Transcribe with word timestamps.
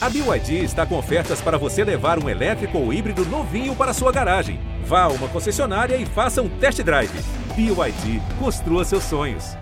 A 0.00 0.08
BYD 0.08 0.62
está 0.62 0.86
com 0.86 0.96
ofertas 0.96 1.40
para 1.40 1.58
você 1.58 1.82
levar 1.82 2.22
um 2.22 2.28
elétrico 2.28 2.78
ou 2.78 2.92
híbrido 2.92 3.24
novinho 3.26 3.74
para 3.74 3.92
sua 3.92 4.12
garagem. 4.12 4.60
Vá 4.84 5.02
a 5.02 5.08
uma 5.08 5.26
concessionária 5.26 5.96
e 5.96 6.06
faça 6.06 6.40
um 6.40 6.48
test 6.48 6.80
drive. 6.82 7.10
BYD, 7.56 8.22
construa 8.38 8.84
seus 8.84 9.02
sonhos. 9.02 9.56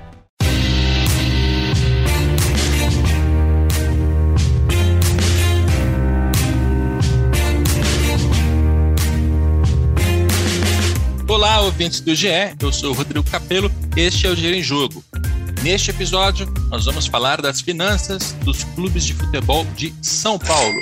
Olá, 11.26 11.62
ouvintes 11.62 12.00
do 12.00 12.14
GE, 12.14 12.28
eu 12.60 12.71
sou 12.71 12.92
Rodrigo 12.92 13.24
Capello, 13.30 13.72
este 13.96 14.26
é 14.26 14.30
o 14.30 14.37
Dinheiro 14.37 14.58
em 14.58 14.62
Jogo. 14.62 15.03
Neste 15.62 15.90
episódio, 15.90 16.46
nós 16.68 16.84
vamos 16.84 17.06
falar 17.06 17.41
das 17.41 17.60
finanças 17.60 18.32
dos 18.45 18.62
clubes 18.62 19.05
de 19.05 19.14
futebol 19.14 19.64
de 19.77 19.95
São 20.02 20.38
Paulo. 20.38 20.80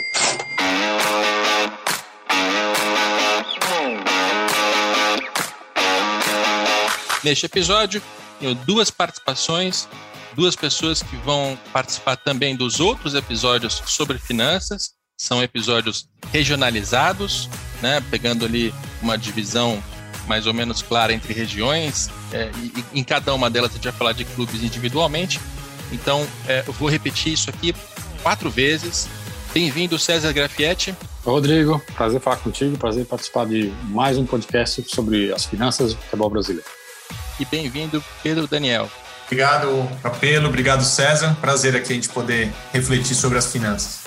Neste 7.22 7.46
episódio, 7.46 8.02
tenho 8.38 8.54
duas 8.54 8.90
participações, 8.90 9.88
duas 10.34 10.54
pessoas 10.54 11.02
que 11.02 11.16
vão 11.16 11.58
participar 11.72 12.16
também 12.16 12.54
dos 12.54 12.80
outros 12.80 13.14
episódios 13.14 13.82
sobre 13.86 14.18
finanças. 14.18 14.90
São 15.16 15.42
episódios 15.42 16.06
regionalizados, 16.30 17.48
né, 17.80 18.02
pegando 18.10 18.44
ali 18.44 18.74
uma 19.00 19.16
divisão 19.16 19.82
mais 20.26 20.46
ou 20.46 20.54
menos 20.54 20.82
clara 20.82 21.12
entre 21.12 21.32
regiões, 21.32 22.10
é, 22.32 22.50
e, 22.56 22.84
e, 22.94 23.00
em 23.00 23.04
cada 23.04 23.34
uma 23.34 23.50
delas 23.50 23.70
a 23.70 23.74
gente 23.74 23.84
vai 23.84 23.92
falar 23.92 24.12
de 24.12 24.24
clubes 24.24 24.62
individualmente. 24.62 25.40
Então, 25.92 26.26
é, 26.48 26.64
eu 26.66 26.72
vou 26.72 26.88
repetir 26.88 27.32
isso 27.32 27.50
aqui 27.50 27.74
quatro 28.22 28.50
vezes. 28.50 29.08
Bem-vindo, 29.52 29.98
César 29.98 30.32
Grafietti. 30.32 30.94
Rodrigo, 31.24 31.80
prazer 31.94 32.20
falar 32.20 32.36
contigo, 32.36 32.76
prazer 32.76 33.06
participar 33.06 33.46
de 33.46 33.72
mais 33.84 34.18
um 34.18 34.26
podcast 34.26 34.84
sobre 34.88 35.32
as 35.32 35.44
finanças 35.44 35.94
do 35.94 36.00
futebol 36.00 36.28
brasileiro. 36.28 36.68
E 37.38 37.44
bem-vindo, 37.44 38.02
Pedro 38.22 38.46
Daniel. 38.46 38.90
Obrigado, 39.26 39.88
Capelo, 40.02 40.48
obrigado, 40.48 40.84
César. 40.84 41.34
Prazer 41.40 41.74
aqui 41.74 41.92
a 41.92 41.94
gente 41.94 42.08
poder 42.10 42.52
refletir 42.72 43.14
sobre 43.14 43.38
as 43.38 43.50
finanças. 43.50 44.03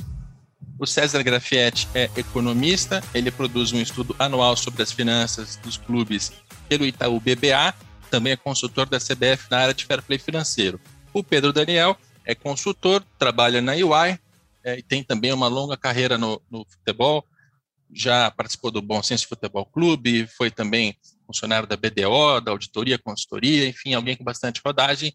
O 0.80 0.86
César 0.86 1.24
Grafietti 1.24 1.88
é 1.96 2.10
economista, 2.16 3.04
ele 3.12 3.32
produz 3.32 3.72
um 3.72 3.82
estudo 3.82 4.16
anual 4.20 4.56
sobre 4.56 4.84
as 4.84 4.92
finanças 4.92 5.56
dos 5.56 5.76
clubes 5.76 6.32
pelo 6.70 6.86
Itaú 6.86 7.20
BBA, 7.20 7.74
também 8.12 8.34
é 8.34 8.36
consultor 8.36 8.88
da 8.88 9.00
CBF 9.00 9.50
na 9.50 9.58
área 9.58 9.74
de 9.74 9.86
fair 9.86 10.04
play 10.04 10.20
financeiro. 10.20 10.80
O 11.12 11.24
Pedro 11.24 11.52
Daniel 11.52 11.98
é 12.24 12.36
consultor, 12.36 13.04
trabalha 13.18 13.60
na 13.60 13.74
UI 13.74 14.20
é, 14.64 14.78
e 14.78 14.84
tem 14.84 15.04
também 15.04 15.34
uma 15.34 15.48
longa 15.48 15.76
carreira 15.76 16.16
no, 16.16 16.40
no 16.52 16.64
futebol, 16.66 17.26
já 17.92 18.30
participou 18.30 18.70
do 18.70 18.82
Bom 18.82 19.02
Senso 19.02 19.28
Futebol 19.28 19.66
Clube, 19.66 20.28
foi 20.28 20.52
também 20.52 20.96
funcionário 21.26 21.68
da 21.68 21.76
BDO, 21.76 22.40
da 22.42 22.52
auditoria, 22.52 23.00
consultoria, 23.00 23.68
enfim, 23.68 23.94
alguém 23.94 24.16
com 24.16 24.24
bastante 24.24 24.62
rodagem. 24.64 25.14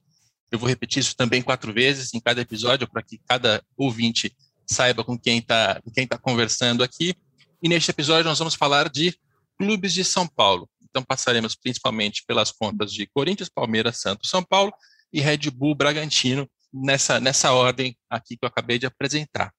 Eu 0.50 0.58
vou 0.58 0.68
repetir 0.68 1.00
isso 1.00 1.16
também 1.16 1.40
quatro 1.40 1.72
vezes 1.72 2.12
em 2.12 2.20
cada 2.20 2.40
episódio 2.40 2.88
para 2.88 3.02
que 3.02 3.18
cada 3.26 3.62
ouvinte 3.76 4.34
saiba 4.66 5.04
com 5.04 5.18
quem 5.18 5.38
está 5.38 5.80
tá 6.08 6.18
conversando 6.18 6.82
aqui. 6.82 7.14
E 7.62 7.68
neste 7.68 7.90
episódio 7.90 8.24
nós 8.24 8.38
vamos 8.38 8.54
falar 8.54 8.88
de 8.88 9.16
clubes 9.58 9.92
de 9.92 10.04
São 10.04 10.26
Paulo. 10.26 10.68
Então 10.82 11.02
passaremos 11.02 11.54
principalmente 11.54 12.24
pelas 12.26 12.50
contas 12.50 12.92
de 12.92 13.06
Corinthians, 13.06 13.48
Palmeiras, 13.48 13.98
Santos, 13.98 14.28
São 14.28 14.42
Paulo 14.42 14.72
e 15.12 15.20
Red 15.20 15.50
Bull 15.50 15.74
Bragantino, 15.74 16.48
nessa, 16.72 17.20
nessa 17.20 17.52
ordem 17.52 17.96
aqui 18.08 18.36
que 18.36 18.44
eu 18.44 18.48
acabei 18.48 18.78
de 18.78 18.86
apresentar. 18.86 19.52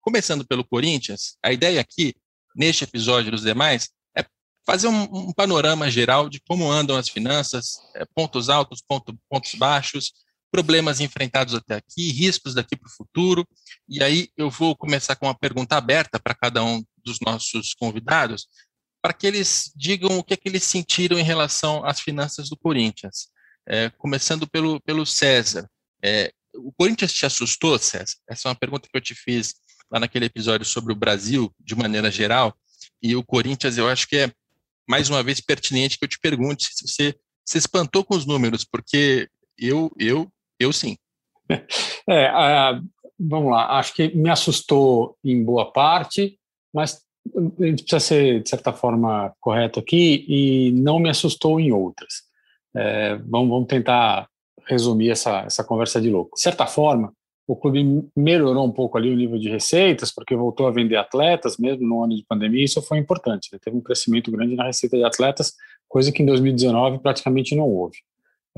Começando 0.00 0.46
pelo 0.46 0.64
Corinthians, 0.64 1.36
a 1.42 1.52
ideia 1.52 1.80
aqui, 1.80 2.14
neste 2.54 2.84
episódio 2.84 3.28
e 3.28 3.30
dos 3.30 3.42
demais, 3.42 3.90
é 4.16 4.24
fazer 4.66 4.88
um, 4.88 5.02
um 5.02 5.32
panorama 5.32 5.90
geral 5.90 6.28
de 6.28 6.40
como 6.40 6.70
andam 6.70 6.96
as 6.96 7.08
finanças, 7.08 7.78
é, 7.94 8.04
pontos 8.14 8.48
altos, 8.48 8.82
ponto, 8.86 9.16
pontos 9.28 9.54
baixos, 9.54 10.12
problemas 10.50 11.00
enfrentados 11.00 11.54
até 11.54 11.76
aqui, 11.76 12.10
riscos 12.10 12.54
daqui 12.54 12.76
para 12.76 12.88
o 12.88 12.92
futuro. 12.92 13.46
E 13.88 14.02
aí 14.02 14.28
eu 14.36 14.50
vou 14.50 14.76
começar 14.76 15.16
com 15.16 15.26
uma 15.26 15.38
pergunta 15.38 15.76
aberta 15.76 16.18
para 16.18 16.34
cada 16.34 16.62
um 16.64 16.82
dos 17.04 17.18
nossos 17.20 17.74
convidados, 17.74 18.46
para 19.02 19.12
que 19.12 19.26
eles 19.26 19.72
digam 19.76 20.18
o 20.18 20.24
que, 20.24 20.34
é 20.34 20.36
que 20.36 20.48
eles 20.48 20.64
sentiram 20.64 21.18
em 21.18 21.22
relação 21.22 21.84
às 21.84 22.00
finanças 22.00 22.48
do 22.48 22.56
Corinthians. 22.56 23.28
É, 23.66 23.90
começando 23.90 24.48
pelo, 24.48 24.80
pelo 24.80 25.04
César. 25.04 25.68
É, 26.02 26.32
o 26.54 26.72
Corinthians 26.72 27.12
te 27.12 27.26
assustou, 27.26 27.78
César? 27.78 28.16
Essa 28.28 28.48
é 28.48 28.50
uma 28.50 28.54
pergunta 28.54 28.88
que 28.90 28.96
eu 28.96 29.00
te 29.00 29.14
fiz 29.14 29.54
lá 29.90 30.00
naquele 30.00 30.26
episódio 30.26 30.66
sobre 30.66 30.92
o 30.92 30.96
Brasil, 30.96 31.54
de 31.60 31.74
maneira 31.74 32.10
geral. 32.10 32.56
E 33.02 33.14
o 33.14 33.22
Corinthians, 33.22 33.76
eu 33.76 33.88
acho 33.88 34.08
que 34.08 34.16
é, 34.16 34.32
mais 34.88 35.10
uma 35.10 35.22
vez, 35.22 35.40
pertinente 35.40 35.98
que 35.98 36.04
eu 36.04 36.08
te 36.08 36.18
pergunte 36.18 36.70
se 36.72 36.86
você 36.86 37.14
se 37.44 37.58
espantou 37.58 38.04
com 38.04 38.14
os 38.14 38.26
números, 38.26 38.64
porque 38.64 39.28
eu, 39.56 39.90
eu 39.98 40.30
eu 40.58 40.72
sim. 40.72 40.96
É, 42.10 42.30
vamos 43.18 43.50
lá, 43.50 43.78
acho 43.78 43.94
que 43.94 44.14
me 44.16 44.30
assustou 44.30 45.16
em 45.24 45.42
boa 45.44 45.70
parte, 45.70 46.38
mas 46.72 47.02
a 47.36 47.64
gente 47.64 47.82
precisa 47.82 48.00
ser, 48.00 48.42
de 48.42 48.48
certa 48.48 48.72
forma, 48.72 49.34
correto 49.40 49.80
aqui, 49.80 50.24
e 50.28 50.72
não 50.72 50.98
me 50.98 51.10
assustou 51.10 51.60
em 51.60 51.72
outras. 51.72 52.22
É, 52.74 53.16
vamos, 53.16 53.48
vamos 53.48 53.66
tentar 53.66 54.28
resumir 54.66 55.10
essa, 55.10 55.40
essa 55.40 55.64
conversa 55.64 56.00
de 56.00 56.10
louco. 56.10 56.36
De 56.36 56.42
certa 56.42 56.66
forma, 56.66 57.12
o 57.46 57.56
clube 57.56 58.08
melhorou 58.16 58.66
um 58.66 58.72
pouco 58.72 58.96
ali 58.98 59.10
o 59.10 59.16
nível 59.16 59.38
de 59.38 59.48
receitas, 59.48 60.12
porque 60.12 60.36
voltou 60.36 60.66
a 60.66 60.70
vender 60.70 60.96
atletas, 60.96 61.56
mesmo 61.58 61.86
no 61.86 62.04
ano 62.04 62.14
de 62.14 62.24
pandemia, 62.26 62.64
isso 62.64 62.80
foi 62.82 62.98
importante. 62.98 63.48
Né? 63.52 63.58
Teve 63.62 63.76
um 63.76 63.82
crescimento 63.82 64.30
grande 64.30 64.54
na 64.54 64.64
receita 64.64 64.96
de 64.96 65.04
atletas, 65.04 65.54
coisa 65.88 66.12
que 66.12 66.22
em 66.22 66.26
2019 66.26 66.98
praticamente 66.98 67.56
não 67.56 67.68
houve 67.68 67.98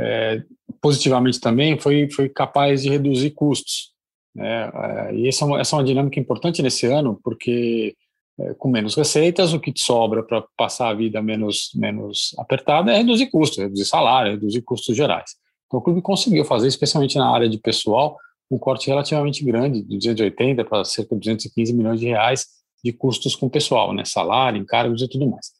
é, 0.01 0.43
positivamente 0.81 1.41
também, 1.41 1.79
foi, 1.79 2.11
foi 2.11 2.29
capaz 2.29 2.83
de 2.83 2.91
reduzir 2.91 3.31
custos. 3.31 3.91
Né? 4.35 4.71
É, 4.73 5.15
e 5.15 5.29
essa 5.29 5.45
é, 5.45 5.47
uma, 5.47 5.61
essa 5.61 5.77
é 5.77 5.79
uma 5.79 5.85
dinâmica 5.85 6.19
importante 6.19 6.63
nesse 6.63 6.87
ano, 6.87 7.21
porque 7.23 7.95
é, 8.39 8.55
com 8.55 8.69
menos 8.69 8.95
receitas, 8.95 9.53
o 9.53 9.61
que 9.61 9.73
sobra 9.77 10.23
para 10.23 10.43
passar 10.57 10.89
a 10.89 10.95
vida 10.95 11.21
menos, 11.21 11.71
menos 11.75 12.35
apertada 12.39 12.93
é 12.93 12.99
reduzir 12.99 13.27
custos, 13.27 13.59
reduzir 13.59 13.85
salário, 13.85 14.33
reduzir 14.33 14.63
custos 14.63 14.97
gerais. 14.97 15.33
Então 15.67 15.79
o 15.79 15.83
clube 15.83 16.01
conseguiu 16.01 16.45
fazer, 16.45 16.69
especialmente 16.69 17.17
na 17.17 17.31
área 17.31 17.49
de 17.49 17.59
pessoal, 17.59 18.17
um 18.51 18.59
corte 18.59 18.89
relativamente 18.89 19.45
grande, 19.45 19.83
de 19.83 19.97
280 19.97 20.65
para 20.65 20.85
cerca 20.85 21.15
de 21.15 21.21
215 21.21 21.73
milhões 21.73 22.01
de 22.01 22.07
reais 22.07 22.47
de 22.83 22.93
custos 22.93 23.37
com 23.37 23.49
pessoal, 23.49 23.93
né? 23.93 24.05
salário, 24.05 24.61
encargos 24.61 25.03
e 25.03 25.09
tudo 25.09 25.29
mais. 25.29 25.53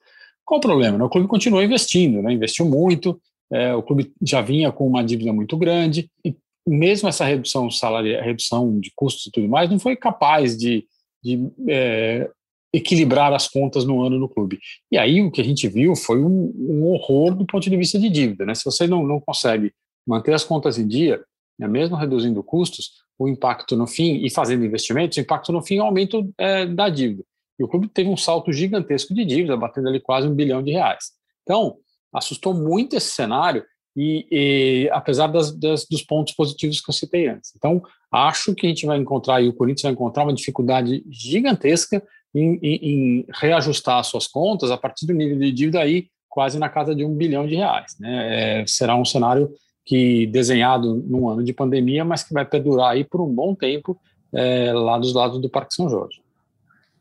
Qual 0.45 0.59
o 0.59 0.61
problema? 0.61 1.05
O 1.05 1.09
clube 1.09 1.29
continuou 1.29 1.63
investindo, 1.63 2.21
né? 2.23 2.33
investiu 2.33 2.67
muito, 2.67 3.21
é, 3.53 3.75
o 3.75 3.83
clube 3.83 4.13
já 4.23 4.41
vinha 4.41 4.71
com 4.71 4.87
uma 4.87 5.03
dívida 5.03 5.33
muito 5.33 5.57
grande 5.57 6.11
e 6.25 6.37
mesmo 6.67 7.09
essa 7.09 7.25
redução 7.25 7.71
salarial, 7.71 8.23
redução 8.23 8.79
de 8.79 8.93
custos 8.95 9.27
e 9.27 9.31
tudo 9.31 9.49
mais, 9.49 9.71
não 9.71 9.79
foi 9.79 9.97
capaz 9.97 10.57
de, 10.57 10.85
de 11.23 11.51
é, 11.69 12.31
equilibrar 12.73 13.33
as 13.33 13.49
contas 13.49 13.85
no 13.85 14.03
ano 14.03 14.19
no 14.19 14.29
clube. 14.29 14.59
E 14.91 14.97
aí 14.97 15.21
o 15.21 15.31
que 15.31 15.41
a 15.41 15.45
gente 15.45 15.67
viu 15.69 15.97
foi 15.97 16.23
um, 16.23 16.55
um 16.57 16.85
horror 16.87 17.35
do 17.35 17.47
ponto 17.47 17.69
de 17.69 17.77
vista 17.77 17.99
de 17.99 18.09
dívida. 18.09 18.45
Né? 18.45 18.55
Se 18.55 18.65
você 18.65 18.87
não, 18.87 19.07
não 19.07 19.21
consegue 19.21 19.73
manter 20.07 20.33
as 20.33 20.45
contas 20.45 20.79
em 20.79 20.87
dia, 20.87 21.23
né, 21.59 21.67
mesmo 21.67 21.97
reduzindo 21.97 22.43
custos, 22.43 22.91
o 23.19 23.29
impacto 23.29 23.77
no 23.77 23.87
fim 23.87 24.25
e 24.25 24.31
fazendo 24.31 24.65
investimentos, 24.65 25.19
o 25.19 25.21
impacto 25.21 25.53
no 25.53 25.63
fim 25.63 25.77
é 25.77 25.83
o 25.83 25.87
aumento 25.87 26.33
é, 26.39 26.67
da 26.67 26.89
dívida. 26.89 27.25
E 27.59 27.65
o 27.65 27.69
clube 27.69 27.89
teve 27.89 28.09
um 28.09 28.17
salto 28.17 28.51
gigantesco 28.53 29.13
de 29.13 29.25
dívida, 29.25 29.57
batendo 29.57 29.89
ali 29.89 30.01
quase 30.01 30.27
um 30.27 30.35
bilhão 30.35 30.63
de 30.63 30.71
reais. 30.71 31.11
Então, 31.43 31.77
assustou 32.13 32.55
muito 32.55 32.97
esse 32.97 33.11
cenário, 33.11 33.65
e, 33.97 34.27
e 34.31 34.91
apesar 34.93 35.27
das, 35.27 35.51
das, 35.51 35.85
dos 35.85 36.03
pontos 36.03 36.33
positivos 36.35 36.81
que 36.81 36.91
eu 36.91 36.95
citei 36.95 37.29
antes. 37.29 37.53
Então, 37.57 37.83
acho 38.11 38.55
que 38.55 38.67
a 38.67 38.69
gente 38.69 38.87
vai 38.87 38.99
encontrar, 38.99 39.43
e 39.43 39.49
o 39.49 39.53
Corinthians 39.53 39.83
vai 39.83 39.93
encontrar 39.93 40.25
uma 40.25 40.35
dificuldade 40.35 41.05
gigantesca 41.11 42.03
em, 42.35 42.59
em, 42.63 42.77
em 42.83 43.27
reajustar 43.33 44.03
suas 44.05 44.27
contas 44.27 44.71
a 44.71 44.77
partir 44.77 45.07
do 45.07 45.13
nível 45.13 45.39
de 45.39 45.51
dívida 45.53 45.81
aí 45.81 46.09
quase 46.29 46.59
na 46.59 46.69
casa 46.69 46.95
de 46.95 47.05
um 47.05 47.15
bilhão 47.15 47.47
de 47.47 47.57
reais. 47.57 47.97
Né? 47.99 48.61
É, 48.61 48.67
será 48.67 48.95
um 48.97 49.05
cenário 49.05 49.51
que 49.85 50.27
desenhado 50.29 50.95
num 50.95 51.29
ano 51.29 51.43
de 51.43 51.53
pandemia, 51.53 52.05
mas 52.05 52.23
que 52.23 52.33
vai 52.33 52.45
perdurar 52.45 52.93
aí 52.93 53.03
por 53.03 53.21
um 53.21 53.35
bom 53.35 53.55
tempo 53.55 53.99
é, 54.33 54.73
lá 54.73 54.97
dos 54.97 55.13
lados 55.13 55.41
do 55.41 55.51
Parque 55.51 55.75
São 55.75 55.89
Jorge. 55.89 56.23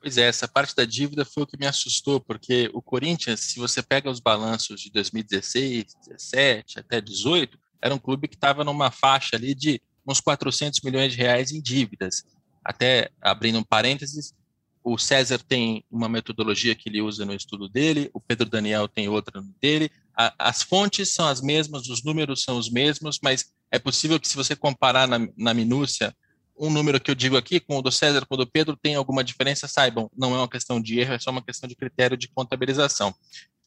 Pois 0.02 0.18
é, 0.18 0.28
essa 0.28 0.48
parte 0.48 0.74
da 0.74 0.86
dívida 0.86 1.26
foi 1.26 1.44
o 1.44 1.48
que 1.48 1.58
me 1.58 1.66
assustou, 1.66 2.22
porque 2.22 2.70
o 2.74 2.82
Corinthians, 2.82 3.42
se 3.42 3.60
você 3.60 3.84
pega 3.84 4.10
os 4.10 4.22
balanços 4.22 4.80
de 4.80 4.90
2016, 4.92 5.94
17 6.08 6.80
até 6.80 7.02
18, 7.02 7.60
era 7.82 7.94
um 7.94 8.00
clube 8.00 8.28
que 8.28 8.36
estava 8.36 8.64
numa 8.64 8.92
faixa 8.92 9.36
ali 9.36 9.54
de 9.54 9.82
uns 10.08 10.22
400 10.22 10.80
milhões 10.82 11.12
de 11.12 11.18
reais 11.18 11.52
em 11.52 11.62
dívidas. 11.62 12.24
Até 12.64 13.12
abrindo 13.22 13.60
um 13.60 13.64
parênteses, 13.64 14.34
o 14.82 14.98
César 14.98 15.40
tem 15.40 15.84
uma 15.92 16.08
metodologia 16.08 16.76
que 16.76 16.88
ele 16.88 17.02
usa 17.02 17.26
no 17.26 17.34
estudo 17.34 17.68
dele, 17.68 18.10
o 18.14 18.22
Pedro 18.22 18.50
Daniel 18.50 18.88
tem 18.88 19.10
outra 19.10 19.44
dele. 19.62 19.92
A, 20.18 20.34
as 20.40 20.64
fontes 20.64 21.14
são 21.14 21.28
as 21.28 21.42
mesmas, 21.42 21.88
os 21.90 22.04
números 22.04 22.44
são 22.44 22.58
os 22.58 22.72
mesmos, 22.72 23.20
mas 23.22 23.52
é 23.70 23.78
possível 23.78 24.20
que 24.20 24.28
se 24.28 24.38
você 24.38 24.56
comparar 24.56 25.08
na, 25.08 25.20
na 25.38 25.54
minúcia 25.54 26.16
um 26.60 26.70
número 26.70 27.00
que 27.00 27.10
eu 27.10 27.16
digo 27.16 27.38
aqui, 27.38 27.60
com 27.60 27.78
o 27.78 27.82
do 27.82 27.92
César, 27.92 28.26
com 28.26 28.36
o 28.36 28.38
do 28.38 28.46
Pedro, 28.46 28.76
tem 28.76 28.96
alguma 28.96 29.24
diferença, 29.24 29.68
saibam, 29.68 30.12
não 30.16 30.36
é 30.36 30.38
uma 30.40 30.50
questão 30.50 30.82
de 30.82 31.00
erro, 31.00 31.14
é 31.14 31.20
só 31.20 31.32
uma 31.32 31.42
questão 31.42 31.70
de 31.70 31.76
critério 31.76 32.18
de 32.18 32.28
contabilização. 32.28 33.16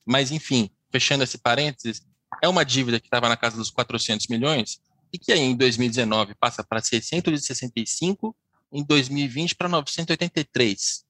Mas, 0.05 0.31
enfim, 0.31 0.71
fechando 0.91 1.25
esse 1.25 1.39
parênteses, 1.39 2.03
é 2.43 2.49
uma 2.49 2.65
dívida 2.65 3.01
que 3.01 3.07
estava 3.07 3.29
na 3.29 3.37
casa 3.37 3.57
dos 3.57 3.71
400 3.71 4.27
milhões 4.29 4.81
e 5.13 5.19
que 5.19 5.33
aí 5.33 5.41
em 5.41 5.57
2019 5.57 6.35
passa 6.35 6.63
para 6.63 6.81
665, 6.81 8.37
em 8.71 8.85
2020 8.85 9.55
para 9.55 9.69
983. 9.69 11.05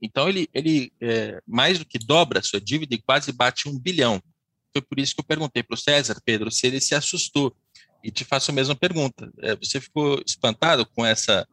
Então, 0.00 0.28
ele, 0.28 0.48
ele 0.52 0.92
é, 1.00 1.40
mais 1.46 1.78
do 1.78 1.84
que 1.84 1.98
dobra 1.98 2.40
a 2.40 2.42
sua 2.42 2.60
dívida 2.60 2.94
e 2.94 2.98
quase 2.98 3.32
bate 3.32 3.68
um 3.68 3.78
bilhão. 3.78 4.22
Foi 4.72 4.82
por 4.82 4.98
isso 4.98 5.14
que 5.14 5.20
eu 5.20 5.24
perguntei 5.24 5.62
para 5.62 5.74
o 5.74 5.78
César, 5.78 6.20
Pedro, 6.24 6.50
se 6.50 6.66
ele 6.66 6.80
se 6.80 6.94
assustou 6.94 7.54
e 8.06 8.10
te 8.12 8.24
faço 8.24 8.52
a 8.52 8.54
mesma 8.54 8.76
pergunta. 8.76 9.28
É, 9.42 9.56
você 9.56 9.80
ficou 9.80 10.22
espantado 10.24 10.86
com 10.86 11.04
essa, 11.04 11.44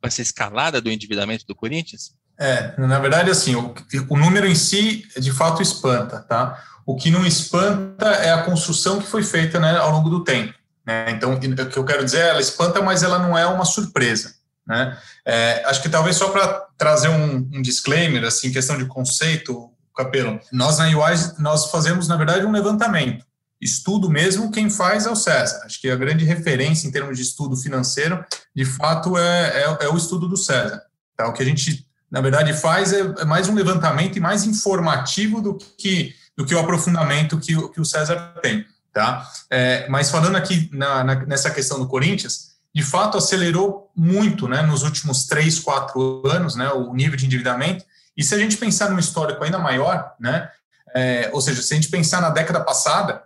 com 0.00 0.08
essa 0.08 0.22
escalada 0.22 0.80
do 0.80 0.90
endividamento 0.90 1.44
do 1.46 1.54
Corinthians? 1.54 2.14
É, 2.40 2.74
na 2.80 2.98
verdade, 2.98 3.30
assim, 3.30 3.54
o, 3.54 3.74
o 4.08 4.16
número 4.16 4.46
em 4.46 4.54
si, 4.54 5.06
de 5.18 5.30
fato, 5.30 5.60
espanta, 5.60 6.20
tá? 6.20 6.64
O 6.86 6.96
que 6.96 7.10
não 7.10 7.26
espanta 7.26 8.06
é 8.06 8.32
a 8.32 8.42
construção 8.42 8.98
que 8.98 9.06
foi 9.06 9.22
feita 9.22 9.60
né, 9.60 9.76
ao 9.76 9.90
longo 9.90 10.08
do 10.08 10.24
tempo. 10.24 10.54
Né? 10.86 11.10
Então, 11.10 11.34
o 11.34 11.38
que 11.38 11.76
eu 11.76 11.84
quero 11.84 12.06
dizer, 12.06 12.20
ela 12.20 12.40
espanta, 12.40 12.80
mas 12.80 13.02
ela 13.02 13.18
não 13.18 13.36
é 13.36 13.46
uma 13.46 13.66
surpresa. 13.66 14.32
Né? 14.66 14.96
É, 15.26 15.62
acho 15.66 15.82
que 15.82 15.90
talvez 15.90 16.16
só 16.16 16.30
para 16.30 16.68
trazer 16.78 17.08
um, 17.08 17.36
um, 17.52 17.60
disclaimer, 17.60 18.24
assim, 18.24 18.50
questão 18.50 18.78
de 18.78 18.86
conceito, 18.86 19.70
Capelo, 19.94 20.40
nós 20.50 20.78
na 20.78 20.86
UI, 20.86 21.14
nós 21.38 21.70
fazemos, 21.70 22.08
na 22.08 22.16
verdade, 22.16 22.46
um 22.46 22.52
levantamento 22.52 23.27
estudo 23.60 24.08
mesmo, 24.08 24.50
quem 24.50 24.70
faz 24.70 25.06
é 25.06 25.10
o 25.10 25.16
César. 25.16 25.62
Acho 25.64 25.80
que 25.80 25.90
a 25.90 25.96
grande 25.96 26.24
referência 26.24 26.86
em 26.86 26.90
termos 26.90 27.16
de 27.16 27.22
estudo 27.22 27.56
financeiro, 27.56 28.24
de 28.54 28.64
fato, 28.64 29.18
é, 29.18 29.62
é, 29.62 29.84
é 29.84 29.88
o 29.88 29.96
estudo 29.96 30.28
do 30.28 30.36
César. 30.36 30.82
Tá? 31.16 31.28
O 31.28 31.32
que 31.32 31.42
a 31.42 31.46
gente, 31.46 31.86
na 32.10 32.20
verdade, 32.20 32.52
faz 32.52 32.92
é, 32.92 33.00
é, 33.00 33.24
mais 33.24 33.48
um 33.48 33.54
levantamento 33.54 34.16
e 34.16 34.20
mais 34.20 34.44
informativo 34.44 35.40
do 35.40 35.54
que, 35.54 36.14
do 36.36 36.46
que 36.46 36.54
o 36.54 36.58
aprofundamento 36.58 37.38
que, 37.38 37.54
que 37.70 37.80
o 37.80 37.84
César 37.84 38.34
tem. 38.40 38.64
Tá? 38.92 39.28
É, 39.50 39.88
mas 39.88 40.10
falando 40.10 40.36
aqui 40.36 40.70
na, 40.72 41.02
na, 41.04 41.14
nessa 41.26 41.50
questão 41.50 41.78
do 41.78 41.88
Corinthians, 41.88 42.48
de 42.74 42.82
fato 42.82 43.18
acelerou 43.18 43.90
muito 43.96 44.46
né, 44.46 44.62
nos 44.62 44.82
últimos 44.82 45.26
três, 45.26 45.58
quatro 45.58 46.22
anos 46.26 46.54
né, 46.54 46.70
o 46.70 46.94
nível 46.94 47.16
de 47.16 47.26
endividamento. 47.26 47.84
E 48.16 48.22
se 48.22 48.34
a 48.34 48.38
gente 48.38 48.56
pensar 48.56 48.90
num 48.90 48.98
histórico 48.98 49.42
ainda 49.42 49.58
maior, 49.58 50.14
né, 50.20 50.48
é, 50.94 51.30
ou 51.32 51.40
seja, 51.40 51.62
se 51.62 51.72
a 51.72 51.76
gente 51.76 51.88
pensar 51.88 52.20
na 52.20 52.30
década 52.30 52.60
passada, 52.60 53.22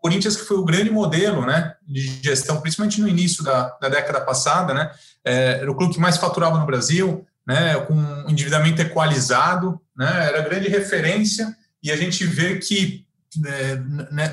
Corinthians 0.00 0.36
que 0.36 0.44
foi 0.44 0.56
o 0.56 0.64
grande 0.64 0.90
modelo 0.90 1.44
né, 1.44 1.74
de 1.86 2.20
gestão, 2.22 2.60
principalmente 2.60 3.00
no 3.00 3.08
início 3.08 3.44
da, 3.44 3.76
da 3.80 3.88
década 3.88 4.20
passada, 4.20 4.72
né, 4.72 4.90
é, 5.24 5.58
era 5.60 5.70
o 5.70 5.74
clube 5.74 5.94
que 5.94 6.00
mais 6.00 6.16
faturava 6.16 6.58
no 6.58 6.66
Brasil, 6.66 7.26
né, 7.46 7.76
com 7.80 8.24
endividamento 8.28 8.80
equalizado, 8.80 9.80
né, 9.96 10.26
era 10.28 10.42
grande 10.42 10.68
referência, 10.68 11.54
e 11.82 11.92
a 11.92 11.96
gente 11.96 12.24
vê 12.24 12.56
que 12.56 13.04
é, 13.46 13.76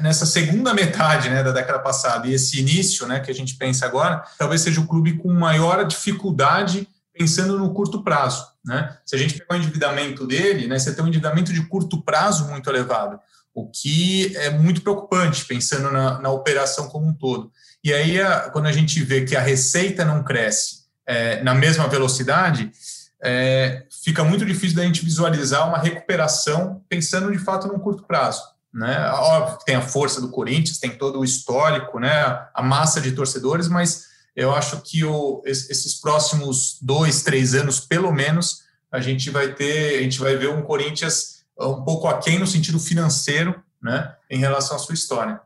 nessa 0.02 0.26
segunda 0.26 0.74
metade 0.74 1.30
né, 1.30 1.44
da 1.44 1.52
década 1.52 1.80
passada 1.80 2.28
e 2.28 2.34
esse 2.34 2.60
início 2.60 3.06
né, 3.06 3.20
que 3.20 3.30
a 3.30 3.36
gente 3.36 3.56
pensa 3.56 3.86
agora, 3.86 4.24
talvez 4.40 4.62
seja 4.62 4.82
o 4.82 4.88
clube 4.88 5.18
com 5.18 5.32
maior 5.32 5.86
dificuldade 5.86 6.88
pensando 7.14 7.58
no 7.60 7.74
curto 7.74 8.04
prazo. 8.04 8.48
Né? 8.64 8.96
Se 9.06 9.16
a 9.16 9.20
gente 9.20 9.36
pegar 9.36 9.56
o 9.56 9.58
endividamento 9.58 10.26
dele, 10.26 10.68
né, 10.68 10.80
você 10.80 10.94
tem 10.94 11.04
um 11.04 11.08
endividamento 11.08 11.52
de 11.54 11.62
curto 11.68 12.02
prazo 12.02 12.48
muito 12.48 12.70
elevado 12.70 13.20
o 13.58 13.66
que 13.66 14.38
é 14.38 14.52
muito 14.52 14.84
preocupante, 14.84 15.44
pensando 15.44 15.92
na, 15.92 16.22
na 16.22 16.30
operação 16.30 16.88
como 16.90 17.08
um 17.08 17.14
todo. 17.14 17.52
E 17.84 17.92
aí, 17.92 18.22
a, 18.22 18.52
quando 18.52 18.68
a 18.68 18.72
gente 18.72 19.04
vê 19.04 19.26
que 19.26 19.36
a 19.36 19.42
receita 19.42 20.06
não 20.06 20.24
cresce 20.24 20.84
é, 21.08 21.42
na 21.42 21.56
mesma 21.56 21.88
velocidade, 21.88 22.72
é, 23.20 23.84
fica 24.04 24.24
muito 24.24 24.46
difícil 24.46 24.78
da 24.78 24.84
gente 24.84 25.04
visualizar 25.04 25.68
uma 25.68 25.80
recuperação 25.80 26.84
pensando 26.88 27.32
de 27.32 27.40
fato 27.40 27.68
num 27.68 27.80
curto 27.80 28.04
prazo. 28.04 28.44
Né? 28.72 29.10
Óbvio 29.10 29.58
que 29.58 29.66
tem 29.66 29.76
a 29.76 29.82
força 29.82 30.22
do 30.22 30.30
Corinthians, 30.30 30.78
tem 30.78 30.92
todo 30.92 31.20
o 31.20 31.26
histórico, 31.26 32.00
né? 32.00 32.12
a 32.54 32.62
massa 32.62 33.02
de 33.02 33.12
torcedores, 33.14 33.68
mas 33.68 34.06
eu 34.36 34.54
acho 34.54 34.82
que 34.82 35.04
o, 35.04 35.42
esses 35.48 35.96
próximos 35.96 36.78
dois, 36.80 37.24
três 37.24 37.56
anos, 37.56 37.80
pelo 37.80 38.12
menos, 38.12 38.62
a 38.92 39.00
gente 39.00 39.32
vai 39.32 39.52
ter, 39.52 39.98
a 39.98 40.04
gente 40.04 40.20
vai 40.20 40.36
ver 40.36 40.50
um 40.50 40.62
Corinthians 40.62 41.37
um 41.60 41.84
pouco 41.84 42.08
aquém 42.08 42.40
no 42.40 42.48
sentido 42.48 42.80
financeiro, 42.80 43.64
né, 43.82 44.16
em 44.30 44.40
relação 44.40 44.76
à 44.76 44.80
sua 44.80 44.94
história. 44.94 45.42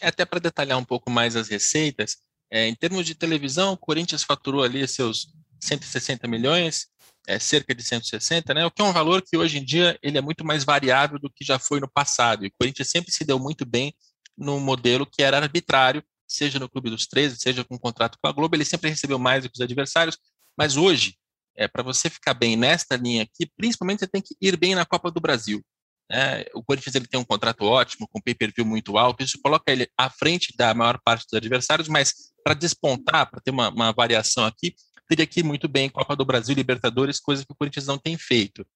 É, 0.00 0.08
até 0.08 0.24
para 0.24 0.40
detalhar 0.40 0.78
um 0.78 0.84
pouco 0.84 1.10
mais 1.10 1.36
as 1.36 1.48
receitas, 1.48 2.18
é, 2.50 2.66
em 2.66 2.74
termos 2.74 3.06
de 3.06 3.14
televisão, 3.14 3.72
o 3.72 3.76
Corinthians 3.76 4.22
faturou 4.22 4.62
ali 4.62 4.86
seus 4.86 5.32
160 5.60 6.26
milhões, 6.26 6.88
é, 7.26 7.38
cerca 7.38 7.74
de 7.74 7.82
160, 7.82 8.52
né, 8.52 8.66
o 8.66 8.70
que 8.70 8.82
é 8.82 8.84
um 8.84 8.92
valor 8.92 9.22
que 9.22 9.36
hoje 9.36 9.58
em 9.58 9.64
dia 9.64 9.98
ele 10.02 10.18
é 10.18 10.20
muito 10.20 10.44
mais 10.44 10.64
variável 10.64 11.18
do 11.18 11.30
que 11.30 11.44
já 11.44 11.58
foi 11.58 11.80
no 11.80 11.88
passado. 11.88 12.44
E 12.44 12.48
o 12.48 12.52
Corinthians 12.58 12.90
sempre 12.90 13.12
se 13.12 13.24
deu 13.24 13.38
muito 13.38 13.64
bem 13.64 13.94
no 14.36 14.58
modelo 14.58 15.06
que 15.06 15.22
era 15.22 15.38
arbitrário, 15.38 16.02
seja 16.26 16.58
no 16.58 16.68
Clube 16.68 16.90
dos 16.90 17.06
13, 17.06 17.36
seja 17.36 17.64
com 17.64 17.74
um 17.74 17.78
contrato 17.78 18.18
com 18.20 18.28
a 18.28 18.32
Globo, 18.32 18.56
ele 18.56 18.64
sempre 18.64 18.90
recebeu 18.90 19.18
mais 19.18 19.44
do 19.44 19.50
que 19.50 19.56
os 19.56 19.60
adversários, 19.60 20.18
mas 20.56 20.76
hoje 20.76 21.16
é, 21.56 21.68
para 21.68 21.82
você 21.82 22.08
ficar 22.08 22.34
bem 22.34 22.56
nesta 22.56 22.96
linha 22.96 23.22
aqui, 23.22 23.50
principalmente 23.56 24.00
você 24.00 24.06
tem 24.06 24.22
que 24.22 24.34
ir 24.40 24.56
bem 24.56 24.74
na 24.74 24.84
Copa 24.84 25.10
do 25.10 25.20
Brasil. 25.20 25.62
É, 26.10 26.50
o 26.54 26.62
Corinthians 26.62 26.94
ele 26.94 27.06
tem 27.06 27.18
um 27.18 27.24
contrato 27.24 27.64
ótimo, 27.64 28.06
com 28.08 28.20
pay-per-view 28.20 28.66
muito 28.66 28.98
alto, 28.98 29.22
isso 29.22 29.38
coloca 29.42 29.72
ele 29.72 29.88
à 29.96 30.10
frente 30.10 30.54
da 30.56 30.74
maior 30.74 31.00
parte 31.02 31.24
dos 31.24 31.34
adversários, 31.34 31.88
mas 31.88 32.12
para 32.44 32.54
despontar, 32.54 33.30
para 33.30 33.40
ter 33.40 33.50
uma, 33.50 33.70
uma, 33.70 33.92
variação 33.92 34.44
aqui, 34.44 34.74
teria 35.08 35.26
que 35.26 35.40
ir 35.40 35.42
muito 35.42 35.68
bem 35.68 35.88
Copa 35.88 36.14
do 36.14 36.24
Brasil, 36.24 36.54
Libertadores, 36.54 37.20
coisa 37.20 37.44
que 37.44 37.52
o 37.52 37.56
Corinthians 37.56 37.86
não 37.86 37.98
tem 37.98 38.18
feito. 38.18 38.66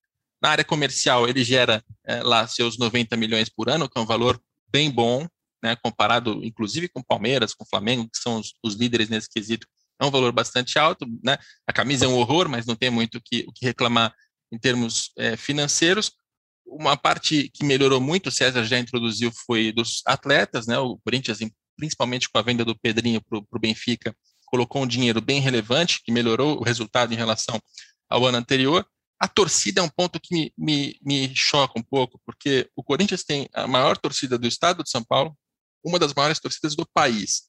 Na 0.41 0.51
área 0.51 0.65
comercial, 0.65 1.29
ele 1.29 1.43
gera 1.43 1.83
é, 2.07 2.23
lá 2.23 2.47
seus 2.47 2.79
90 2.79 3.17
milhões 3.17 3.49
por 3.49 3.69
ano, 3.69 3.89
que 3.89 3.99
é 3.99 4.01
um 4.01 4.07
valor 4.07 4.41
bem 4.69 4.91
bom, 4.91 5.27
né, 5.63 5.77
comparado 5.77 6.45
inclusive 6.45 6.89
com 6.89 7.03
Palmeiras, 7.03 7.55
com 7.55 7.67
Flamengo, 7.67 8.09
que 8.09 8.19
são 8.19 8.39
os, 8.39 8.55
os 8.63 8.75
líderes 8.75 9.09
nesse 9.09 9.29
quesito 9.29 9.67
é 10.01 10.05
um 10.05 10.11
valor 10.11 10.33
bastante 10.33 10.79
alto, 10.79 11.07
né? 11.23 11.39
A 11.67 11.73
camisa 11.73 12.05
é 12.05 12.09
um 12.09 12.17
horror, 12.17 12.49
mas 12.49 12.67
não 12.67 12.77
tem 12.77 12.91
muito 12.91 13.19
o 13.19 13.21
que, 13.21 13.45
o 13.49 13.53
que 13.53 13.65
reclamar 13.65 14.15
em 14.53 14.59
termos 14.59 15.11
é, 15.17 15.37
financeiros. 15.37 16.13
Uma 16.67 16.97
parte 16.97 17.49
que 17.49 17.65
melhorou 17.65 18.01
muito, 18.01 18.29
o 18.29 18.33
César 18.33 18.65
já 18.65 18.79
introduziu, 18.79 19.33
foi 19.47 19.73
dos 19.73 20.03
atletas, 20.07 20.67
né? 20.67 20.79
O 20.79 20.99
Corinthians, 20.99 21.39
principalmente 21.77 22.29
com 22.29 22.39
a 22.39 22.43
venda 22.43 22.65
do 22.65 22.79
Pedrinho 22.79 23.23
para 23.23 23.39
o 23.39 23.61
Benfica, 23.61 24.15
colocou 24.47 24.83
um 24.83 24.87
dinheiro 24.87 25.21
bem 25.21 25.41
relevante, 25.41 26.03
que 26.03 26.13
melhorou 26.13 26.59
o 26.59 26.65
resultado 26.65 27.13
em 27.13 27.17
relação 27.17 27.61
ao 28.09 28.25
ano 28.27 28.39
anterior. 28.39 28.87
A 29.19 29.27
torcida 29.27 29.81
é 29.81 29.83
um 29.83 29.89
ponto 29.89 30.21
que 30.21 30.35
me, 30.35 30.53
me, 30.57 30.99
me 31.03 31.35
choca 31.35 31.79
um 31.79 31.83
pouco, 31.83 32.21
porque 32.25 32.69
o 32.77 32.83
Corinthians 32.83 33.25
tem 33.25 33.49
a 33.55 33.67
maior 33.67 33.97
torcida 33.97 34.37
do 34.37 34.47
estado 34.47 34.83
de 34.83 34.91
São 34.91 35.03
Paulo, 35.03 35.37
uma 35.83 35.99
das 35.99 36.13
maiores 36.13 36.39
torcidas 36.39 36.77
do 36.77 36.87
país. 36.93 37.49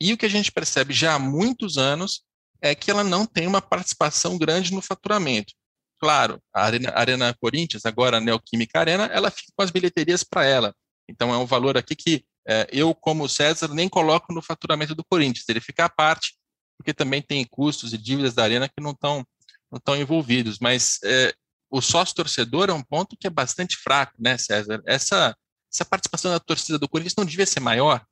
E 0.00 0.12
o 0.12 0.16
que 0.16 0.26
a 0.26 0.30
gente 0.30 0.50
percebe 0.50 0.94
já 0.94 1.14
há 1.14 1.18
muitos 1.18 1.76
anos 1.76 2.22
é 2.62 2.74
que 2.74 2.90
ela 2.90 3.04
não 3.04 3.26
tem 3.26 3.46
uma 3.46 3.60
participação 3.60 4.38
grande 4.38 4.72
no 4.72 4.82
faturamento. 4.82 5.52
Claro, 5.98 6.40
a 6.54 6.64
Arena, 6.64 6.92
Arena 6.94 7.36
Corinthians, 7.38 7.84
agora 7.84 8.16
a 8.16 8.20
Neoquímica 8.20 8.80
Arena, 8.80 9.04
ela 9.06 9.30
fica 9.30 9.52
com 9.54 9.62
as 9.62 9.70
bilheterias 9.70 10.24
para 10.24 10.44
ela. 10.44 10.74
Então 11.08 11.32
é 11.32 11.36
um 11.36 11.44
valor 11.44 11.76
aqui 11.76 11.94
que 11.94 12.24
é, 12.48 12.66
eu, 12.72 12.94
como 12.94 13.28
César, 13.28 13.68
nem 13.68 13.88
coloco 13.88 14.32
no 14.32 14.40
faturamento 14.40 14.94
do 14.94 15.04
Corinthians. 15.04 15.48
Ele 15.48 15.60
fica 15.60 15.84
à 15.84 15.88
parte, 15.88 16.34
porque 16.78 16.94
também 16.94 17.20
tem 17.20 17.44
custos 17.44 17.92
e 17.92 17.98
dívidas 17.98 18.34
da 18.34 18.44
Arena 18.44 18.68
que 18.68 18.82
não 18.82 18.92
estão 18.92 19.24
não 19.70 19.76
estão 19.76 19.96
envolvidos. 19.96 20.58
Mas 20.58 20.98
é, 21.04 21.32
o 21.70 21.80
sócio 21.80 22.14
torcedor 22.14 22.68
é 22.70 22.72
um 22.72 22.82
ponto 22.82 23.16
que 23.16 23.26
é 23.26 23.30
bastante 23.30 23.76
fraco, 23.76 24.14
né, 24.18 24.36
César? 24.36 24.82
Essa, 24.86 25.36
essa 25.72 25.84
participação 25.84 26.30
da 26.32 26.40
torcida 26.40 26.78
do 26.78 26.88
Corinthians 26.88 27.14
não 27.16 27.24
devia 27.24 27.46
ser 27.46 27.60
maior? 27.60 28.04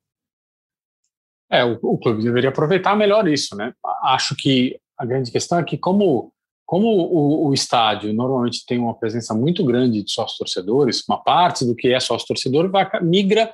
É, 1.50 1.64
o, 1.64 1.78
o, 1.82 1.98
clube 1.98 2.22
deveria 2.22 2.50
aproveitar 2.50 2.94
melhor 2.96 3.26
isso, 3.26 3.56
né? 3.56 3.72
Acho 4.02 4.36
que 4.36 4.78
a 4.98 5.04
grande 5.04 5.30
questão 5.30 5.58
é 5.58 5.64
que 5.64 5.78
como 5.78 6.32
como 6.66 6.86
o, 6.86 7.48
o 7.48 7.54
estádio 7.54 8.12
normalmente 8.12 8.66
tem 8.66 8.78
uma 8.78 8.92
presença 8.92 9.32
muito 9.32 9.64
grande 9.64 10.02
de 10.02 10.12
sócios 10.12 10.36
torcedores, 10.36 11.02
uma 11.08 11.16
parte 11.16 11.64
do 11.64 11.74
que 11.74 11.94
é 11.94 11.98
sócio 11.98 12.26
torcedor 12.28 12.70
vai 12.70 12.86
migra 13.00 13.50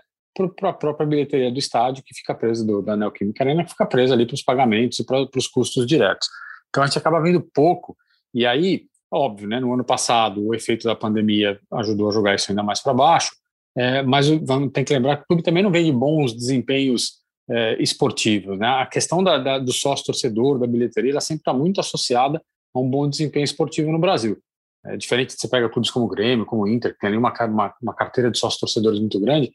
para 0.57 0.71
a 0.71 0.73
própria 0.73 1.07
bilheteria 1.07 1.53
do 1.53 1.59
estádio 1.61 2.03
que 2.05 2.13
fica 2.13 2.35
presa 2.35 2.67
do, 2.67 2.83
da 2.83 2.97
Neoquímica 2.97 3.45
Arena 3.45 3.63
que 3.63 3.71
fica 3.71 3.87
presa 3.87 4.15
ali 4.15 4.27
para 4.27 4.35
os 4.35 4.43
pagamentos 4.43 4.99
e 4.99 5.07
para 5.07 5.29
os 5.37 5.47
custos 5.47 5.87
diretos. 5.87 6.29
Então 6.69 6.83
a 6.83 6.87
gente 6.87 6.99
acaba 6.99 7.23
vendo 7.23 7.41
pouco 7.41 7.97
e 8.35 8.45
aí 8.45 8.87
óbvio, 9.13 9.47
né? 9.47 9.61
No 9.61 9.73
ano 9.73 9.85
passado 9.85 10.45
o 10.45 10.53
efeito 10.53 10.83
da 10.83 10.97
pandemia 10.97 11.61
ajudou 11.75 12.09
a 12.09 12.13
jogar 12.13 12.35
isso 12.35 12.51
ainda 12.51 12.65
mais 12.65 12.83
para 12.83 12.93
baixo, 12.93 13.31
é, 13.77 14.03
mas 14.03 14.27
tem 14.73 14.85
que 14.85 14.93
lembrar 14.93 15.19
que 15.19 15.23
o 15.23 15.27
clube 15.27 15.43
também 15.45 15.63
não 15.63 15.71
vem 15.71 15.85
de 15.85 15.93
bons 15.93 16.35
desempenhos 16.35 17.23
é, 17.51 17.83
esportivos. 17.83 18.59
Né? 18.59 18.67
A 18.67 18.87
questão 18.87 19.23
da, 19.23 19.39
da, 19.39 19.59
do 19.59 19.73
sócio 19.73 20.07
torcedor, 20.07 20.59
da 20.59 20.67
bilheteria, 20.67 21.13
ela 21.13 21.21
sempre 21.21 21.41
está 21.41 21.53
muito 21.53 21.81
associada 21.81 22.41
a 22.75 22.81
um 22.81 22.89
bom 22.89 23.09
desempenho 23.09 23.45
esportivo 23.45 23.93
no 23.93 23.99
Brasil. 23.99 24.39
É 24.87 24.97
diferente 24.97 25.35
de 25.35 25.41
você 25.41 25.49
pega 25.49 25.69
clubes 25.69 25.91
como 25.91 26.05
o 26.05 26.09
Grêmio, 26.09 26.45
como 26.45 26.63
o 26.63 26.69
Inter, 26.69 26.93
que 26.93 27.01
tem 27.01 27.09
ali 27.09 27.17
uma, 27.17 27.33
uma, 27.47 27.75
uma 27.81 27.95
carteira 27.95 28.31
de 28.31 28.39
sócios 28.39 28.61
torcedores 28.61 29.01
muito 29.01 29.19
grande, 29.19 29.51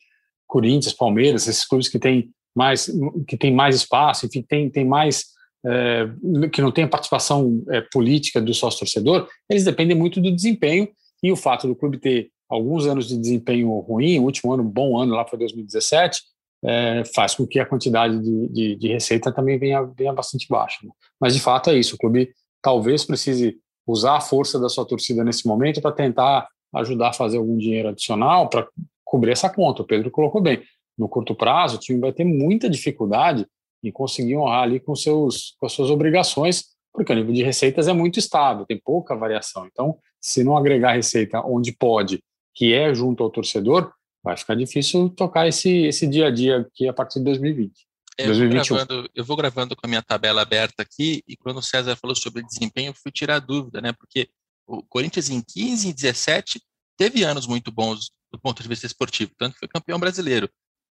Corinthians, 0.47 0.93
Palmeiras, 0.93 1.47
esses 1.47 1.65
clubes 1.65 1.87
que 1.87 1.99
têm 1.99 2.31
mais, 2.55 2.89
que 3.27 3.37
tem 3.37 3.53
mais 3.53 3.75
espaço, 3.75 4.25
enfim, 4.25 4.41
tem, 4.41 4.69
tem 4.69 4.83
mais 4.83 5.25
é, 5.65 6.09
que 6.51 6.61
não 6.61 6.71
tem 6.71 6.87
participação 6.87 7.63
é, 7.69 7.81
política 7.81 8.41
do 8.41 8.53
sócio-torcedor, 8.53 9.27
eles 9.47 9.63
dependem 9.63 9.95
muito 9.95 10.19
do 10.19 10.33
desempenho 10.33 10.89
e 11.21 11.31
o 11.31 11.35
fato 11.35 11.67
do 11.67 11.75
clube 11.75 11.99
ter 11.99 12.31
alguns 12.49 12.87
anos 12.87 13.07
de 13.07 13.17
desempenho 13.17 13.69
ruim, 13.79 14.17
o 14.17 14.23
último 14.23 14.51
ano, 14.51 14.63
bom 14.63 14.97
ano 14.97 15.13
lá 15.13 15.25
foi 15.27 15.37
2017, 15.37 16.21
é, 16.63 17.03
faz 17.15 17.35
com 17.35 17.47
que 17.47 17.59
a 17.59 17.65
quantidade 17.65 18.19
de, 18.19 18.47
de, 18.49 18.75
de 18.75 18.87
receita 18.87 19.31
também 19.31 19.57
venha, 19.57 19.83
venha 19.83 20.13
bastante 20.13 20.47
baixa. 20.49 20.77
Né? 20.83 20.91
Mas 21.19 21.33
de 21.33 21.39
fato 21.39 21.69
é 21.69 21.77
isso, 21.77 21.95
o 21.95 21.97
clube 21.97 22.31
talvez 22.61 23.05
precise 23.05 23.57
usar 23.87 24.17
a 24.17 24.21
força 24.21 24.59
da 24.59 24.69
sua 24.69 24.85
torcida 24.85 25.23
nesse 25.23 25.47
momento 25.47 25.81
para 25.81 25.91
tentar 25.91 26.47
ajudar 26.75 27.09
a 27.09 27.13
fazer 27.13 27.37
algum 27.37 27.57
dinheiro 27.57 27.89
adicional 27.89 28.49
para 28.49 28.67
cobrir 29.03 29.31
essa 29.31 29.49
conta. 29.49 29.81
O 29.81 29.85
Pedro 29.85 30.11
colocou 30.11 30.41
bem. 30.41 30.61
No 30.97 31.09
curto 31.09 31.33
prazo, 31.33 31.77
o 31.77 31.79
time 31.79 31.99
vai 31.99 32.11
ter 32.11 32.23
muita 32.23 32.69
dificuldade 32.69 33.47
em 33.83 33.91
conseguir 33.91 34.35
honrar 34.37 34.63
ali 34.63 34.79
com, 34.79 34.95
seus, 34.95 35.55
com 35.57 35.65
as 35.65 35.71
suas 35.71 35.89
obrigações, 35.89 36.65
porque 36.93 37.11
o 37.11 37.15
nível 37.15 37.33
de 37.33 37.41
receitas 37.41 37.87
é 37.87 37.93
muito 37.93 38.19
estável, 38.19 38.65
tem 38.65 38.79
pouca 38.83 39.15
variação. 39.15 39.65
Então, 39.65 39.97
se 40.19 40.43
não 40.43 40.57
agregar 40.57 40.93
receita 40.93 41.41
onde 41.45 41.71
pode, 41.71 42.21
que 42.53 42.73
é 42.73 42.93
junto 42.93 43.23
ao 43.23 43.29
torcedor, 43.29 43.91
vai 44.23 44.37
ficar 44.37 44.55
difícil 44.55 45.09
tocar 45.09 45.47
esse, 45.47 45.69
esse 45.85 46.07
dia 46.07 46.27
a 46.27 46.31
dia 46.31 46.59
aqui 46.59 46.87
a 46.87 46.93
partir 46.93 47.19
de 47.19 47.25
2020. 47.25 47.87
Eu 48.17 48.35
vou, 48.35 48.49
gravando, 48.49 49.09
eu 49.15 49.23
vou 49.23 49.37
gravando 49.37 49.75
com 49.75 49.85
a 49.85 49.87
minha 49.87 50.01
tabela 50.01 50.41
aberta 50.41 50.83
aqui, 50.83 51.23
e 51.25 51.37
quando 51.37 51.57
o 51.57 51.61
César 51.61 51.95
falou 51.95 52.15
sobre 52.15 52.43
desempenho, 52.43 52.89
eu 52.89 52.93
fui 52.93 53.11
tirar 53.11 53.35
a 53.35 53.39
dúvida, 53.39 53.79
né? 53.79 53.93
Porque 53.93 54.29
o 54.67 54.83
Corinthians 54.83 55.29
em 55.29 55.41
15 55.41 55.87
e 55.87 55.93
17 55.93 56.61
teve 56.97 57.23
anos 57.23 57.47
muito 57.47 57.71
bons 57.71 58.11
do 58.29 58.37
ponto 58.37 58.61
de 58.61 58.67
vista 58.67 58.85
esportivo, 58.85 59.31
tanto 59.37 59.53
que 59.53 59.59
foi 59.59 59.67
campeão 59.69 59.97
brasileiro. 59.97 60.49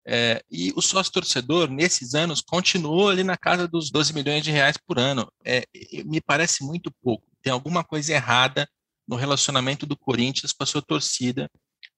É, 0.09 0.41
e 0.49 0.73
o 0.77 0.81
sócio 0.81 1.13
torcedor, 1.13 1.69
nesses 1.69 2.15
anos, 2.15 2.41
continuou 2.41 3.09
ali 3.09 3.25
na 3.25 3.37
casa 3.37 3.67
dos 3.67 3.91
12 3.91 4.15
milhões 4.15 4.45
de 4.45 4.53
reais 4.53 4.77
por 4.77 4.99
ano. 4.99 5.29
É, 5.45 5.65
me 6.05 6.21
parece 6.21 6.65
muito 6.65 6.93
pouco. 7.03 7.27
Tem 7.43 7.53
alguma 7.53 7.83
coisa 7.83 8.13
errada 8.13 8.69
no 9.07 9.17
relacionamento 9.17 9.85
do 9.85 9.97
Corinthians 9.97 10.53
com 10.53 10.63
a 10.63 10.67
sua 10.67 10.81
torcida, 10.81 11.51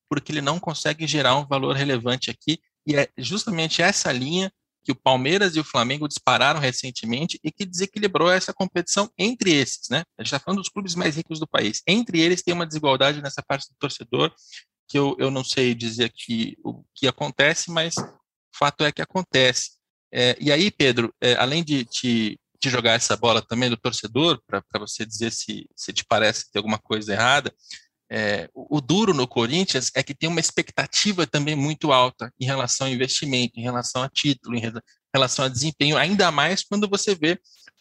porque 0.08 0.32
ele 0.32 0.40
não 0.40 0.58
consegue 0.58 1.06
gerar 1.06 1.36
um 1.36 1.46
valor 1.46 1.76
relevante 1.76 2.30
aqui. 2.30 2.58
E 2.86 2.96
é 2.96 3.08
justamente 3.18 3.82
essa 3.82 4.10
linha 4.10 4.50
que 4.84 4.92
o 4.92 4.96
Palmeiras 4.96 5.54
e 5.54 5.60
o 5.60 5.64
Flamengo 5.64 6.08
dispararam 6.08 6.58
recentemente 6.58 7.38
e 7.44 7.52
que 7.52 7.66
desequilibrou 7.66 8.30
essa 8.30 8.54
competição 8.54 9.10
entre 9.18 9.52
esses, 9.52 9.88
né? 9.90 10.02
A 10.16 10.22
gente 10.22 10.28
está 10.28 10.38
falando 10.38 10.60
dos 10.60 10.70
clubes 10.70 10.94
mais 10.94 11.16
ricos 11.16 11.38
do 11.38 11.46
país. 11.46 11.82
Entre 11.86 12.20
eles 12.20 12.42
tem 12.42 12.54
uma 12.54 12.66
desigualdade 12.66 13.20
nessa 13.20 13.42
parte 13.42 13.68
do 13.68 13.76
torcedor 13.78 14.32
que 14.88 14.98
eu, 14.98 15.14
eu 15.18 15.30
não 15.30 15.44
sei 15.44 15.74
dizer 15.74 16.04
aqui 16.04 16.56
o 16.64 16.82
que 16.94 17.06
acontece, 17.06 17.70
mas 17.70 17.96
o 17.98 18.08
fato 18.56 18.82
é 18.82 18.90
que 18.90 19.02
acontece. 19.02 19.72
É, 20.10 20.36
e 20.40 20.50
aí, 20.50 20.70
Pedro, 20.70 21.14
é, 21.20 21.34
além 21.34 21.62
de 21.62 21.84
te, 21.84 22.40
te, 22.58 22.70
jogar 22.70 22.92
essa 22.92 23.14
bola 23.14 23.42
também 23.42 23.68
do 23.68 23.76
torcedor, 23.76 24.40
para 24.46 24.62
você 24.78 25.04
dizer 25.04 25.30
se, 25.30 25.68
se 25.76 25.92
te 25.92 26.04
parece 26.06 26.50
ter 26.50 26.58
alguma 26.58 26.78
coisa 26.78 27.12
errada, 27.12 27.54
é, 28.10 28.48
o, 28.54 28.80
duro 28.80 29.12
no 29.12 29.28
Corinthians 29.28 29.90
é 29.94 30.02
que 30.02 30.14
tem 30.14 30.28
uma 30.28 30.40
expectativa 30.40 31.26
também 31.26 31.54
muito 31.54 31.92
alta 31.92 32.32
em 32.40 32.46
relação 32.46 32.86
ao 32.86 32.92
investimento, 32.92 33.58
em 33.58 33.62
relação 33.62 34.02
a 34.02 34.08
título, 34.08 34.56
em 34.56 34.62
relação 35.12 35.44
a 35.44 35.48
desempenho, 35.48 35.96
ainda 35.96 36.30
mais 36.30 36.64
quando 36.64 36.88
você 36.88 37.14
vê 37.14 37.38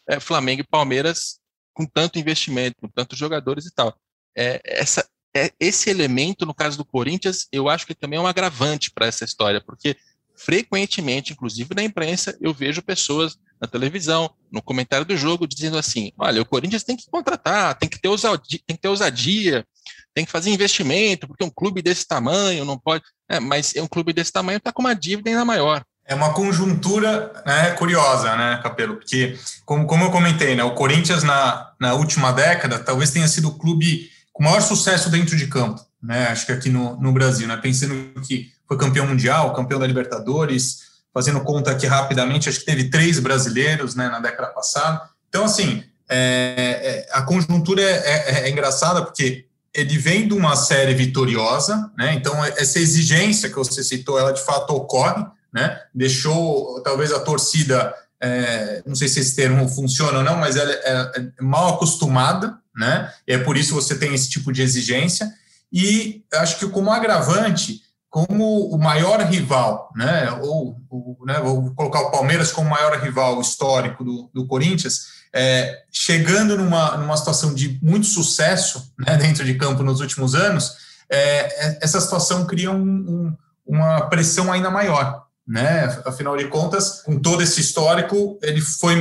é, 0.08 0.20
Flamengo 0.20 0.62
e 0.62 0.68
Palmeiras 0.68 1.40
com 1.74 1.86
tanto 1.86 2.20
investimento, 2.20 2.76
com 2.82 2.90
tantos 2.90 3.18
jogadores 3.18 3.66
e 3.66 3.74
tal. 3.74 3.96
É, 4.36 4.60
essa, 4.66 5.08
é, 5.36 5.52
esse 5.60 5.90
elemento, 5.90 6.46
no 6.46 6.54
caso 6.54 6.78
do 6.78 6.86
Corinthians, 6.86 7.48
eu 7.52 7.70
acho 7.70 7.88
que 7.88 7.96
também 7.96 8.18
é 8.18 8.22
um 8.22 8.28
agravante 8.28 8.92
para 8.92 9.08
essa 9.08 9.24
história, 9.24 9.62
porque 9.62 9.96
frequentemente, 10.36 11.34
inclusive 11.34 11.74
na 11.74 11.84
imprensa, 11.84 12.38
eu 12.42 12.54
vejo 12.54 12.82
pessoas 12.82 13.38
na 13.60 13.68
televisão, 13.68 14.30
no 14.52 14.62
comentário 14.62 15.06
do 15.06 15.18
jogo, 15.18 15.48
dizendo 15.48 15.78
assim: 15.78 16.12
olha, 16.18 16.42
o 16.42 16.46
Corinthians 16.46 16.84
tem 16.84 16.96
que 16.96 17.10
contratar, 17.10 17.78
tem 17.78 17.90
que 17.90 18.00
ter 18.00 18.08
ousadia, 18.08 18.60
tem 18.66 18.76
que 18.76 18.82
ter 18.82 18.90
ousadia 18.90 19.66
tem 20.14 20.26
que 20.26 20.32
fazer 20.32 20.50
investimento, 20.50 21.28
porque 21.28 21.44
um 21.44 21.50
clube 21.50 21.82
desse 21.82 22.08
tamanho 22.08 22.66
não 22.66 22.78
pode. 22.78 23.04
É, 23.30 23.40
mas 23.40 23.74
um 23.78 23.88
clube 23.88 24.14
desse 24.14 24.32
tamanho 24.32 24.58
está 24.58 24.72
com 24.72 24.82
uma 24.82 24.96
dívida 24.96 25.30
ainda 25.30 25.46
maior. 25.46 25.84
É 26.06 26.16
uma 26.16 26.34
conjuntura 26.34 27.34
né, 27.46 27.72
curiosa, 27.72 28.36
né, 28.36 28.62
Capelo? 28.64 28.96
Porque, 28.96 29.38
como, 29.66 29.86
como 29.86 30.06
eu 30.06 30.12
comentei, 30.12 30.56
né, 30.56 30.64
o 30.64 30.74
Corinthians 30.74 31.24
na, 31.24 31.74
na 31.80 31.94
última 31.96 32.32
década 32.32 32.80
talvez 32.80 33.12
tenha 33.12 33.28
sido 33.28 33.50
o 33.50 33.58
clube 33.58 34.10
com 34.32 34.44
maior 34.44 34.62
sucesso 34.62 35.10
dentro 35.10 35.36
de 35.36 35.48
campo, 35.48 35.82
né? 36.02 36.28
Acho 36.28 36.46
que 36.46 36.52
aqui 36.52 36.70
no, 36.70 36.96
no 37.02 37.12
Brasil, 37.12 37.48
né? 37.48 37.58
Pensando 37.58 38.22
que 38.22 38.52
foi 38.68 38.78
campeão 38.78 39.08
mundial, 39.08 39.52
campeão 39.54 39.80
da 39.80 39.88
Libertadores, 39.88 40.78
fazendo 41.14 41.42
conta 41.42 41.72
aqui 41.72 41.88
rapidamente, 41.88 42.48
acho 42.48 42.60
que 42.60 42.66
teve 42.66 42.92
três 42.92 43.20
brasileiros 43.20 43.96
né, 43.96 44.08
na 44.08 44.20
década 44.20 44.50
passada. 44.50 45.02
Então, 45.28 45.46
assim, 45.46 45.84
é, 46.08 47.06
é, 47.10 47.10
a 47.12 47.24
conjuntura 47.24 47.82
é, 47.82 47.88
é, 47.88 48.40
é 48.42 48.50
engraçada 48.52 49.02
porque 49.02 49.47
ele 49.78 49.96
vem 49.98 50.28
de 50.28 50.34
uma 50.34 50.56
série 50.56 50.96
vitoriosa, 50.96 51.92
né? 51.96 52.16
Então 52.16 52.44
essa 52.44 52.80
exigência 52.80 53.48
que 53.48 53.56
você 53.56 53.84
citou, 53.84 54.18
ela 54.18 54.32
de 54.32 54.42
fato 54.42 54.72
ocorre, 54.74 55.24
né? 55.54 55.80
Deixou 55.94 56.82
talvez 56.82 57.12
a 57.12 57.20
torcida, 57.20 57.94
é, 58.20 58.82
não 58.88 58.96
sei 58.96 59.08
se 59.08 59.20
esse 59.20 59.36
termo 59.36 59.70
funciona 59.70 60.18
ou 60.18 60.24
não, 60.24 60.36
mas 60.36 60.56
ela 60.56 60.72
é, 60.72 61.12
é 61.40 61.44
mal 61.44 61.76
acostumada, 61.76 62.58
né? 62.76 63.14
E 63.28 63.34
é 63.34 63.38
por 63.38 63.56
isso 63.56 63.76
você 63.76 63.96
tem 63.96 64.16
esse 64.16 64.30
tipo 64.30 64.52
de 64.52 64.64
exigência. 64.64 65.32
E 65.72 66.24
acho 66.34 66.58
que 66.58 66.68
como 66.70 66.92
agravante, 66.92 67.82
como 68.10 68.74
o 68.74 68.80
maior 68.80 69.22
rival, 69.22 69.92
né? 69.96 70.32
Ou, 70.42 70.76
ou 70.90 71.20
né? 71.24 71.40
vou 71.40 71.72
colocar 71.76 72.00
o 72.02 72.12
Palmeiras 72.12 72.52
como 72.52 72.68
o 72.68 72.72
maior 72.72 73.00
rival 73.00 73.40
histórico 73.40 74.04
do, 74.04 74.30
do 74.34 74.48
Corinthians 74.48 75.17
é, 75.38 75.84
chegando 75.92 76.58
numa, 76.58 76.98
numa 76.98 77.16
situação 77.16 77.54
de 77.54 77.80
muito 77.82 78.08
sucesso 78.08 78.92
né, 78.98 79.16
dentro 79.18 79.46
de 79.46 79.54
campo 79.54 79.84
nos 79.84 80.02
últimos 80.02 80.34
anos, 80.34 80.76
é, 81.08 81.18
é, 81.20 81.80
essa 81.82 82.02
situação 82.02 82.46
cria 82.48 82.72
um, 82.72 82.82
um, 82.82 83.38
uma 83.66 84.02
pressão 84.10 84.52
ainda 84.52 84.72
maior. 84.72 85.26
Né? 85.48 85.86
Afinal 86.06 86.36
de 86.36 86.48
contas, 86.48 87.04
com 87.04 87.20
todo 87.20 87.44
esse 87.44 87.62
histórico, 87.62 88.40
ele 88.42 88.60
foi 88.60 88.96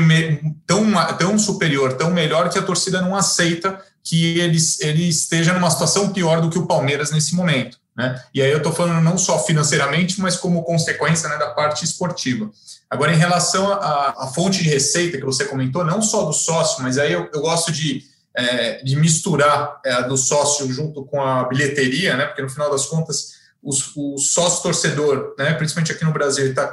tão, 0.67 0.93
tão 1.19 1.39
superior, 1.39 1.95
tão 1.95 2.11
melhor 2.11 2.51
que 2.51 2.59
a 2.59 2.63
torcida 2.63 3.01
não 3.01 3.17
aceita 3.17 3.81
que 4.05 4.39
ele, 4.39 4.59
ele 4.81 5.09
esteja 5.09 5.55
numa 5.55 5.71
situação 5.71 6.13
pior 6.13 6.43
do 6.43 6.51
que 6.51 6.59
o 6.59 6.67
Palmeiras 6.67 7.11
nesse 7.11 7.35
momento. 7.35 7.79
Né? 7.97 8.23
E 8.35 8.43
aí 8.43 8.51
eu 8.51 8.59
estou 8.59 8.73
falando 8.73 9.03
não 9.03 9.17
só 9.17 9.43
financeiramente, 9.43 10.21
mas 10.21 10.37
como 10.37 10.63
consequência 10.65 11.29
né, 11.29 11.39
da 11.39 11.51
parte 11.51 11.85
esportiva. 11.85 12.51
Agora, 12.91 13.13
em 13.13 13.17
relação 13.17 13.73
à, 13.73 14.31
fonte 14.35 14.63
de 14.63 14.69
receita 14.69 15.17
que 15.17 15.25
você 15.25 15.47
comentou, 15.47 15.85
não 15.85 16.03
só 16.03 16.25
do 16.25 16.33
sócio, 16.33 16.83
mas 16.83 16.99
aí 16.99 17.13
eu, 17.13 17.29
eu 17.33 17.41
gosto 17.41 17.73
de, 17.73 18.05
é, 18.37 18.83
de 18.83 18.97
misturar 18.97 19.81
é, 19.85 20.03
do 20.03 20.17
sócio 20.17 20.71
junto 20.71 21.05
com 21.05 21.21
a 21.21 21.45
bilheteria, 21.45 22.17
né? 22.17 22.27
Porque 22.27 22.43
no 22.43 22.51
final 22.51 22.71
das 22.71 22.87
contas, 22.87 23.37
os, 23.63 23.97
o 23.97 24.19
sócio 24.19 24.63
torcedor, 24.63 25.35
né? 25.39 25.55
Principalmente 25.55 25.91
aqui 25.91 26.05
no 26.05 26.13
Brasil, 26.13 26.47
está 26.47 26.67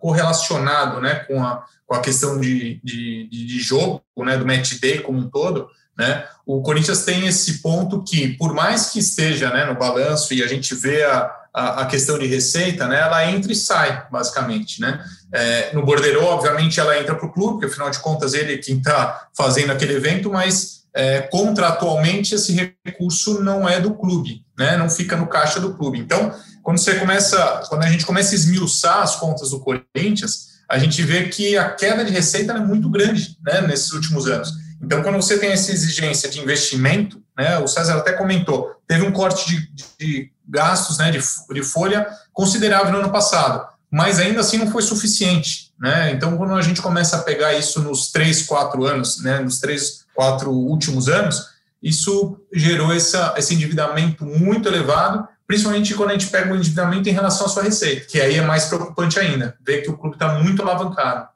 correlacionado, 0.00 1.00
né? 1.00 1.16
Com 1.26 1.44
a, 1.44 1.64
com 1.86 1.94
a 1.94 2.00
questão 2.00 2.40
de, 2.40 2.80
de, 2.82 3.28
de 3.28 3.60
jogo, 3.60 4.02
né? 4.16 4.36
Do 4.36 4.46
match 4.46 4.80
day 4.80 5.00
como 5.00 5.18
um 5.18 5.28
todo. 5.28 5.68
Né? 5.98 6.24
O 6.46 6.62
Corinthians 6.62 7.04
tem 7.04 7.26
esse 7.26 7.58
ponto 7.60 8.04
que, 8.04 8.28
por 8.36 8.54
mais 8.54 8.90
que 8.90 9.00
esteja 9.00 9.50
né, 9.50 9.64
no 9.64 9.74
balanço 9.74 10.32
e 10.32 10.44
a 10.44 10.46
gente 10.46 10.72
vê 10.76 11.02
a, 11.02 11.30
a, 11.52 11.82
a, 11.82 11.86
questão 11.86 12.16
de 12.16 12.26
receita, 12.26 12.86
né, 12.86 13.00
ela 13.00 13.28
entra 13.28 13.50
e 13.50 13.56
sai, 13.56 14.06
basicamente. 14.10 14.80
Né? 14.80 15.04
É, 15.32 15.74
no 15.74 15.84
Bordeiro, 15.84 16.22
obviamente, 16.24 16.78
ela 16.78 16.96
entra 16.96 17.16
para 17.16 17.26
o 17.26 17.32
clube, 17.32 17.54
porque 17.54 17.66
afinal 17.66 17.90
de 17.90 17.98
contas 17.98 18.32
ele 18.32 18.54
é 18.54 18.58
quem 18.58 18.78
está 18.78 19.28
fazendo 19.36 19.72
aquele 19.72 19.94
evento, 19.94 20.30
mas 20.30 20.84
é, 20.94 21.22
contratualmente 21.22 22.34
esse 22.34 22.76
recurso 22.86 23.42
não 23.42 23.68
é 23.68 23.80
do 23.80 23.94
clube, 23.94 24.44
né? 24.56 24.76
não 24.76 24.88
fica 24.88 25.16
no 25.16 25.26
caixa 25.26 25.58
do 25.58 25.74
clube. 25.74 25.98
Então, 25.98 26.32
quando 26.62 26.78
você 26.78 26.94
começa, 26.94 27.62
quando 27.68 27.82
a 27.82 27.90
gente 27.90 28.06
começa 28.06 28.32
a 28.32 28.36
esmiuçar 28.36 29.02
as 29.02 29.16
contas 29.16 29.50
do 29.50 29.60
Corinthians, 29.60 30.58
a 30.70 30.78
gente 30.78 31.02
vê 31.02 31.28
que 31.28 31.56
a 31.56 31.70
queda 31.70 32.04
de 32.04 32.12
receita 32.12 32.52
é 32.52 32.58
muito 32.60 32.88
grande 32.88 33.36
né, 33.44 33.62
nesses 33.62 33.92
últimos 33.92 34.28
anos. 34.28 34.52
Então, 34.82 35.02
quando 35.02 35.16
você 35.16 35.38
tem 35.38 35.50
essa 35.50 35.72
exigência 35.72 36.28
de 36.28 36.40
investimento, 36.40 37.20
né, 37.36 37.58
o 37.58 37.66
César 37.66 37.96
até 37.96 38.12
comentou, 38.12 38.72
teve 38.86 39.04
um 39.04 39.12
corte 39.12 39.46
de, 39.48 39.72
de 39.98 40.32
gastos 40.48 40.98
né, 40.98 41.10
de, 41.10 41.18
de, 41.18 41.62
folha 41.62 42.06
considerável 42.32 42.92
no 42.92 42.98
ano 42.98 43.10
passado, 43.10 43.66
mas 43.90 44.18
ainda 44.18 44.40
assim 44.40 44.58
não 44.58 44.70
foi 44.70 44.82
suficiente. 44.82 45.72
Né? 45.78 46.12
Então, 46.12 46.36
quando 46.36 46.54
a 46.54 46.62
gente 46.62 46.80
começa 46.80 47.16
a 47.16 47.22
pegar 47.22 47.54
isso 47.54 47.82
nos 47.82 48.10
três, 48.10 48.42
quatro 48.42 48.84
anos, 48.84 49.22
né, 49.22 49.40
nos 49.40 49.60
três, 49.60 50.04
quatro 50.14 50.50
últimos 50.50 51.08
anos, 51.08 51.58
isso 51.82 52.38
gerou 52.52 52.92
essa, 52.92 53.34
esse 53.36 53.54
endividamento 53.54 54.24
muito 54.24 54.68
elevado, 54.68 55.26
principalmente 55.46 55.94
quando 55.94 56.10
a 56.10 56.12
gente 56.12 56.26
pega 56.26 56.52
o 56.52 56.56
endividamento 56.56 57.08
em 57.08 57.12
relação 57.12 57.46
à 57.46 57.48
sua 57.48 57.62
receita, 57.62 58.06
que 58.06 58.20
aí 58.20 58.36
é 58.36 58.42
mais 58.42 58.66
preocupante 58.66 59.18
ainda, 59.18 59.56
ver 59.64 59.82
que 59.82 59.90
o 59.90 59.96
clube 59.96 60.16
está 60.16 60.34
muito 60.34 60.62
alavancado. 60.62 61.28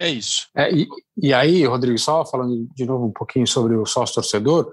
É 0.00 0.08
isso. 0.08 0.48
É, 0.56 0.72
e, 0.72 0.88
e 1.18 1.34
aí, 1.34 1.66
Rodrigo, 1.66 1.98
só 1.98 2.24
falando 2.24 2.66
de 2.74 2.86
novo 2.86 3.04
um 3.04 3.12
pouquinho 3.12 3.46
sobre 3.46 3.76
o 3.76 3.84
sócio 3.84 4.14
torcedor, 4.14 4.72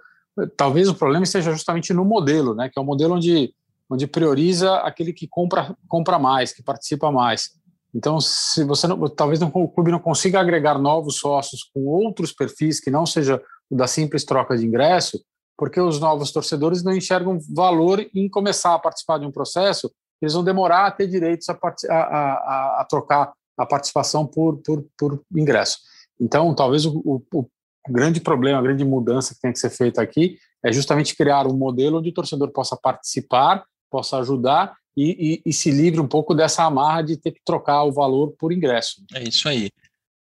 talvez 0.56 0.88
o 0.88 0.96
problema 0.96 1.26
esteja 1.26 1.52
justamente 1.52 1.94
no 1.94 2.06
modelo, 2.06 2.56
né? 2.56 2.70
Que 2.70 2.80
é 2.80 2.82
um 2.82 2.86
modelo 2.86 3.16
onde, 3.16 3.54
onde 3.90 4.08
prioriza 4.08 4.78
aquele 4.78 5.12
que 5.12 5.28
compra, 5.28 5.76
compra 5.90 6.18
mais, 6.18 6.54
que 6.54 6.64
participa 6.64 7.12
mais. 7.12 7.50
Então, 7.94 8.22
se 8.22 8.64
você 8.64 8.88
não, 8.88 9.10
talvez 9.10 9.40
não, 9.42 9.50
o 9.54 9.68
clube 9.68 9.92
não 9.92 10.00
consiga 10.00 10.40
agregar 10.40 10.80
novos 10.80 11.18
sócios 11.18 11.70
com 11.74 11.86
outros 11.86 12.32
perfis 12.32 12.80
que 12.80 12.90
não 12.90 13.06
seja 13.06 13.42
o 13.70 13.76
da 13.76 13.86
simples 13.86 14.24
troca 14.24 14.58
de 14.58 14.66
ingresso, 14.66 15.22
porque 15.58 15.82
os 15.82 16.00
novos 16.00 16.32
torcedores 16.32 16.84
não 16.84 16.96
enxergam 16.96 17.38
valor 17.54 18.00
em 18.16 18.30
começar 18.30 18.76
a 18.76 18.80
participar 18.80 19.18
de 19.18 19.26
um 19.26 19.32
processo, 19.32 19.92
eles 20.22 20.34
vão 20.34 20.44
demorar 20.44 20.86
a 20.86 20.92
ter 20.92 21.08
direitos 21.08 21.50
a, 21.50 21.58
a, 21.90 21.96
a, 21.96 22.82
a 22.82 22.86
trocar 22.90 23.34
a 23.58 23.66
participação 23.66 24.26
por, 24.26 24.58
por, 24.58 24.86
por 24.98 25.24
ingresso. 25.36 25.80
Então, 26.20 26.54
talvez 26.54 26.86
o, 26.86 27.02
o, 27.04 27.22
o, 27.34 27.50
grande 27.90 28.20
problema, 28.20 28.60
a 28.60 28.62
grande 28.62 28.84
mudança 28.84 29.34
que 29.34 29.42
tem 29.42 29.52
que 29.52 29.60
ser 29.60 29.70
feita 29.70 30.02
aqui 30.02 30.38
é 30.64 30.72
justamente 30.72 31.16
criar 31.16 31.48
um 31.48 31.56
modelo 31.56 32.00
onde 32.00 32.10
o 32.10 32.14
torcedor 32.14 32.52
possa 32.52 32.76
participar, 32.76 33.64
possa 33.90 34.18
ajudar 34.18 34.76
e, 34.96 35.42
e, 35.46 35.50
e 35.50 35.54
se 35.54 35.72
livre 35.72 36.00
um 36.00 36.08
pouco 36.08 36.34
dessa 36.34 36.64
amarra 36.64 37.04
de 37.04 37.18
ter 37.18 37.32
que 37.32 37.42
trocar 37.46 37.84
o 37.84 37.92
valor 37.92 38.34
por 38.38 38.52
ingresso. 38.52 39.04
É 39.14 39.24
isso 39.24 39.48
aí. 39.48 39.70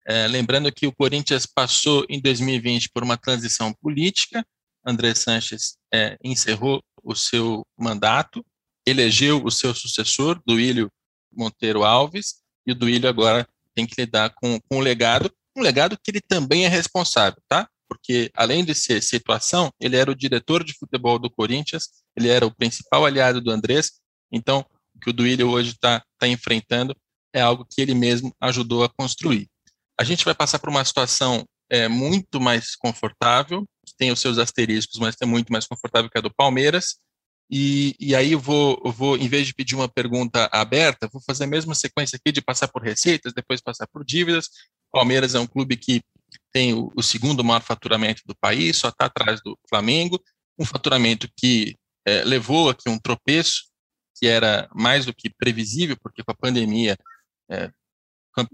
É, 0.06 0.28
lembrando 0.28 0.70
que 0.70 0.86
o 0.86 0.94
Corinthians 0.94 1.46
passou 1.46 2.04
em 2.08 2.20
2020 2.20 2.90
por 2.90 3.02
uma 3.02 3.16
transição 3.16 3.72
política, 3.72 4.46
André 4.86 5.14
Sanches 5.14 5.76
é, 5.92 6.16
encerrou 6.22 6.80
o 7.02 7.14
seu 7.16 7.62
mandato, 7.76 8.44
elegeu 8.86 9.42
o 9.44 9.50
seu 9.50 9.74
sucessor, 9.74 10.40
Duílio 10.46 10.88
Monteiro 11.32 11.82
Alves, 11.82 12.36
e 12.66 12.72
o 12.72 12.74
Duílio 12.74 13.08
agora 13.08 13.46
tem 13.74 13.86
que 13.86 14.00
lidar 14.00 14.30
com, 14.30 14.58
com 14.68 14.78
o 14.78 14.80
legado, 14.80 15.30
um 15.56 15.62
legado 15.62 15.96
que 16.02 16.10
ele 16.10 16.20
também 16.20 16.64
é 16.64 16.68
responsável, 16.68 17.40
tá? 17.48 17.68
Porque 17.88 18.30
além 18.34 18.64
de 18.64 18.74
ser 18.74 19.02
situação, 19.02 19.70
ele 19.80 19.96
era 19.96 20.10
o 20.10 20.14
diretor 20.14 20.64
de 20.64 20.74
futebol 20.74 21.18
do 21.18 21.30
Corinthians, 21.30 21.88
ele 22.16 22.28
era 22.28 22.46
o 22.46 22.54
principal 22.54 23.04
aliado 23.06 23.40
do 23.40 23.50
Andrés, 23.50 23.92
então 24.32 24.64
o 24.94 24.98
que 24.98 25.10
o 25.10 25.12
Duílio 25.12 25.48
hoje 25.50 25.70
está 25.70 26.02
tá 26.18 26.26
enfrentando 26.26 26.96
é 27.32 27.40
algo 27.40 27.66
que 27.68 27.80
ele 27.80 27.94
mesmo 27.94 28.34
ajudou 28.40 28.82
a 28.82 28.88
construir. 28.88 29.46
A 29.98 30.04
gente 30.04 30.24
vai 30.24 30.34
passar 30.34 30.58
por 30.58 30.68
uma 30.68 30.84
situação 30.84 31.44
é, 31.70 31.88
muito 31.88 32.40
mais 32.40 32.74
confortável, 32.74 33.64
tem 33.98 34.10
os 34.10 34.20
seus 34.20 34.38
asteriscos, 34.38 34.98
mas 34.98 35.16
é 35.22 35.26
muito 35.26 35.52
mais 35.52 35.66
confortável 35.66 36.10
que 36.10 36.18
a 36.18 36.20
do 36.20 36.34
Palmeiras. 36.34 36.96
E, 37.50 37.94
e 38.00 38.14
aí 38.14 38.32
eu 38.32 38.40
vou, 38.40 38.80
eu 38.84 38.92
vou, 38.92 39.16
em 39.16 39.28
vez 39.28 39.46
de 39.46 39.54
pedir 39.54 39.74
uma 39.76 39.88
pergunta 39.88 40.48
aberta, 40.52 41.08
vou 41.12 41.22
fazer 41.22 41.44
a 41.44 41.48
mesma 41.48 41.74
sequência 41.74 42.16
aqui 42.16 42.32
de 42.32 42.42
passar 42.42 42.68
por 42.68 42.82
receitas, 42.82 43.32
depois 43.32 43.60
passar 43.60 43.86
por 43.86 44.04
dívidas. 44.04 44.48
Palmeiras 44.90 45.34
é 45.34 45.38
um 45.38 45.46
clube 45.46 45.76
que 45.76 46.02
tem 46.52 46.74
o, 46.74 46.90
o 46.96 47.02
segundo 47.02 47.44
maior 47.44 47.62
faturamento 47.62 48.22
do 48.26 48.34
país, 48.34 48.76
só 48.76 48.88
está 48.88 49.06
atrás 49.06 49.40
do 49.42 49.56
Flamengo, 49.68 50.20
um 50.58 50.64
faturamento 50.64 51.28
que 51.36 51.76
é, 52.06 52.24
levou 52.24 52.70
aqui 52.70 52.88
um 52.88 52.98
tropeço, 52.98 53.64
que 54.16 54.26
era 54.26 54.68
mais 54.74 55.04
do 55.06 55.14
que 55.14 55.30
previsível, 55.30 55.96
porque 56.02 56.24
com 56.24 56.32
a 56.32 56.36
pandemia, 56.36 56.96
é, 57.50 57.70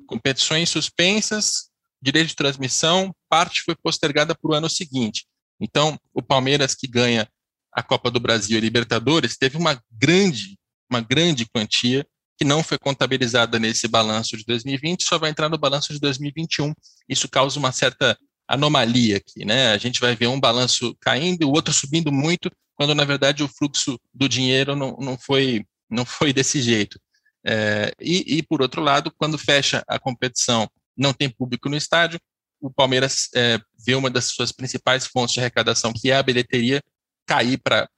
competições 0.07 0.69
suspensas, 0.69 1.71
direito 2.01 2.29
de 2.29 2.37
transmissão, 2.37 3.15
parte 3.29 3.63
foi 3.63 3.77
postergada 3.77 4.35
para 4.35 4.51
o 4.51 4.55
ano 4.55 4.69
seguinte. 4.69 5.27
Então, 5.61 5.99
o 6.13 6.21
Palmeiras 6.21 6.75
que 6.75 6.89
ganha 6.89 7.29
a 7.73 7.83
Copa 7.83 8.11
do 8.11 8.21
Brasil 8.21 8.59
e 8.59 8.61
Libertadores 8.61 9.37
teve 9.37 9.57
uma 9.57 9.81
grande, 9.91 10.59
uma 10.91 11.01
grande 11.01 11.47
quantia 11.47 12.07
que 12.39 12.45
não 12.45 12.63
foi 12.63 12.79
contabilizada 12.79 13.59
nesse 13.59 13.87
balanço 13.87 14.37
de 14.37 14.45
2020, 14.45 15.05
só 15.05 15.19
vai 15.19 15.31
entrar 15.31 15.49
no 15.49 15.59
balanço 15.59 15.93
de 15.93 16.01
2021. 16.01 16.73
Isso 17.09 17.29
causa 17.29 17.59
uma 17.59 17.73
certa 17.73 18.19
anomalia 18.49 19.19
aqui, 19.19 19.45
né? 19.45 19.73
A 19.73 19.79
gente 19.79 20.01
vai 20.01 20.17
ver 20.17 20.27
um 20.27 20.41
balanço 20.41 20.97
caindo 21.01 21.49
o 21.49 21.53
outro 21.53 21.73
subindo 21.73 22.13
muito, 22.13 22.51
quando 22.75 22.95
na 22.95 23.05
verdade 23.05 23.43
o 23.43 23.49
fluxo 23.49 23.99
do 24.13 24.29
dinheiro 24.29 24.75
não, 24.75 24.97
não 24.99 25.17
foi 25.19 25.65
não 25.89 26.05
foi 26.05 26.33
desse 26.33 26.61
jeito. 26.61 26.99
É, 27.45 27.93
e, 28.01 28.39
e, 28.39 28.43
por 28.43 28.63
outro 28.63 28.81
lado, 28.81 29.13
quando 29.17 29.37
fecha 29.37 29.85
a 29.87 29.99
competição, 29.99 30.69
não 30.97 31.13
tem 31.13 31.29
público 31.29 31.69
no 31.69 31.77
estádio, 31.77 32.19
o 32.61 32.71
Palmeiras 32.71 33.29
é, 33.35 33.59
vê 33.85 33.95
uma 33.95 34.09
das 34.09 34.27
suas 34.27 34.53
principais 34.53 35.07
fontes 35.07 35.35
de 35.35 35.41
arrecadação, 35.41 35.93
que 35.93 36.11
é 36.11 36.17
a 36.17 36.23
bilheteria, 36.23 36.81
cair 37.27 37.59
para 37.59 37.89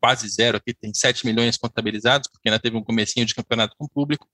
quase 0.00 0.28
zero, 0.28 0.56
aqui 0.56 0.72
tem 0.72 0.92
7 0.94 1.26
milhões 1.26 1.56
contabilizados, 1.58 2.28
porque 2.30 2.48
ainda 2.48 2.58
teve 2.58 2.76
um 2.76 2.82
comecinho 2.82 3.26
de 3.26 3.34
campeonato 3.34 3.76
com 3.78 3.86
público, 3.86 4.26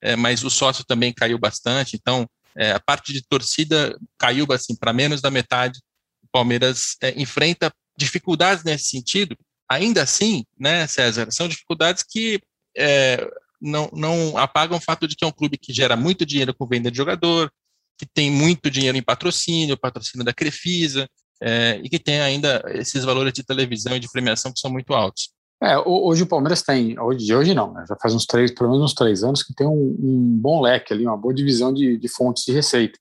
é, 0.00 0.14
mas 0.14 0.44
o 0.44 0.50
sócio 0.50 0.84
também 0.84 1.12
caiu 1.12 1.38
bastante, 1.38 1.96
então 1.96 2.28
é, 2.54 2.72
a 2.72 2.80
parte 2.80 3.12
de 3.12 3.22
torcida 3.26 3.98
caiu 4.18 4.46
assim, 4.52 4.76
para 4.76 4.92
menos 4.92 5.22
da 5.22 5.30
metade, 5.30 5.80
o 6.22 6.28
Palmeiras 6.30 6.96
é, 7.00 7.18
enfrenta 7.20 7.72
dificuldades 7.96 8.64
nesse 8.64 8.88
sentido, 8.88 9.36
ainda 9.68 10.02
assim, 10.02 10.44
né, 10.58 10.86
César, 10.86 11.30
são 11.30 11.48
dificuldades 11.48 12.04
que 12.06 12.40
é, 12.76 13.26
não, 13.60 13.90
não 13.94 14.36
apagam 14.36 14.76
o 14.76 14.80
fato 14.80 15.08
de 15.08 15.16
que 15.16 15.24
é 15.24 15.26
um 15.26 15.32
clube 15.32 15.56
que 15.56 15.72
gera 15.72 15.96
muito 15.96 16.26
dinheiro 16.26 16.54
com 16.54 16.66
venda 16.66 16.90
de 16.90 16.96
jogador, 16.96 17.50
que 17.96 18.04
tem 18.04 18.30
muito 18.30 18.70
dinheiro 18.70 18.98
em 18.98 19.02
patrocínio, 19.02 19.78
patrocínio 19.78 20.24
da 20.24 20.34
Crefisa, 20.34 21.08
é, 21.46 21.78
e 21.84 21.90
que 21.90 21.98
tem 21.98 22.22
ainda 22.22 22.64
esses 22.68 23.04
valores 23.04 23.34
de 23.34 23.44
televisão 23.44 23.94
e 23.94 24.00
de 24.00 24.10
premiação 24.10 24.50
que 24.50 24.58
são 24.58 24.70
muito 24.70 24.94
altos. 24.94 25.28
É, 25.62 25.78
hoje 25.78 26.22
o 26.22 26.26
Palmeiras 26.26 26.62
tem, 26.62 26.98
hoje, 26.98 27.34
hoje 27.34 27.54
não, 27.54 27.72
né, 27.74 27.84
já 27.86 27.94
faz 27.96 28.14
uns 28.14 28.24
três, 28.24 28.50
pelo 28.50 28.70
menos 28.70 28.84
uns 28.84 28.94
três 28.94 29.22
anos, 29.22 29.42
que 29.42 29.54
tem 29.54 29.66
um, 29.66 29.96
um 30.00 30.38
bom 30.40 30.62
leque 30.62 30.94
ali, 30.94 31.06
uma 31.06 31.18
boa 31.18 31.34
divisão 31.34 31.72
de, 31.72 31.98
de 31.98 32.08
fontes 32.08 32.44
de 32.44 32.52
receita. 32.52 32.98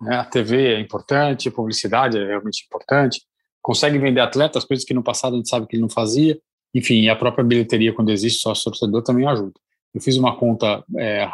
Né? 0.00 0.16
A 0.16 0.24
TV 0.24 0.74
é 0.74 0.80
importante, 0.80 1.48
a 1.48 1.52
publicidade 1.52 2.18
é 2.18 2.26
realmente 2.26 2.64
importante, 2.66 3.22
consegue 3.62 3.96
vender 3.96 4.20
atletas, 4.20 4.64
coisas 4.64 4.84
que 4.84 4.92
no 4.92 5.02
passado 5.02 5.34
a 5.34 5.36
gente 5.36 5.48
sabe 5.48 5.66
que 5.68 5.76
ele 5.76 5.82
não 5.82 5.88
fazia, 5.88 6.36
enfim, 6.74 7.08
a 7.08 7.14
própria 7.14 7.44
bilheteria, 7.44 7.92
quando 7.92 8.10
existe 8.10 8.40
sócio 8.40 8.64
torcedor, 8.64 9.02
também 9.02 9.26
ajuda. 9.28 9.54
Eu 9.94 10.00
fiz 10.00 10.16
uma 10.16 10.36
conta 10.36 10.84
é, 10.98 11.28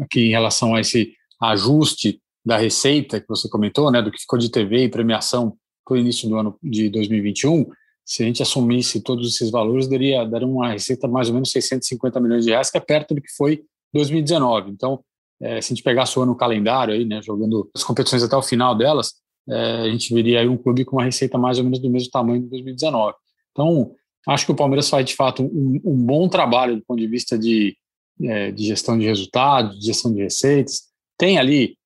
aqui 0.00 0.28
em 0.28 0.30
relação 0.30 0.76
a 0.76 0.80
esse 0.80 1.12
ajuste 1.42 2.20
da 2.46 2.56
receita 2.56 3.20
que 3.20 3.26
você 3.28 3.48
comentou, 3.48 3.90
né, 3.90 4.00
do 4.00 4.12
que 4.12 4.20
ficou 4.20 4.38
de 4.38 4.48
TV 4.48 4.84
e 4.84 4.88
premiação 4.88 5.56
para 5.84 5.94
o 5.94 5.98
início 5.98 6.28
do 6.28 6.36
ano 6.36 6.56
de 6.62 6.88
2021, 6.88 7.66
se 8.04 8.22
a 8.22 8.26
gente 8.26 8.42
assumisse 8.42 9.00
todos 9.00 9.34
esses 9.34 9.50
valores, 9.50 9.88
daria, 9.88 10.24
daria 10.24 10.46
uma 10.46 10.70
receita 10.70 11.08
mais 11.08 11.28
ou 11.28 11.34
menos 11.34 11.50
650 11.50 12.20
milhões 12.20 12.44
de 12.44 12.50
reais, 12.50 12.70
que 12.70 12.76
é 12.76 12.80
perto 12.80 13.14
do 13.14 13.20
que 13.20 13.32
foi 13.34 13.62
2019. 13.92 14.70
Então, 14.70 15.02
é, 15.40 15.60
se 15.60 15.72
a 15.72 15.74
gente 15.74 15.82
pegasse 15.82 16.18
o 16.18 16.22
ano 16.22 16.36
calendário, 16.36 16.92
aí, 16.92 17.04
né, 17.04 17.20
jogando 17.22 17.70
as 17.74 17.82
competições 17.82 18.22
até 18.22 18.36
o 18.36 18.42
final 18.42 18.74
delas, 18.76 19.14
é, 19.48 19.82
a 19.82 19.90
gente 19.90 20.12
veria 20.12 20.40
aí 20.40 20.48
um 20.48 20.56
clube 20.56 20.84
com 20.84 20.96
uma 20.96 21.04
receita 21.04 21.38
mais 21.38 21.58
ou 21.58 21.64
menos 21.64 21.78
do 21.78 21.90
mesmo 21.90 22.10
tamanho 22.10 22.42
de 22.42 22.48
2019. 22.48 23.14
Então, 23.52 23.92
acho 24.28 24.46
que 24.46 24.52
o 24.52 24.56
Palmeiras 24.56 24.88
faz, 24.88 25.06
de 25.06 25.14
fato, 25.14 25.42
um, 25.42 25.80
um 25.84 25.96
bom 25.96 26.28
trabalho 26.28 26.76
do 26.76 26.84
ponto 26.84 27.00
de 27.00 27.06
vista 27.06 27.38
de, 27.38 27.76
é, 28.22 28.50
de 28.50 28.64
gestão 28.64 28.98
de 28.98 29.06
resultados, 29.06 29.78
de 29.78 29.86
gestão 29.86 30.12
de 30.12 30.22
receitas. 30.22 30.84
Tem 31.18 31.38
ali 31.38 31.76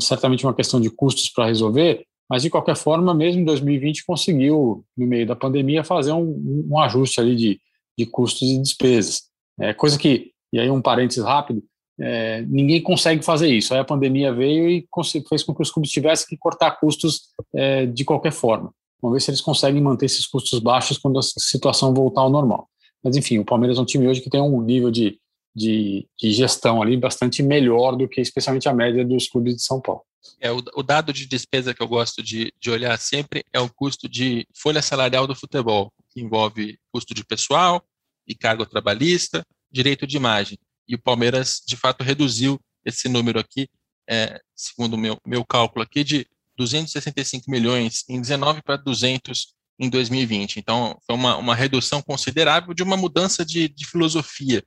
certamente 0.00 0.46
uma 0.46 0.54
questão 0.54 0.80
de 0.80 0.88
custos 0.88 1.28
para 1.28 1.44
resolver, 1.44 2.06
mas 2.28 2.42
de 2.42 2.50
qualquer 2.50 2.76
forma, 2.76 3.14
mesmo 3.14 3.42
em 3.42 3.44
2020, 3.44 4.04
conseguiu, 4.04 4.84
no 4.96 5.06
meio 5.06 5.26
da 5.26 5.36
pandemia, 5.36 5.84
fazer 5.84 6.12
um, 6.12 6.66
um 6.70 6.78
ajuste 6.78 7.20
ali 7.20 7.36
de, 7.36 7.60
de 7.98 8.06
custos 8.06 8.48
e 8.48 8.58
despesas. 8.58 9.24
É, 9.60 9.74
coisa 9.74 9.98
que, 9.98 10.32
e 10.52 10.58
aí 10.58 10.70
um 10.70 10.80
parênteses 10.80 11.22
rápido, 11.22 11.62
é, 12.00 12.42
ninguém 12.42 12.82
consegue 12.82 13.22
fazer 13.22 13.48
isso. 13.48 13.74
Aí 13.74 13.80
a 13.80 13.84
pandemia 13.84 14.32
veio 14.32 14.68
e 14.68 14.86
fez 15.28 15.42
com 15.42 15.54
que 15.54 15.62
os 15.62 15.70
clubes 15.70 15.90
tivessem 15.90 16.26
que 16.28 16.36
cortar 16.36 16.72
custos 16.72 17.28
é, 17.54 17.86
de 17.86 18.04
qualquer 18.04 18.32
forma. 18.32 18.72
Vamos 19.00 19.16
ver 19.16 19.20
se 19.20 19.30
eles 19.30 19.40
conseguem 19.40 19.82
manter 19.82 20.06
esses 20.06 20.26
custos 20.26 20.58
baixos 20.60 20.96
quando 20.96 21.18
a 21.18 21.22
situação 21.22 21.92
voltar 21.92 22.22
ao 22.22 22.30
normal. 22.30 22.68
Mas 23.02 23.16
enfim, 23.16 23.38
o 23.38 23.44
Palmeiras 23.44 23.78
é 23.78 23.80
um 23.80 23.84
time 23.84 24.06
hoje 24.06 24.20
que 24.20 24.30
tem 24.30 24.40
um 24.40 24.62
nível 24.62 24.90
de, 24.90 25.18
de, 25.54 26.06
de 26.18 26.32
gestão 26.32 26.80
ali 26.80 26.96
bastante 26.96 27.42
melhor 27.42 27.96
do 27.96 28.08
que 28.08 28.20
especialmente 28.20 28.68
a 28.68 28.72
média 28.74 29.04
dos 29.04 29.28
clubes 29.28 29.56
de 29.56 29.62
São 29.62 29.80
Paulo. 29.80 30.02
É, 30.40 30.50
o, 30.50 30.62
o 30.74 30.82
dado 30.82 31.12
de 31.12 31.26
despesa 31.26 31.74
que 31.74 31.82
eu 31.82 31.88
gosto 31.88 32.22
de, 32.22 32.52
de 32.60 32.70
olhar 32.70 32.98
sempre 32.98 33.44
é 33.52 33.60
o 33.60 33.68
custo 33.68 34.08
de 34.08 34.46
folha 34.54 34.82
salarial 34.82 35.26
do 35.26 35.34
futebol, 35.34 35.92
que 36.10 36.20
envolve 36.20 36.78
custo 36.92 37.14
de 37.14 37.24
pessoal 37.24 37.84
e 38.26 38.34
cargo 38.34 38.66
trabalhista, 38.66 39.44
direito 39.70 40.06
de 40.06 40.16
imagem. 40.16 40.58
E 40.86 40.94
o 40.94 40.98
Palmeiras, 40.98 41.62
de 41.66 41.76
fato, 41.76 42.04
reduziu 42.04 42.60
esse 42.84 43.08
número 43.08 43.38
aqui, 43.38 43.68
é, 44.08 44.40
segundo 44.54 44.94
o 44.94 44.98
meu, 44.98 45.18
meu 45.26 45.44
cálculo 45.44 45.82
aqui, 45.82 46.04
de 46.04 46.26
265 46.56 47.50
milhões 47.50 48.04
em 48.08 48.20
19 48.20 48.62
para 48.62 48.76
200 48.76 49.54
em 49.78 49.88
2020. 49.88 50.58
Então, 50.58 50.98
foi 51.06 51.14
uma, 51.16 51.36
uma 51.36 51.54
redução 51.54 52.02
considerável 52.02 52.74
de 52.74 52.82
uma 52.82 52.96
mudança 52.96 53.44
de, 53.44 53.68
de 53.68 53.86
filosofia 53.86 54.62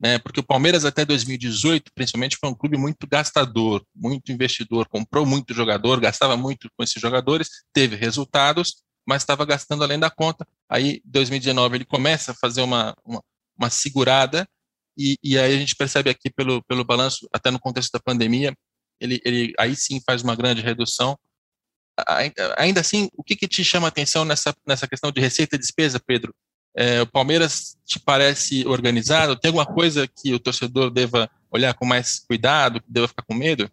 né? 0.00 0.18
Porque 0.18 0.40
o 0.40 0.46
Palmeiras 0.46 0.84
até 0.84 1.04
2018, 1.04 1.92
principalmente, 1.94 2.38
foi 2.40 2.48
um 2.48 2.54
clube 2.54 2.78
muito 2.78 3.06
gastador, 3.06 3.84
muito 3.94 4.32
investidor, 4.32 4.88
comprou 4.88 5.26
muito 5.26 5.52
jogador, 5.52 6.00
gastava 6.00 6.36
muito 6.36 6.70
com 6.76 6.82
esses 6.82 7.00
jogadores, 7.00 7.48
teve 7.72 7.96
resultados, 7.96 8.82
mas 9.06 9.22
estava 9.22 9.44
gastando 9.44 9.84
além 9.84 9.98
da 9.98 10.10
conta. 10.10 10.46
Aí, 10.68 11.02
2019, 11.04 11.76
ele 11.76 11.84
começa 11.84 12.32
a 12.32 12.34
fazer 12.34 12.62
uma, 12.62 12.94
uma, 13.04 13.22
uma 13.58 13.68
segurada 13.68 14.48
e, 14.96 15.16
e, 15.22 15.38
aí 15.38 15.54
a 15.54 15.58
gente 15.58 15.76
percebe 15.76 16.10
aqui 16.10 16.30
pelo, 16.30 16.62
pelo 16.64 16.84
balanço, 16.84 17.28
até 17.32 17.50
no 17.50 17.60
contexto 17.60 17.92
da 17.92 18.00
pandemia, 18.00 18.54
ele, 19.00 19.20
ele 19.24 19.52
aí 19.58 19.74
sim 19.76 20.00
faz 20.04 20.22
uma 20.22 20.36
grande 20.36 20.62
redução. 20.62 21.18
Ainda 22.56 22.80
assim, 22.80 23.08
o 23.14 23.22
que, 23.22 23.36
que 23.36 23.48
te 23.48 23.62
chama 23.62 23.86
a 23.86 23.88
atenção 23.88 24.24
nessa, 24.24 24.54
nessa 24.66 24.88
questão 24.88 25.10
de 25.12 25.20
receita 25.20 25.56
e 25.56 25.58
despesa, 25.58 26.00
Pedro? 26.00 26.34
É, 26.76 27.02
o 27.02 27.06
Palmeiras 27.06 27.76
te 27.84 27.98
parece 27.98 28.66
organizado? 28.66 29.36
Tem 29.36 29.48
alguma 29.48 29.66
coisa 29.66 30.06
que 30.06 30.32
o 30.32 30.38
torcedor 30.38 30.90
deva 30.90 31.28
olhar 31.50 31.74
com 31.74 31.84
mais 31.84 32.20
cuidado, 32.20 32.80
que 32.80 32.86
deva 32.90 33.08
ficar 33.08 33.22
com 33.22 33.34
medo? 33.34 33.70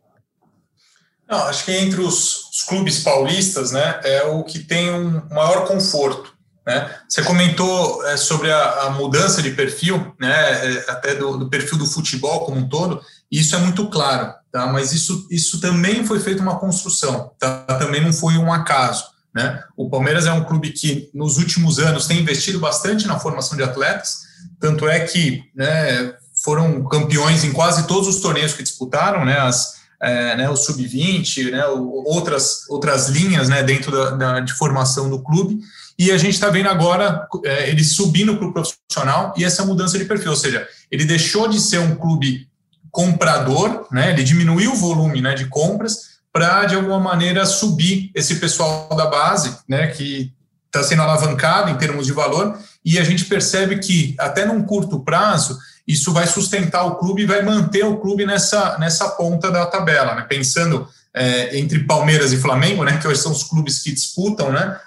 Não, 1.30 1.44
acho 1.44 1.66
que 1.66 1.72
entre 1.72 2.00
os, 2.00 2.50
os, 2.50 2.64
clubes 2.64 3.00
paulistas, 3.00 3.72
né, 3.72 4.00
é 4.04 4.24
o 4.24 4.44
que 4.44 4.60
tem 4.60 4.90
um 4.90 5.22
maior 5.30 5.68
conforto. 5.68 6.34
Né? 6.66 6.90
Você 7.08 7.22
comentou 7.24 8.06
é, 8.08 8.18
sobre 8.18 8.52
a, 8.52 8.84
a, 8.84 8.90
mudança 8.92 9.42
de 9.42 9.52
perfil, 9.52 10.16
né, 10.20 10.76
é, 10.76 10.86
até 10.90 11.16
do, 11.16 11.38
do, 11.38 11.50
perfil 11.50 11.78
do 11.78 11.86
futebol 11.86 12.46
como 12.46 12.58
um 12.58 12.68
todo, 12.68 13.02
e 13.30 13.40
isso 13.40 13.56
é 13.56 13.60
muito 13.60 13.90
claro, 13.90 14.34
tá? 14.52 14.68
mas 14.68 14.94
isso, 14.94 15.28
isso 15.30 15.60
também 15.60 16.06
foi 16.06 16.20
feito 16.20 16.42
uma 16.42 16.60
construção, 16.60 17.32
tá? 17.38 17.64
também 17.78 18.02
não 18.02 18.14
foi 18.14 18.38
um 18.38 18.52
acaso. 18.52 19.06
Né? 19.38 19.64
O 19.78 19.88
Palmeiras 19.88 20.26
é 20.26 20.32
um 20.34 20.44
clube 20.44 20.72
que, 20.72 21.12
nos 21.14 21.38
últimos 21.38 21.78
anos, 21.78 22.08
tem 22.08 22.20
investido 22.20 22.60
bastante 22.60 23.06
na 23.06 23.20
formação 23.20 23.56
de 23.56 23.62
atletas, 23.62 24.22
tanto 24.60 24.88
é 24.88 25.02
que 25.02 25.44
né, 25.56 26.12
foram 26.44 26.84
campeões 26.86 27.44
em 27.44 27.54
quase 27.54 27.86
todos 27.86 28.08
os 28.08 28.20
torneios 28.20 28.54
que 28.54 28.64
disputaram, 28.64 29.24
né, 29.24 29.38
as, 29.38 29.76
é, 30.02 30.36
né, 30.38 30.50
o 30.50 30.56
sub-20, 30.56 31.52
né, 31.52 31.64
outras, 31.68 32.68
outras 32.68 33.10
linhas 33.10 33.48
né, 33.48 33.62
dentro 33.62 33.92
da, 33.92 34.10
da, 34.10 34.40
de 34.40 34.54
formação 34.54 35.08
do 35.08 35.22
clube, 35.22 35.60
e 36.00 36.10
a 36.12 36.18
gente 36.18 36.34
está 36.34 36.50
vendo 36.50 36.70
agora 36.70 37.28
é, 37.46 37.70
ele 37.70 37.84
subindo 37.84 38.38
para 38.38 38.48
o 38.48 38.54
profissional 38.54 39.36
e 39.38 39.46
essa 39.46 39.64
mudança 39.64 40.00
de 40.00 40.06
perfil, 40.06 40.32
ou 40.32 40.38
seja, 40.38 40.68
ele 40.90 41.06
deixou 41.06 41.48
de 41.48 41.60
ser 41.62 41.78
um 41.78 41.96
clube 41.96 42.50
comprador, 42.90 43.86
né, 43.92 44.10
ele 44.10 44.24
diminuiu 44.24 44.72
o 44.74 44.76
volume 44.76 45.22
né, 45.22 45.36
de 45.36 45.46
compras 45.46 46.07
para, 46.38 46.66
de 46.66 46.76
alguma 46.76 47.00
maneira, 47.00 47.48
subir 47.48 48.12
esse 48.14 48.36
pessoal 48.36 48.88
da 48.96 49.08
base, 49.08 49.58
né, 49.68 49.88
que 49.88 50.32
está 50.68 50.84
sendo 50.84 51.02
alavancado 51.02 51.72
em 51.72 51.78
termos 51.78 52.06
de 52.06 52.14
valor, 52.14 52.56
e 52.86 53.00
a 53.00 53.04
gente 53.04 53.26
percebe 53.26 53.80
que, 53.80 54.16
até 54.20 54.46
num 54.46 54.62
curto 54.62 55.00
prazo, 55.00 55.58
isso 55.88 56.14
vai 56.14 56.28
sustentar 56.28 56.84
o 56.86 56.98
clube 56.98 57.24
e 57.24 57.26
vai 57.26 57.42
manter 57.42 57.84
o 57.84 57.98
clube 57.98 58.24
nessa, 58.24 58.78
nessa 58.78 59.10
ponta 59.10 59.50
da 59.50 59.66
tabela, 59.66 60.14
né? 60.14 60.28
pensando 60.30 60.88
é, 61.12 61.58
entre 61.58 61.80
Palmeiras 61.86 62.32
e 62.32 62.38
Flamengo, 62.38 62.84
né, 62.84 63.00
que 63.00 63.08
hoje 63.08 63.20
são 63.20 63.32
os 63.32 63.42
clubes 63.42 63.80
que 63.80 63.92
disputam 63.92 64.52
né, 64.52 64.80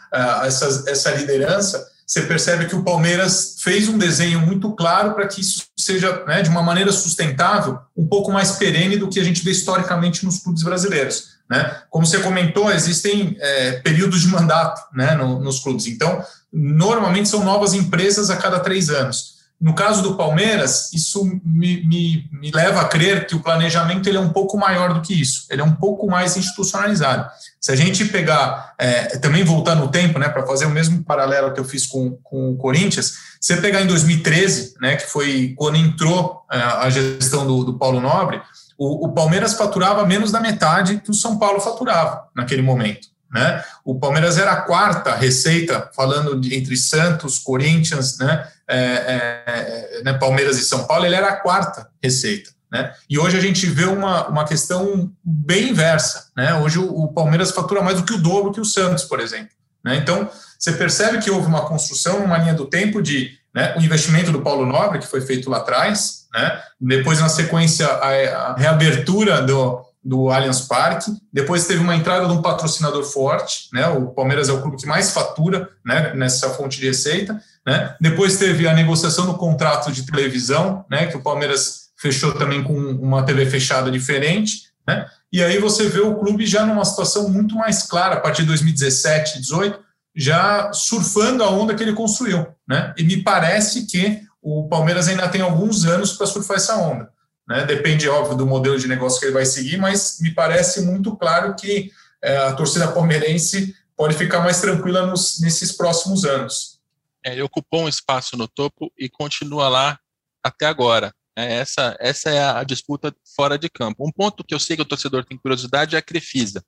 essa, 0.45 0.85
essa 0.89 1.11
liderança, 1.11 1.85
você 2.07 2.23
percebe 2.23 2.67
que 2.67 2.77
o 2.77 2.85
Palmeiras 2.85 3.57
fez 3.59 3.89
um 3.89 3.99
desenho 3.99 4.41
muito 4.41 4.73
claro 4.73 5.15
para 5.15 5.27
que 5.27 5.41
isso 5.41 5.65
seja, 5.77 6.25
né, 6.27 6.43
de 6.43 6.51
uma 6.51 6.63
maneira 6.63 6.93
sustentável, 6.93 7.79
um 7.97 8.07
pouco 8.07 8.31
mais 8.31 8.53
perene 8.53 8.97
do 8.97 9.09
que 9.09 9.19
a 9.19 9.25
gente 9.25 9.43
vê 9.45 9.51
historicamente 9.51 10.25
nos 10.25 10.39
clubes 10.39 10.63
brasileiros. 10.63 11.40
Né? 11.51 11.83
Como 11.91 12.07
você 12.07 12.21
comentou, 12.21 12.71
existem 12.71 13.37
é, 13.41 13.73
períodos 13.73 14.21
de 14.21 14.29
mandato 14.29 14.81
né, 14.95 15.17
no, 15.17 15.41
nos 15.41 15.59
clubes, 15.59 15.89
então, 15.89 16.25
normalmente 16.53 17.29
são 17.29 17.45
novas 17.45 17.75
empresas 17.75 18.31
a 18.31 18.37
cada 18.37 18.61
três 18.61 18.89
anos. 18.89 19.41
No 19.61 19.75
caso 19.75 20.01
do 20.01 20.17
Palmeiras, 20.17 20.91
isso 20.93 21.23
me, 21.45 21.85
me, 21.85 22.25
me, 22.33 22.51
leva 22.51 22.81
a 22.81 22.89
crer 22.89 23.27
que 23.27 23.35
o 23.35 23.43
planejamento 23.43 24.09
ele 24.09 24.17
é 24.17 24.21
um 24.21 24.31
pouco 24.31 24.57
maior 24.57 24.95
do 24.95 25.03
que 25.03 25.13
isso, 25.13 25.47
ele 25.51 25.61
é 25.61 25.65
um 25.65 25.75
pouco 25.75 26.07
mais 26.07 26.35
institucionalizado. 26.37 27.29
Se 27.61 27.71
a 27.71 27.77
gente 27.77 28.07
pegar, 28.07 28.73
é, 28.79 29.19
também 29.19 29.45
voltar 29.45 29.75
no 29.75 29.89
tempo, 29.89 30.19
né, 30.19 30.31
para 30.31 30.47
fazer 30.47 30.65
o 30.65 30.71
mesmo 30.71 31.05
paralelo 31.05 31.53
que 31.53 31.61
eu 31.61 31.65
fiz 31.65 31.87
com, 31.87 32.13
com 32.23 32.53
o 32.53 32.57
Corinthians, 32.57 33.13
você 33.39 33.57
pegar 33.57 33.83
em 33.83 33.87
2013, 33.87 34.77
né, 34.81 34.97
que 34.97 35.07
foi 35.07 35.53
quando 35.59 35.77
entrou 35.77 36.43
é, 36.51 36.57
a 36.57 36.89
gestão 36.89 37.47
do, 37.47 37.65
do 37.65 37.77
Paulo 37.77 38.01
Nobre, 38.01 38.41
o, 38.81 39.09
o 39.09 39.13
Palmeiras 39.13 39.53
faturava 39.53 40.07
menos 40.07 40.33
da 40.33 40.41
metade 40.41 41.03
que 41.05 41.11
o 41.11 41.15
São 41.15 41.39
Paulo 41.39 41.61
faturava 41.61 42.27
naquele 42.35 42.63
momento. 42.63 43.09
Né? 43.31 43.63
O 43.85 44.01
Palmeiras 44.01 44.39
era 44.39 44.53
a 44.53 44.63
quarta 44.63 45.15
receita, 45.15 45.91
falando 45.95 46.41
de, 46.41 46.57
entre 46.57 46.75
Santos, 46.79 47.39
Corinthians, 47.39 48.17
né? 48.19 48.49
É, 48.67 48.79
é, 48.79 49.45
é, 49.47 50.03
né? 50.03 50.15
Palmeiras 50.15 50.59
e 50.59 50.65
São 50.65 50.85
Paulo, 50.85 51.05
ele 51.05 51.15
era 51.15 51.29
a 51.29 51.37
quarta 51.37 51.91
receita. 52.03 52.51
Né? 52.73 52.91
E 53.09 53.19
hoje 53.19 53.37
a 53.37 53.41
gente 53.41 53.67
vê 53.67 53.85
uma, 53.85 54.29
uma 54.29 54.45
questão 54.47 55.13
bem 55.23 55.71
inversa. 55.71 56.31
Né? 56.35 56.55
Hoje 56.55 56.79
o, 56.79 56.89
o 56.89 57.13
Palmeiras 57.13 57.51
fatura 57.51 57.83
mais 57.83 57.99
do 57.99 58.05
que 58.05 58.15
o 58.15 58.19
dobro 58.19 58.51
que 58.51 58.61
o 58.61 58.65
Santos, 58.65 59.05
por 59.05 59.21
exemplo. 59.21 59.51
Né? 59.85 59.97
Então, 59.97 60.29
você 60.59 60.73
percebe 60.73 61.19
que 61.19 61.31
houve 61.31 61.47
uma 61.47 61.67
construção 61.67 62.21
numa 62.21 62.39
linha 62.39 62.55
do 62.55 62.65
tempo 62.65 63.03
de 63.03 63.39
né, 63.55 63.75
o 63.77 63.81
investimento 63.81 64.31
do 64.31 64.43
Paulo 64.43 64.67
Nobre, 64.67 64.99
que 64.99 65.07
foi 65.07 65.21
feito 65.21 65.51
lá 65.51 65.59
atrás, 65.59 66.27
né? 66.33 66.63
depois, 66.81 67.21
na 67.21 67.29
sequência, 67.29 67.87
a, 67.87 68.53
a 68.53 68.55
reabertura 68.57 69.43
do, 69.43 69.85
do 70.03 70.31
Allianz 70.31 70.63
Parque. 70.63 71.11
Depois 71.33 71.67
teve 71.67 71.81
uma 71.81 71.95
entrada 71.95 72.27
de 72.27 72.33
um 72.33 72.43
patrocinador 72.43 73.05
forte, 73.05 73.69
né? 73.73 73.87
O 73.89 74.09
Palmeiras 74.09 74.49
é 74.49 74.53
o 74.53 74.63
clube 74.63 74.77
que 74.77 74.87
mais 74.87 75.13
fatura, 75.13 75.69
né? 75.85 76.15
Nessa 76.15 76.51
fonte 76.51 76.81
de 76.81 76.87
receita, 76.87 77.41
né? 77.67 77.95
Depois 78.01 78.39
teve 78.39 78.67
a 78.67 78.73
negociação 78.73 79.27
do 79.27 79.35
contrato 79.35 79.93
de 79.93 80.07
televisão, 80.07 80.85
né? 80.91 81.07
Que 81.07 81.17
o 81.17 81.23
Palmeiras 81.23 81.91
fechou 81.99 82.33
também 82.33 82.63
com 82.63 82.73
uma 82.73 83.23
TV 83.23 83.45
fechada 83.47 83.91
diferente, 83.91 84.71
né? 84.87 85.07
E 85.33 85.43
aí 85.43 85.59
você 85.59 85.89
vê 85.89 86.01
o 86.01 86.17
clube 86.17 86.47
já 86.47 86.65
numa 86.65 86.85
situação 86.85 87.29
muito 87.29 87.55
mais 87.55 87.85
clara 87.85 88.15
a 88.15 88.21
partir 88.21 88.43
de 88.43 88.49
2017, 88.49 89.35
2018, 89.35 89.79
já 90.15 90.73
surfando 90.73 91.45
a 91.45 91.51
onda 91.51 91.75
que 91.75 91.83
ele 91.83 91.93
construiu, 91.93 92.47
né? 92.69 92.93
E 92.97 93.03
me 93.05 93.23
parece 93.23 93.87
que 93.87 94.23
o 94.43 94.69
Palmeiras 94.69 95.09
ainda 95.09 95.29
tem 95.29 95.41
alguns 95.41 95.85
anos 95.85 96.13
para 96.13 96.27
surfar 96.27 96.57
essa 96.57 96.77
onda. 96.77 97.11
Né? 97.49 97.65
Depende, 97.65 98.09
óbvio, 98.09 98.37
do 98.37 98.47
modelo 98.47 98.79
de 98.79 98.89
negócio 98.89 99.19
que 99.19 99.27
ele 99.27 99.35
vai 99.35 99.45
seguir, 99.45 99.77
mas 99.77 100.19
me 100.21 100.33
parece 100.33 100.83
muito 100.83 101.17
claro 101.17 101.55
que 101.55 101.91
é, 102.23 102.37
a 102.37 102.53
torcida 102.53 102.93
palmeirense 102.93 103.75
pode 103.97 104.15
ficar 104.15 104.41
mais 104.41 104.61
tranquila 104.61 105.07
nos, 105.07 105.41
nesses 105.41 105.73
próximos 105.73 106.25
anos. 106.25 106.81
É, 107.25 107.33
ele 107.33 107.43
ocupou 107.43 107.83
um 107.83 107.89
espaço 107.89 108.37
no 108.37 108.49
topo 108.49 108.91
e 108.99 109.09
continua 109.09 109.69
lá 109.69 109.99
até 110.43 110.67
agora. 110.67 111.13
É, 111.37 111.55
essa, 111.55 111.97
essa 112.01 112.31
é 112.31 112.43
a 112.43 112.65
disputa 112.65 113.15
fora 113.37 113.59
de 113.59 113.69
campo. 113.69 114.07
Um 114.07 114.13
ponto 114.13 114.45
que 114.45 114.55
eu 114.55 114.61
sei 114.61 114.77
que 114.77 114.83
o 114.83 114.87
torcedor 114.87 115.25
tem 115.25 115.37
curiosidade 115.37 115.97
é 115.97 115.99
a 115.99 116.03
Crefisa. 116.03 116.65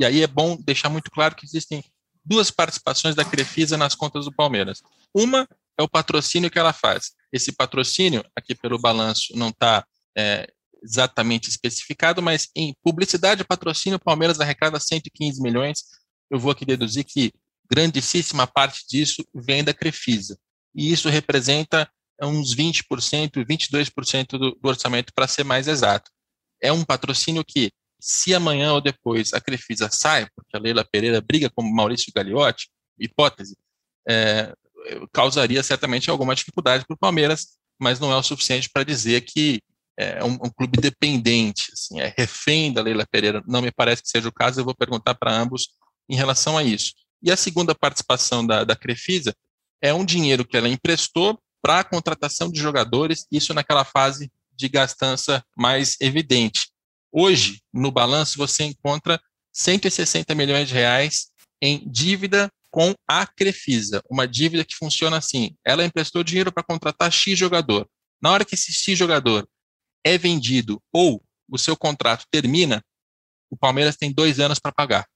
E 0.00 0.04
aí 0.04 0.22
é 0.22 0.26
bom 0.26 0.58
deixar 0.60 0.88
muito 0.88 1.10
claro 1.10 1.34
que 1.34 1.46
existem 1.46 1.82
duas 2.24 2.50
participações 2.50 3.14
da 3.14 3.24
Crefisa 3.24 3.76
nas 3.76 3.94
contas 3.94 4.24
do 4.24 4.32
Palmeiras. 4.32 4.82
Uma 5.14 5.48
é 5.78 5.82
o 5.82 5.88
patrocínio 5.88 6.50
que 6.50 6.58
ela 6.58 6.72
faz. 6.72 7.12
Esse 7.32 7.52
patrocínio, 7.52 8.24
aqui 8.36 8.54
pelo 8.54 8.78
balanço, 8.78 9.36
não 9.36 9.48
está 9.48 9.84
é, 10.16 10.48
exatamente 10.82 11.48
especificado, 11.48 12.22
mas 12.22 12.48
em 12.54 12.74
publicidade 12.82 13.42
e 13.42 13.44
patrocínio, 13.44 13.96
o 13.96 14.00
Palmeiras 14.00 14.40
arrecada 14.40 14.78
115 14.78 15.42
milhões. 15.42 15.84
Eu 16.30 16.38
vou 16.38 16.52
aqui 16.52 16.64
deduzir 16.64 17.04
que 17.04 17.32
grandíssima 17.70 18.46
parte 18.46 18.84
disso 18.88 19.24
vem 19.34 19.64
da 19.64 19.74
Crefisa. 19.74 20.38
E 20.74 20.92
isso 20.92 21.08
representa 21.08 21.88
uns 22.22 22.54
20%, 22.54 23.44
22% 23.44 24.26
do, 24.38 24.52
do 24.52 24.68
orçamento, 24.68 25.12
para 25.14 25.26
ser 25.26 25.44
mais 25.44 25.66
exato. 25.66 26.10
É 26.62 26.72
um 26.72 26.84
patrocínio 26.84 27.44
que, 27.44 27.72
se 28.06 28.34
amanhã 28.34 28.74
ou 28.74 28.82
depois 28.82 29.32
a 29.32 29.40
Crefisa 29.40 29.88
sai, 29.90 30.28
porque 30.36 30.54
a 30.54 30.60
Leila 30.60 30.84
Pereira 30.84 31.22
briga 31.22 31.48
com 31.48 31.62
Maurício 31.62 32.12
Gagliotti, 32.14 32.68
hipótese, 32.98 33.56
é, 34.06 34.52
causaria 35.10 35.62
certamente 35.62 36.10
alguma 36.10 36.34
dificuldade 36.34 36.84
para 36.86 36.94
o 36.94 36.98
Palmeiras, 36.98 37.56
mas 37.80 37.98
não 37.98 38.12
é 38.12 38.16
o 38.16 38.22
suficiente 38.22 38.68
para 38.68 38.84
dizer 38.84 39.22
que 39.22 39.62
é 39.96 40.22
um, 40.22 40.34
um, 40.34 40.50
clube 40.50 40.78
dependente, 40.78 41.70
assim, 41.72 41.98
é 41.98 42.12
refém 42.14 42.70
da 42.74 42.82
Leila 42.82 43.06
Pereira. 43.10 43.42
Não 43.46 43.62
me 43.62 43.72
parece 43.72 44.02
que 44.02 44.08
seja 44.10 44.28
o 44.28 44.32
caso, 44.32 44.60
eu 44.60 44.64
vou 44.66 44.74
perguntar 44.74 45.14
para 45.14 45.32
ambos 45.32 45.68
em 46.06 46.14
relação 46.14 46.58
a 46.58 46.62
isso. 46.62 46.92
E 47.22 47.32
a 47.32 47.36
segunda 47.38 47.74
participação 47.74 48.46
da, 48.46 48.64
da 48.64 48.76
Crefisa 48.76 49.34
é 49.80 49.94
um 49.94 50.04
dinheiro 50.04 50.44
que 50.44 50.58
ela 50.58 50.68
emprestou 50.68 51.40
para 51.62 51.80
a 51.80 51.84
contratação 51.84 52.50
de 52.50 52.60
jogadores, 52.60 53.26
isso 53.32 53.54
naquela 53.54 53.84
fase 53.84 54.30
de 54.54 54.68
gastança 54.68 55.42
mais 55.56 55.96
evidente. 56.02 56.73
Hoje, 57.16 57.62
no 57.72 57.92
balanço, 57.92 58.36
você 58.36 58.64
encontra 58.64 59.22
160 59.52 60.34
milhões 60.34 60.66
de 60.66 60.74
reais 60.74 61.28
em 61.62 61.88
dívida 61.88 62.50
com 62.72 62.92
a 63.06 63.24
Crefisa, 63.24 64.02
uma 64.10 64.26
dívida 64.26 64.64
que 64.64 64.74
funciona 64.74 65.16
assim: 65.18 65.56
ela 65.64 65.84
emprestou 65.84 66.24
dinheiro 66.24 66.50
para 66.50 66.64
contratar 66.64 67.12
X 67.12 67.38
jogador. 67.38 67.88
Na 68.20 68.32
hora 68.32 68.44
que 68.44 68.56
esse 68.56 68.72
X 68.72 68.98
jogador 68.98 69.48
é 70.04 70.18
vendido 70.18 70.82
ou 70.92 71.22
o 71.48 71.56
seu 71.56 71.76
contrato 71.76 72.26
termina, 72.32 72.84
o 73.48 73.56
Palmeiras 73.56 73.96
tem 73.96 74.12
dois 74.12 74.40
anos 74.40 74.58
para 74.58 74.72
pagar. 74.72 75.06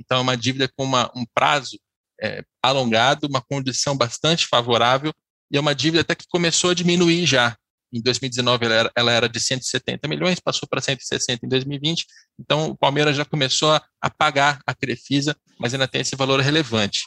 Então, 0.00 0.18
é 0.18 0.20
uma 0.22 0.36
dívida 0.36 0.68
com 0.76 0.82
uma, 0.82 1.08
um 1.14 1.24
prazo 1.32 1.78
é, 2.20 2.44
alongado, 2.60 3.28
uma 3.28 3.40
condição 3.40 3.96
bastante 3.96 4.48
favorável, 4.48 5.12
e 5.52 5.56
é 5.56 5.60
uma 5.60 5.72
dívida 5.74 6.00
até 6.00 6.16
que 6.16 6.26
começou 6.26 6.70
a 6.70 6.74
diminuir 6.74 7.26
já. 7.26 7.56
Em 7.94 8.02
2019, 8.02 8.66
ela 8.66 8.74
era, 8.74 8.92
ela 8.96 9.12
era 9.12 9.28
de 9.28 9.38
170 9.38 10.08
milhões, 10.08 10.40
passou 10.40 10.68
para 10.68 10.80
160 10.80 11.46
em 11.46 11.48
2020. 11.48 12.06
Então, 12.40 12.70
o 12.70 12.76
Palmeiras 12.76 13.16
já 13.16 13.24
começou 13.24 13.72
a, 13.72 13.84
a 14.00 14.10
pagar 14.10 14.58
a 14.66 14.74
Crefisa, 14.74 15.36
mas 15.60 15.72
ainda 15.72 15.86
tem 15.86 16.00
esse 16.00 16.16
valor 16.16 16.40
relevante. 16.40 17.02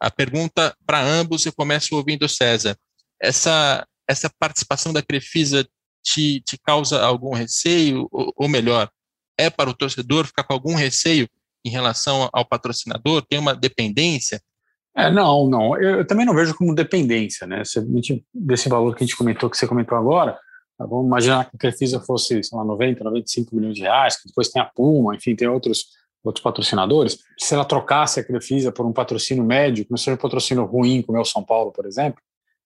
A 0.00 0.10
pergunta 0.10 0.76
para 0.84 1.00
ambos, 1.00 1.46
eu 1.46 1.52
começo 1.52 1.94
ouvindo 1.94 2.24
o 2.24 2.28
César. 2.28 2.76
Essa, 3.22 3.86
essa 4.08 4.28
participação 4.36 4.92
da 4.92 5.00
Crefisa 5.00 5.64
te, 6.04 6.40
te 6.40 6.58
causa 6.58 7.00
algum 7.00 7.32
receio, 7.32 8.08
ou, 8.10 8.32
ou 8.36 8.48
melhor, 8.48 8.90
é 9.38 9.48
para 9.48 9.70
o 9.70 9.74
torcedor 9.74 10.26
ficar 10.26 10.42
com 10.42 10.52
algum 10.52 10.74
receio 10.74 11.28
em 11.64 11.70
relação 11.70 12.28
ao 12.32 12.44
patrocinador? 12.44 13.22
Tem 13.22 13.38
uma 13.38 13.54
dependência? 13.54 14.42
É, 14.94 15.10
não, 15.10 15.48
não. 15.48 15.76
Eu, 15.76 15.98
eu 15.98 16.06
também 16.06 16.26
não 16.26 16.34
vejo 16.34 16.54
como 16.54 16.74
dependência, 16.74 17.46
né? 17.46 17.62
Desse 18.34 18.68
valor 18.68 18.94
que 18.94 19.02
a 19.02 19.06
gente 19.06 19.16
comentou, 19.16 19.48
que 19.48 19.56
você 19.56 19.66
comentou 19.66 19.96
agora, 19.96 20.38
Vamos 20.86 21.06
imaginar 21.06 21.48
que 21.48 21.56
a 21.56 21.58
Crefisa 21.58 22.00
fosse, 22.00 22.42
sei 22.42 22.58
lá, 22.58 22.64
90, 22.64 23.04
95 23.04 23.54
milhões 23.54 23.76
de 23.76 23.82
reais, 23.82 24.20
que 24.20 24.28
depois 24.28 24.48
tem 24.48 24.60
a 24.60 24.64
Puma, 24.64 25.14
enfim, 25.14 25.34
tem 25.34 25.48
outros, 25.48 25.86
outros 26.22 26.42
patrocinadores. 26.42 27.18
Se 27.38 27.54
ela 27.54 27.64
trocasse 27.64 28.20
a 28.20 28.24
Crefisa 28.24 28.72
por 28.72 28.86
um 28.86 28.92
patrocínio 28.92 29.44
médio, 29.44 29.84
que 29.84 29.90
não 29.90 29.98
seja 29.98 30.14
um 30.14 30.18
patrocínio 30.18 30.64
ruim, 30.64 31.02
como 31.02 31.18
é 31.18 31.20
o 31.20 31.24
São 31.24 31.42
Paulo, 31.42 31.72
por 31.72 31.86
exemplo, 31.86 32.20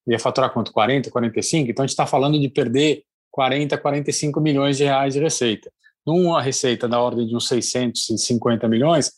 ia 0.06 0.18
faturar 0.18 0.52
quanto? 0.52 0.72
40, 0.72 1.10
45? 1.10 1.70
Então 1.70 1.82
a 1.82 1.86
gente 1.86 1.92
está 1.92 2.06
falando 2.06 2.38
de 2.38 2.48
perder 2.48 3.02
40, 3.30 3.76
45 3.76 4.40
milhões 4.40 4.76
de 4.76 4.84
reais 4.84 5.14
de 5.14 5.20
receita. 5.20 5.70
Numa 6.06 6.40
receita 6.40 6.88
da 6.88 7.00
ordem 7.00 7.26
de 7.26 7.34
uns 7.34 7.48
650 7.48 8.68
milhões, 8.68 9.12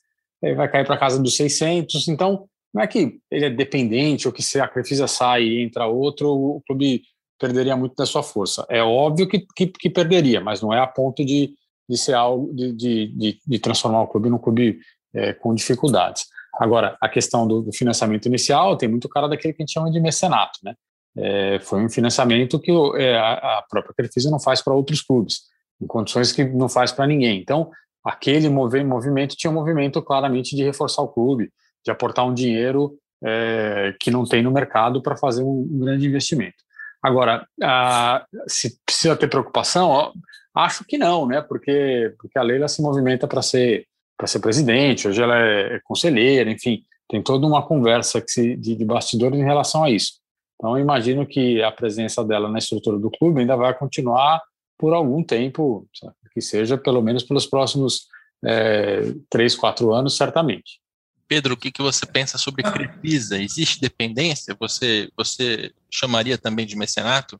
vai 0.56 0.68
cair 0.70 0.86
para 0.86 0.96
casa 0.96 1.20
dos 1.20 1.36
600. 1.36 2.08
Então, 2.08 2.48
não 2.72 2.82
é 2.82 2.86
que 2.86 3.18
ele 3.30 3.46
é 3.46 3.50
dependente 3.50 4.26
ou 4.26 4.32
que 4.32 4.42
se 4.42 4.60
a 4.60 4.68
Crefisa 4.68 5.06
sai 5.06 5.44
e 5.44 5.62
entra 5.62 5.86
outro, 5.86 6.30
o 6.30 6.62
clube 6.66 7.02
perderia 7.38 7.76
muito 7.76 7.94
da 7.94 8.04
sua 8.04 8.22
força. 8.22 8.66
É 8.68 8.82
óbvio 8.82 9.28
que, 9.28 9.46
que, 9.54 9.66
que 9.66 9.90
perderia, 9.90 10.40
mas 10.40 10.60
não 10.60 10.72
é 10.72 10.80
a 10.80 10.86
ponto 10.86 11.24
de, 11.24 11.54
de 11.88 11.96
ser 11.96 12.14
algo 12.14 12.52
de, 12.54 12.72
de, 12.72 13.40
de 13.46 13.58
transformar 13.58 14.02
o 14.02 14.08
clube 14.08 14.28
num 14.28 14.38
clube 14.38 14.80
é, 15.14 15.32
com 15.32 15.54
dificuldades. 15.54 16.26
Agora, 16.58 16.96
a 17.00 17.08
questão 17.08 17.46
do, 17.46 17.62
do, 17.62 17.72
financiamento 17.72 18.26
inicial 18.26 18.76
tem 18.76 18.88
muito 18.88 19.08
cara 19.08 19.28
daquele 19.28 19.54
que 19.54 19.62
a 19.62 19.64
gente 19.64 19.72
chama 19.72 19.90
de 19.90 20.00
mecenato, 20.00 20.58
né? 20.62 20.74
É, 21.16 21.58
foi 21.60 21.80
um 21.80 21.88
financiamento 21.88 22.58
que 22.60 22.70
é, 22.96 23.16
a, 23.16 23.58
a 23.58 23.64
própria 23.68 23.94
Crefisa 23.94 24.30
não 24.30 24.38
faz 24.38 24.60
para 24.60 24.74
outros 24.74 25.00
clubes, 25.00 25.42
em 25.80 25.86
condições 25.86 26.32
que 26.32 26.44
não 26.44 26.68
faz 26.68 26.92
para 26.92 27.06
ninguém. 27.06 27.40
Então, 27.40 27.70
aquele 28.04 28.48
movimento 28.48 29.36
tinha 29.36 29.50
um 29.50 29.54
movimento 29.54 30.02
claramente 30.02 30.54
de 30.54 30.62
reforçar 30.62 31.02
o 31.02 31.08
clube, 31.08 31.50
de 31.88 31.92
aportar 31.92 32.26
um 32.26 32.34
dinheiro 32.34 32.98
é, 33.24 33.94
que 33.98 34.10
não 34.10 34.24
tem 34.24 34.42
no 34.42 34.50
mercado 34.50 35.02
para 35.02 35.16
fazer 35.16 35.42
um, 35.42 35.66
um, 35.70 35.78
grande 35.78 36.06
investimento. 36.06 36.56
Agora, 37.02 37.46
a, 37.62 38.26
se 38.46 38.78
precisa 38.84 39.16
ter 39.16 39.28
preocupação, 39.28 39.88
ó, 39.88 40.12
acho 40.54 40.84
que 40.84 40.98
não, 40.98 41.26
né? 41.26 41.40
Porque, 41.40 42.14
porque 42.18 42.38
a 42.38 42.42
Leila 42.42 42.68
se 42.68 42.82
movimenta 42.82 43.26
para 43.26 43.42
ser 43.42 43.86
para 44.16 44.26
ser 44.26 44.40
presidente, 44.40 45.06
hoje 45.06 45.22
ela 45.22 45.38
é, 45.38 45.76
é 45.76 45.80
conselheira, 45.84 46.50
enfim, 46.50 46.82
tem 47.08 47.22
toda 47.22 47.46
uma 47.46 47.64
conversa 47.64 48.20
se, 48.26 48.56
de, 48.56 48.74
de 48.74 48.84
em 48.84 49.44
relação 49.44 49.84
a 49.84 49.90
isso. 49.90 50.14
Então, 50.56 50.76
eu 50.76 50.82
imagino 50.82 51.24
que 51.24 51.62
a 51.62 51.70
presença 51.70 52.24
dela 52.24 52.48
na 52.48 52.58
estrutura 52.58 52.98
do 52.98 53.12
clube 53.12 53.40
ainda 53.40 53.54
vai 53.54 53.72
continuar 53.78 54.42
por 54.76 54.92
algum 54.92 55.22
tempo, 55.22 55.86
que 56.34 56.40
seja 56.40 56.76
pelo 56.76 57.00
menos 57.00 57.22
pelos 57.22 57.46
próximos 57.46 58.08
é, 58.44 59.12
três, 59.30 59.54
quatro 59.54 59.94
anos, 59.94 60.16
certamente. 60.16 60.80
Pedro, 61.28 61.54
o 61.54 61.56
que, 61.56 61.70
que 61.70 61.82
você 61.82 62.06
pensa 62.06 62.38
sobre 62.38 62.62
Crefisa? 62.62 63.36
Existe 63.36 63.80
dependência? 63.80 64.56
Você, 64.58 65.10
você 65.16 65.70
chamaria 65.90 66.38
também 66.38 66.66
de 66.66 66.74
mecenato? 66.74 67.38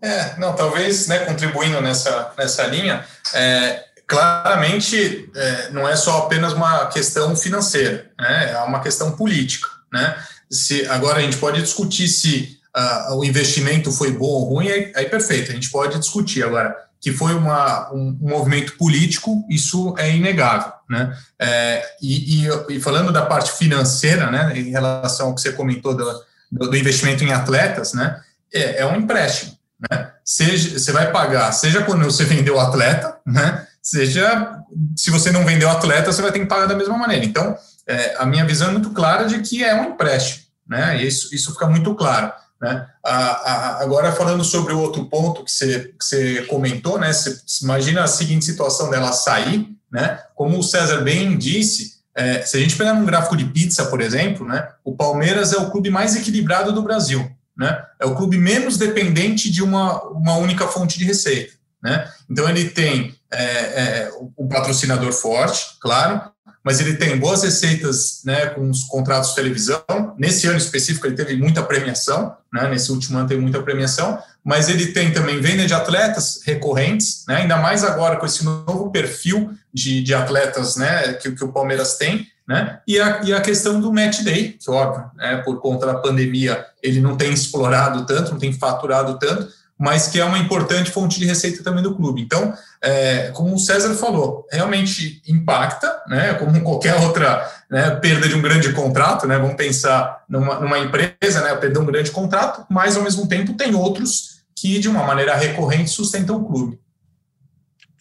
É, 0.00 0.36
não, 0.38 0.54
talvez, 0.54 1.08
né, 1.08 1.20
contribuindo 1.20 1.80
nessa, 1.80 2.32
nessa 2.38 2.66
linha, 2.66 3.04
é, 3.34 3.84
claramente 4.06 5.30
é, 5.34 5.70
não 5.70 5.88
é 5.88 5.94
só 5.96 6.18
apenas 6.18 6.52
uma 6.52 6.86
questão 6.86 7.36
financeira, 7.36 8.10
né, 8.18 8.52
é 8.52 8.58
uma 8.58 8.80
questão 8.80 9.12
política, 9.12 9.68
né? 9.92 10.16
Se, 10.50 10.86
agora 10.86 11.18
a 11.18 11.22
gente 11.22 11.38
pode 11.38 11.62
discutir 11.62 12.08
se 12.08 12.58
uh, 12.76 13.16
o 13.16 13.24
investimento 13.24 13.90
foi 13.90 14.10
bom 14.12 14.26
ou 14.26 14.54
ruim, 14.54 14.68
aí, 14.68 14.92
aí 14.94 15.08
perfeito, 15.08 15.50
a 15.50 15.54
gente 15.54 15.70
pode 15.70 15.98
discutir. 15.98 16.44
Agora, 16.44 16.76
que 17.02 17.12
foi 17.12 17.34
uma, 17.34 17.92
um, 17.92 18.16
um, 18.22 18.28
movimento 18.28 18.76
político, 18.78 19.44
isso 19.50 19.92
é 19.98 20.14
inegável. 20.14 20.72
Né? 20.88 21.12
É, 21.36 21.84
e, 22.00 22.46
e, 22.46 22.48
e, 22.70 22.80
falando 22.80 23.12
da 23.12 23.26
parte 23.26 23.50
financeira, 23.52 24.30
né, 24.30 24.56
em 24.56 24.70
relação 24.70 25.26
ao 25.26 25.34
que 25.34 25.40
você 25.40 25.52
comentou 25.52 25.96
do, 25.96 26.24
do, 26.52 26.76
investimento 26.76 27.24
em 27.24 27.32
atletas, 27.32 27.92
né, 27.92 28.20
é, 28.54 28.82
é, 28.82 28.86
um 28.86 28.94
empréstimo. 28.94 29.58
Né? 29.90 30.12
Seja, 30.24 30.78
você 30.78 30.92
vai 30.92 31.10
pagar, 31.10 31.50
seja 31.50 31.82
quando 31.82 32.04
você 32.04 32.24
vendeu 32.24 32.54
o 32.54 32.60
atleta, 32.60 33.18
né, 33.26 33.66
seja 33.82 34.62
se 34.96 35.10
você 35.10 35.32
não 35.32 35.44
vendeu 35.44 35.68
o 35.68 35.72
atleta, 35.72 36.12
você 36.12 36.22
vai 36.22 36.30
ter 36.30 36.38
que 36.38 36.46
pagar 36.46 36.66
da 36.66 36.76
mesma 36.76 36.96
maneira. 36.96 37.24
Então, 37.24 37.56
é, 37.84 38.14
a 38.16 38.24
minha 38.24 38.46
visão 38.46 38.68
é 38.68 38.72
muito 38.72 38.90
clara 38.90 39.24
de 39.24 39.40
que 39.40 39.64
é 39.64 39.74
um 39.74 39.90
empréstimo. 39.90 40.44
Né? 40.68 41.02
Isso, 41.02 41.34
isso 41.34 41.52
fica 41.52 41.66
muito 41.66 41.92
claro. 41.96 42.32
Né? 42.62 42.86
agora, 43.02 44.12
falando 44.12 44.44
sobre 44.44 44.72
o 44.72 44.78
outro 44.78 45.06
ponto 45.06 45.44
que 45.44 45.50
você, 45.50 45.92
que 45.98 46.04
você 46.04 46.42
comentou, 46.42 46.96
né? 46.96 47.12
Você 47.12 47.36
imagina 47.60 48.04
a 48.04 48.06
seguinte 48.06 48.44
situação 48.44 48.88
dela 48.88 49.10
sair, 49.10 49.68
né? 49.90 50.20
Como 50.36 50.56
o 50.56 50.62
César 50.62 51.00
bem 51.00 51.36
disse, 51.36 51.94
é, 52.14 52.42
se 52.42 52.56
a 52.56 52.60
gente 52.60 52.76
pegar 52.76 52.92
um 52.92 53.04
gráfico 53.04 53.36
de 53.36 53.46
pizza, 53.46 53.86
por 53.86 54.00
exemplo, 54.00 54.46
né? 54.46 54.68
O 54.84 54.94
Palmeiras 54.94 55.52
é 55.52 55.56
o 55.56 55.72
clube 55.72 55.90
mais 55.90 56.14
equilibrado 56.14 56.72
do 56.72 56.84
Brasil, 56.84 57.28
né? 57.58 57.84
É 58.00 58.06
o 58.06 58.14
clube 58.14 58.38
menos 58.38 58.76
dependente 58.76 59.50
de 59.50 59.60
uma, 59.60 60.00
uma 60.10 60.36
única 60.36 60.68
fonte 60.68 60.96
de 61.00 61.04
receita, 61.04 61.54
né? 61.82 62.08
Então 62.30 62.48
ele 62.48 62.70
tem 62.70 63.12
é, 63.32 63.42
é, 63.42 64.10
um 64.38 64.46
patrocinador 64.46 65.12
forte, 65.12 65.66
claro, 65.80 66.30
mas 66.64 66.80
ele 66.80 66.94
tem 66.94 67.18
boas 67.18 67.42
receitas 67.42 68.20
né, 68.24 68.46
com 68.46 68.70
os 68.70 68.84
contratos 68.84 69.30
de 69.30 69.36
televisão. 69.36 69.82
Nesse 70.16 70.46
ano 70.46 70.58
específico, 70.58 71.06
ele 71.06 71.16
teve 71.16 71.36
muita 71.36 71.62
premiação, 71.62 72.36
né, 72.52 72.68
nesse 72.68 72.92
último 72.92 73.18
ano 73.18 73.28
teve 73.28 73.40
muita 73.40 73.62
premiação, 73.62 74.18
mas 74.44 74.68
ele 74.68 74.88
tem 74.88 75.12
também 75.12 75.40
venda 75.40 75.66
de 75.66 75.74
atletas 75.74 76.40
recorrentes, 76.44 77.24
né, 77.26 77.38
ainda 77.38 77.56
mais 77.56 77.82
agora 77.84 78.16
com 78.16 78.26
esse 78.26 78.44
novo 78.44 78.90
perfil 78.90 79.50
de, 79.72 80.02
de 80.02 80.14
atletas 80.14 80.76
né, 80.76 81.14
que, 81.14 81.32
que 81.32 81.44
o 81.44 81.52
Palmeiras 81.52 81.96
tem. 81.96 82.26
Né? 82.46 82.80
E, 82.86 82.98
a, 83.00 83.20
e 83.22 83.32
a 83.32 83.40
questão 83.40 83.80
do 83.80 83.92
match 83.92 84.20
day, 84.22 84.56
que 84.60 84.70
óbvio, 84.70 85.04
né, 85.16 85.38
por 85.38 85.60
conta 85.60 85.86
da 85.86 85.94
pandemia, 85.94 86.64
ele 86.82 87.00
não 87.00 87.16
tem 87.16 87.32
explorado 87.32 88.04
tanto, 88.04 88.32
não 88.32 88.38
tem 88.38 88.52
faturado 88.52 89.18
tanto, 89.18 89.48
mas 89.78 90.06
que 90.06 90.20
é 90.20 90.24
uma 90.24 90.38
importante 90.38 90.90
fonte 90.90 91.18
de 91.18 91.26
receita 91.26 91.62
também 91.64 91.82
do 91.82 91.94
clube. 91.96 92.20
Então, 92.20 92.54
é, 92.82 93.30
como 93.30 93.54
o 93.54 93.58
César 93.58 93.94
falou, 93.94 94.46
realmente 94.50 95.22
impacta, 95.28 96.02
né, 96.08 96.34
como 96.34 96.60
qualquer 96.62 96.96
outra 96.96 97.48
né, 97.70 97.90
perda 97.96 98.28
de 98.28 98.34
um 98.34 98.42
grande 98.42 98.72
contrato, 98.72 99.26
né, 99.26 99.38
vamos 99.38 99.54
pensar 99.54 100.24
numa, 100.28 100.58
numa 100.58 100.78
empresa, 100.80 101.42
né, 101.42 101.54
perder 101.54 101.78
um 101.78 101.86
grande 101.86 102.10
contrato, 102.10 102.66
mas 102.68 102.96
ao 102.96 103.04
mesmo 103.04 103.28
tempo 103.28 103.54
tem 103.54 103.74
outros 103.74 104.42
que 104.56 104.80
de 104.80 104.88
uma 104.88 105.04
maneira 105.04 105.36
recorrente 105.36 105.90
sustentam 105.90 106.36
o 106.36 106.44
clube. 106.44 106.80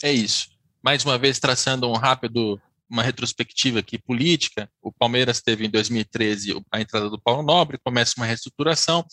É 0.02 0.12
isso. 0.12 0.48
Mais 0.84 1.06
uma 1.06 1.18
vez 1.18 1.40
traçando 1.40 1.88
um 1.88 1.96
rápido 1.96 2.60
uma 2.90 3.04
retrospectiva 3.04 3.80
aqui 3.80 3.98
política, 3.98 4.70
o 4.82 4.92
Palmeiras 4.92 5.42
teve 5.42 5.66
em 5.66 5.70
2013 5.70 6.62
a 6.70 6.82
entrada 6.82 7.10
do 7.10 7.22
Paulo 7.22 7.42
Nobre, 7.42 7.80
começa 7.82 8.16
uma 8.18 8.26
reestruturação, 8.26 9.06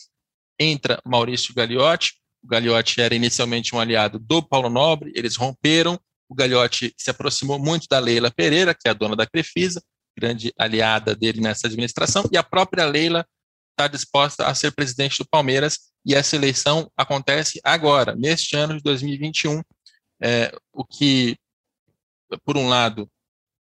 entra 0.59 1.00
Maurício 1.07 1.54
Gagliotti, 1.54 2.14
o 2.42 2.46
Gagliotti 2.46 3.01
era 3.01 3.14
inicialmente 3.14 3.74
um 3.74 3.81
aliado 3.81 4.18
do 4.18 4.42
Paulo 4.42 4.68
Nobre, 4.68 5.12
eles 5.14 5.37
romperam. 5.37 5.98
O 6.29 6.35
Gagliotti 6.35 6.94
se 6.96 7.11
aproximou 7.11 7.59
muito 7.59 7.87
da 7.90 7.98
Leila 7.98 8.31
Pereira, 8.31 8.74
que 8.74 8.87
é 8.87 8.90
a 8.90 8.94
dona 8.94 9.16
da 9.16 9.27
Crefisa, 9.27 9.83
grande 10.16 10.53
aliada 10.59 11.14
dele 11.14 11.40
nessa 11.40 11.66
administração, 11.66 12.29
e 12.33 12.37
a 12.37 12.42
própria 12.42 12.85
Leila 12.85 13.27
está 13.70 13.87
disposta 13.87 14.46
a 14.46 14.55
ser 14.55 14.72
presidente 14.72 15.18
do 15.18 15.29
Palmeiras, 15.29 15.79
e 16.05 16.14
essa 16.14 16.37
eleição 16.37 16.90
acontece 16.96 17.61
agora, 17.62 18.14
neste 18.16 18.57
ano 18.57 18.77
de 18.77 18.83
2021, 18.83 19.62
é, 20.20 20.53
o 20.72 20.85
que, 20.85 21.37
por 22.44 22.57
um 22.57 22.68
lado, 22.68 23.09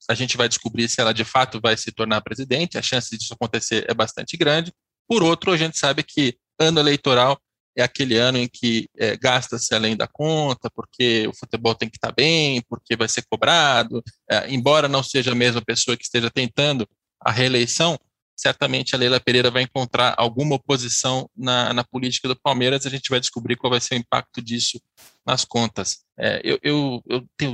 a 0.10 0.16
gente 0.16 0.38
vai 0.38 0.48
descobrir 0.48 0.88
se 0.90 1.00
ela 1.00 1.13
de 1.13 1.24
fato 1.24 1.60
vai 1.62 1.78
se 1.78 1.92
tornar 1.92 2.22
presidente, 2.22 2.78
a 2.78 2.82
chance 2.82 3.16
disso 3.18 3.34
acontecer 3.34 3.86
é 3.90 3.94
bastante 3.94 4.38
grande. 4.38 4.74
Por 5.08 5.22
outro, 5.22 5.52
a 5.52 5.58
gente 5.58 5.78
sabe 5.78 6.04
que 6.04 6.38
ano 6.60 6.80
eleitoral 6.80 7.40
é 7.78 7.84
aquele 7.84 8.18
ano 8.18 8.40
em 8.40 8.48
que 8.48 8.90
é, 8.98 9.16
gasta-se 9.16 9.74
além 9.76 9.96
da 9.96 10.08
conta, 10.08 10.68
porque 10.72 11.28
o 11.28 11.34
futebol 11.34 11.76
tem 11.76 11.88
que 11.88 11.98
estar 11.98 12.12
bem, 12.12 12.60
porque 12.68 12.96
vai 12.96 13.08
ser 13.08 13.24
cobrado, 13.30 14.04
é, 14.30 14.52
embora 14.52 14.88
não 14.88 15.04
seja 15.04 15.32
a 15.32 15.36
mesma 15.36 15.62
pessoa 15.62 15.96
que 15.96 16.04
esteja 16.04 16.32
tentando 16.32 16.90
a 17.22 17.32
reeleição, 17.32 17.98
certamente 18.36 18.96
a 18.96 18.98
Leila 18.98 19.20
Pereira 19.20 19.52
vai 19.52 19.62
encontrar 19.62 20.16
alguma 20.18 20.56
oposição 20.56 21.30
na, 21.38 21.72
na 21.72 21.84
política 21.84 22.28
do 22.28 22.36
Palmeiras, 22.36 22.86
a 22.88 22.90
gente 22.90 23.10
vai 23.10 23.20
descobrir 23.20 23.56
qual 23.56 23.70
vai 23.70 23.80
ser 23.80 23.94
o 23.94 24.00
impacto 24.00 24.42
disso 24.42 24.82
nas 25.24 25.46
contas. 25.46 26.00
É, 26.18 26.42
eu, 26.44 26.60
eu, 26.63 27.04
eu, 27.08 27.28
tenho, 27.38 27.52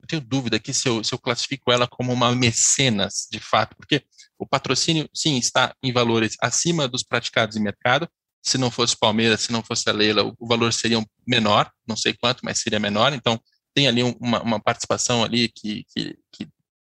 eu 0.00 0.06
tenho 0.06 0.22
dúvida 0.22 0.56
aqui 0.56 0.74
se 0.74 0.86
eu, 0.86 1.02
se 1.02 1.14
eu 1.14 1.18
classifico 1.18 1.72
ela 1.72 1.88
como 1.88 2.12
uma 2.12 2.34
mecenas, 2.34 3.26
de 3.30 3.40
fato, 3.40 3.74
porque 3.76 4.04
o 4.38 4.46
patrocínio, 4.46 5.08
sim, 5.14 5.38
está 5.38 5.74
em 5.82 5.90
valores 5.90 6.36
acima 6.38 6.86
dos 6.86 7.02
praticados 7.02 7.56
em 7.56 7.62
mercado, 7.62 8.06
se 8.44 8.58
não 8.58 8.70
fosse 8.70 8.96
Palmeiras, 8.96 9.40
se 9.40 9.52
não 9.52 9.62
fosse 9.62 9.88
a 9.88 9.92
Leila, 9.92 10.22
o, 10.38 10.46
valor 10.46 10.70
seria 10.72 11.02
menor, 11.26 11.70
não 11.88 11.96
sei 11.96 12.12
quanto, 12.12 12.44
mas 12.44 12.60
seria 12.60 12.78
menor. 12.78 13.14
Então, 13.14 13.40
tem 13.74 13.88
ali 13.88 14.02
uma, 14.02 14.42
uma 14.42 14.60
participação 14.60 15.24
ali 15.24 15.48
que, 15.48 15.84
que, 15.88 16.16
que 16.30 16.48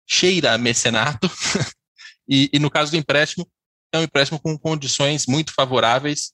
cheira 0.10 0.54
a 0.54 0.58
mecenato. 0.58 1.30
e, 2.28 2.50
e, 2.54 2.58
no 2.58 2.72
caso 2.72 2.92
do 2.92 2.98
empréstimo, 2.98 3.46
é 3.94 4.00
um 4.00 4.04
empréstimo 4.04 4.40
com 4.40 4.58
condições 4.58 5.26
muito 5.28 5.54
favoráveis, 5.54 6.32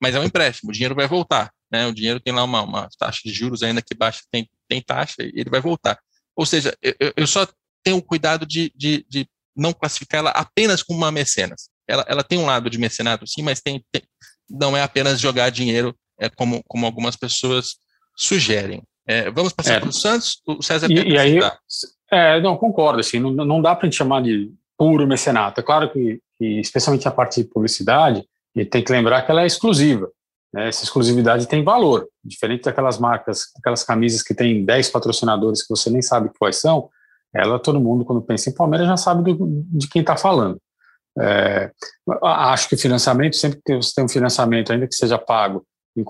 mas 0.00 0.14
é 0.14 0.20
um 0.20 0.24
empréstimo, 0.24 0.70
o 0.70 0.72
dinheiro 0.72 0.94
vai 0.94 1.08
voltar. 1.08 1.52
Né? 1.70 1.86
O 1.88 1.92
dinheiro 1.92 2.20
tem 2.20 2.32
lá 2.32 2.44
uma, 2.44 2.62
uma 2.62 2.88
taxa 2.96 3.20
de 3.24 3.32
juros 3.32 3.64
ainda 3.64 3.82
que 3.82 3.94
baixa, 3.94 4.22
tem, 4.30 4.48
tem 4.68 4.80
taxa, 4.80 5.16
e 5.20 5.32
ele 5.34 5.50
vai 5.50 5.60
voltar. 5.60 5.98
Ou 6.36 6.46
seja, 6.46 6.76
eu, 6.80 7.12
eu 7.16 7.26
só 7.26 7.46
tenho 7.82 7.96
o 7.96 8.02
cuidado 8.02 8.46
de, 8.46 8.72
de, 8.76 9.04
de 9.08 9.28
não 9.56 9.72
classificar 9.72 10.20
ela 10.20 10.30
apenas 10.30 10.80
como 10.80 11.00
uma 11.00 11.10
mecenas. 11.10 11.68
Ela, 11.88 12.04
ela 12.08 12.22
tem 12.22 12.38
um 12.38 12.46
lado 12.46 12.70
de 12.70 12.78
mecenato, 12.78 13.26
sim, 13.26 13.42
mas 13.42 13.60
tem, 13.60 13.84
tem, 13.90 14.02
não 14.50 14.76
é 14.76 14.82
apenas 14.82 15.20
jogar 15.20 15.50
dinheiro, 15.50 15.94
é 16.18 16.28
como, 16.28 16.62
como 16.66 16.86
algumas 16.86 17.16
pessoas 17.16 17.76
sugerem. 18.16 18.82
É, 19.06 19.30
vamos 19.30 19.52
passar 19.52 19.74
é, 19.74 19.80
para 19.80 19.88
o 19.88 19.92
Santos? 19.92 20.40
O 20.46 20.62
César 20.62 20.86
E, 20.90 20.94
e 20.94 21.18
aí, 21.18 21.38
é, 22.10 22.40
não, 22.40 22.56
concordo, 22.56 23.00
assim, 23.00 23.18
não, 23.18 23.30
não 23.30 23.62
dá 23.62 23.74
para 23.74 23.86
a 23.86 23.90
gente 23.90 23.98
chamar 23.98 24.22
de 24.22 24.52
puro 24.76 25.06
mecenato. 25.06 25.60
É 25.60 25.62
claro 25.62 25.90
que, 25.92 26.20
que, 26.38 26.60
especialmente 26.60 27.06
a 27.08 27.10
parte 27.10 27.42
de 27.42 27.48
publicidade, 27.48 28.24
e 28.54 28.64
tem 28.64 28.82
que 28.82 28.92
lembrar 28.92 29.22
que 29.22 29.30
ela 29.30 29.42
é 29.42 29.46
exclusiva. 29.46 30.10
Né? 30.52 30.68
Essa 30.68 30.84
exclusividade 30.84 31.46
tem 31.46 31.62
valor, 31.62 32.08
diferente 32.24 32.64
daquelas 32.64 32.98
marcas, 32.98 33.44
aquelas 33.58 33.84
camisas 33.84 34.22
que 34.22 34.34
tem 34.34 34.64
10 34.64 34.90
patrocinadores 34.90 35.62
que 35.62 35.68
você 35.68 35.88
nem 35.90 36.02
sabe 36.02 36.30
quais 36.38 36.56
são, 36.56 36.88
ela, 37.32 37.58
todo 37.58 37.80
mundo, 37.80 38.04
quando 38.04 38.22
pensa 38.22 38.50
em 38.50 38.54
Palmeiras, 38.54 38.88
já 38.88 38.96
sabe 38.96 39.32
do, 39.32 39.64
de 39.72 39.88
quem 39.88 40.00
está 40.00 40.16
falando. 40.16 40.60
É, 41.18 41.70
acho 42.22 42.68
que 42.68 42.76
financiamento, 42.76 43.36
sempre 43.36 43.60
que 43.64 43.76
você 43.76 43.92
tem 43.94 44.04
um 44.04 44.08
financiamento, 44.08 44.72
ainda 44.72 44.86
que 44.86 44.94
seja 44.94 45.18
pago, 45.18 45.64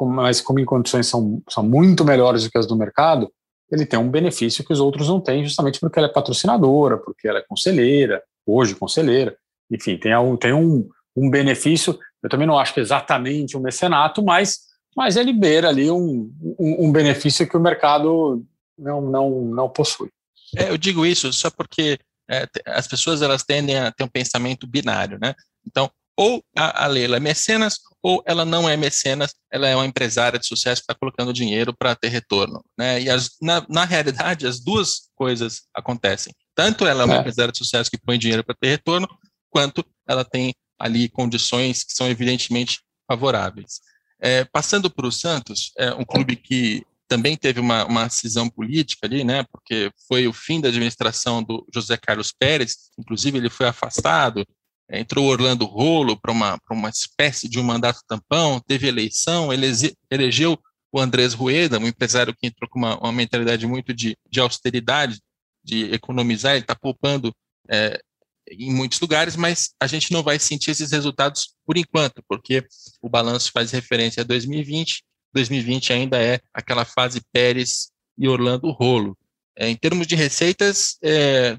mas 0.07 0.41
como 0.41 0.61
em 0.61 0.65
condições 0.65 1.07
são, 1.07 1.43
são 1.49 1.63
muito 1.63 2.05
melhores 2.05 2.45
do 2.45 2.51
que 2.51 2.59
as 2.59 2.67
do 2.67 2.77
mercado, 2.77 3.31
ele 3.71 3.87
tem 3.87 3.99
um 3.99 4.11
benefício 4.11 4.65
que 4.65 4.73
os 4.73 4.81
outros 4.81 5.09
não 5.09 5.21
têm, 5.21 5.45
justamente 5.45 5.79
porque 5.79 5.99
ela 5.99 6.09
é 6.09 6.13
patrocinadora, 6.13 6.99
porque 6.99 7.29
ela 7.29 7.39
é 7.39 7.45
conselheira, 7.49 8.23
hoje 8.45 8.75
conselheira, 8.75 9.37
enfim, 9.71 9.97
tem 9.97 10.17
um, 10.17 10.37
tem 10.37 10.53
um, 10.53 10.89
um 11.17 11.31
benefício. 11.31 11.99
Eu 12.23 12.29
também 12.29 12.47
não 12.47 12.59
acho 12.59 12.75
que 12.75 12.81
é 12.81 12.83
exatamente 12.83 13.57
um 13.57 13.61
mecenato, 13.61 14.23
mas, 14.23 14.59
mas 14.97 15.17
ele 15.17 15.33
beira 15.33 15.69
ali 15.69 15.91
um, 15.91 16.33
um, 16.59 16.87
um 16.87 16.93
benefício 16.93 17.49
que 17.49 17.57
o 17.57 17.61
mercado 17.61 18.45
não, 18.77 19.01
não, 19.01 19.31
não 19.43 19.69
possui. 19.69 20.11
É, 20.57 20.71
eu 20.71 20.77
digo 20.77 21.07
isso 21.07 21.33
só 21.33 21.49
porque 21.49 21.99
é, 22.31 22.47
as 22.67 22.87
pessoas 22.87 23.23
elas 23.23 23.43
tendem 23.43 23.79
a 23.79 23.91
ter 23.91 24.05
um 24.05 24.09
pensamento 24.09 24.67
binário, 24.67 25.19
né? 25.21 25.35
Então, 25.67 25.91
ou 26.17 26.45
a, 26.57 26.85
a 26.85 26.87
Leila 26.87 27.17
é 27.17 27.21
mecenas, 27.21 27.79
ou 28.03 28.23
ela 28.27 28.45
não 28.45 28.69
é 28.69 28.77
mecenas, 28.77 29.35
ela 29.51 29.67
é 29.67 29.75
uma 29.75 29.87
empresária 29.87 30.39
de 30.39 30.47
sucesso 30.47 30.83
que 30.83 30.85
está 30.85 30.95
colocando 30.95 31.33
dinheiro 31.33 31.75
para 31.75 31.97
ter 31.97 32.09
retorno. 32.09 32.63
Né? 32.79 33.03
E 33.03 33.11
as, 33.11 33.31
na, 33.41 33.65
na 33.69 33.85
realidade, 33.85 34.47
as 34.47 34.61
duas 34.61 35.09
coisas 35.15 35.63
acontecem. 35.75 36.33
Tanto 36.55 36.87
ela 36.87 37.03
é 37.03 37.05
uma 37.07 37.17
é. 37.17 37.19
empresária 37.21 37.53
de 37.53 37.59
sucesso 37.59 37.91
que 37.91 37.99
põe 37.99 38.19
dinheiro 38.19 38.45
para 38.45 38.55
ter 38.55 38.69
retorno, 38.69 39.09
quanto 39.49 39.85
ela 40.07 40.25
tem 40.25 40.55
ali 40.79 41.09
condições 41.09 41.85
que 41.85 41.93
são 41.93 42.09
evidentemente 42.09 42.81
favoráveis. 43.07 43.81
É, 44.21 44.45
passando 44.45 44.91
para 44.91 45.07
o 45.07 45.13
Santos, 45.13 45.73
é 45.79 45.95
um 45.95 46.05
clube 46.05 46.37
que 46.37 46.85
também 47.11 47.37
teve 47.37 47.59
uma, 47.59 47.85
uma 47.87 48.09
cisão 48.09 48.49
política 48.49 49.05
ali, 49.05 49.25
né, 49.25 49.45
porque 49.51 49.91
foi 50.07 50.29
o 50.29 50.33
fim 50.33 50.61
da 50.61 50.69
administração 50.69 51.43
do 51.43 51.67
José 51.75 51.97
Carlos 51.97 52.33
Pérez, 52.33 52.93
inclusive 52.97 53.37
ele 53.37 53.51
foi 53.51 53.67
afastado, 53.67 54.47
é, 54.89 55.01
entrou 55.01 55.27
Orlando 55.27 55.65
Rolo 55.65 56.17
para 56.17 56.31
uma, 56.31 56.57
uma 56.71 56.89
espécie 56.89 57.49
de 57.49 57.59
um 57.59 57.65
mandato 57.65 57.99
tampão, 58.07 58.61
teve 58.61 58.87
eleição, 58.87 59.53
elege, 59.53 59.93
elegeu 60.09 60.57
o 60.93 61.01
Andrés 61.01 61.35
Rueda, 61.35 61.81
um 61.81 61.87
empresário 61.89 62.33
que 62.33 62.47
entrou 62.47 62.71
com 62.71 62.79
uma, 62.79 62.97
uma 63.01 63.13
mentalidade 63.13 63.67
muito 63.67 63.93
de, 63.93 64.17
de 64.31 64.39
austeridade, 64.39 65.21
de 65.65 65.93
economizar, 65.93 66.53
ele 66.53 66.63
está 66.63 66.77
poupando 66.77 67.35
é, 67.69 68.01
em 68.49 68.73
muitos 68.73 69.01
lugares, 69.01 69.35
mas 69.35 69.71
a 69.81 69.89
gente 69.89 70.13
não 70.13 70.23
vai 70.23 70.39
sentir 70.39 70.71
esses 70.71 70.93
resultados 70.93 71.57
por 71.67 71.77
enquanto, 71.77 72.23
porque 72.29 72.65
o 73.03 73.09
balanço 73.09 73.51
faz 73.53 73.73
referência 73.73 74.21
a 74.21 74.25
2020 74.25 75.03
2020 75.33 75.93
ainda 75.93 76.23
é 76.23 76.41
aquela 76.53 76.85
fase 76.85 77.21
Pérez 77.33 77.91
e 78.19 78.29
Orlando 78.29 78.71
Rolo. 78.71 79.17
É, 79.57 79.69
em 79.69 79.77
termos 79.77 80.07
de 80.07 80.15
receitas, 80.15 80.97
é, 81.03 81.57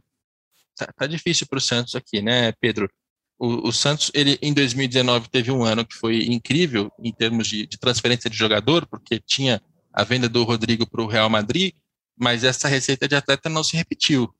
tá, 0.75 0.87
tá 0.95 1.07
difícil 1.07 1.47
para 1.47 1.57
o 1.57 1.61
Santos 1.61 1.95
aqui, 1.95 2.21
né, 2.21 2.51
Pedro? 2.53 2.89
O, 3.39 3.69
o, 3.69 3.71
Santos, 3.71 4.11
ele 4.13 4.37
em 4.41 4.53
2019 4.53 5.29
teve 5.29 5.51
um 5.51 5.63
ano 5.63 5.85
que 5.85 5.95
foi 5.95 6.25
incrível 6.25 6.91
em 7.03 7.11
termos 7.11 7.47
de, 7.47 7.65
de 7.65 7.77
transferência 7.77 8.29
de 8.29 8.37
jogador, 8.37 8.85
porque 8.87 9.19
tinha 9.19 9.61
a 9.91 10.03
venda 10.03 10.29
do 10.29 10.43
Rodrigo 10.43 10.87
para 10.87 11.01
o 11.01 11.07
Real 11.07 11.29
Madrid, 11.29 11.73
mas 12.17 12.43
essa 12.43 12.67
receita 12.67 13.07
de 13.07 13.15
atleta 13.15 13.49
não 13.49 13.63
se 13.63 13.75
repetiu. 13.75 14.33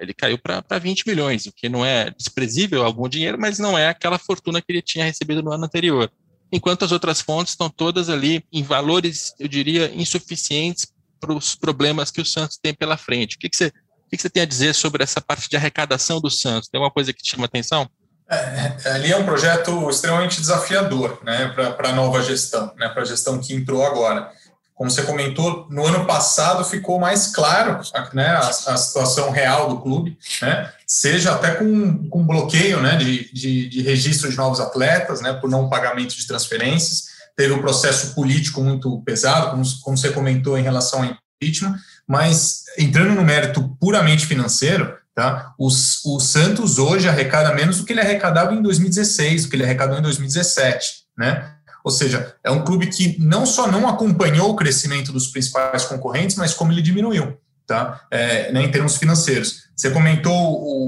Ele 0.00 0.14
caiu 0.14 0.38
para 0.38 0.78
20 0.78 1.06
milhões, 1.06 1.46
o 1.46 1.52
que 1.52 1.68
não 1.68 1.84
é 1.84 2.10
desprezível 2.10 2.82
algum 2.84 3.08
dinheiro, 3.08 3.38
mas 3.38 3.58
não 3.58 3.78
é 3.78 3.88
aquela 3.88 4.18
fortuna 4.18 4.60
que 4.60 4.72
ele 4.72 4.82
tinha 4.82 5.04
recebido 5.04 5.42
no 5.42 5.52
ano 5.52 5.64
anterior 5.64 6.10
enquanto 6.52 6.84
as 6.84 6.92
outras 6.92 7.20
fontes 7.20 7.52
estão 7.52 7.68
todas 7.68 8.08
ali 8.08 8.44
em 8.52 8.62
valores, 8.62 9.34
eu 9.38 9.48
diria, 9.48 9.92
insuficientes 9.94 10.86
para 11.20 11.32
os 11.32 11.54
problemas 11.54 12.10
que 12.10 12.20
o 12.20 12.26
Santos 12.26 12.58
tem 12.60 12.72
pela 12.72 12.96
frente. 12.96 13.36
O 13.36 13.38
que, 13.38 13.48
que, 13.48 13.56
você, 13.56 13.66
o 13.66 14.10
que, 14.10 14.18
você 14.18 14.30
tem 14.30 14.42
a 14.42 14.46
dizer 14.46 14.74
sobre 14.74 15.02
essa 15.02 15.20
parte 15.20 15.48
de 15.48 15.56
arrecadação 15.56 16.20
do 16.20 16.30
Santos? 16.30 16.68
Tem 16.68 16.78
alguma 16.78 16.92
coisa 16.92 17.12
que 17.12 17.22
te 17.22 17.30
chama 17.32 17.46
atenção? 17.46 17.88
É, 18.30 18.76
é 18.84 18.92
ali 18.92 19.10
é 19.10 19.16
um 19.16 19.24
projeto 19.24 19.88
extremamente 19.88 20.40
desafiador 20.40 21.18
né, 21.24 21.48
para 21.48 21.88
a 21.88 21.92
nova 21.92 22.22
gestão, 22.22 22.72
né, 22.76 22.88
para 22.88 23.02
a 23.02 23.06
gestão 23.06 23.40
que 23.40 23.54
entrou 23.54 23.82
agora 23.82 24.30
como 24.78 24.92
você 24.92 25.02
comentou, 25.02 25.66
no 25.68 25.84
ano 25.84 26.06
passado 26.06 26.64
ficou 26.64 27.00
mais 27.00 27.26
claro 27.26 27.80
né, 28.14 28.28
a, 28.28 28.48
a, 28.48 28.76
situação 28.76 29.32
real 29.32 29.68
do 29.68 29.80
clube, 29.80 30.16
né, 30.40 30.72
seja 30.86 31.34
até 31.34 31.56
com, 31.56 32.08
com 32.08 32.24
bloqueio 32.24 32.80
né, 32.80 32.94
de, 32.94 33.28
de, 33.32 33.68
de, 33.68 33.82
registro 33.82 34.30
de 34.30 34.36
novos 34.36 34.60
atletas, 34.60 35.20
né, 35.20 35.32
por 35.32 35.50
não 35.50 35.68
pagamento 35.68 36.16
de 36.16 36.24
transferências. 36.24 37.08
Teve 37.36 37.52
um 37.54 37.60
processo 37.60 38.14
político 38.14 38.62
muito 38.62 39.02
pesado, 39.02 39.50
como, 39.50 39.64
como 39.82 39.96
você 39.96 40.10
comentou 40.10 40.56
em 40.56 40.62
relação 40.62 41.02
ao 41.02 41.16
impeachment, 41.42 41.74
mas 42.06 42.62
entrando 42.78 43.16
no 43.16 43.24
mérito 43.24 43.76
puramente 43.80 44.26
financeiro, 44.26 44.96
tá, 45.12 45.54
os, 45.58 46.04
o 46.04 46.20
Santos 46.20 46.78
hoje 46.78 47.08
arrecada 47.08 47.52
menos 47.52 47.78
do 47.78 47.84
que 47.84 47.92
ele 47.92 48.00
arrecadava 48.00 48.54
em 48.54 48.62
2016, 48.62 49.42
do 49.42 49.50
que 49.50 49.56
ele 49.56 49.64
arrecadou 49.64 49.98
em 49.98 50.02
2017. 50.02 51.08
Né? 51.18 51.57
Ou 51.88 51.92
seja, 51.92 52.34
é 52.44 52.50
um 52.50 52.62
clube 52.62 52.88
que 52.88 53.16
não 53.18 53.46
só 53.46 53.66
não 53.66 53.88
acompanhou 53.88 54.50
o 54.50 54.54
crescimento 54.54 55.10
dos 55.10 55.28
principais 55.28 55.86
concorrentes, 55.86 56.36
mas 56.36 56.52
como 56.52 56.70
ele 56.70 56.82
diminuiu, 56.82 57.38
tá? 57.66 58.02
É, 58.10 58.52
né, 58.52 58.62
em 58.62 58.70
termos 58.70 58.98
financeiros. 58.98 59.62
Você 59.74 59.90
comentou 59.90 60.34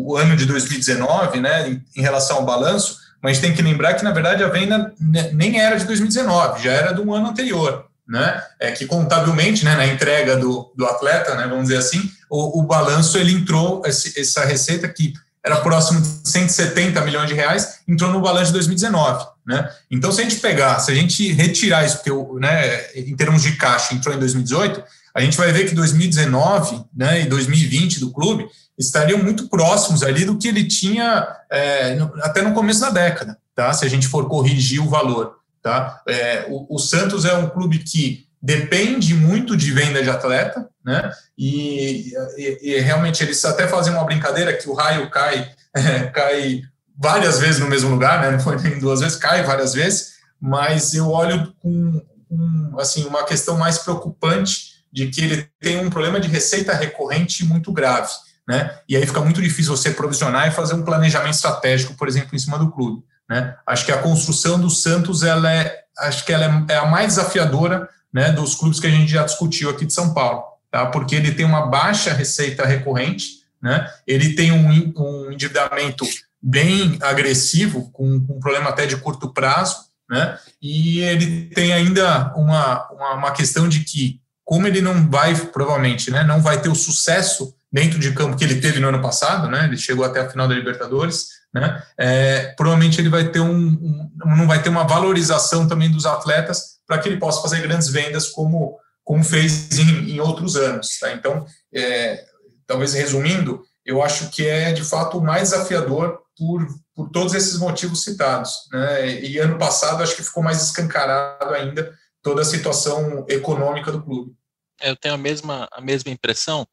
o, 0.06 0.14
ano 0.14 0.36
de 0.36 0.44
2019, 0.44 1.40
né, 1.40 1.80
em, 1.96 2.02
relação 2.02 2.36
ao 2.36 2.44
balanço, 2.44 2.98
mas 3.22 3.38
tem 3.38 3.54
que 3.54 3.62
lembrar 3.62 3.94
que, 3.94 4.04
na 4.04 4.10
verdade, 4.12 4.44
a 4.44 4.48
venda 4.48 4.92
nem 5.32 5.58
era 5.58 5.78
de 5.78 5.86
2019, 5.86 6.62
já 6.62 6.72
era 6.72 6.92
do 6.92 7.14
ano 7.14 7.28
anterior. 7.28 7.86
Né, 8.06 8.42
é 8.58 8.72
que 8.72 8.84
contabilmente, 8.84 9.64
né, 9.64 9.74
na 9.76 9.86
entrega 9.86 10.36
do, 10.36 10.70
do 10.76 10.84
atleta, 10.84 11.34
né, 11.34 11.46
vamos 11.46 11.68
dizer 11.68 11.78
assim, 11.78 12.10
o, 12.28 12.60
o 12.60 12.62
balanço 12.64 13.16
ele 13.16 13.32
entrou, 13.32 13.82
esse, 13.86 14.20
essa 14.20 14.44
receita 14.44 14.86
que 14.86 15.14
era 15.42 15.56
próximo 15.60 16.00
de 16.02 16.28
170 16.28 17.00
milhões 17.02 17.28
de 17.28 17.34
reais, 17.34 17.78
entrou 17.88 18.12
no 18.12 18.20
balanço 18.20 18.48
de 18.48 18.54
2019. 18.54 19.29
Né? 19.46 19.68
Então, 19.90 20.12
se 20.12 20.20
a 20.20 20.24
gente 20.24 20.36
pegar, 20.36 20.78
se 20.80 20.90
a 20.90 20.94
gente 20.94 21.32
retirar 21.32 21.84
isso, 21.84 21.98
porque 21.98 22.38
né, 22.38 22.94
em 22.94 23.16
termos 23.16 23.42
de 23.42 23.56
caixa 23.56 23.94
entrou 23.94 24.14
em 24.14 24.18
2018, 24.18 24.82
a 25.14 25.20
gente 25.20 25.36
vai 25.36 25.50
ver 25.52 25.68
que 25.68 25.74
2019 25.74 26.84
né, 26.94 27.22
e 27.22 27.26
2020 27.26 28.00
do 28.00 28.12
clube 28.12 28.46
estariam 28.78 29.18
muito 29.18 29.48
próximos 29.48 30.02
ali 30.02 30.24
do 30.24 30.38
que 30.38 30.48
ele 30.48 30.64
tinha 30.64 31.26
é, 31.50 31.98
até 32.22 32.42
no 32.42 32.54
começo 32.54 32.80
da 32.80 32.90
década, 32.90 33.36
tá? 33.54 33.72
se 33.72 33.84
a 33.84 33.88
gente 33.88 34.08
for 34.08 34.28
corrigir 34.28 34.80
o 34.80 34.88
valor. 34.88 35.38
Tá? 35.62 36.00
É, 36.08 36.46
o, 36.48 36.76
o 36.76 36.78
Santos 36.78 37.24
é 37.24 37.34
um 37.34 37.50
clube 37.50 37.78
que 37.80 38.26
depende 38.40 39.14
muito 39.14 39.56
de 39.56 39.70
venda 39.70 40.02
de 40.02 40.08
atleta, 40.08 40.66
né? 40.82 41.12
E, 41.36 42.12
e, 42.38 42.58
e, 42.62 42.80
realmente 42.80 43.22
eles 43.22 43.44
até 43.44 43.68
fazem 43.68 43.92
uma 43.92 44.04
brincadeira 44.04 44.56
que 44.56 44.68
o 44.68 44.72
raio 44.72 45.10
cai, 45.10 45.50
é, 45.76 46.04
cai 46.08 46.62
várias 47.00 47.38
vezes 47.38 47.58
no 47.58 47.66
mesmo 47.66 47.88
lugar, 47.88 48.20
né? 48.20 48.30
Não 48.32 48.40
foi 48.40 48.60
nem 48.60 48.78
duas 48.78 49.00
vezes, 49.00 49.16
cai 49.16 49.42
várias 49.42 49.72
vezes, 49.72 50.16
mas 50.40 50.92
eu 50.92 51.08
olho 51.08 51.52
com, 51.60 52.02
com 52.28 52.76
assim 52.78 53.06
uma 53.06 53.24
questão 53.24 53.56
mais 53.56 53.78
preocupante 53.78 54.70
de 54.92 55.06
que 55.06 55.22
ele 55.22 55.48
tem 55.60 55.84
um 55.84 55.88
problema 55.88 56.20
de 56.20 56.28
receita 56.28 56.74
recorrente 56.74 57.44
muito 57.44 57.72
grave, 57.72 58.10
né? 58.46 58.78
E 58.88 58.96
aí 58.96 59.06
fica 59.06 59.20
muito 59.20 59.40
difícil 59.40 59.74
você 59.74 59.90
provisionar 59.90 60.48
e 60.48 60.50
fazer 60.50 60.74
um 60.74 60.84
planejamento 60.84 61.34
estratégico, 61.34 61.94
por 61.94 62.08
exemplo, 62.08 62.34
em 62.34 62.38
cima 62.38 62.58
do 62.58 62.70
clube, 62.70 63.02
né? 63.28 63.56
Acho 63.66 63.86
que 63.86 63.92
a 63.92 63.98
construção 63.98 64.60
do 64.60 64.68
Santos 64.68 65.22
ela 65.22 65.50
é, 65.50 65.84
acho 66.00 66.24
que 66.26 66.32
ela 66.32 66.66
é, 66.68 66.74
é 66.74 66.76
a 66.76 66.86
mais 66.86 67.08
desafiadora 67.08 67.88
né, 68.12 68.32
dos 68.32 68.54
clubes 68.54 68.80
que 68.80 68.86
a 68.86 68.90
gente 68.90 69.10
já 69.10 69.22
discutiu 69.24 69.70
aqui 69.70 69.86
de 69.86 69.92
São 69.92 70.12
Paulo, 70.12 70.42
tá? 70.70 70.86
porque 70.86 71.14
ele 71.14 71.32
tem 71.32 71.46
uma 71.46 71.66
baixa 71.66 72.12
receita 72.12 72.66
recorrente, 72.66 73.44
né? 73.62 73.88
ele 74.06 74.34
tem 74.34 74.50
um, 74.50 74.92
um 74.96 75.32
endividamento 75.32 76.04
bem 76.42 76.98
agressivo, 77.02 77.90
com, 77.92 78.24
com 78.26 78.36
um 78.36 78.40
problema 78.40 78.70
até 78.70 78.86
de 78.86 78.96
curto 78.96 79.32
prazo, 79.32 79.76
né? 80.08 80.38
e 80.60 81.00
ele 81.00 81.46
tem 81.54 81.72
ainda 81.72 82.32
uma, 82.34 82.90
uma, 82.90 83.14
uma 83.14 83.30
questão 83.30 83.68
de 83.68 83.80
que, 83.80 84.20
como 84.44 84.66
ele 84.66 84.80
não 84.80 85.08
vai, 85.08 85.34
provavelmente, 85.34 86.10
né, 86.10 86.24
não 86.24 86.40
vai 86.40 86.60
ter 86.60 86.68
o 86.68 86.74
sucesso 86.74 87.54
dentro 87.72 87.98
de 87.98 88.12
campo 88.12 88.36
que 88.36 88.44
ele 88.44 88.60
teve 88.60 88.80
no 88.80 88.88
ano 88.88 89.00
passado, 89.00 89.48
né? 89.48 89.64
Ele 89.64 89.76
chegou 89.76 90.04
até 90.04 90.20
a 90.20 90.28
final 90.28 90.48
da 90.48 90.54
Libertadores, 90.54 91.28
né? 91.54 91.82
É, 91.96 92.52
provavelmente 92.56 93.00
ele 93.00 93.08
vai 93.08 93.28
ter 93.28 93.40
um, 93.40 93.56
um, 93.56 94.10
não 94.24 94.46
vai 94.46 94.60
ter 94.60 94.68
uma 94.68 94.84
valorização 94.84 95.68
também 95.68 95.90
dos 95.90 96.06
atletas 96.06 96.80
para 96.86 96.98
que 96.98 97.08
ele 97.08 97.18
possa 97.18 97.40
fazer 97.42 97.62
grandes 97.62 97.88
vendas 97.88 98.28
como, 98.28 98.78
como 99.04 99.22
fez 99.22 99.78
em, 99.78 100.10
em 100.10 100.20
outros 100.20 100.56
anos. 100.56 100.98
Tá? 100.98 101.12
Então, 101.12 101.46
é, 101.72 102.24
talvez 102.66 102.92
resumindo, 102.94 103.62
eu 103.86 104.02
acho 104.02 104.28
que 104.30 104.46
é 104.46 104.72
de 104.72 104.82
fato 104.82 105.18
o 105.18 105.22
mais 105.22 105.50
desafiador 105.50 106.20
por, 106.36 106.66
por 106.94 107.10
todos 107.10 107.34
esses 107.34 107.58
motivos 107.58 108.02
citados. 108.02 108.52
Né? 108.72 109.22
E 109.22 109.38
ano 109.38 109.58
passado 109.58 110.02
acho 110.02 110.16
que 110.16 110.22
ficou 110.22 110.42
mais 110.42 110.62
escancarado 110.62 111.54
ainda 111.54 111.96
toda 112.22 112.42
a 112.42 112.44
situação 112.44 113.24
econômica 113.28 113.90
do 113.90 114.02
clube. 114.02 114.34
Eu 114.80 114.96
tenho 114.96 115.14
a 115.14 115.18
mesma, 115.18 115.68
a 115.72 115.80
mesma 115.80 116.10
impressão. 116.10 116.66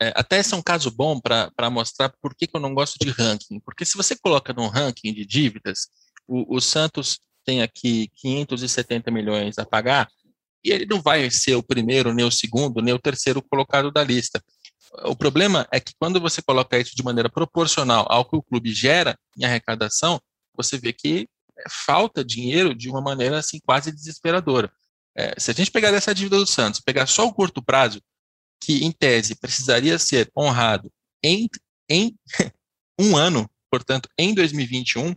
É, 0.00 0.12
até 0.16 0.38
esse 0.38 0.54
é 0.54 0.56
um 0.56 0.62
caso 0.62 0.90
bom 0.90 1.20
para 1.20 1.70
mostrar 1.70 2.12
por 2.20 2.34
que, 2.34 2.46
que 2.46 2.56
eu 2.56 2.60
não 2.60 2.74
gosto 2.74 2.96
de 2.98 3.10
ranking. 3.10 3.60
Porque 3.60 3.84
se 3.84 3.96
você 3.96 4.16
coloca 4.16 4.52
num 4.52 4.68
ranking 4.68 5.12
de 5.12 5.24
dívidas, 5.24 5.88
o, 6.26 6.56
o 6.56 6.60
Santos 6.60 7.20
tem 7.44 7.62
aqui 7.62 8.08
570 8.16 9.10
milhões 9.10 9.58
a 9.58 9.66
pagar, 9.66 10.08
e 10.64 10.70
ele 10.70 10.86
não 10.86 11.02
vai 11.02 11.28
ser 11.30 11.56
o 11.56 11.62
primeiro, 11.62 12.14
nem 12.14 12.24
o 12.24 12.30
segundo, 12.30 12.80
nem 12.80 12.94
o 12.94 12.98
terceiro 12.98 13.42
colocado 13.42 13.90
da 13.90 14.04
lista. 14.04 14.42
O 15.04 15.16
problema 15.16 15.66
é 15.70 15.80
que 15.80 15.94
quando 15.98 16.20
você 16.20 16.42
coloca 16.42 16.78
isso 16.78 16.94
de 16.94 17.02
maneira 17.02 17.30
proporcional 17.30 18.06
ao 18.10 18.24
que 18.24 18.36
o 18.36 18.42
clube 18.42 18.72
gera 18.74 19.18
em 19.36 19.44
arrecadação, 19.44 20.20
você 20.54 20.76
vê 20.76 20.92
que 20.92 21.28
falta 21.68 22.24
dinheiro 22.24 22.74
de 22.74 22.90
uma 22.90 23.00
maneira 23.00 23.38
assim 23.38 23.58
quase 23.60 23.90
desesperadora. 23.90 24.70
É, 25.16 25.38
se 25.38 25.50
a 25.50 25.54
gente 25.54 25.70
pegar 25.70 25.88
essa 25.88 26.14
dívida 26.14 26.36
do 26.36 26.46
Santos, 26.46 26.80
pegar 26.80 27.06
só 27.06 27.26
o 27.26 27.32
curto 27.32 27.62
prazo, 27.62 28.00
que 28.62 28.84
em 28.84 28.92
tese 28.92 29.34
precisaria 29.34 29.98
ser 29.98 30.30
honrado 30.36 30.90
em, 31.22 31.48
em 31.88 32.16
um 32.98 33.16
ano, 33.16 33.50
portanto, 33.70 34.08
em 34.18 34.34
2021, 34.34 35.14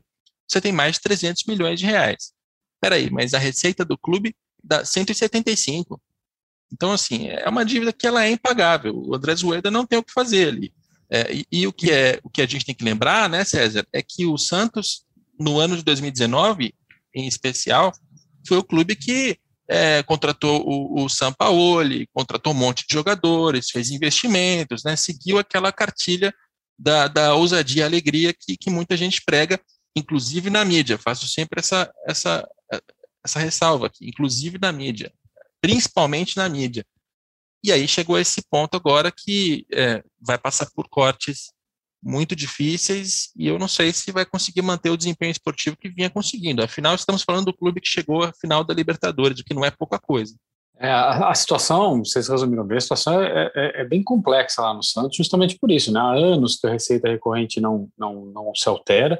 você 0.48 0.62
tem 0.62 0.72
mais 0.72 0.96
de 0.96 1.02
300 1.02 1.44
milhões 1.46 1.80
de 1.80 1.86
reais. 1.86 2.34
Peraí, 2.82 3.10
mas 3.10 3.34
a 3.34 3.40
receita 3.40 3.84
do 3.84 3.98
clube 3.98 4.36
dá 4.64 4.86
175. 4.86 6.02
Então, 6.72 6.92
assim, 6.92 7.28
é 7.28 7.48
uma 7.48 7.64
dívida 7.64 7.94
que 7.94 8.08
ela 8.08 8.26
é 8.26 8.32
impagável. 8.32 8.94
O 8.96 9.16
André 9.16 9.36
Zueda 9.36 9.72
não 9.72 9.86
tem 9.86 10.00
o 10.00 10.04
que 10.04 10.12
fazer 10.12 10.50
ali. 10.50 10.74
É, 11.10 11.34
e, 11.34 11.46
e, 11.52 11.68
o 11.68 11.74
que 11.74 11.92
é 11.92 12.20
o 12.24 12.30
que 12.30 12.42
a 12.42 12.48
gente 12.48 12.66
tem 12.66 12.76
que 12.76 12.84
lembrar, 12.84 13.30
né, 13.30 13.44
César, 13.44 13.86
é 13.94 14.02
que 14.02 14.26
o 14.26 14.38
Santos, 14.38 15.06
no 15.40 15.60
ano 15.60 15.78
de 15.78 15.84
2019, 15.84 16.74
em 17.14 17.28
especial, 17.28 17.94
foi 18.48 18.58
o 18.58 18.64
clube 18.64 18.96
que 18.96 19.38
é, 19.68 20.04
contratou 20.04 20.64
o, 20.66 21.04
o 21.04 21.10
Sampaoli, 21.10 22.08
contratou 22.14 22.54
um 22.54 22.58
monte 22.58 22.86
de 22.88 22.94
jogadores, 22.94 23.70
fez 23.70 23.92
investimentos, 23.92 24.84
né, 24.84 24.96
seguiu 24.96 25.38
aquela 25.38 25.72
cartilha 25.72 26.34
da, 26.78 27.08
da 27.08 27.36
ousadia 27.36 27.84
e 27.84 27.86
alegria 27.86 28.34
que, 28.34 28.58
que 28.58 28.70
muita 28.70 28.98
gente 28.98 29.22
prega, 29.24 29.60
inclusive 29.96 30.50
na 30.50 30.66
mídia. 30.66 30.98
Faço 30.98 31.28
sempre 31.28 31.60
essa, 31.60 31.92
essa, 32.08 32.48
essa 33.24 33.40
ressalva 33.40 33.88
aqui, 33.88 34.08
inclusive 34.08 34.58
na 34.60 34.72
mídia, 34.72 35.14
principalmente 35.66 36.38
na 36.38 36.48
mídia. 36.48 36.86
E 37.64 37.72
aí 37.72 37.88
chegou 37.88 38.16
a 38.16 38.22
esse 38.22 38.44
ponto 38.48 38.78
agora 38.78 39.12
que 39.12 39.66
é, 39.74 40.04
vai 40.22 40.38
passar 40.38 40.68
por 40.76 40.88
cortes 40.88 41.52
muito 42.04 42.36
difíceis 42.36 43.32
e 43.36 43.48
eu 43.48 43.58
não 43.58 43.68
sei 43.68 43.92
se 43.92 44.12
vai 44.12 44.24
conseguir 44.24 44.62
manter 44.62 44.92
o 44.92 44.98
desempenho 44.98 45.32
esportivo 45.32 45.76
que 45.76 45.90
vinha 45.90 46.08
conseguindo. 46.08 46.62
Afinal, 46.62 46.94
estamos 46.94 47.24
falando 47.24 47.46
do 47.46 47.58
clube 47.58 47.82
que 47.82 47.88
chegou 47.88 48.22
à 48.22 48.32
final 48.34 48.64
da 48.64 48.76
Libertadores, 48.76 49.40
o 49.40 49.44
que 49.44 49.56
não 49.56 49.66
é 49.66 49.72
pouca 49.72 49.98
coisa. 49.98 50.36
É, 50.78 50.88
a, 50.88 51.30
a, 51.30 51.34
situação, 51.34 52.04
vocês 52.06 52.28
resumiram 52.28 52.64
bem, 52.64 52.78
a 52.78 52.82
situação 52.82 53.20
é, 53.24 53.52
é, 53.56 53.82
é, 53.82 53.86
bem 53.86 54.04
complexa 54.04 54.62
lá 54.62 54.72
no 54.72 54.84
Santos, 54.84 55.18
justamente 55.18 55.58
por 55.58 55.72
isso. 55.72 55.92
Né? 55.92 56.00
Há 56.00 56.12
anos 56.12 56.58
que 56.58 56.68
a 56.68 56.72
receita 56.72 57.10
recorrente 57.10 57.60
não, 57.60 57.90
não, 57.98 58.26
não 58.26 58.54
se 58.54 58.70
altera, 58.70 59.20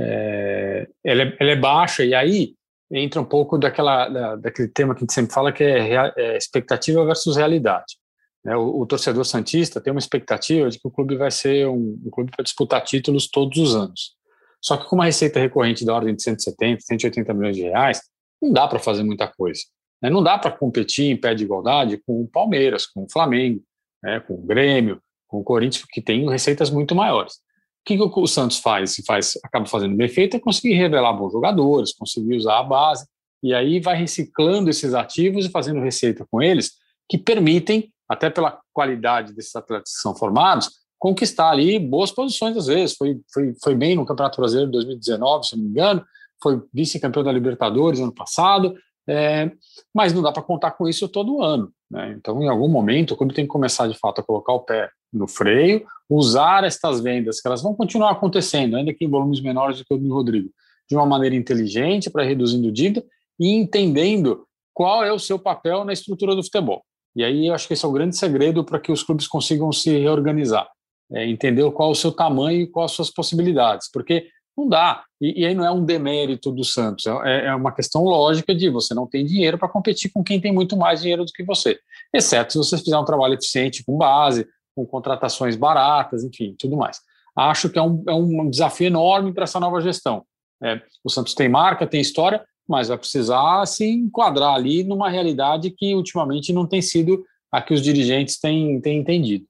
é, 0.00 0.88
ela, 1.04 1.22
é, 1.22 1.36
ela, 1.38 1.50
é, 1.52 1.56
baixa, 1.56 2.04
e 2.04 2.12
aí 2.12 2.56
entra 2.90 3.20
um 3.20 3.24
pouco 3.24 3.58
daquela, 3.58 4.08
da, 4.08 4.36
daquele 4.36 4.68
tema 4.68 4.94
que 4.94 5.00
a 5.00 5.02
gente 5.02 5.12
sempre 5.12 5.32
fala, 5.32 5.52
que 5.52 5.64
é, 5.64 6.12
é 6.16 6.36
expectativa 6.36 7.04
versus 7.04 7.36
realidade. 7.36 7.96
Né? 8.44 8.56
O, 8.56 8.80
o, 8.80 8.86
torcedor 8.86 9.24
santista 9.24 9.80
tem 9.80 9.92
uma 9.92 9.98
expectativa 9.98 10.70
de 10.70 10.78
que 10.78 10.86
o 10.86 10.90
clube 10.90 11.16
vai 11.16 11.30
ser 11.30 11.66
um, 11.66 12.00
um 12.04 12.10
clube 12.10 12.30
para 12.30 12.44
disputar 12.44 12.82
títulos 12.82 13.28
todos 13.28 13.58
os 13.58 13.74
anos. 13.74 14.14
Só 14.62 14.76
que 14.76 14.88
com 14.88 14.96
uma 14.96 15.04
receita 15.04 15.40
recorrente 15.40 15.84
da 15.84 15.94
ordem 15.94 16.14
de 16.14 16.22
170, 16.22 16.80
180 16.80 17.34
milhões 17.34 17.56
de 17.56 17.62
reais, 17.62 18.00
não 18.40 18.52
dá 18.52 18.68
para 18.68 18.78
fazer 18.78 19.02
muita 19.02 19.26
coisa. 19.26 19.62
Né? 20.00 20.10
Não 20.10 20.22
dá 20.22 20.38
para 20.38 20.52
competir 20.52 21.10
em 21.10 21.16
pé 21.16 21.34
de 21.34 21.44
igualdade 21.44 22.00
com 22.06 22.22
o 22.22 22.28
Palmeiras, 22.28 22.86
com 22.86 23.04
o 23.04 23.10
Flamengo, 23.10 23.60
né? 24.02 24.20
com 24.20 24.34
o 24.34 24.42
Grêmio, 24.42 25.00
com 25.26 25.40
o 25.40 25.44
Corinthians, 25.44 25.84
que 25.90 26.00
tem 26.00 26.28
receitas 26.28 26.70
muito 26.70 26.94
maiores. 26.94 27.40
O 27.86 27.88
que, 27.88 27.96
que 27.96 28.02
o 28.02 28.26
Santos 28.26 28.58
faz? 28.58 28.96
faz 29.06 29.38
acaba 29.44 29.64
fazendo 29.64 29.94
bem 29.94 30.08
feito 30.08 30.36
é 30.36 30.40
conseguir 30.40 30.74
revelar 30.74 31.12
bons 31.12 31.30
jogadores, 31.30 31.94
conseguir 31.94 32.34
usar 32.34 32.58
a 32.58 32.64
base, 32.64 33.06
e 33.40 33.54
aí 33.54 33.78
vai 33.78 33.96
reciclando 33.96 34.68
esses 34.68 34.92
ativos 34.92 35.46
e 35.46 35.50
fazendo 35.50 35.80
receita 35.80 36.26
com 36.28 36.42
eles 36.42 36.72
que 37.08 37.16
permitem 37.16 37.92
até 38.08 38.28
pela 38.28 38.58
qualidade 38.72 39.32
desses 39.32 39.54
atletas 39.54 39.92
que 39.94 40.00
são 40.00 40.16
formados, 40.16 40.68
conquistar 40.98 41.50
ali 41.50 41.78
boas 41.78 42.10
posições 42.10 42.56
às 42.56 42.66
vezes. 42.66 42.96
Foi, 42.96 43.20
foi, 43.32 43.54
foi 43.62 43.74
bem 43.76 43.94
no 43.94 44.04
Campeonato 44.04 44.40
Brasileiro 44.40 44.68
de 44.68 44.78
2019, 44.78 45.46
se 45.46 45.56
não 45.56 45.62
me 45.62 45.70
engano, 45.70 46.04
foi 46.42 46.60
vice-campeão 46.74 47.22
da 47.22 47.30
Libertadores 47.30 48.00
ano 48.00 48.12
passado, 48.12 48.74
é, 49.08 49.52
mas 49.94 50.12
não 50.12 50.22
dá 50.22 50.32
para 50.32 50.42
contar 50.42 50.72
com 50.72 50.88
isso 50.88 51.08
todo 51.08 51.40
ano. 51.40 51.70
Né? 51.88 52.16
Então, 52.18 52.42
em 52.42 52.48
algum 52.48 52.68
momento, 52.68 53.14
o 53.14 53.16
clube 53.16 53.32
tem 53.32 53.44
que 53.44 53.50
começar 53.50 53.86
de 53.86 53.96
fato 53.96 54.20
a 54.20 54.24
colocar 54.24 54.52
o 54.52 54.60
pé 54.64 54.90
no 55.12 55.26
freio, 55.26 55.84
usar 56.08 56.64
estas 56.64 57.00
vendas, 57.00 57.40
que 57.40 57.48
elas 57.48 57.62
vão 57.62 57.74
continuar 57.74 58.12
acontecendo, 58.12 58.76
ainda 58.76 58.94
que 58.94 59.04
em 59.04 59.10
volumes 59.10 59.40
menores 59.40 59.78
do 59.78 59.84
que 59.84 59.94
o 59.94 59.98
do 59.98 60.12
Rodrigo, 60.12 60.50
de 60.88 60.96
uma 60.96 61.06
maneira 61.06 61.34
inteligente 61.34 62.10
para 62.10 62.22
reduzindo 62.22 62.70
dívida 62.70 63.04
e 63.38 63.48
entendendo 63.52 64.46
qual 64.72 65.04
é 65.04 65.12
o 65.12 65.18
seu 65.18 65.38
papel 65.38 65.84
na 65.84 65.92
estrutura 65.92 66.34
do 66.34 66.42
futebol. 66.42 66.82
E 67.14 67.24
aí 67.24 67.46
eu 67.46 67.54
acho 67.54 67.66
que 67.66 67.72
esse 67.72 67.84
é 67.84 67.88
o 67.88 67.92
grande 67.92 68.16
segredo 68.16 68.62
para 68.62 68.78
que 68.78 68.92
os 68.92 69.02
clubes 69.02 69.26
consigam 69.26 69.72
se 69.72 69.90
reorganizar, 69.98 70.68
é 71.10 71.26
entender 71.26 71.68
qual 71.72 71.88
é 71.88 71.92
o 71.92 71.94
seu 71.94 72.12
tamanho 72.12 72.62
e 72.62 72.66
quais 72.66 72.90
as 72.90 72.96
suas 72.96 73.10
possibilidades, 73.10 73.90
porque 73.90 74.28
não 74.56 74.68
dá. 74.68 75.02
E, 75.20 75.42
e 75.42 75.46
aí 75.46 75.54
não 75.54 75.64
é 75.64 75.70
um 75.70 75.84
demérito 75.84 76.52
do 76.52 76.62
Santos, 76.62 77.06
é, 77.24 77.46
é 77.46 77.54
uma 77.54 77.72
questão 77.72 78.04
lógica 78.04 78.54
de 78.54 78.68
você 78.68 78.94
não 78.94 79.06
tem 79.06 79.24
dinheiro 79.24 79.56
para 79.56 79.68
competir 79.68 80.10
com 80.12 80.22
quem 80.22 80.40
tem 80.40 80.52
muito 80.52 80.76
mais 80.76 81.00
dinheiro 81.00 81.24
do 81.24 81.32
que 81.32 81.42
você, 81.42 81.78
exceto 82.12 82.52
se 82.52 82.58
você 82.58 82.78
fizer 82.78 82.98
um 82.98 83.04
trabalho 83.04 83.34
eficiente 83.34 83.82
com 83.84 83.96
base, 83.96 84.46
com 84.76 84.86
contratações 84.86 85.56
baratas, 85.56 86.22
enfim, 86.22 86.54
tudo 86.58 86.76
mais. 86.76 87.00
Acho 87.34 87.70
que 87.70 87.78
é 87.78 87.82
um, 87.82 88.04
é 88.06 88.14
um 88.14 88.50
desafio 88.50 88.86
enorme 88.86 89.32
para 89.32 89.44
essa 89.44 89.58
nova 89.58 89.80
gestão. 89.80 90.24
É, 90.62 90.80
o 91.02 91.10
Santos 91.10 91.34
tem 91.34 91.48
marca, 91.48 91.86
tem 91.86 92.00
história, 92.00 92.44
mas 92.68 92.88
vai 92.88 92.98
precisar 92.98 93.64
se 93.66 93.86
enquadrar 93.86 94.54
ali 94.54 94.84
numa 94.84 95.08
realidade 95.08 95.70
que 95.70 95.94
ultimamente 95.94 96.52
não 96.52 96.66
tem 96.66 96.82
sido 96.82 97.24
a 97.50 97.62
que 97.62 97.72
os 97.72 97.82
dirigentes 97.82 98.38
têm, 98.38 98.80
têm 98.80 98.98
entendido. 98.98 99.46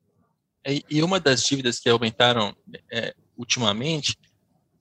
E 0.90 1.02
uma 1.02 1.20
das 1.20 1.44
dívidas 1.44 1.78
que 1.78 1.88
aumentaram 1.88 2.54
é, 2.92 3.14
ultimamente 3.36 4.16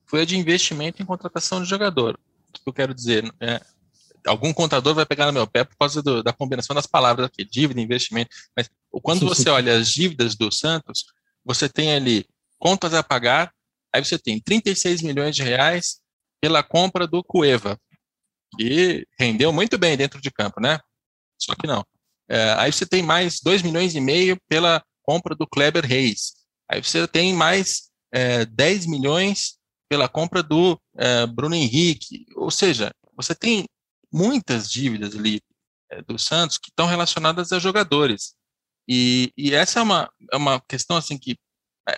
foi 0.06 0.22
a 0.22 0.26
de 0.26 0.38
investimento 0.38 1.02
em 1.02 1.06
contratação 1.06 1.62
de 1.62 1.70
jogador. 1.70 2.20
O 2.50 2.54
que 2.54 2.62
eu 2.66 2.74
quero 2.74 2.93
dizer? 2.93 3.32
É, 3.39 3.62
algum 4.26 4.54
contador 4.54 4.94
vai 4.94 5.06
pegar 5.06 5.28
no 5.28 5.34
meu 5.34 5.48
pé 5.48 5.64
por 5.64 5.76
causa 5.78 6.02
do, 6.02 6.24
da 6.24 6.34
combinação 6.34 6.76
das 6.76 6.88
palavras 6.88 7.28
aqui, 7.28 7.46
dívida, 7.46 7.80
investimento. 7.80 8.36
Mas 8.56 8.70
quando 9.04 9.28
você 9.28 9.50
olha 9.50 9.78
as 9.78 9.90
dívidas 9.90 10.36
do 10.36 10.52
Santos, 10.52 11.06
você 11.44 11.70
tem 11.70 11.94
ali 11.94 12.26
contas 12.58 12.94
a 12.94 13.04
pagar, 13.04 13.54
aí 13.94 14.04
você 14.04 14.18
tem 14.18 14.40
36 14.40 15.02
milhões 15.02 15.36
de 15.36 15.44
reais 15.44 16.00
pela 16.42 16.64
compra 16.64 17.08
do 17.08 17.24
Cueva, 17.24 17.80
que 18.58 19.08
rendeu 19.20 19.52
muito 19.54 19.78
bem 19.78 19.96
dentro 19.96 20.22
de 20.22 20.32
campo, 20.32 20.60
né? 20.60 20.80
Só 21.38 21.54
que 21.56 21.68
não. 21.68 21.86
É, 22.28 22.54
aí 22.58 22.72
você 22.72 22.86
tem 22.86 23.04
mais 23.04 23.40
2 23.40 23.62
milhões 23.62 23.94
e 23.96 24.02
meio 24.02 24.38
pela 24.48 24.84
compra 25.04 25.36
do 25.36 25.46
Kleber 25.48 25.86
Reis. 25.86 26.34
Aí 26.70 26.84
você 26.84 27.08
tem 27.08 27.34
mais 27.34 27.90
é, 28.12 28.46
10 28.46 28.88
milhões 28.88 29.58
pela 29.88 30.10
compra 30.10 30.42
do 30.42 30.80
é, 30.98 31.28
Bruno 31.28 31.56
Henrique. 31.56 32.26
Ou 32.36 32.50
seja, 32.50 32.92
você 33.16 33.36
tem 33.36 33.66
muitas 34.16 34.70
dívidas 34.70 35.13
ali 35.13 35.41
é, 35.91 36.01
do 36.01 36.18
Santos 36.18 36.57
que 36.57 36.70
estão 36.70 36.86
relacionadas 36.86 37.51
a 37.51 37.59
jogadores. 37.59 38.34
E, 38.88 39.34
e 39.36 39.53
essa 39.53 39.80
é 39.80 39.84
uma, 39.84 40.09
é 40.32 40.38
uma 40.38 40.61
questão 40.61 40.95
assim 40.95 41.18
que 41.18 41.38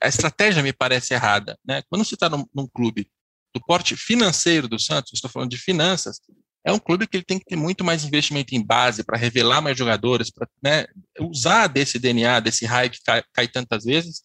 a 0.01 0.07
estratégia 0.07 0.63
me 0.63 0.73
parece 0.73 1.13
errada. 1.13 1.57
Né? 1.63 1.83
Quando 1.89 2.03
você 2.03 2.15
está 2.15 2.27
num, 2.27 2.45
num 2.53 2.67
clube 2.67 3.07
do 3.53 3.61
porte 3.61 3.95
financeiro 3.95 4.67
do 4.67 4.79
Santos, 4.79 5.11
estou 5.13 5.29
falando 5.29 5.51
de 5.51 5.57
finanças, 5.57 6.19
é 6.65 6.71
um 6.71 6.79
clube 6.79 7.07
que 7.07 7.17
ele 7.17 7.23
tem 7.23 7.39
que 7.39 7.45
ter 7.45 7.55
muito 7.55 7.83
mais 7.85 8.03
investimento 8.03 8.55
em 8.55 8.65
base 8.65 9.03
para 9.03 9.17
revelar 9.17 9.61
mais 9.61 9.77
jogadores, 9.77 10.31
para 10.31 10.47
né, 10.61 10.85
usar 11.21 11.67
desse 11.67 11.97
DNA, 11.99 12.39
desse 12.39 12.65
raio 12.65 12.89
que 12.89 12.99
cai, 13.05 13.23
cai 13.31 13.47
tantas 13.47 13.85
vezes, 13.85 14.21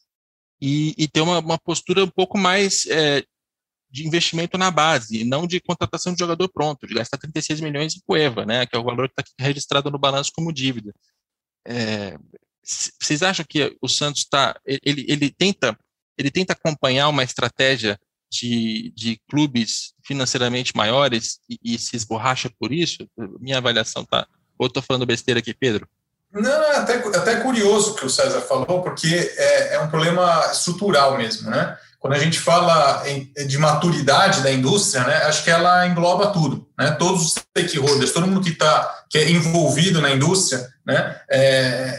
e, 0.61 0.95
e 0.97 1.09
ter 1.09 1.21
uma, 1.21 1.41
uma, 1.41 1.59
postura 1.59 2.05
um 2.05 2.11
pouco 2.11 2.39
mais 2.39 2.87
é, 2.87 3.25
de 3.93 4.07
investimento 4.07 4.57
na 4.57 4.71
base, 4.71 5.21
e 5.21 5.25
não 5.25 5.47
de 5.47 5.61
contratação 5.61 6.15
de 6.15 6.19
jogador 6.19 6.49
pronto, 6.49 6.87
de 6.87 6.95
gastar 6.95 7.19
36 7.19 7.61
milhões 7.61 7.95
em 7.95 8.01
Cueva, 8.07 8.47
né, 8.47 8.65
que 8.65 8.75
é 8.75 8.79
o 8.79 8.85
valor 8.85 9.09
que 9.09 9.21
está 9.21 9.45
registrado 9.45 9.91
no 9.91 9.99
balanço 9.99 10.33
como 10.35 10.53
dívida. 10.53 10.95
É, 11.67 12.17
vocês 13.01 13.23
acham 13.23 13.45
que 13.47 13.77
o 13.83 13.89
Santos 13.89 14.23
está, 14.23 14.59
ele, 14.67 15.05
ele 15.09 15.31
tenta 15.31 15.77
ele 16.17 16.31
tenta 16.31 16.53
acompanhar 16.53 17.09
uma 17.09 17.23
estratégia 17.23 17.99
de, 18.31 18.93
de 18.97 19.21
clubes 19.29 19.93
financeiramente 20.05 20.77
maiores 20.77 21.39
e, 21.49 21.59
e, 21.63 21.79
se 21.79 21.97
esborracha 21.97 22.51
por 22.59 22.73
isso? 22.73 23.07
Minha 23.41 23.59
avaliação 23.59 24.05
tá. 24.05 24.27
Ou 24.59 24.67
estou 24.67 24.83
falando 24.83 25.07
besteira 25.07 25.41
aqui, 25.41 25.53
Pedro? 25.53 25.89
Não, 26.33 26.51
é 26.51 26.77
até, 26.77 26.95
até 26.95 27.41
curioso 27.41 27.93
o 27.93 27.95
que 27.95 28.07
o 28.07 28.11
César 28.11 28.41
falou, 28.41 28.83
porque 28.83 29.07
é, 29.37 29.75
é 29.75 29.81
um 29.81 29.91
problema 29.91 30.51
estrutural 30.51 31.19
mesmo, 31.19 31.51
né? 31.51 31.79
Quando 32.03 32.15
a 32.15 32.19
gente 32.19 32.41
fala 32.41 33.05
de 33.47 33.59
maturidade 33.59 34.41
da 34.41 34.51
indústria, 34.51 35.05
né, 35.05 35.19
acho 35.19 35.45
que 35.45 35.51
ela 35.51 35.87
engloba 35.87 36.33
tudo, 36.33 36.67
né, 36.77 36.91
todos 36.99 37.23
os 37.23 37.35
stakeholders, 37.35 38.11
todo 38.11 38.27
mundo 38.27 38.41
que 38.41 38.51
está 38.51 39.05
que 39.09 39.19
é 39.19 39.31
envolvido 39.31 40.01
na 40.01 40.11
indústria, 40.11 40.69
né, 40.85 41.17
é, 41.31 41.97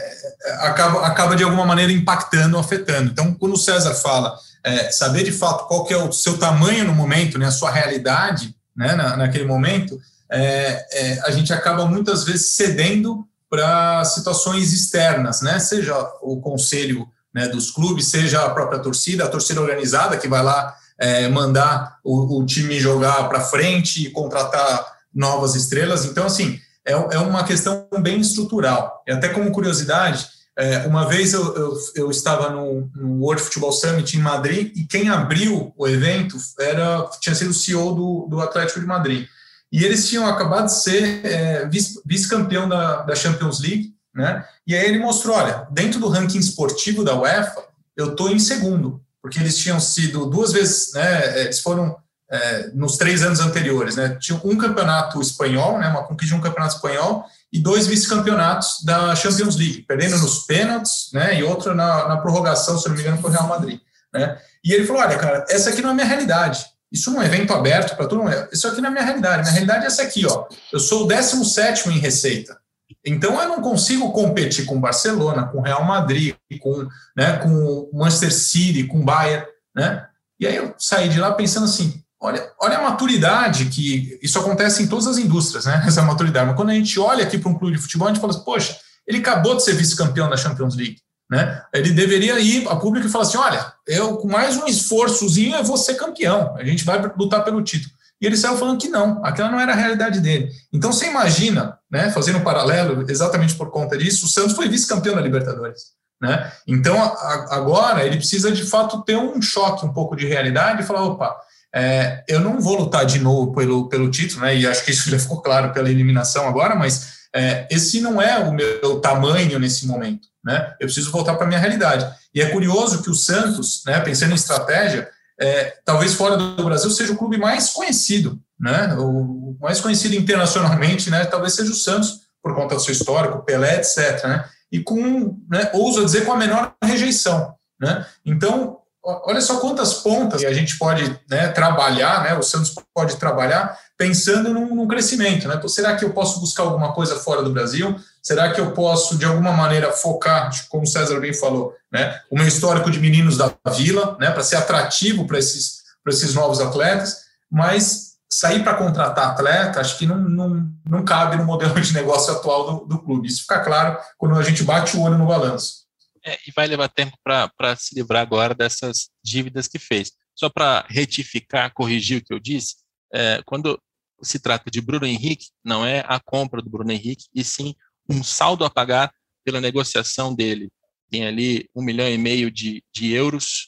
acaba, 0.60 1.06
acaba 1.06 1.34
de 1.34 1.42
alguma 1.42 1.64
maneira 1.64 1.90
impactando, 1.90 2.58
afetando. 2.58 3.12
Então, 3.12 3.32
quando 3.32 3.54
o 3.54 3.58
César 3.58 3.94
fala 3.94 4.36
é, 4.62 4.90
saber 4.90 5.22
de 5.22 5.32
fato 5.32 5.66
qual 5.68 5.86
que 5.86 5.94
é 5.94 5.96
o 5.96 6.12
seu 6.12 6.36
tamanho 6.36 6.84
no 6.84 6.92
momento, 6.92 7.38
né, 7.38 7.46
a 7.46 7.50
sua 7.50 7.70
realidade, 7.70 8.54
né, 8.76 8.94
na, 8.94 9.16
naquele 9.16 9.46
momento, 9.46 9.98
é, 10.30 10.86
é 10.92 11.20
a 11.24 11.30
gente 11.30 11.50
acaba 11.50 11.86
muitas 11.86 12.24
vezes 12.24 12.50
cedendo 12.50 13.26
para 13.48 14.04
situações 14.04 14.70
externas, 14.70 15.40
né, 15.40 15.58
seja 15.58 15.96
o 16.20 16.42
conselho 16.42 17.08
né, 17.34 17.48
dos 17.48 17.70
clubes, 17.70 18.06
seja 18.06 18.44
a 18.44 18.50
própria 18.50 18.78
torcida, 18.78 19.24
a 19.24 19.28
torcida 19.28 19.60
organizada 19.60 20.16
que 20.16 20.28
vai 20.28 20.42
lá 20.42 20.74
é, 20.98 21.28
mandar 21.28 21.98
o, 22.04 22.38
o, 22.38 22.46
time 22.46 22.78
jogar 22.78 23.28
para 23.28 23.40
frente 23.40 24.06
e 24.06 24.10
contratar 24.10 24.86
novas 25.12 25.54
estrelas. 25.56 26.04
Então, 26.04 26.24
assim, 26.24 26.60
é, 26.86 26.92
é 26.92 27.18
uma 27.18 27.44
questão 27.44 27.88
bem 28.00 28.20
estrutural. 28.20 29.02
E 29.06 29.12
até 29.12 29.28
como 29.28 29.50
curiosidade, 29.50 30.26
é, 30.56 30.86
uma 30.86 31.08
vez 31.08 31.32
eu, 31.32 31.54
eu, 31.56 31.76
eu 31.96 32.10
estava 32.10 32.50
no, 32.50 32.88
no, 32.94 33.24
World 33.24 33.42
Football 33.42 33.72
Summit 33.72 34.16
em 34.16 34.20
Madrid 34.20 34.72
e 34.76 34.84
quem 34.84 35.08
abriu 35.08 35.72
o 35.76 35.88
evento 35.88 36.36
era 36.60 37.08
tinha 37.20 37.34
sido 37.34 37.50
o 37.50 37.54
CEO 37.54 37.92
do, 37.94 38.26
do 38.30 38.40
Atlético 38.40 38.78
de 38.78 38.86
Madrid. 38.86 39.26
E 39.72 39.84
eles 39.84 40.08
tinham 40.08 40.24
acabado 40.28 40.66
de 40.66 40.80
ser 40.80 41.26
é, 41.26 41.68
vice-campeão 42.06 42.68
da, 42.68 43.02
da 43.02 43.16
Champions 43.16 43.60
League 43.60 43.93
né? 44.14 44.44
E 44.66 44.74
aí 44.74 44.86
ele 44.86 44.98
mostrou, 44.98 45.36
olha, 45.36 45.66
dentro 45.70 45.98
do 45.98 46.08
ranking 46.08 46.38
esportivo 46.38 47.04
da 47.04 47.18
UEFA, 47.18 47.64
eu 47.96 48.12
estou 48.12 48.30
em 48.30 48.38
segundo, 48.38 49.02
porque 49.20 49.38
eles 49.38 49.56
tinham 49.56 49.80
sido 49.80 50.26
duas 50.26 50.52
vezes, 50.52 50.92
né? 50.92 51.40
Eles 51.42 51.60
foram 51.60 51.96
é, 52.30 52.70
nos 52.74 52.96
três 52.96 53.22
anos 53.22 53.40
anteriores, 53.40 53.96
né? 53.96 54.16
Tinha 54.20 54.40
um 54.44 54.56
campeonato 54.56 55.20
espanhol, 55.20 55.78
né? 55.78 55.88
Uma 55.88 56.04
conquista 56.04 56.34
de 56.34 56.40
um 56.40 56.42
campeonato 56.42 56.76
espanhol 56.76 57.24
e 57.52 57.58
dois 57.58 57.86
vice-campeonatos 57.86 58.82
da 58.84 59.14
Champions 59.14 59.56
League, 59.56 59.82
perdendo 59.82 60.18
nos 60.18 60.40
pênaltis, 60.40 61.10
né? 61.12 61.38
E 61.38 61.42
outro 61.42 61.74
na, 61.74 62.08
na 62.08 62.16
prorrogação, 62.18 62.78
se 62.78 62.88
não 62.88 62.94
me 62.94 63.00
engano, 63.00 63.20
foi 63.20 63.30
o 63.30 63.32
Real 63.32 63.48
Madrid, 63.48 63.80
né? 64.12 64.38
E 64.64 64.72
ele 64.72 64.86
falou, 64.86 65.02
olha, 65.02 65.18
cara, 65.18 65.44
essa 65.48 65.70
aqui 65.70 65.82
não 65.82 65.90
é 65.90 65.94
minha 65.94 66.06
realidade. 66.06 66.64
Isso 66.90 67.10
não 67.10 67.20
é 67.20 67.24
um 67.24 67.26
evento 67.26 67.52
aberto 67.52 67.96
para 67.96 68.06
todo 68.06 68.22
mundo. 68.22 68.48
Isso 68.52 68.68
aqui 68.68 68.80
não 68.80 68.88
é 68.88 68.92
minha 68.92 69.04
realidade. 69.04 69.42
Minha 69.42 69.52
realidade 69.52 69.84
é 69.84 69.86
essa 69.88 70.02
aqui, 70.02 70.24
ó. 70.26 70.46
Eu 70.72 70.78
sou 70.78 71.04
o 71.04 71.06
17 71.08 71.88
em 71.88 71.98
receita. 71.98 72.56
Então 73.04 73.40
eu 73.40 73.48
não 73.48 73.60
consigo 73.60 74.12
competir 74.12 74.64
com 74.64 74.80
Barcelona, 74.80 75.46
com 75.46 75.60
Real 75.60 75.84
Madrid, 75.84 76.34
com, 76.60 76.88
né, 77.16 77.38
com 77.38 77.90
Manchester 77.92 78.32
City, 78.32 78.84
com 78.84 79.04
Bayern, 79.04 79.46
né? 79.74 80.06
E 80.40 80.46
aí 80.46 80.56
eu 80.56 80.74
saí 80.78 81.08
de 81.08 81.20
lá 81.20 81.32
pensando 81.32 81.64
assim, 81.64 82.02
olha, 82.20 82.50
olha 82.60 82.78
a 82.78 82.82
maturidade 82.82 83.66
que 83.66 84.18
isso 84.22 84.38
acontece 84.38 84.82
em 84.82 84.86
todas 84.86 85.06
as 85.06 85.18
indústrias, 85.18 85.66
né? 85.66 85.82
Essa 85.86 86.02
maturidade. 86.02 86.46
Mas 86.46 86.56
quando 86.56 86.70
a 86.70 86.74
gente 86.74 86.98
olha 86.98 87.24
aqui 87.24 87.38
para 87.38 87.50
um 87.50 87.58
clube 87.58 87.76
de 87.76 87.82
futebol, 87.82 88.08
a 88.08 88.10
gente 88.12 88.20
fala 88.20 88.32
assim, 88.32 88.44
poxa, 88.44 88.78
ele 89.06 89.18
acabou 89.18 89.54
de 89.54 89.62
ser 89.62 89.74
vice-campeão 89.74 90.30
da 90.30 90.36
Champions 90.36 90.74
League, 90.74 90.96
né? 91.30 91.62
Ele 91.74 91.90
deveria 91.90 92.38
ir 92.40 92.66
a 92.68 92.76
público 92.76 93.06
e 93.06 93.10
falar 93.10 93.24
assim, 93.24 93.36
olha, 93.36 93.72
eu 93.86 94.16
com 94.16 94.28
mais 94.28 94.56
um 94.56 94.66
esforçozinho 94.66 95.56
eu 95.56 95.64
vou 95.64 95.76
ser 95.76 95.94
campeão. 95.94 96.56
A 96.56 96.64
gente 96.64 96.84
vai 96.84 97.00
lutar 97.16 97.44
pelo 97.44 97.62
título. 97.62 97.92
E 98.20 98.26
ele 98.26 98.36
saiu 98.36 98.56
falando 98.56 98.80
que 98.80 98.88
não, 98.88 99.24
aquela 99.24 99.50
não 99.50 99.60
era 99.60 99.72
a 99.72 99.76
realidade 99.76 100.20
dele. 100.20 100.50
Então 100.72 100.92
você 100.92 101.06
imagina, 101.06 101.78
né, 101.90 102.10
fazendo 102.10 102.38
um 102.38 102.44
paralelo, 102.44 103.04
exatamente 103.08 103.54
por 103.54 103.70
conta 103.70 103.98
disso, 103.98 104.26
o 104.26 104.28
Santos 104.28 104.54
foi 104.54 104.68
vice-campeão 104.68 105.14
da 105.14 105.20
Libertadores. 105.20 105.94
Né? 106.20 106.52
Então 106.66 107.02
a, 107.02 107.56
agora 107.56 108.04
ele 108.04 108.16
precisa 108.16 108.50
de 108.50 108.64
fato 108.64 109.02
ter 109.02 109.16
um 109.16 109.42
choque 109.42 109.84
um 109.84 109.92
pouco 109.92 110.16
de 110.16 110.26
realidade 110.26 110.82
e 110.82 110.86
falar: 110.86 111.02
opa, 111.02 111.36
é, 111.74 112.24
eu 112.28 112.40
não 112.40 112.60
vou 112.60 112.78
lutar 112.78 113.04
de 113.04 113.18
novo 113.18 113.52
pelo, 113.52 113.88
pelo 113.88 114.10
título, 114.10 114.42
né? 114.42 114.56
e 114.56 114.66
acho 114.66 114.84
que 114.84 114.92
isso 114.92 115.08
já 115.10 115.18
ficou 115.18 115.42
claro 115.42 115.72
pela 115.72 115.90
eliminação 115.90 116.48
agora, 116.48 116.74
mas 116.74 117.14
é, 117.34 117.66
esse 117.68 118.00
não 118.00 118.22
é 118.22 118.38
o 118.38 118.52
meu 118.52 119.00
tamanho 119.00 119.58
nesse 119.58 119.86
momento. 119.86 120.28
Né? 120.42 120.74
Eu 120.80 120.86
preciso 120.86 121.10
voltar 121.10 121.34
para 121.34 121.44
a 121.44 121.48
minha 121.48 121.60
realidade. 121.60 122.08
E 122.32 122.40
é 122.40 122.50
curioso 122.50 123.02
que 123.02 123.10
o 123.10 123.14
Santos, 123.14 123.82
né, 123.86 123.98
pensando 124.00 124.32
em 124.32 124.36
estratégia, 124.36 125.08
é, 125.40 125.74
talvez 125.84 126.14
fora 126.14 126.36
do 126.36 126.64
Brasil 126.64 126.90
seja 126.90 127.12
o 127.12 127.16
clube 127.16 127.36
mais 127.36 127.70
conhecido, 127.70 128.38
né? 128.58 128.94
O 128.98 129.56
mais 129.60 129.80
conhecido 129.80 130.14
internacionalmente, 130.14 131.10
né? 131.10 131.24
Talvez 131.24 131.54
seja 131.54 131.72
o 131.72 131.74
Santos 131.74 132.20
por 132.42 132.54
conta 132.54 132.74
do 132.74 132.80
seu 132.80 132.92
histórico, 132.92 133.44
Pelé, 133.44 133.76
etc. 133.76 134.24
Né? 134.24 134.44
E 134.70 134.80
com, 134.80 135.38
né, 135.50 135.70
ouso 135.72 136.04
dizer, 136.04 136.24
com 136.24 136.32
a 136.32 136.36
menor 136.36 136.74
rejeição, 136.82 137.54
né? 137.80 138.06
Então, 138.24 138.78
olha 139.02 139.40
só 139.40 139.58
quantas 139.58 139.94
pontas 139.94 140.44
a 140.44 140.52
gente 140.52 140.78
pode 140.78 141.04
né, 141.28 141.48
trabalhar, 141.48 142.22
né? 142.22 142.34
O 142.34 142.42
Santos 142.42 142.74
pode 142.94 143.16
trabalhar 143.16 143.78
pensando 143.96 144.52
num, 144.52 144.74
num 144.74 144.88
crescimento, 144.88 145.48
né? 145.48 145.60
Será 145.68 145.96
que 145.96 146.04
eu 146.04 146.12
posso 146.12 146.40
buscar 146.40 146.64
alguma 146.64 146.92
coisa 146.92 147.16
fora 147.16 147.42
do 147.42 147.52
Brasil? 147.52 147.96
Será 148.24 148.50
que 148.54 148.60
eu 148.60 148.72
posso, 148.72 149.18
de 149.18 149.26
alguma 149.26 149.52
maneira, 149.52 149.92
focar, 149.92 150.50
como 150.70 150.84
o 150.84 150.86
César 150.86 151.20
bem 151.20 151.34
falou, 151.34 151.74
né, 151.92 152.22
o 152.30 152.36
meu 152.36 152.48
histórico 152.48 152.90
de 152.90 152.98
meninos 152.98 153.36
da 153.36 153.54
vila, 153.76 154.16
né, 154.18 154.30
para 154.30 154.42
ser 154.42 154.56
atrativo 154.56 155.26
para 155.26 155.38
esses, 155.38 155.82
esses 156.08 156.34
novos 156.34 156.58
atletas, 156.58 157.24
mas 157.50 158.14
sair 158.32 158.64
para 158.64 158.78
contratar 158.78 159.32
atleta, 159.32 159.78
acho 159.78 159.98
que 159.98 160.06
não, 160.06 160.16
não, 160.16 160.72
não 160.86 161.04
cabe 161.04 161.36
no 161.36 161.44
modelo 161.44 161.78
de 161.78 161.92
negócio 161.92 162.32
atual 162.32 162.64
do, 162.80 162.86
do 162.86 163.02
clube. 163.02 163.28
Isso 163.28 163.42
fica 163.42 163.62
claro 163.62 163.98
quando 164.16 164.38
a 164.38 164.42
gente 164.42 164.64
bate 164.64 164.96
o 164.96 165.02
olho 165.02 165.18
no 165.18 165.26
balanço. 165.26 165.84
É, 166.24 166.38
e 166.46 166.52
vai 166.56 166.66
levar 166.66 166.88
tempo 166.88 167.16
para 167.22 167.76
se 167.76 167.94
livrar 167.94 168.22
agora 168.22 168.54
dessas 168.54 169.10
dívidas 169.22 169.68
que 169.68 169.78
fez. 169.78 170.12
Só 170.34 170.48
para 170.48 170.86
retificar, 170.88 171.72
corrigir 171.74 172.22
o 172.22 172.24
que 172.24 172.32
eu 172.32 172.40
disse, 172.40 172.76
é, 173.12 173.42
quando 173.44 173.78
se 174.22 174.38
trata 174.38 174.70
de 174.70 174.80
Bruno 174.80 175.06
Henrique, 175.06 175.48
não 175.62 175.84
é 175.84 176.02
a 176.08 176.18
compra 176.18 176.62
do 176.62 176.70
Bruno 176.70 176.90
Henrique, 176.90 177.26
e 177.34 177.44
sim 177.44 177.74
um 178.08 178.22
saldo 178.22 178.64
a 178.64 178.70
pagar 178.70 179.12
pela 179.44 179.60
negociação 179.60 180.34
dele. 180.34 180.70
Tem 181.10 181.26
ali 181.26 181.68
um 181.74 181.82
milhão 181.82 182.08
e 182.08 182.18
meio 182.18 182.50
de, 182.50 182.82
de 182.92 183.12
euros, 183.12 183.66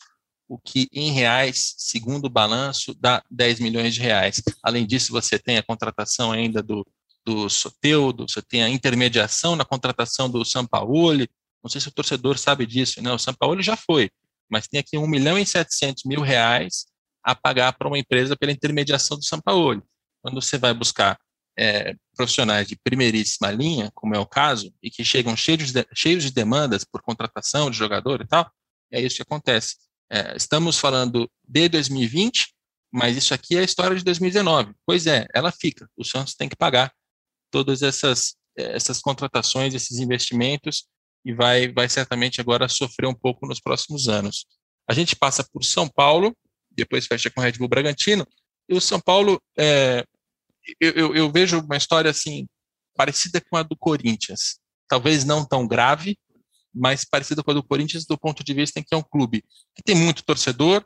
o 0.48 0.58
que 0.58 0.88
em 0.92 1.10
reais, 1.10 1.74
segundo 1.76 2.26
o 2.26 2.30
balanço, 2.30 2.94
dá 2.94 3.22
10 3.30 3.60
milhões 3.60 3.94
de 3.94 4.00
reais. 4.00 4.42
Além 4.62 4.86
disso, 4.86 5.12
você 5.12 5.38
tem 5.38 5.58
a 5.58 5.62
contratação 5.62 6.32
ainda 6.32 6.62
do, 6.62 6.86
do 7.24 7.48
Soteudo, 7.48 8.26
você 8.28 8.40
tem 8.40 8.62
a 8.62 8.68
intermediação 8.68 9.56
na 9.56 9.64
contratação 9.64 10.30
do 10.30 10.44
Sampaoli. 10.44 11.28
Não 11.62 11.68
sei 11.68 11.80
se 11.80 11.88
o 11.88 11.92
torcedor 11.92 12.38
sabe 12.38 12.64
disso, 12.64 13.02
né? 13.02 13.12
O 13.12 13.18
Sampaoli 13.18 13.62
já 13.62 13.76
foi, 13.76 14.10
mas 14.48 14.68
tem 14.68 14.78
aqui 14.78 14.96
1 14.96 15.06
milhão 15.06 15.38
e 15.38 15.44
700 15.44 16.04
mil 16.04 16.20
reais 16.20 16.86
a 17.22 17.34
pagar 17.34 17.72
para 17.72 17.88
uma 17.88 17.98
empresa 17.98 18.36
pela 18.36 18.52
intermediação 18.52 19.18
do 19.18 19.24
Sampaoli. 19.24 19.82
Quando 20.22 20.40
você 20.40 20.56
vai 20.56 20.72
buscar 20.72 21.18
é, 21.58 21.94
profissionais 22.14 22.68
de 22.68 22.76
primeiríssima 22.76 23.50
linha, 23.50 23.90
como 23.94 24.14
é 24.14 24.18
o 24.18 24.26
caso, 24.26 24.72
e 24.82 24.90
que 24.90 25.04
chegam 25.04 25.36
cheios 25.36 25.72
de, 25.72 25.86
cheios 25.94 26.24
de 26.24 26.32
demandas 26.32 26.84
por 26.84 27.02
contratação 27.02 27.70
de 27.70 27.76
jogador 27.76 28.20
e 28.20 28.26
tal, 28.26 28.50
é 28.92 29.00
isso 29.00 29.16
que 29.16 29.22
acontece. 29.22 29.76
É, 30.10 30.36
estamos 30.36 30.78
falando 30.78 31.30
de 31.46 31.68
2020, 31.68 32.54
mas 32.92 33.16
isso 33.16 33.34
aqui 33.34 33.56
é 33.56 33.60
a 33.60 33.64
história 33.64 33.96
de 33.96 34.04
2019. 34.04 34.72
Pois 34.86 35.06
é, 35.06 35.26
ela 35.34 35.50
fica. 35.50 35.88
O 35.96 36.04
Santos 36.04 36.34
tem 36.34 36.48
que 36.48 36.56
pagar 36.56 36.92
todas 37.50 37.82
essas, 37.82 38.36
essas 38.56 39.00
contratações, 39.00 39.74
esses 39.74 39.98
investimentos, 39.98 40.86
e 41.24 41.32
vai, 41.32 41.72
vai 41.72 41.88
certamente 41.88 42.40
agora 42.40 42.68
sofrer 42.68 43.08
um 43.08 43.14
pouco 43.14 43.46
nos 43.46 43.60
próximos 43.60 44.08
anos. 44.08 44.46
A 44.88 44.94
gente 44.94 45.16
passa 45.16 45.44
por 45.52 45.64
São 45.64 45.88
Paulo, 45.88 46.36
depois 46.70 47.06
fecha 47.06 47.30
com 47.30 47.40
o 47.40 47.44
Red 47.44 47.52
Bull 47.52 47.68
Bragantino, 47.68 48.26
e 48.68 48.74
o 48.74 48.80
São 48.80 49.00
Paulo 49.00 49.42
é, 49.58 50.04
eu, 50.80 50.90
eu, 50.92 51.14
eu 51.14 51.32
vejo 51.32 51.60
uma 51.60 51.76
história 51.76 52.10
assim 52.10 52.46
parecida 52.96 53.40
com 53.40 53.56
a 53.56 53.62
do 53.62 53.76
Corinthians. 53.76 54.58
Talvez 54.88 55.24
não 55.24 55.44
tão 55.44 55.66
grave, 55.66 56.18
mas 56.74 57.04
parecida 57.04 57.42
com 57.42 57.50
a 57.50 57.54
do 57.54 57.62
Corinthians 57.62 58.04
do 58.04 58.18
ponto 58.18 58.44
de 58.44 58.54
vista 58.54 58.78
em 58.78 58.82
que 58.82 58.94
é 58.94 58.96
um 58.96 59.02
clube 59.02 59.44
que 59.74 59.82
tem 59.82 59.94
muito 59.94 60.24
torcedor, 60.24 60.84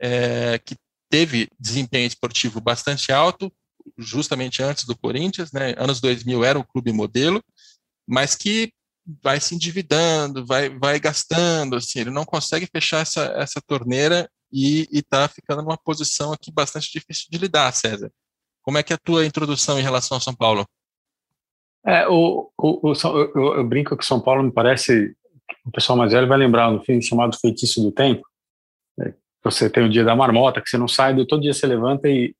é, 0.00 0.58
que 0.58 0.76
teve 1.10 1.48
desempenho 1.58 2.06
esportivo 2.06 2.60
bastante 2.60 3.12
alto, 3.12 3.52
justamente 3.98 4.62
antes 4.62 4.84
do 4.84 4.96
Corinthians, 4.96 5.52
né? 5.52 5.74
Anos 5.76 6.00
2000 6.00 6.44
era 6.44 6.58
o 6.58 6.64
clube 6.64 6.92
modelo, 6.92 7.42
mas 8.06 8.34
que 8.34 8.72
vai 9.22 9.40
se 9.40 9.54
endividando, 9.54 10.46
vai, 10.46 10.68
vai 10.68 10.98
gastando, 11.00 11.76
assim, 11.76 12.00
ele 12.00 12.10
não 12.10 12.24
consegue 12.24 12.68
fechar 12.72 13.00
essa, 13.00 13.24
essa 13.36 13.60
torneira 13.60 14.30
e 14.52 14.86
está 14.92 15.26
ficando 15.28 15.62
numa 15.62 15.78
posição 15.78 16.32
aqui 16.32 16.52
bastante 16.52 16.90
difícil 16.92 17.26
de 17.30 17.38
lidar, 17.38 17.72
César. 17.72 18.12
Como 18.62 18.78
é 18.78 18.82
que 18.82 18.92
é 18.92 18.96
a 18.96 18.98
tua 18.98 19.26
introdução 19.26 19.78
em 19.78 19.82
relação 19.82 20.16
ao 20.16 20.20
São 20.20 20.34
Paulo? 20.34 20.66
É, 21.84 22.06
o, 22.08 22.48
o, 22.56 22.90
o 22.90 22.92
eu, 23.34 23.56
eu, 23.56 23.64
brinco 23.64 23.96
que 23.96 24.04
São 24.04 24.20
Paulo 24.20 24.42
me 24.42 24.52
parece, 24.52 25.14
o 25.66 25.70
pessoal 25.72 25.98
mais 25.98 26.12
velho 26.12 26.28
vai 26.28 26.38
lembrar 26.38 26.70
no 26.70 26.82
filme 26.82 27.02
chamado 27.02 27.36
Feitiço 27.38 27.82
do 27.82 27.90
Tempo. 27.90 28.22
Né? 28.96 29.14
Você 29.42 29.68
tem 29.68 29.84
o 29.84 29.90
dia 29.90 30.04
da 30.04 30.14
marmota, 30.14 30.60
que 30.60 30.70
você 30.70 30.78
não 30.78 30.86
sai, 30.86 31.14
todo 31.26 31.42
dia 31.42 31.52
você 31.52 31.66
levanta 31.66 32.08
e 32.08 32.34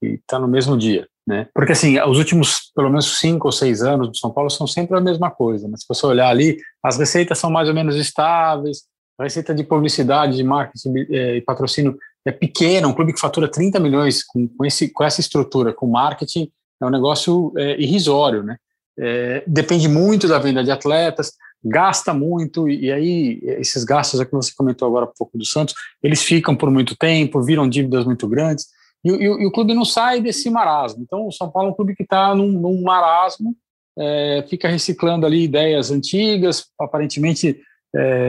está 0.00 0.38
no 0.38 0.48
mesmo 0.48 0.78
dia. 0.78 1.06
Né? 1.26 1.48
Porque 1.52 1.72
assim, 1.72 2.00
os 2.00 2.18
últimos 2.18 2.70
pelo 2.74 2.88
menos 2.88 3.18
cinco 3.18 3.48
ou 3.48 3.52
seis 3.52 3.82
anos 3.82 4.08
do 4.08 4.16
São 4.16 4.30
Paulo 4.30 4.48
são 4.48 4.66
sempre 4.66 4.96
a 4.96 5.00
mesma 5.00 5.30
coisa. 5.30 5.68
Mas 5.68 5.80
se 5.80 5.86
você 5.88 6.06
olhar 6.06 6.28
ali, 6.28 6.56
as 6.82 6.96
receitas 6.96 7.38
são 7.38 7.50
mais 7.50 7.68
ou 7.68 7.74
menos 7.74 7.96
estáveis, 7.96 8.84
a 9.18 9.24
receita 9.24 9.54
de 9.54 9.64
publicidade, 9.64 10.36
de 10.36 10.44
marketing 10.44 11.06
é, 11.10 11.36
e 11.36 11.40
patrocínio 11.40 11.98
é 12.26 12.32
pequena, 12.32 12.88
um 12.88 12.92
clube 12.92 13.12
que 13.12 13.20
fatura 13.20 13.48
30 13.48 13.78
milhões 13.78 14.24
com, 14.24 14.48
com, 14.48 14.64
esse, 14.64 14.88
com 14.88 15.04
essa 15.04 15.20
estrutura, 15.20 15.72
com 15.72 15.86
marketing, 15.86 16.50
é 16.82 16.84
um 16.84 16.90
negócio 16.90 17.52
é, 17.56 17.80
irrisório, 17.80 18.42
né? 18.42 18.56
É, 18.98 19.44
depende 19.46 19.88
muito 19.88 20.26
da 20.26 20.38
venda 20.38 20.64
de 20.64 20.70
atletas, 20.70 21.32
gasta 21.62 22.12
muito, 22.12 22.68
e, 22.68 22.86
e 22.86 22.92
aí 22.92 23.40
esses 23.42 23.84
gastos, 23.84 24.20
é 24.20 24.24
que 24.24 24.32
você 24.32 24.52
comentou 24.56 24.88
agora 24.88 25.04
um 25.04 25.12
pouco 25.16 25.38
do 25.38 25.44
Santos, 25.44 25.74
eles 26.02 26.22
ficam 26.22 26.56
por 26.56 26.70
muito 26.70 26.96
tempo, 26.96 27.42
viram 27.42 27.68
dívidas 27.68 28.04
muito 28.04 28.26
grandes, 28.26 28.66
e, 29.04 29.10
e, 29.10 29.24
e 29.24 29.46
o 29.46 29.52
clube 29.52 29.74
não 29.74 29.84
sai 29.84 30.20
desse 30.20 30.50
marasmo. 30.50 31.02
Então, 31.02 31.26
o 31.26 31.32
São 31.32 31.50
Paulo 31.50 31.68
é 31.68 31.72
um 31.72 31.76
clube 31.76 31.94
que 31.94 32.02
está 32.02 32.34
num, 32.34 32.48
num, 32.48 32.82
marasmo, 32.82 33.54
é, 33.98 34.44
fica 34.48 34.68
reciclando 34.68 35.24
ali 35.26 35.44
ideias 35.44 35.90
antigas, 35.90 36.66
aparentemente 36.78 37.60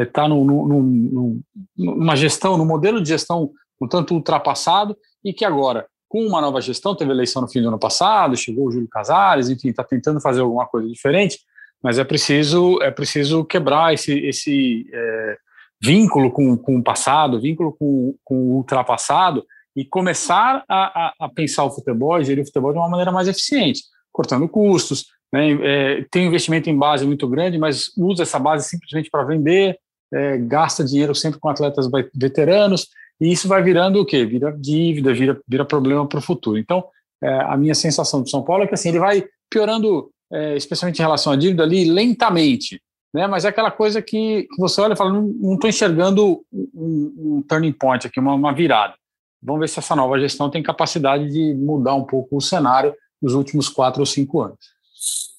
está 0.06 0.26
é, 0.26 0.28
numa 0.28 2.16
gestão, 2.16 2.58
num 2.58 2.66
modelo 2.66 3.02
de 3.02 3.10
gestão 3.10 3.52
um 3.82 3.88
tanto 3.88 4.14
ultrapassado 4.14 4.98
e 5.24 5.34
que 5.34 5.46
agora, 5.46 5.86
com 6.08 6.26
uma 6.26 6.42
nova 6.42 6.62
gestão, 6.62 6.96
teve 6.96 7.12
eleição 7.12 7.42
no 7.42 7.48
fim 7.48 7.62
do 7.62 7.68
ano 7.68 7.80
passado, 7.80 8.38
chegou 8.38 8.68
o 8.68 8.72
Júlio 8.72 8.88
Casares, 8.88 9.50
enfim, 9.50 9.70
está 9.70 9.84
tentando 9.84 10.22
fazer 10.22 10.42
alguma 10.42 10.66
coisa 10.66 10.88
diferente, 10.88 11.40
mas 11.82 12.00
é 12.00 12.04
preciso 12.04 12.82
é 12.82 12.92
preciso 12.92 13.46
quebrar 13.46 13.94
esse, 13.94 14.14
esse 14.20 14.90
é, 14.92 15.38
vínculo 15.82 16.32
com, 16.32 16.58
com 16.58 16.78
o 16.78 16.84
passado, 16.84 17.40
vínculo 17.40 17.74
com, 17.74 18.16
com 18.24 18.36
o 18.36 18.56
ultrapassado 18.56 19.46
e 19.76 19.86
começar 19.86 20.64
a, 20.68 21.08
a, 21.08 21.14
a 21.20 21.30
pensar 21.30 21.64
o 21.64 21.72
futebol, 21.72 22.24
gerir 22.24 22.44
o 22.44 22.48
futebol 22.48 22.72
de 22.72 22.80
uma 22.80 22.90
maneira 22.90 23.12
mais 23.12 23.28
eficiente, 23.28 23.84
cortando 24.12 24.48
custos, 24.48 25.06
né, 25.32 25.52
é, 25.52 26.06
tem 26.10 26.26
investimento 26.26 26.70
em 26.70 26.78
base 26.78 27.06
muito 27.06 27.28
grande, 27.28 27.58
mas 27.58 27.92
usa 27.96 28.24
essa 28.24 28.40
base 28.40 28.68
simplesmente 28.68 29.10
para 29.10 29.24
vender, 29.24 29.78
é, 30.12 30.38
gasta 30.38 30.84
dinheiro 30.84 31.14
sempre 31.14 31.40
com 31.40 31.50
atletas 31.50 31.88
veteranos, 32.16 32.88
e 33.20 33.32
isso 33.32 33.48
vai 33.48 33.62
virando 33.64 34.00
o 34.00 34.06
quê? 34.06 34.26
Vira 34.26 34.52
dívida, 34.52 35.14
vira, 35.14 35.40
vira 35.48 35.66
problema 35.66 36.08
para 36.08 36.20
o 36.20 36.22
futuro. 36.22 36.58
Então, 36.58 36.84
é, 37.22 37.42
a 37.42 37.58
minha 37.58 37.74
sensação 37.74 38.22
do 38.22 38.30
São 38.30 38.44
Paulo 38.44 38.64
é 38.64 38.68
que 38.68 38.74
assim, 38.74 38.90
ele 38.90 39.00
vai 39.00 39.24
piorando, 39.50 40.12
é, 40.32 40.56
especialmente 40.56 41.00
em 41.00 41.02
relação 41.02 41.34
à 41.34 41.36
dívida 41.36 41.64
ali, 41.64 41.86
lentamente, 41.86 42.82
né? 43.14 43.26
mas 43.28 43.46
é 43.46 43.48
aquela 43.48 43.72
coisa 43.72 44.02
que, 44.02 44.44
que 44.44 44.58
você 44.60 44.80
olha 44.82 44.94
e 44.94 44.98
fala, 44.98 45.12
não 45.12 45.56
estou 45.56 45.70
enxergando 45.70 46.44
um, 46.52 47.14
um, 47.18 47.44
turning 47.48 47.72
point 47.72 48.06
aqui, 48.06 48.20
uma, 48.20 48.34
uma 48.34 48.54
virada. 48.54 48.94
Vamos 49.42 49.62
ver 49.62 49.70
se 49.70 49.80
essa 49.80 49.96
nova 49.96 50.20
gestão 50.20 50.50
tem 50.50 50.62
capacidade 50.62 51.30
de 51.30 51.54
mudar 51.56 51.96
um 51.96 52.04
pouco 52.04 52.38
o 52.38 52.42
cenário 52.42 52.94
nos 53.22 53.34
últimos 53.34 53.70
quatro 53.70 54.02
ou 54.02 54.06
cinco 54.06 54.42
anos. 54.42 54.77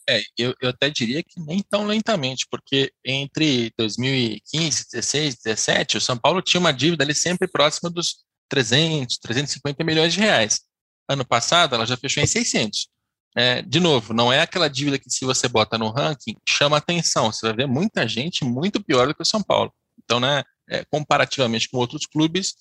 É, 0.09 0.23
eu, 0.39 0.55
eu 0.61 0.71
até 0.71 0.89
diria 0.89 1.23
que 1.23 1.39
nem 1.39 1.63
tão 1.63 1.87
lentamente, 1.87 2.47
porque 2.51 2.91
entre 3.05 3.71
2015, 3.77 4.87
16, 4.91 5.37
17, 5.45 5.99
o 5.99 6.01
São 6.01 6.17
Paulo 6.17 6.41
tinha 6.41 6.59
uma 6.59 6.73
dívida 6.73 7.05
ali 7.05 7.15
sempre 7.15 7.47
próxima 7.47 7.91
dos 7.91 8.25
300, 8.49 9.19
350 9.19 9.85
milhões 9.85 10.15
de 10.15 10.21
reais. 10.21 10.61
Ano 11.09 11.27
passado, 11.27 11.75
ela 11.75 11.87
já 11.87 11.97
fechou 11.97 12.23
em 12.23 12.27
600. 12.27 12.89
É, 13.37 13.63
de 13.63 13.79
novo, 13.79 14.15
não 14.15 14.33
é 14.33 14.41
aquela 14.41 14.69
dívida 14.69 14.99
que 14.99 15.11
se 15.11 15.25
você 15.25 15.47
bota 15.47 15.77
no 15.77 15.91
ranking, 15.91 16.35
chama 16.49 16.79
atenção. 16.79 17.31
Você 17.31 17.47
vai 17.47 17.55
ver 17.55 17.67
muita 17.67 18.09
gente 18.09 18.45
muito 18.45 18.83
pior 18.83 19.07
do 19.07 19.15
que 19.15 19.23
o 19.23 19.27
São 19.27 19.43
Paulo. 19.43 19.73
Então, 20.03 20.19
né, 20.19 20.43
é, 20.71 20.85
comparativamente 20.91 21.69
com 21.69 21.77
outros 21.77 22.07
clubes, 22.07 22.55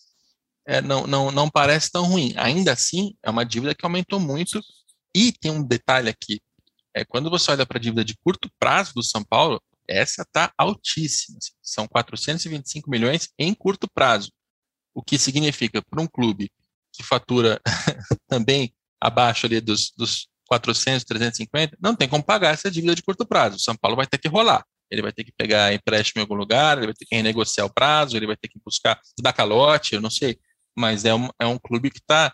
é, 0.67 0.81
não, 0.81 1.07
não, 1.07 1.31
não 1.31 1.49
parece 1.49 1.89
tão 1.89 2.03
ruim. 2.05 2.33
Ainda 2.35 2.73
assim, 2.73 3.15
é 3.23 3.29
uma 3.29 3.45
dívida 3.45 3.73
que 3.73 3.85
aumentou 3.85 4.19
muito. 4.19 4.61
E 5.15 5.31
tem 5.31 5.49
um 5.49 5.63
detalhe 5.63 6.09
aqui, 6.09 6.41
é, 6.97 7.05
quando 7.05 7.29
você 7.29 7.51
olha 7.51 7.65
para 7.65 7.77
a 7.77 7.81
dívida 7.81 8.03
de 8.03 8.15
curto 8.23 8.49
prazo 8.59 8.93
do 8.95 9.03
São 9.03 9.23
Paulo, 9.23 9.61
essa 9.87 10.23
está 10.23 10.51
altíssima. 10.57 11.37
Assim, 11.37 11.53
são 11.61 11.87
425 11.87 12.89
milhões 12.89 13.29
em 13.37 13.53
curto 13.53 13.87
prazo. 13.93 14.31
O 14.95 15.03
que 15.03 15.19
significa 15.19 15.79
para 15.87 16.01
um 16.01 16.07
clube 16.07 16.51
que 16.91 17.03
fatura 17.03 17.61
também 18.27 18.73
abaixo 18.99 19.45
ali 19.45 19.61
dos, 19.61 19.91
dos 19.95 20.27
400, 20.47 21.05
350, 21.05 21.77
não 21.79 21.95
tem 21.95 22.09
como 22.09 22.23
pagar 22.23 22.53
essa 22.53 22.71
dívida 22.71 22.95
de 22.95 23.03
curto 23.03 23.27
prazo. 23.27 23.57
O 23.57 23.59
São 23.59 23.75
Paulo 23.75 23.95
vai 23.95 24.07
ter 24.07 24.17
que 24.17 24.27
rolar. 24.27 24.65
Ele 24.89 25.03
vai 25.03 25.11
ter 25.11 25.23
que 25.23 25.31
pegar 25.31 25.71
empréstimo 25.73 26.19
em 26.19 26.23
algum 26.23 26.33
lugar, 26.33 26.77
ele 26.77 26.87
vai 26.87 26.95
ter 26.95 27.05
que 27.05 27.15
renegociar 27.15 27.67
o 27.67 27.73
prazo, 27.73 28.17
ele 28.17 28.25
vai 28.25 28.37
ter 28.37 28.47
que 28.47 28.59
buscar 28.65 28.99
dar 29.21 29.33
calote, 29.33 29.93
eu 29.93 30.01
não 30.01 30.09
sei. 30.09 30.39
Mas 30.75 31.05
é 31.05 31.13
um, 31.13 31.29
é 31.39 31.45
um 31.45 31.59
clube 31.59 31.91
que 31.91 31.99
está 31.99 32.33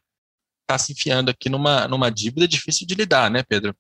tá 0.65 0.77
se 0.77 0.93
enfiando 0.93 1.29
aqui 1.29 1.49
numa, 1.49 1.85
numa 1.87 2.09
dívida 2.09 2.47
difícil 2.47 2.87
de 2.87 2.95
lidar, 2.95 3.29
né, 3.29 3.43
Pedro? 3.43 3.75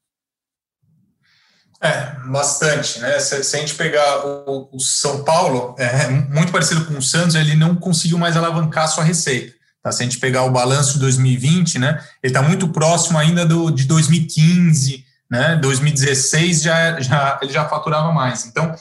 É, 1.83 2.15
bastante, 2.27 2.99
né? 2.99 3.19
Se, 3.19 3.43
se 3.43 3.57
a 3.57 3.59
gente 3.59 3.75
pegar 3.75 4.25
o, 4.25 4.69
o, 4.71 4.79
São 4.79 5.21
Paulo, 5.25 5.75
é 5.77 6.07
muito 6.07 6.49
parecido 6.49 6.85
com 6.85 6.97
o 6.97 7.01
Santos, 7.01 7.35
ele 7.35 7.57
não 7.57 7.75
conseguiu 7.75 8.17
mais 8.17 8.37
alavancar 8.37 8.87
sua 8.87 9.03
receita. 9.03 9.53
Tá? 9.83 9.91
Se 9.91 10.01
a 10.01 10.05
gente 10.05 10.17
pegar 10.17 10.43
o 10.43 10.51
balanço 10.51 10.93
de 10.93 10.99
2020, 10.99 11.79
né? 11.79 12.01
Ele 12.23 12.31
está 12.31 12.41
muito 12.41 12.69
próximo 12.69 13.19
ainda 13.19 13.45
do, 13.45 13.69
de 13.69 13.83
2015, 13.83 15.03
né? 15.29 15.57
2016 15.57 16.61
já, 16.61 17.01
já 17.01 17.37
ele 17.41 17.51
já 17.51 17.67
faturava 17.67 18.13
mais. 18.13 18.45
Então, 18.45 18.73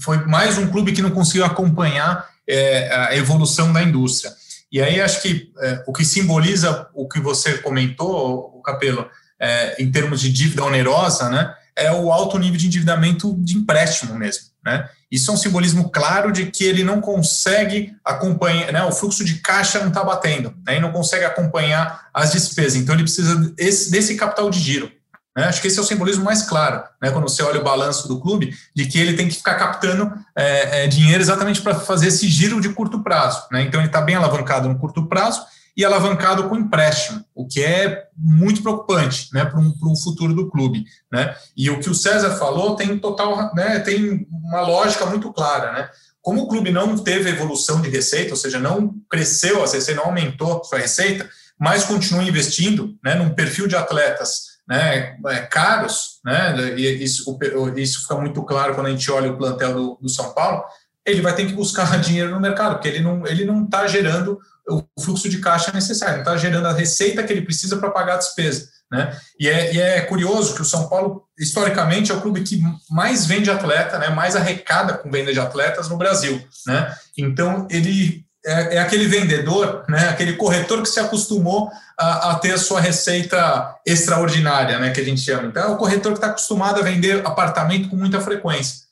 foi 0.00 0.26
mais 0.26 0.58
um 0.58 0.66
clube 0.66 0.90
que 0.90 1.02
não 1.02 1.12
conseguiu 1.12 1.44
acompanhar 1.44 2.28
é, 2.48 2.92
a 2.92 3.16
evolução 3.16 3.72
da 3.72 3.84
indústria. 3.84 4.32
E 4.72 4.82
aí 4.82 5.00
acho 5.00 5.22
que 5.22 5.52
é, 5.60 5.84
o 5.86 5.92
que 5.92 6.04
simboliza 6.04 6.88
o 6.92 7.06
que 7.06 7.20
você 7.20 7.58
comentou, 7.58 8.52
o 8.58 8.62
Capelo, 8.62 9.08
é, 9.38 9.80
em 9.80 9.92
termos 9.92 10.20
de 10.20 10.32
dívida 10.32 10.64
onerosa, 10.64 11.28
né? 11.28 11.54
É 11.76 11.92
o 11.92 12.12
alto 12.12 12.38
nível 12.38 12.58
de 12.58 12.66
endividamento 12.66 13.34
de 13.38 13.56
empréstimo 13.56 14.14
mesmo. 14.14 14.52
Né? 14.64 14.88
Isso 15.10 15.30
é 15.30 15.34
um 15.34 15.36
simbolismo 15.36 15.90
claro 15.90 16.30
de 16.30 16.46
que 16.46 16.64
ele 16.64 16.84
não 16.84 17.00
consegue 17.00 17.94
acompanhar, 18.04 18.72
né? 18.72 18.82
o 18.84 18.92
fluxo 18.92 19.24
de 19.24 19.36
caixa 19.36 19.80
não 19.80 19.88
está 19.88 20.04
batendo, 20.04 20.54
né? 20.66 20.78
não 20.78 20.92
consegue 20.92 21.24
acompanhar 21.24 22.08
as 22.14 22.32
despesas. 22.32 22.76
Então, 22.76 22.94
ele 22.94 23.04
precisa 23.04 23.34
desse, 23.36 23.90
desse 23.90 24.14
capital 24.14 24.48
de 24.50 24.58
giro. 24.58 24.90
Né? 25.36 25.44
Acho 25.44 25.60
que 25.60 25.66
esse 25.66 25.78
é 25.78 25.82
o 25.82 25.84
simbolismo 25.84 26.24
mais 26.24 26.42
claro, 26.42 26.84
né? 27.00 27.10
quando 27.10 27.28
você 27.28 27.42
olha 27.42 27.60
o 27.60 27.64
balanço 27.64 28.06
do 28.06 28.20
clube, 28.20 28.54
de 28.74 28.86
que 28.86 28.98
ele 28.98 29.14
tem 29.14 29.28
que 29.28 29.34
ficar 29.34 29.54
captando 29.54 30.12
é, 30.36 30.84
é, 30.84 30.86
dinheiro 30.86 31.22
exatamente 31.22 31.60
para 31.60 31.74
fazer 31.74 32.08
esse 32.08 32.28
giro 32.28 32.60
de 32.60 32.68
curto 32.68 33.02
prazo. 33.02 33.42
Né? 33.50 33.62
Então, 33.62 33.80
ele 33.80 33.88
está 33.88 34.00
bem 34.00 34.14
alavancado 34.14 34.68
no 34.68 34.78
curto 34.78 35.06
prazo 35.06 35.42
e 35.76 35.84
alavancado 35.84 36.48
com 36.48 36.56
empréstimo, 36.56 37.24
o 37.34 37.46
que 37.46 37.62
é 37.62 38.04
muito 38.16 38.62
preocupante 38.62 39.28
né, 39.32 39.44
para 39.44 39.58
um, 39.58 39.96
futuro 39.96 40.34
do 40.34 40.50
clube. 40.50 40.84
Né? 41.10 41.34
E 41.56 41.70
o 41.70 41.80
que 41.80 41.88
o 41.88 41.94
César 41.94 42.36
falou 42.36 42.76
tem 42.76 42.98
total, 42.98 43.54
né, 43.54 43.78
tem 43.78 44.26
uma 44.30 44.60
lógica 44.60 45.06
muito 45.06 45.32
clara. 45.32 45.72
Né? 45.72 45.88
Como 46.20 46.42
o 46.42 46.48
clube 46.48 46.70
não 46.70 46.98
teve 46.98 47.30
evolução 47.30 47.80
de 47.80 47.88
receita, 47.88 48.32
ou 48.32 48.36
seja, 48.36 48.58
não 48.58 48.94
cresceu 49.08 49.58
a 49.58 49.60
receita, 49.62 49.94
não 49.94 50.04
aumentou 50.04 50.62
sua 50.62 50.78
receita, 50.78 51.28
mas 51.58 51.84
continua 51.84 52.22
investindo 52.22 52.94
né, 53.02 53.14
num 53.14 53.30
perfil 53.30 53.66
de 53.66 53.76
atletas 53.76 54.52
né, 54.68 55.16
é, 55.26 55.40
caros, 55.40 56.20
né, 56.24 56.74
e 56.76 57.02
isso, 57.02 57.38
isso 57.76 58.02
fica 58.02 58.16
muito 58.16 58.42
claro 58.42 58.74
quando 58.74 58.88
a 58.88 58.90
gente 58.90 59.10
olha 59.10 59.32
o 59.32 59.38
plantel 59.38 59.74
do, 59.74 59.98
do 60.00 60.08
São 60.08 60.34
Paulo, 60.34 60.62
ele 61.04 61.20
vai 61.20 61.34
ter 61.34 61.46
que 61.46 61.54
buscar 61.54 61.98
dinheiro 62.00 62.30
no 62.30 62.40
mercado, 62.40 62.74
porque 62.74 62.88
ele 62.88 63.00
não 63.00 63.26
ele 63.26 63.44
não 63.44 63.64
está 63.64 63.86
gerando 63.86 64.38
o 64.68 64.84
fluxo 65.00 65.28
de 65.28 65.38
caixa 65.38 65.72
necessário, 65.72 66.16
não 66.16 66.22
está 66.22 66.36
gerando 66.36 66.66
a 66.66 66.72
receita 66.72 67.22
que 67.22 67.32
ele 67.32 67.42
precisa 67.42 67.76
para 67.76 67.90
pagar 67.90 68.14
a 68.14 68.18
despesa. 68.18 68.68
Né? 68.90 69.16
E, 69.40 69.48
é, 69.48 69.74
e 69.74 69.80
é 69.80 70.00
curioso 70.02 70.54
que 70.54 70.62
o 70.62 70.66
São 70.66 70.88
Paulo, 70.88 71.24
historicamente, 71.38 72.12
é 72.12 72.14
o 72.14 72.20
clube 72.20 72.42
que 72.42 72.62
mais 72.90 73.26
vende 73.26 73.50
atleta, 73.50 73.98
né? 73.98 74.10
mais 74.10 74.36
arrecada 74.36 74.94
com 74.94 75.10
venda 75.10 75.32
de 75.32 75.40
atletas 75.40 75.88
no 75.88 75.96
Brasil. 75.96 76.40
Né? 76.66 76.94
Então, 77.16 77.66
ele 77.70 78.24
é, 78.44 78.76
é, 78.76 78.78
aquele 78.80 79.06
vendedor, 79.06 79.84
né, 79.88 80.08
aquele 80.08 80.32
corretor 80.34 80.82
que 80.82 80.88
se 80.88 80.98
acostumou 80.98 81.70
a, 81.96 82.32
a, 82.32 82.34
ter 82.34 82.52
a 82.52 82.58
sua 82.58 82.80
receita 82.80 83.76
extraordinária, 83.86 84.80
né, 84.80 84.90
que 84.90 85.00
a 85.00 85.04
gente 85.04 85.20
chama. 85.20 85.46
Então, 85.46 85.62
é 85.62 85.66
o 85.68 85.76
corretor 85.76 86.12
que 86.12 86.18
está 86.18 86.26
acostumado 86.26 86.80
a 86.80 86.82
vender 86.82 87.24
apartamento 87.24 87.88
com 87.88 87.94
muita 87.94 88.20
frequência. 88.20 88.82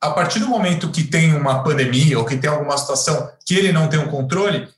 A 0.00 0.10
partir 0.10 0.40
do 0.40 0.48
momento 0.48 0.90
que 0.90 1.04
tem 1.04 1.34
uma 1.34 1.62
pandemia 1.62 2.18
ou 2.18 2.24
que 2.24 2.36
tem 2.36 2.50
alguma 2.50 2.76
situação 2.76 3.30
que 3.46 3.54
ele 3.54 3.72
não 3.72 3.88
tem 3.88 4.00
um 4.00 4.08
controle, 4.08 4.68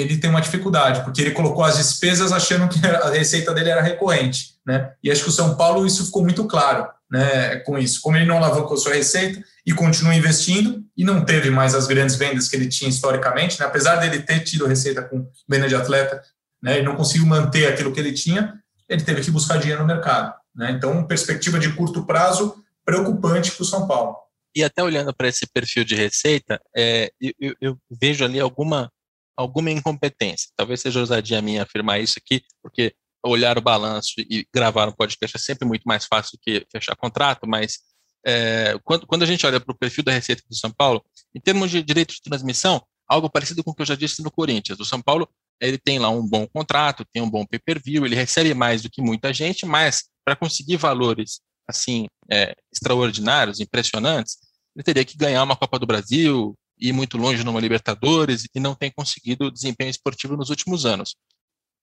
ele 0.00 0.18
tem 0.18 0.30
uma 0.30 0.40
dificuldade, 0.40 1.02
porque 1.02 1.20
ele 1.20 1.30
colocou 1.32 1.64
as 1.64 1.76
despesas 1.76 2.32
achando 2.32 2.68
que 2.68 2.78
a 2.86 3.10
receita 3.10 3.52
dele 3.52 3.70
era 3.70 3.82
recorrente, 3.82 4.54
né? 4.66 4.92
E 5.02 5.10
acho 5.10 5.22
que 5.22 5.28
o 5.28 5.32
São 5.32 5.56
Paulo 5.56 5.86
isso 5.86 6.06
ficou 6.06 6.22
muito 6.22 6.44
claro, 6.46 6.88
né, 7.10 7.56
com 7.60 7.78
isso. 7.78 8.00
Como 8.00 8.16
ele 8.16 8.26
não 8.26 8.36
alavancou 8.36 8.76
sua 8.76 8.94
receita 8.94 9.42
e 9.66 9.72
continua 9.72 10.14
investindo 10.14 10.84
e 10.96 11.04
não 11.04 11.24
teve 11.24 11.50
mais 11.50 11.74
as 11.74 11.86
grandes 11.86 12.16
vendas 12.16 12.48
que 12.48 12.56
ele 12.56 12.68
tinha 12.68 12.90
historicamente, 12.90 13.58
né? 13.58 13.66
apesar 13.66 13.96
dele 13.96 14.22
ter 14.22 14.40
tido 14.40 14.66
receita 14.66 15.02
com 15.02 15.26
venda 15.48 15.68
de 15.68 15.74
atleta, 15.74 16.22
né, 16.62 16.78
ele 16.78 16.86
não 16.86 16.96
conseguiu 16.96 17.26
manter 17.26 17.66
aquilo 17.66 17.92
que 17.92 18.00
ele 18.00 18.12
tinha, 18.12 18.54
ele 18.88 19.02
teve 19.02 19.20
que 19.20 19.30
buscar 19.30 19.58
dinheiro 19.58 19.82
no 19.82 19.86
mercado, 19.86 20.34
né? 20.54 20.70
Então, 20.72 21.06
perspectiva 21.06 21.58
de 21.58 21.72
curto 21.72 22.06
prazo 22.06 22.56
preocupante 22.84 23.52
para 23.52 23.62
o 23.62 23.66
São 23.66 23.86
Paulo. 23.86 24.16
E 24.56 24.64
até 24.64 24.82
olhando 24.82 25.14
para 25.14 25.28
esse 25.28 25.46
perfil 25.46 25.84
de 25.84 25.94
receita, 25.94 26.60
é, 26.76 27.12
eu, 27.20 27.54
eu 27.60 27.78
vejo 28.00 28.24
ali 28.24 28.40
alguma 28.40 28.90
alguma 29.38 29.70
incompetência. 29.70 30.48
Talvez 30.56 30.80
seja 30.80 30.98
ousadia 30.98 31.40
minha 31.40 31.62
afirmar 31.62 32.00
isso 32.00 32.18
aqui, 32.18 32.42
porque 32.60 32.92
olhar 33.24 33.56
o 33.56 33.62
balanço 33.62 34.14
e 34.18 34.44
gravar 34.52 34.88
um 34.88 34.92
podcast 34.92 35.36
é 35.36 35.40
sempre 35.40 35.66
muito 35.66 35.84
mais 35.84 36.06
fácil 36.06 36.36
que 36.42 36.66
fechar 36.72 36.96
contrato, 36.96 37.46
mas 37.46 37.78
é, 38.26 38.76
quando, 38.82 39.06
quando 39.06 39.22
a 39.22 39.26
gente 39.26 39.46
olha 39.46 39.60
para 39.60 39.72
o 39.72 39.78
perfil 39.78 40.02
da 40.02 40.12
receita 40.12 40.42
do 40.48 40.56
São 40.56 40.72
Paulo, 40.72 41.04
em 41.32 41.40
termos 41.40 41.70
de 41.70 41.82
direito 41.82 42.14
de 42.14 42.22
transmissão, 42.22 42.82
algo 43.06 43.30
parecido 43.30 43.62
com 43.62 43.70
o 43.70 43.74
que 43.74 43.82
eu 43.82 43.86
já 43.86 43.94
disse 43.94 44.22
no 44.22 44.30
Corinthians. 44.30 44.80
O 44.80 44.84
São 44.84 45.00
Paulo 45.00 45.28
ele 45.60 45.78
tem 45.78 45.98
lá 45.98 46.10
um 46.10 46.26
bom 46.26 46.46
contrato, 46.46 47.04
tem 47.12 47.22
um 47.22 47.30
bom 47.30 47.46
pay-per-view, 47.46 48.04
ele 48.04 48.14
recebe 48.16 48.54
mais 48.54 48.82
do 48.82 48.90
que 48.90 49.00
muita 49.00 49.32
gente, 49.32 49.64
mas 49.64 50.04
para 50.24 50.36
conseguir 50.36 50.76
valores 50.76 51.40
assim 51.68 52.06
é, 52.30 52.54
extraordinários, 52.72 53.60
impressionantes, 53.60 54.38
ele 54.74 54.82
teria 54.82 55.04
que 55.04 55.16
ganhar 55.16 55.42
uma 55.42 55.56
Copa 55.56 55.78
do 55.78 55.86
Brasil, 55.86 56.56
ir 56.80 56.92
muito 56.92 57.16
longe 57.16 57.44
numa 57.44 57.60
Libertadores 57.60 58.46
e 58.54 58.60
não 58.60 58.74
tem 58.74 58.90
conseguido 58.90 59.50
desempenho 59.50 59.90
esportivo 59.90 60.36
nos 60.36 60.50
últimos 60.50 60.86
anos. 60.86 61.16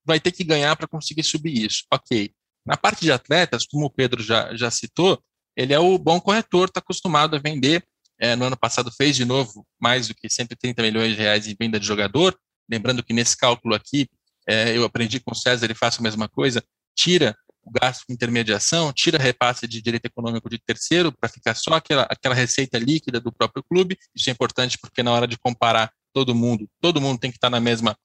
Vai 0.06 0.20
ter 0.20 0.32
que 0.32 0.44
ganhar 0.44 0.76
para 0.76 0.88
conseguir 0.88 1.24
subir 1.24 1.66
isso. 1.66 1.84
Ok. 1.92 2.32
Na 2.66 2.78
parte 2.78 3.02
de 3.02 3.12
atletas, 3.12 3.66
como 3.66 3.86
o 3.86 3.90
Pedro 3.90 4.22
já, 4.24 4.56
já 4.56 4.72
citou, 4.72 5.22
ele 5.56 5.74
é 5.74 5.80
o 5.80 5.98
bom 5.98 6.20
corretor, 6.20 6.68
está 6.68 6.80
acostumado 6.80 7.36
a 7.36 7.40
vender. 7.40 7.86
É, 8.18 8.36
no 8.36 8.46
ano 8.46 8.58
passado 8.58 8.92
fez 8.92 9.16
de 9.16 9.26
novo 9.26 9.68
mais 9.80 10.08
do 10.08 10.16
que 10.16 10.30
130 10.30 10.82
milhões 10.82 11.16
de 11.16 11.22
reais 11.22 11.48
em 11.48 11.56
venda 11.60 11.80
de 11.80 11.86
jogador. 11.86 12.38
Lembrando 12.70 13.04
que 13.04 13.14
nesse 13.14 13.36
cálculo 13.36 13.76
aqui, 13.76 14.08
é, 14.48 14.76
eu 14.76 14.84
aprendi 14.84 15.20
com 15.20 15.32
o 15.32 15.36
César 15.36 15.70
e 15.70 15.76
faço 15.76 16.00
a 16.00 16.04
mesma 16.04 16.28
coisa, 16.28 16.64
tira 16.96 17.36
o 17.66 17.72
gasto 17.72 18.06
com 18.06 18.14
intermediação, 18.14 18.94
tira 18.94 19.18
repasse 19.18 19.68
de 19.68 19.82
direito 19.82 20.06
econômico 20.06 20.48
de 20.48 20.60
terceiro 20.60 21.12
para 21.12 21.28
ficar 21.28 21.56
só 21.56 21.74
aquela, 21.74 22.04
aquela 22.04 22.36
receita 22.36 22.78
líquida 22.78 23.20
do 23.20 23.32
próprio 23.32 23.64
clube. 23.64 23.98
Isso 24.16 24.30
é 24.30 24.34
importante 24.34 24.78
porque 24.78 25.02
na 25.02 25.12
hora 25.12 25.28
de 25.28 25.38
comparar 25.38 25.92
todo 26.14 26.36
mundo, 26.36 26.70
todo 26.80 27.02
mundo 27.02 27.20
tem 27.20 27.32
que 27.32 27.38
estar 27.38 27.50
na 27.50 27.60
mesma, 27.60 27.98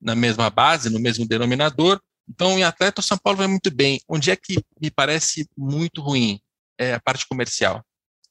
na 0.00 0.16
mesma 0.16 0.50
base, 0.50 0.90
no 0.90 0.98
mesmo 0.98 1.26
denominador. 1.26 2.00
Então, 2.28 2.58
em 2.58 2.64
atleta, 2.64 3.00
o 3.00 3.04
São 3.04 3.16
Paulo 3.16 3.38
vai 3.38 3.46
muito 3.46 3.70
bem. 3.70 4.00
Onde 4.08 4.32
é 4.32 4.36
que 4.36 4.62
me 4.80 4.90
parece 4.90 5.48
muito 5.56 6.02
ruim? 6.02 6.40
É 6.76 6.94
a 6.94 7.00
parte 7.00 7.26
comercial. 7.26 7.82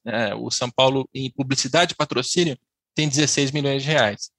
É, 0.05 0.35
o 0.35 0.51
São 0.51 0.69
Paulo, 0.69 1.09
em 1.13 1.31
publicidade 1.31 1.93
e 1.93 1.95
patrocínio, 1.95 2.57
tem 2.93 3.07
16 3.07 3.51
milhões 3.51 3.83
de 3.83 3.89
reais. 3.89 4.29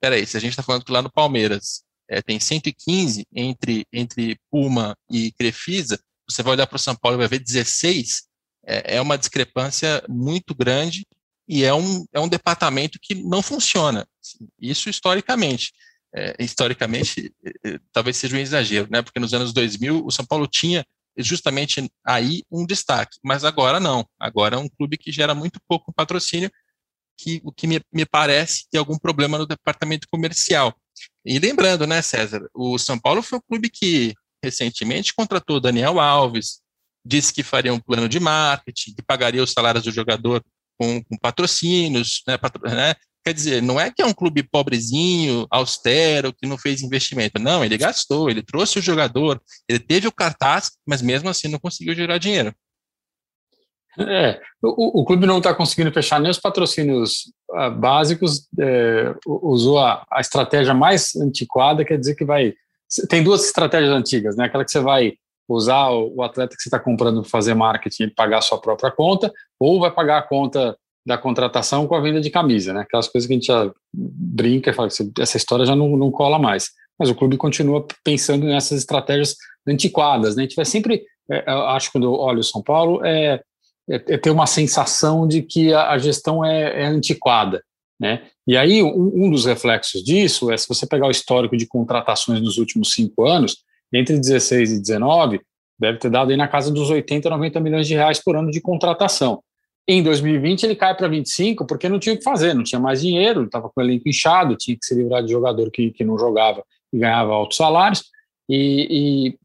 Peraí, 0.00 0.26
se 0.26 0.36
a 0.36 0.40
gente 0.40 0.50
está 0.50 0.62
falando 0.62 0.84
que 0.84 0.92
lá 0.92 1.02
no 1.02 1.12
Palmeiras 1.12 1.82
é, 2.08 2.22
tem 2.22 2.40
115 2.40 3.26
entre, 3.34 3.86
entre 3.92 4.38
Puma 4.50 4.96
e 5.10 5.32
Crefisa, 5.32 6.00
você 6.28 6.42
vai 6.42 6.52
olhar 6.52 6.66
para 6.66 6.76
o 6.76 6.80
São 6.80 6.94
Paulo 6.94 7.16
e 7.16 7.18
vai 7.18 7.28
ver 7.28 7.38
16, 7.38 8.24
é, 8.66 8.96
é, 8.96 9.00
uma 9.00 9.16
discrepância 9.16 10.02
muito 10.08 10.54
grande 10.54 11.06
e 11.48 11.64
é 11.64 11.72
um, 11.72 12.04
é 12.12 12.20
um 12.20 12.28
departamento 12.28 12.98
que 13.00 13.14
não 13.14 13.42
funciona. 13.42 14.06
Isso 14.60 14.90
historicamente. 14.90 15.72
É, 16.14 16.34
historicamente, 16.38 17.32
é, 17.44 17.70
é, 17.70 17.80
talvez 17.92 18.16
seja 18.16 18.36
um 18.36 18.40
exagero, 18.40 18.88
né? 18.90 19.02
porque 19.02 19.20
nos 19.20 19.34
anos 19.34 19.52
2000 19.52 20.04
o 20.04 20.10
São 20.10 20.24
Paulo 20.24 20.46
tinha 20.46 20.84
justamente 21.18 21.90
aí 22.04 22.42
um 22.50 22.64
destaque, 22.64 23.18
mas 23.22 23.44
agora 23.44 23.80
não. 23.80 24.06
Agora 24.18 24.56
é 24.56 24.58
um 24.58 24.68
clube 24.68 24.96
que 24.96 25.12
gera 25.12 25.34
muito 25.34 25.60
pouco 25.66 25.92
patrocínio, 25.92 26.50
que, 27.18 27.40
o 27.44 27.52
que 27.52 27.66
me, 27.66 27.80
me 27.92 28.06
parece 28.06 28.66
que 28.70 28.76
é 28.76 28.78
algum 28.78 28.98
problema 28.98 29.36
no 29.36 29.46
departamento 29.46 30.06
comercial. 30.10 30.74
E 31.28 31.38
lembrando, 31.38 31.86
né, 31.86 32.00
César, 32.00 32.48
o 32.54 32.78
São 32.78 32.98
Paulo 32.98 33.22
foi 33.22 33.38
um 33.38 33.42
clube 33.46 33.68
que 33.68 34.14
recentemente 34.42 35.12
contratou 35.14 35.60
Daniel 35.60 36.00
Alves, 36.00 36.60
disse 37.04 37.34
que 37.34 37.42
faria 37.42 37.74
um 37.74 37.78
plano 37.78 38.08
de 38.08 38.18
marketing, 38.18 38.94
que 38.94 39.02
pagaria 39.02 39.42
os 39.42 39.52
salários 39.52 39.84
do 39.84 39.92
jogador 39.92 40.42
com, 40.78 41.04
com 41.04 41.18
patrocínios, 41.18 42.22
né, 42.26 42.38
patro, 42.38 42.62
né, 42.70 42.94
Quer 43.22 43.34
dizer, 43.34 43.62
não 43.62 43.78
é 43.78 43.90
que 43.90 44.00
é 44.00 44.06
um 44.06 44.14
clube 44.14 44.42
pobrezinho, 44.42 45.46
austero, 45.50 46.32
que 46.32 46.46
não 46.46 46.56
fez 46.56 46.80
investimento. 46.80 47.38
Não, 47.38 47.62
ele 47.62 47.76
gastou, 47.76 48.30
ele 48.30 48.42
trouxe 48.42 48.78
o 48.78 48.82
jogador, 48.82 49.38
ele 49.68 49.78
teve 49.78 50.08
o 50.08 50.12
cartaz, 50.12 50.70
mas 50.86 51.02
mesmo 51.02 51.28
assim 51.28 51.46
não 51.46 51.58
conseguiu 51.58 51.94
gerar 51.94 52.16
dinheiro. 52.16 52.54
É, 53.98 54.40
o, 54.62 55.02
o 55.02 55.04
clube 55.04 55.26
não 55.26 55.38
está 55.38 55.54
conseguindo 55.54 55.92
fechar 55.92 56.18
nem 56.20 56.30
os 56.30 56.38
patrocínios 56.38 57.30
básicos, 57.78 58.46
é, 58.58 59.14
usou 59.26 59.78
a, 59.78 60.04
a, 60.10 60.20
estratégia 60.20 60.74
mais 60.74 61.16
antiquada, 61.16 61.84
quer 61.84 61.98
dizer 61.98 62.14
que 62.14 62.24
vai. 62.24 62.54
Tem 63.08 63.22
duas 63.22 63.44
estratégias 63.44 63.92
antigas, 63.92 64.36
né? 64.36 64.44
Aquela 64.44 64.64
que 64.64 64.70
você 64.70 64.80
vai 64.80 65.14
usar 65.48 65.88
o, 65.88 66.16
o 66.16 66.22
atleta 66.22 66.54
que 66.54 66.62
você 66.62 66.68
está 66.68 66.78
comprando 66.78 67.22
para 67.22 67.30
fazer 67.30 67.54
marketing 67.54 68.04
e 68.04 68.14
pagar 68.14 68.38
a 68.38 68.42
sua 68.42 68.60
própria 68.60 68.90
conta, 68.90 69.32
ou 69.58 69.80
vai 69.80 69.90
pagar 69.90 70.18
a 70.18 70.22
conta 70.22 70.76
da 71.06 71.16
contratação 71.16 71.86
com 71.86 71.94
a 71.94 72.00
venda 72.00 72.20
de 72.20 72.28
camisa, 72.28 72.72
né? 72.72 72.80
Aquelas 72.80 73.08
coisas 73.08 73.26
que 73.26 73.32
a 73.32 73.36
gente 73.36 73.46
já 73.46 73.72
brinca 73.94 74.70
e 74.70 74.74
fala 74.74 74.88
que 74.88 75.22
essa 75.22 75.38
história 75.38 75.64
já 75.64 75.74
não, 75.74 75.96
não 75.96 76.10
cola 76.10 76.38
mais. 76.38 76.70
Mas 76.98 77.08
o 77.08 77.14
clube 77.14 77.38
continua 77.38 77.86
pensando 78.04 78.44
nessas 78.44 78.78
estratégias 78.78 79.34
antiquadas, 79.66 80.36
né? 80.36 80.42
A 80.42 80.46
gente 80.46 80.56
vai 80.56 80.66
sempre, 80.66 81.02
é, 81.30 81.50
acho 81.50 81.86
que 81.86 81.92
quando 81.92 82.12
olha 82.12 82.40
o 82.40 82.44
São 82.44 82.62
Paulo, 82.62 83.04
é 83.04 83.40
é, 83.90 84.14
é 84.14 84.18
ter 84.18 84.30
uma 84.30 84.46
sensação 84.46 85.26
de 85.26 85.42
que 85.42 85.72
a, 85.72 85.90
a 85.90 85.98
gestão 85.98 86.44
é, 86.44 86.82
é, 86.82 86.86
antiquada. 86.86 87.62
Né? 87.98 88.22
E 88.46 88.56
aí, 88.56 88.82
um, 88.82 89.26
um, 89.26 89.30
dos 89.30 89.44
reflexos 89.44 90.02
disso 90.04 90.50
é 90.52 90.56
se 90.56 90.68
você 90.68 90.86
pegar 90.86 91.06
o 91.06 91.10
histórico 91.10 91.56
de 91.56 91.66
contratações 91.66 92.40
nos 92.40 92.58
últimos 92.58 92.92
cinco 92.92 93.26
anos, 93.26 93.56
entre 93.92 94.18
16 94.18 94.72
e 94.72 94.80
19, 94.80 95.40
deve 95.78 95.98
ter 95.98 96.10
dado 96.10 96.30
aí 96.30 96.36
na 96.36 96.46
casa 96.46 96.70
dos 96.70 96.90
80, 96.90 97.28
90 97.28 97.60
milhões 97.60 97.86
de 97.86 97.94
reais 97.94 98.22
por 98.22 98.36
ano 98.36 98.50
de 98.50 98.60
contratação. 98.60 99.42
Em 99.86 100.02
2020, 100.02 100.64
ele 100.64 100.76
cai 100.76 100.94
para 100.94 101.08
25 101.08 101.66
porque 101.66 101.88
não 101.88 101.98
tinha 101.98 102.14
o 102.14 102.18
que 102.18 102.22
fazer, 102.22 102.54
não 102.54 102.62
tinha 102.62 102.78
mais 102.78 103.00
dinheiro, 103.00 103.44
estava 103.44 103.70
com 103.70 103.80
o 103.80 103.82
elenco 103.82 104.08
inchado, 104.08 104.54
tinha 104.54 104.76
que 104.76 104.84
se 104.84 104.94
livrar 104.94 105.24
de 105.24 105.32
jogador 105.32 105.70
que, 105.70 105.90
que 105.90 106.04
não 106.04 106.18
jogava 106.18 106.62
e 106.92 106.98
ganhava 106.98 107.32
altos 107.32 107.56
salários. 107.56 108.04
E, 108.48 108.86
e 108.90 109.38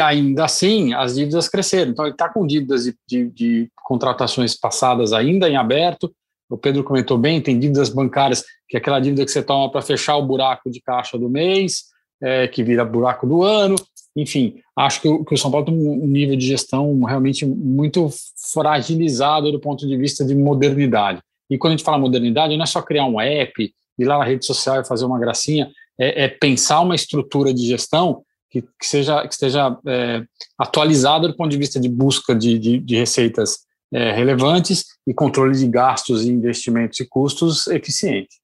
ainda 0.00 0.44
assim, 0.44 0.94
as 0.94 1.14
dívidas 1.14 1.48
cresceram. 1.48 1.90
Então, 1.90 2.04
ele 2.04 2.14
está 2.14 2.28
com 2.28 2.46
dívidas 2.46 2.84
de, 2.84 2.94
de, 3.06 3.30
de, 3.30 3.70
contratações 3.84 4.54
passadas 4.54 5.12
ainda 5.12 5.48
em 5.48 5.56
aberto. 5.56 6.12
O 6.48 6.56
Pedro 6.56 6.84
comentou 6.84 7.18
bem: 7.18 7.40
tem 7.40 7.58
dívidas 7.58 7.88
bancárias, 7.88 8.44
que 8.68 8.76
é 8.76 8.78
aquela 8.78 9.00
dívida 9.00 9.24
que 9.24 9.30
você 9.30 9.42
toma 9.42 9.70
para 9.70 9.82
fechar 9.82 10.16
o 10.16 10.26
buraco 10.26 10.70
de 10.70 10.80
caixa 10.80 11.18
do 11.18 11.28
mês, 11.28 11.84
é, 12.22 12.46
que 12.48 12.62
vira 12.62 12.84
buraco 12.84 13.26
do 13.26 13.42
ano. 13.42 13.76
Enfim, 14.16 14.56
acho 14.74 15.02
que 15.02 15.08
o, 15.08 15.24
que 15.24 15.34
o 15.34 15.38
São 15.38 15.50
Paulo 15.50 15.66
tem 15.66 15.74
um 15.74 16.06
nível 16.06 16.36
de 16.36 16.46
gestão 16.46 17.02
realmente 17.02 17.44
muito 17.44 18.08
fragilizado 18.52 19.52
do 19.52 19.60
ponto 19.60 19.86
de 19.86 19.96
vista 19.96 20.24
de 20.24 20.34
modernidade. 20.34 21.20
E 21.50 21.58
quando 21.58 21.74
a 21.74 21.76
gente 21.76 21.84
fala 21.84 21.98
modernidade, 21.98 22.56
não 22.56 22.62
é 22.62 22.66
só 22.66 22.80
criar 22.80 23.04
um 23.04 23.20
app, 23.20 23.72
ir 23.98 24.04
lá 24.04 24.18
na 24.18 24.24
rede 24.24 24.46
social 24.46 24.80
e 24.80 24.86
fazer 24.86 25.04
uma 25.04 25.18
gracinha, 25.18 25.70
é, 25.98 26.24
é 26.24 26.28
pensar 26.28 26.80
uma 26.80 26.94
estrutura 26.94 27.52
de 27.52 27.66
gestão 27.66 28.22
que, 28.50 28.62
que 28.62 28.86
seja 28.86 29.26
que 29.26 29.32
esteja 29.32 29.78
é, 29.86 30.20
do 30.20 31.36
ponto 31.36 31.50
de 31.50 31.58
vista 31.58 31.80
de 31.80 31.88
busca 31.88 32.34
de, 32.34 32.58
de, 32.58 32.78
de 32.78 32.96
receitas 32.96 33.66
é, 33.92 34.12
relevantes 34.12 34.84
e 35.06 35.14
controle 35.14 35.56
de 35.56 35.66
gastos, 35.68 36.24
investimentos 36.24 36.98
e 37.00 37.06
custos 37.06 37.66
eficiente. 37.68 38.40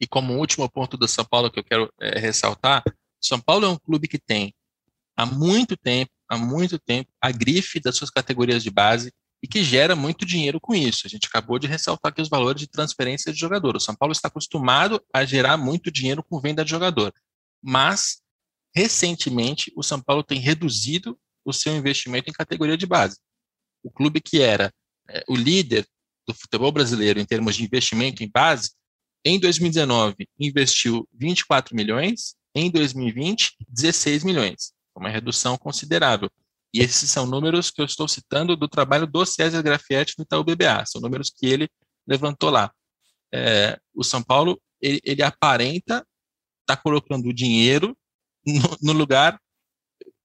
E 0.00 0.06
como 0.06 0.38
último 0.38 0.68
ponto 0.70 0.96
do 0.96 1.06
São 1.06 1.24
Paulo 1.24 1.50
que 1.50 1.58
eu 1.58 1.64
quero 1.64 1.92
é, 2.00 2.18
ressaltar, 2.18 2.82
São 3.20 3.40
Paulo 3.40 3.66
é 3.66 3.68
um 3.68 3.78
clube 3.78 4.08
que 4.08 4.18
tem 4.18 4.54
há 5.16 5.26
muito 5.26 5.76
tempo, 5.76 6.10
há 6.28 6.38
muito 6.38 6.78
tempo, 6.78 7.10
a 7.20 7.30
grife 7.30 7.80
das 7.80 7.96
suas 7.96 8.10
categorias 8.10 8.62
de 8.62 8.70
base 8.70 9.12
e 9.42 9.48
que 9.48 9.62
gera 9.62 9.96
muito 9.96 10.24
dinheiro 10.24 10.60
com 10.60 10.74
isso. 10.74 11.02
A 11.06 11.08
gente 11.08 11.26
acabou 11.26 11.58
de 11.58 11.66
ressaltar 11.66 12.12
aqui 12.12 12.22
os 12.22 12.28
valores 12.28 12.60
de 12.60 12.66
transferência 12.66 13.32
de 13.32 13.38
jogador. 13.38 13.76
O 13.76 13.80
São 13.80 13.94
Paulo 13.94 14.12
está 14.12 14.28
acostumado 14.28 15.02
a 15.12 15.24
gerar 15.24 15.56
muito 15.56 15.90
dinheiro 15.90 16.22
com 16.22 16.40
venda 16.40 16.64
de 16.64 16.70
jogador, 16.70 17.12
mas 17.62 18.19
recentemente 18.74 19.72
o 19.76 19.82
São 19.82 20.00
Paulo 20.00 20.22
tem 20.22 20.38
reduzido 20.38 21.18
o 21.44 21.52
seu 21.52 21.74
investimento 21.76 22.30
em 22.30 22.32
categoria 22.32 22.76
de 22.76 22.86
base. 22.86 23.18
O 23.82 23.90
clube 23.90 24.20
que 24.20 24.40
era 24.40 24.72
é, 25.08 25.24
o 25.28 25.34
líder 25.34 25.86
do 26.26 26.34
futebol 26.34 26.70
brasileiro 26.70 27.18
em 27.18 27.24
termos 27.24 27.56
de 27.56 27.64
investimento 27.64 28.22
em 28.22 28.30
base, 28.30 28.70
em 29.24 29.38
2019 29.38 30.28
investiu 30.38 31.08
24 31.12 31.74
milhões, 31.74 32.34
em 32.54 32.70
2020 32.70 33.56
16 33.68 34.24
milhões, 34.24 34.72
uma 34.94 35.08
redução 35.08 35.56
considerável. 35.56 36.30
E 36.72 36.80
esses 36.80 37.10
são 37.10 37.26
números 37.26 37.70
que 37.70 37.80
eu 37.80 37.84
estou 37.84 38.06
citando 38.06 38.56
do 38.56 38.68
trabalho 38.68 39.06
do 39.06 39.26
César 39.26 39.60
Grafietti 39.60 40.14
no 40.16 40.24
Itaú 40.24 40.44
BBA, 40.44 40.84
são 40.86 41.00
números 41.00 41.30
que 41.30 41.46
ele 41.46 41.68
levantou 42.06 42.50
lá. 42.50 42.72
É, 43.32 43.78
o 43.94 44.04
São 44.04 44.22
Paulo 44.22 44.60
ele, 44.80 45.00
ele 45.04 45.22
aparenta 45.22 46.06
estar 46.60 46.76
tá 46.76 46.76
colocando 46.76 47.32
dinheiro 47.32 47.96
no, 48.82 48.92
lugar 48.92 49.38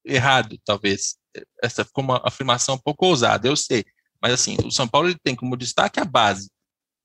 errado, 0.04 0.58
talvez. 0.64 1.16
Essa 1.62 1.84
ficou 1.84 2.02
uma 2.02 2.20
afirmação 2.24 2.76
um 2.76 2.78
pouco 2.78 3.06
ousada, 3.06 3.46
eu 3.46 3.56
sei. 3.56 3.84
Mas 4.22 4.32
assim, 4.32 4.56
o 4.64 4.70
São 4.70 4.88
Paulo 4.88 5.08
ele 5.08 5.18
tem 5.22 5.34
como 5.34 5.56
destaque 5.56 6.00
a 6.00 6.04
base. 6.04 6.48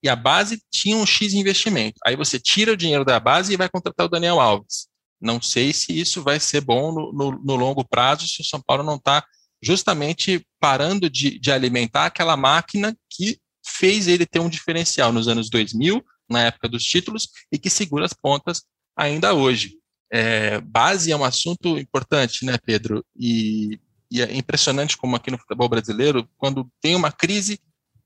E 0.03 0.09
a 0.09 0.15
base 0.15 0.61
tinha 0.71 0.97
um 0.97 1.05
X 1.05 1.33
investimento. 1.33 1.99
Aí 2.05 2.15
você 2.15 2.39
tira 2.39 2.71
o 2.71 2.77
dinheiro 2.77 3.05
da 3.05 3.19
base 3.19 3.53
e 3.53 3.57
vai 3.57 3.69
contratar 3.69 4.05
o 4.07 4.09
Daniel 4.09 4.39
Alves. 4.39 4.87
Não 5.19 5.39
sei 5.39 5.71
se 5.71 5.97
isso 5.97 6.23
vai 6.23 6.39
ser 6.39 6.61
bom 6.61 6.91
no, 6.91 7.13
no, 7.13 7.31
no 7.43 7.55
longo 7.55 7.85
prazo, 7.87 8.27
se 8.27 8.41
o 8.41 8.45
São 8.45 8.59
Paulo 8.59 8.83
não 8.83 8.95
está 8.95 9.23
justamente 9.61 10.43
parando 10.59 11.07
de, 11.07 11.37
de 11.37 11.51
alimentar 11.51 12.07
aquela 12.07 12.35
máquina 12.35 12.97
que 13.07 13.39
fez 13.63 14.07
ele 14.07 14.25
ter 14.25 14.39
um 14.39 14.49
diferencial 14.49 15.13
nos 15.13 15.27
anos 15.27 15.49
2000, 15.49 16.03
na 16.27 16.43
época 16.43 16.67
dos 16.67 16.83
títulos, 16.83 17.27
e 17.51 17.59
que 17.59 17.69
segura 17.69 18.05
as 18.05 18.13
pontas 18.13 18.63
ainda 18.97 19.33
hoje. 19.33 19.77
É, 20.11 20.59
base 20.59 21.11
é 21.11 21.15
um 21.15 21.23
assunto 21.23 21.77
importante, 21.77 22.45
né, 22.45 22.57
Pedro? 22.65 23.05
E, 23.15 23.79
e, 24.11 24.21
é 24.21 24.35
impressionante 24.35 24.97
como 24.97 25.15
aqui 25.15 25.31
no 25.31 25.37
futebol 25.37 25.69
brasileiro, 25.69 26.27
quando 26.37 26.69
tem 26.81 26.95
uma 26.95 27.11
crise, 27.11 27.59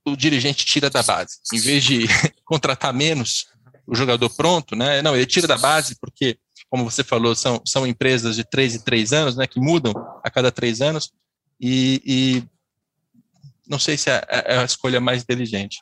o 0.05 0.15
dirigente 0.15 0.65
tira 0.65 0.89
da 0.89 1.01
base. 1.01 1.37
Em 1.51 1.59
vez 1.59 1.83
de 1.83 2.05
contratar 2.45 2.93
menos 2.93 3.47
o 3.87 3.95
jogador 3.95 4.29
pronto, 4.29 4.75
né? 4.75 5.01
Não, 5.01 5.15
ele 5.15 5.25
tira 5.25 5.47
da 5.47 5.57
base 5.57 5.95
porque, 5.99 6.37
como 6.69 6.83
você 6.83 7.03
falou, 7.03 7.35
são, 7.35 7.61
são 7.65 7.87
empresas 7.87 8.35
de 8.35 8.43
três 8.43 8.75
e 8.75 8.83
três 8.83 9.11
anos, 9.11 9.35
né? 9.35 9.47
Que 9.47 9.59
mudam 9.59 9.93
a 10.23 10.29
cada 10.29 10.51
três 10.51 10.81
anos 10.81 11.11
e, 11.59 12.01
e 12.05 12.43
não 13.67 13.79
sei 13.79 13.97
se 13.97 14.09
é, 14.09 14.23
é, 14.27 14.55
é 14.55 14.57
a 14.59 14.65
escolha 14.65 14.99
mais 14.99 15.23
inteligente. 15.23 15.79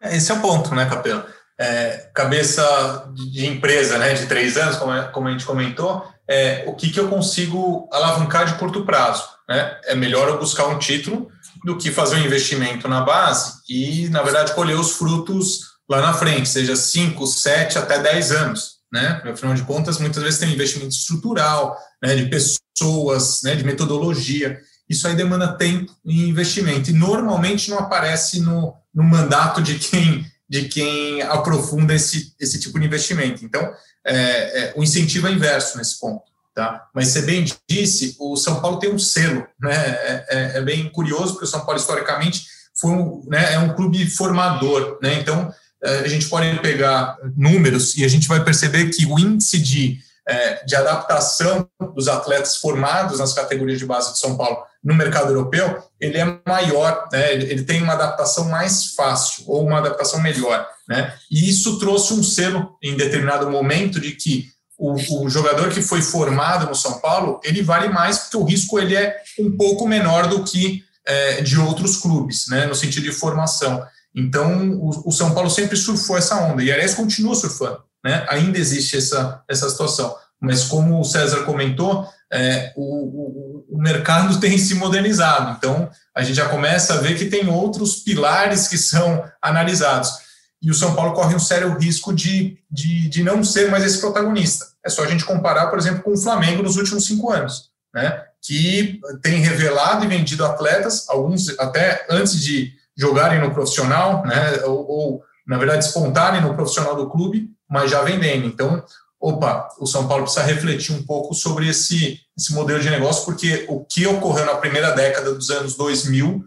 É, 0.00 0.16
esse 0.16 0.30
é 0.30 0.34
o 0.34 0.40
ponto, 0.40 0.74
né, 0.74 0.88
Capelo? 0.88 1.24
É, 1.60 2.08
cabeça 2.14 3.10
de 3.14 3.46
empresa, 3.46 3.98
né, 3.98 4.14
de 4.14 4.26
três 4.26 4.56
anos, 4.56 4.76
como, 4.76 4.92
é, 4.92 5.08
como 5.08 5.28
a 5.28 5.30
gente 5.32 5.44
comentou, 5.44 6.06
é 6.28 6.64
o 6.66 6.74
que, 6.74 6.90
que 6.90 7.00
eu 7.00 7.08
consigo 7.08 7.88
alavancar 7.92 8.46
de 8.46 8.54
curto 8.54 8.84
prazo, 8.84 9.24
né? 9.48 9.76
É 9.86 9.94
melhor 9.94 10.28
eu 10.28 10.38
buscar 10.38 10.66
um 10.66 10.78
título 10.78 11.28
do 11.64 11.76
que 11.76 11.90
fazer 11.90 12.16
um 12.16 12.24
investimento 12.24 12.86
na 12.86 13.00
base 13.00 13.54
e, 13.68 14.08
na 14.10 14.22
verdade, 14.22 14.52
colher 14.52 14.78
os 14.78 14.92
frutos 14.92 15.60
lá 15.88 16.00
na 16.00 16.12
frente, 16.12 16.48
seja 16.48 16.76
5, 16.76 17.26
7 17.26 17.78
até 17.78 17.98
10 17.98 18.32
anos. 18.32 18.78
Né? 18.92 19.22
Afinal 19.24 19.54
de 19.54 19.62
contas, 19.62 19.98
muitas 19.98 20.22
vezes 20.22 20.38
tem 20.38 20.52
investimento 20.52 20.94
estrutural, 20.94 21.76
né, 22.02 22.14
de 22.14 22.26
pessoas, 22.26 23.40
né, 23.42 23.54
de 23.54 23.64
metodologia. 23.64 24.58
Isso 24.88 25.06
aí 25.06 25.14
demanda 25.14 25.56
tempo 25.56 25.92
e 26.04 26.28
investimento. 26.28 26.90
E 26.90 26.94
normalmente 26.94 27.70
não 27.70 27.78
aparece 27.78 28.40
no, 28.40 28.74
no 28.94 29.04
mandato 29.04 29.60
de 29.60 29.78
quem, 29.78 30.24
de 30.48 30.68
quem 30.68 31.22
aprofunda 31.22 31.94
esse, 31.94 32.32
esse 32.40 32.58
tipo 32.58 32.78
de 32.78 32.86
investimento. 32.86 33.44
Então, 33.44 33.62
é, 34.04 34.14
é, 34.14 34.72
o 34.76 34.82
incentivo 34.82 35.28
é 35.28 35.32
inverso 35.32 35.76
nesse 35.76 35.98
ponto. 36.00 36.22
Tá? 36.54 36.88
Mas 36.92 37.08
você 37.08 37.22
bem 37.22 37.46
disse, 37.68 38.16
o 38.18 38.36
São 38.36 38.60
Paulo 38.60 38.80
tem 38.80 38.92
um 38.92 38.98
selo, 38.98 39.46
né? 39.60 39.76
É, 39.76 40.26
é, 40.28 40.58
é 40.58 40.60
bem 40.60 40.90
curioso 40.90 41.34
porque 41.34 41.44
o 41.44 41.48
São 41.48 41.64
Paulo 41.64 41.78
historicamente 41.78 42.46
foi 42.80 42.90
um, 42.90 43.24
né, 43.28 43.54
é 43.54 43.58
um 43.60 43.74
clube 43.74 44.04
formador, 44.10 44.98
né? 45.00 45.14
Então 45.20 45.54
é, 45.82 46.00
a 46.00 46.08
gente 46.08 46.26
pode 46.28 46.58
pegar 46.60 47.16
números 47.36 47.96
e 47.96 48.04
a 48.04 48.08
gente 48.08 48.26
vai 48.26 48.42
perceber 48.42 48.90
que 48.90 49.06
o 49.06 49.18
índice 49.20 49.56
de, 49.58 50.00
é, 50.28 50.64
de 50.64 50.76
adaptação 50.76 51.66
dos 51.94 52.06
atletas 52.06 52.56
formados 52.56 53.18
nas 53.18 53.32
categorias 53.32 53.78
de 53.78 53.86
base 53.86 54.12
de 54.12 54.18
São 54.18 54.36
Paulo 54.36 54.58
no 54.84 54.94
mercado 54.94 55.30
europeu, 55.30 55.82
ele 55.98 56.18
é 56.18 56.38
maior, 56.46 57.08
né? 57.10 57.32
ele 57.32 57.64
tem 57.64 57.82
uma 57.82 57.94
adaptação 57.94 58.44
mais 58.44 58.94
fácil 58.94 59.44
ou 59.46 59.66
uma 59.66 59.78
adaptação 59.78 60.20
melhor. 60.20 60.68
Né? 60.88 61.12
E 61.30 61.48
isso 61.48 61.78
trouxe 61.78 62.12
um 62.12 62.22
selo 62.22 62.76
em 62.82 62.96
determinado 62.96 63.50
momento 63.50 64.00
de 64.00 64.12
que 64.12 64.46
o, 64.78 65.24
o, 65.24 65.28
jogador 65.28 65.70
que 65.70 65.82
foi 65.82 66.00
formado 66.00 66.66
no 66.66 66.74
São 66.74 67.00
Paulo, 67.00 67.40
ele 67.42 67.62
vale 67.62 67.88
mais 67.88 68.18
porque 68.18 68.36
o 68.36 68.44
risco 68.44 68.78
ele 68.78 68.94
é 68.94 69.16
um 69.40 69.56
pouco 69.56 69.88
menor 69.88 70.28
do 70.28 70.44
que 70.44 70.84
é, 71.04 71.40
de 71.40 71.58
outros 71.58 71.96
clubes, 71.96 72.46
né, 72.48 72.66
no 72.66 72.74
sentido 72.74 73.02
de 73.02 73.12
formação. 73.12 73.82
Então, 74.14 74.70
o, 74.72 75.08
o, 75.08 75.12
São 75.12 75.34
Paulo 75.34 75.50
sempre 75.50 75.76
surfou 75.76 76.16
essa 76.16 76.36
onda, 76.36 76.62
e 76.62 76.70
aliás 76.70 76.94
continua 76.94 77.34
surfando, 77.34 77.82
né, 78.04 78.26
ainda 78.28 78.58
existe 78.58 78.96
essa, 78.96 79.42
essa 79.48 79.68
situação. 79.68 80.14
Mas 80.40 80.64
como 80.64 81.00
o 81.00 81.04
César 81.04 81.44
comentou, 81.44 82.06
é, 82.32 82.72
o, 82.76 82.82
o, 82.82 83.66
o 83.76 83.78
mercado 83.78 84.38
tem 84.38 84.56
se 84.58 84.74
modernizado, 84.74 85.56
então 85.56 85.90
a 86.14 86.22
gente 86.22 86.36
já 86.36 86.48
começa 86.48 86.94
a 86.94 86.98
ver 86.98 87.16
que 87.16 87.26
tem 87.26 87.48
outros 87.48 87.96
pilares 87.96 88.68
que 88.68 88.76
são 88.76 89.24
analisados 89.42 90.28
e 90.60 90.70
o 90.70 90.74
São 90.74 90.94
Paulo 90.94 91.14
corre 91.14 91.34
um 91.34 91.40
sério 91.40 91.76
risco 91.78 92.12
de, 92.12 92.58
de, 92.70 93.08
de 93.08 93.22
não 93.22 93.44
ser 93.44 93.70
mais 93.70 93.84
esse 93.84 94.00
protagonista. 94.00 94.66
É 94.84 94.88
só 94.88 95.04
a 95.04 95.06
gente 95.06 95.24
comparar, 95.24 95.68
por 95.68 95.78
exemplo, 95.78 96.02
com 96.02 96.12
o 96.12 96.18
Flamengo 96.18 96.62
nos 96.62 96.76
últimos 96.76 97.06
cinco 97.06 97.30
anos, 97.30 97.70
né? 97.94 98.24
que 98.42 99.00
tem 99.22 99.40
revelado 99.40 100.04
e 100.04 100.08
vendido 100.08 100.44
atletas, 100.44 101.08
alguns 101.08 101.48
até 101.58 102.06
antes 102.10 102.40
de 102.40 102.72
jogarem 102.96 103.40
no 103.40 103.52
profissional, 103.52 104.24
né? 104.24 104.62
ou, 104.64 104.88
ou 104.88 105.22
na 105.46 105.58
verdade, 105.58 105.84
espontarem 105.84 106.40
no 106.40 106.54
profissional 106.54 106.96
do 106.96 107.08
clube, 107.08 107.50
mas 107.68 107.90
já 107.90 108.02
vendendo. 108.02 108.46
Então, 108.46 108.84
opa, 109.20 109.68
o 109.78 109.86
São 109.86 110.06
Paulo 110.06 110.24
precisa 110.24 110.44
refletir 110.44 110.92
um 110.92 111.02
pouco 111.02 111.34
sobre 111.34 111.68
esse, 111.68 112.20
esse 112.36 112.52
modelo 112.54 112.80
de 112.80 112.90
negócio, 112.90 113.24
porque 113.24 113.66
o 113.68 113.84
que 113.84 114.06
ocorreu 114.06 114.46
na 114.46 114.56
primeira 114.56 114.92
década 114.92 115.34
dos 115.34 115.50
anos 115.50 115.76
2000 115.76 116.44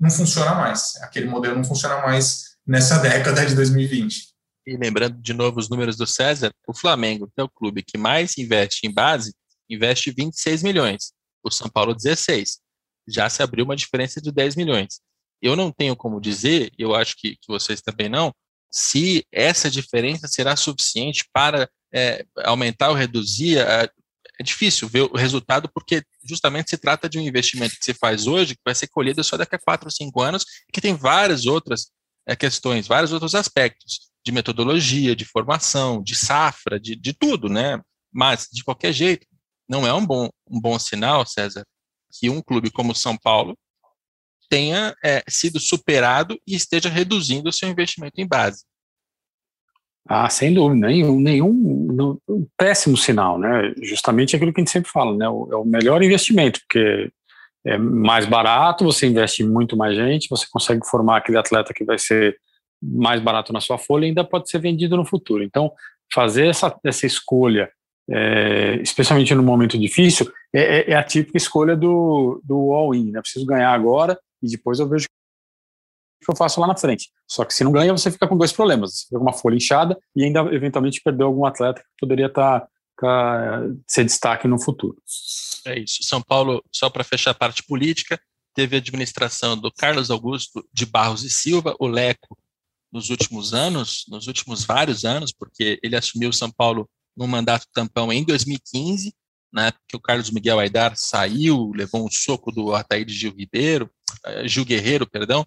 não 0.00 0.10
funciona 0.10 0.54
mais. 0.54 0.96
Aquele 1.02 1.26
modelo 1.26 1.56
não 1.56 1.64
funciona 1.64 2.00
mais 2.00 2.56
nessa 2.66 2.98
década 2.98 3.44
de 3.44 3.54
2020. 3.54 4.34
E 4.66 4.76
lembrando 4.76 5.20
de 5.20 5.34
novo 5.34 5.58
os 5.58 5.68
números 5.68 5.96
do 5.96 6.06
César, 6.06 6.52
o 6.66 6.74
Flamengo, 6.74 7.26
que 7.26 7.40
é 7.40 7.44
o 7.44 7.48
clube 7.48 7.82
que 7.82 7.98
mais 7.98 8.38
investe 8.38 8.86
em 8.86 8.92
base, 8.92 9.34
investe 9.68 10.10
26 10.10 10.62
milhões, 10.62 11.12
o 11.42 11.50
São 11.50 11.68
Paulo 11.68 11.94
16. 11.94 12.58
Já 13.06 13.28
se 13.28 13.42
abriu 13.42 13.66
uma 13.66 13.76
diferença 13.76 14.20
de 14.20 14.32
10 14.32 14.56
milhões. 14.56 15.00
Eu 15.42 15.54
não 15.54 15.70
tenho 15.70 15.94
como 15.94 16.20
dizer, 16.20 16.72
eu 16.78 16.94
acho 16.94 17.16
que, 17.18 17.32
que 17.36 17.46
vocês 17.48 17.82
também 17.82 18.08
não, 18.08 18.34
se 18.74 19.24
essa 19.30 19.70
diferença 19.70 20.26
será 20.26 20.56
suficiente 20.56 21.24
para 21.32 21.70
é, 21.94 22.26
aumentar 22.44 22.88
ou 22.88 22.96
reduzir. 22.96 23.60
A, 23.60 23.88
é 24.36 24.42
difícil 24.42 24.88
ver 24.88 25.02
o 25.02 25.16
resultado, 25.16 25.70
porque 25.72 26.02
justamente 26.28 26.70
se 26.70 26.76
trata 26.76 27.08
de 27.08 27.18
um 27.18 27.22
investimento 27.22 27.76
que 27.78 27.84
se 27.84 27.94
faz 27.94 28.26
hoje, 28.26 28.56
que 28.56 28.62
vai 28.64 28.74
ser 28.74 28.88
colhido 28.88 29.22
só 29.22 29.36
daqui 29.36 29.54
a 29.54 29.60
4 29.60 29.86
ou 29.86 29.92
5 29.92 30.20
anos, 30.20 30.44
que 30.72 30.80
tem 30.80 30.94
várias 30.94 31.46
outras 31.46 31.92
é, 32.26 32.34
questões, 32.34 32.88
vários 32.88 33.12
outros 33.12 33.36
aspectos 33.36 34.10
de 34.26 34.32
metodologia, 34.32 35.14
de 35.14 35.24
formação, 35.24 36.02
de 36.02 36.16
safra, 36.16 36.80
de, 36.80 36.96
de 36.96 37.12
tudo, 37.12 37.48
né? 37.48 37.80
Mas, 38.12 38.48
de 38.52 38.64
qualquer 38.64 38.92
jeito, 38.92 39.24
não 39.68 39.86
é 39.86 39.92
um 39.92 40.04
bom, 40.04 40.28
um 40.50 40.60
bom 40.60 40.78
sinal, 40.80 41.24
César, 41.24 41.64
que 42.18 42.28
um 42.28 42.42
clube 42.42 42.72
como 42.72 42.94
São 42.94 43.16
Paulo 43.16 43.56
tenha 44.54 44.94
é, 45.04 45.20
sido 45.28 45.58
superado 45.58 46.38
e 46.46 46.54
esteja 46.54 46.88
reduzindo 46.88 47.48
o 47.48 47.52
seu 47.52 47.68
investimento 47.68 48.20
em 48.20 48.26
base. 48.26 48.62
Ah, 50.08 50.30
sem 50.30 50.54
dúvida, 50.54 50.86
nenhum, 50.86 51.18
nenhum 51.18 52.20
um 52.28 52.46
péssimo 52.56 52.96
sinal, 52.96 53.36
né? 53.36 53.74
Justamente 53.82 54.36
aquilo 54.36 54.52
que 54.52 54.60
a 54.60 54.62
gente 54.62 54.70
sempre 54.70 54.92
fala, 54.92 55.16
né? 55.16 55.28
O, 55.28 55.48
é 55.50 55.56
o 55.56 55.64
melhor 55.64 56.04
investimento, 56.04 56.60
porque 56.60 57.10
é 57.66 57.76
mais 57.76 58.26
barato, 58.26 58.84
você 58.84 59.08
investe 59.08 59.42
em 59.42 59.48
muito 59.48 59.76
mais 59.76 59.96
gente, 59.96 60.28
você 60.30 60.46
consegue 60.48 60.86
formar 60.86 61.16
aquele 61.16 61.38
atleta 61.38 61.74
que 61.74 61.84
vai 61.84 61.98
ser 61.98 62.36
mais 62.80 63.20
barato 63.20 63.52
na 63.52 63.60
sua 63.60 63.76
folha 63.76 64.04
e 64.04 64.08
ainda 64.10 64.22
pode 64.22 64.48
ser 64.48 64.60
vendido 64.60 64.96
no 64.96 65.04
futuro. 65.04 65.42
Então, 65.42 65.72
fazer 66.12 66.46
essa, 66.46 66.78
essa 66.84 67.06
escolha, 67.06 67.68
é, 68.08 68.78
especialmente 68.80 69.34
no 69.34 69.42
momento 69.42 69.76
difícil, 69.76 70.30
é, 70.54 70.60
é, 70.60 70.90
é 70.92 70.94
a 70.94 71.02
típica 71.02 71.38
escolha 71.38 71.74
do, 71.74 72.40
do 72.44 72.72
all-in, 72.72 73.10
né? 73.10 73.20
Preciso 73.20 73.46
ganhar 73.46 73.72
agora 73.72 74.16
e 74.44 74.50
depois 74.50 74.78
eu 74.78 74.88
vejo 74.88 75.06
o 75.06 76.24
que 76.24 76.30
eu 76.30 76.36
faço 76.36 76.60
lá 76.60 76.66
na 76.66 76.76
frente. 76.76 77.10
Só 77.28 77.44
que 77.44 77.54
se 77.54 77.64
não 77.64 77.72
ganha, 77.72 77.92
você 77.92 78.10
fica 78.10 78.28
com 78.28 78.36
dois 78.36 78.52
problemas. 78.52 78.92
Você 78.92 79.04
fica 79.06 79.18
com 79.18 79.24
uma 79.24 79.32
folha 79.32 79.56
inchada 79.56 79.98
e 80.14 80.24
ainda 80.24 80.40
eventualmente 80.54 81.00
perdeu 81.02 81.26
algum 81.26 81.44
atleta 81.44 81.80
que 81.80 82.00
poderia 82.00 82.26
estar 82.26 82.60
tá, 82.60 82.68
tá, 82.98 83.60
ser 83.88 84.04
destaque 84.04 84.46
no 84.46 84.60
futuro. 84.60 84.96
É 85.66 85.78
isso. 85.78 86.02
São 86.02 86.20
Paulo, 86.20 86.62
só 86.70 86.90
para 86.90 87.04
fechar 87.04 87.30
a 87.30 87.34
parte 87.34 87.62
política, 87.62 88.20
teve 88.54 88.76
a 88.76 88.78
administração 88.78 89.56
do 89.56 89.72
Carlos 89.72 90.10
Augusto 90.10 90.66
de 90.72 90.86
Barros 90.86 91.24
e 91.24 91.30
Silva, 91.30 91.74
o 91.80 91.86
Leco, 91.86 92.38
nos 92.92 93.10
últimos 93.10 93.52
anos, 93.52 94.04
nos 94.08 94.28
últimos 94.28 94.64
vários 94.64 95.04
anos, 95.04 95.32
porque 95.32 95.80
ele 95.82 95.96
assumiu 95.96 96.32
São 96.32 96.50
Paulo 96.50 96.88
no 97.16 97.26
mandato 97.26 97.66
tampão 97.72 98.12
em 98.12 98.24
2015, 98.24 99.12
né, 99.52 99.72
que 99.88 99.96
o 99.96 100.00
Carlos 100.00 100.30
Miguel 100.30 100.60
Aidar 100.60 100.96
saiu, 100.96 101.72
levou 101.74 102.06
um 102.06 102.10
soco 102.10 102.52
do 102.52 102.74
Ataíde 102.74 103.12
Gil 103.12 103.34
Ribeiro, 103.36 103.90
Gil 104.46 104.64
Guerreiro, 104.64 105.06
perdão, 105.06 105.46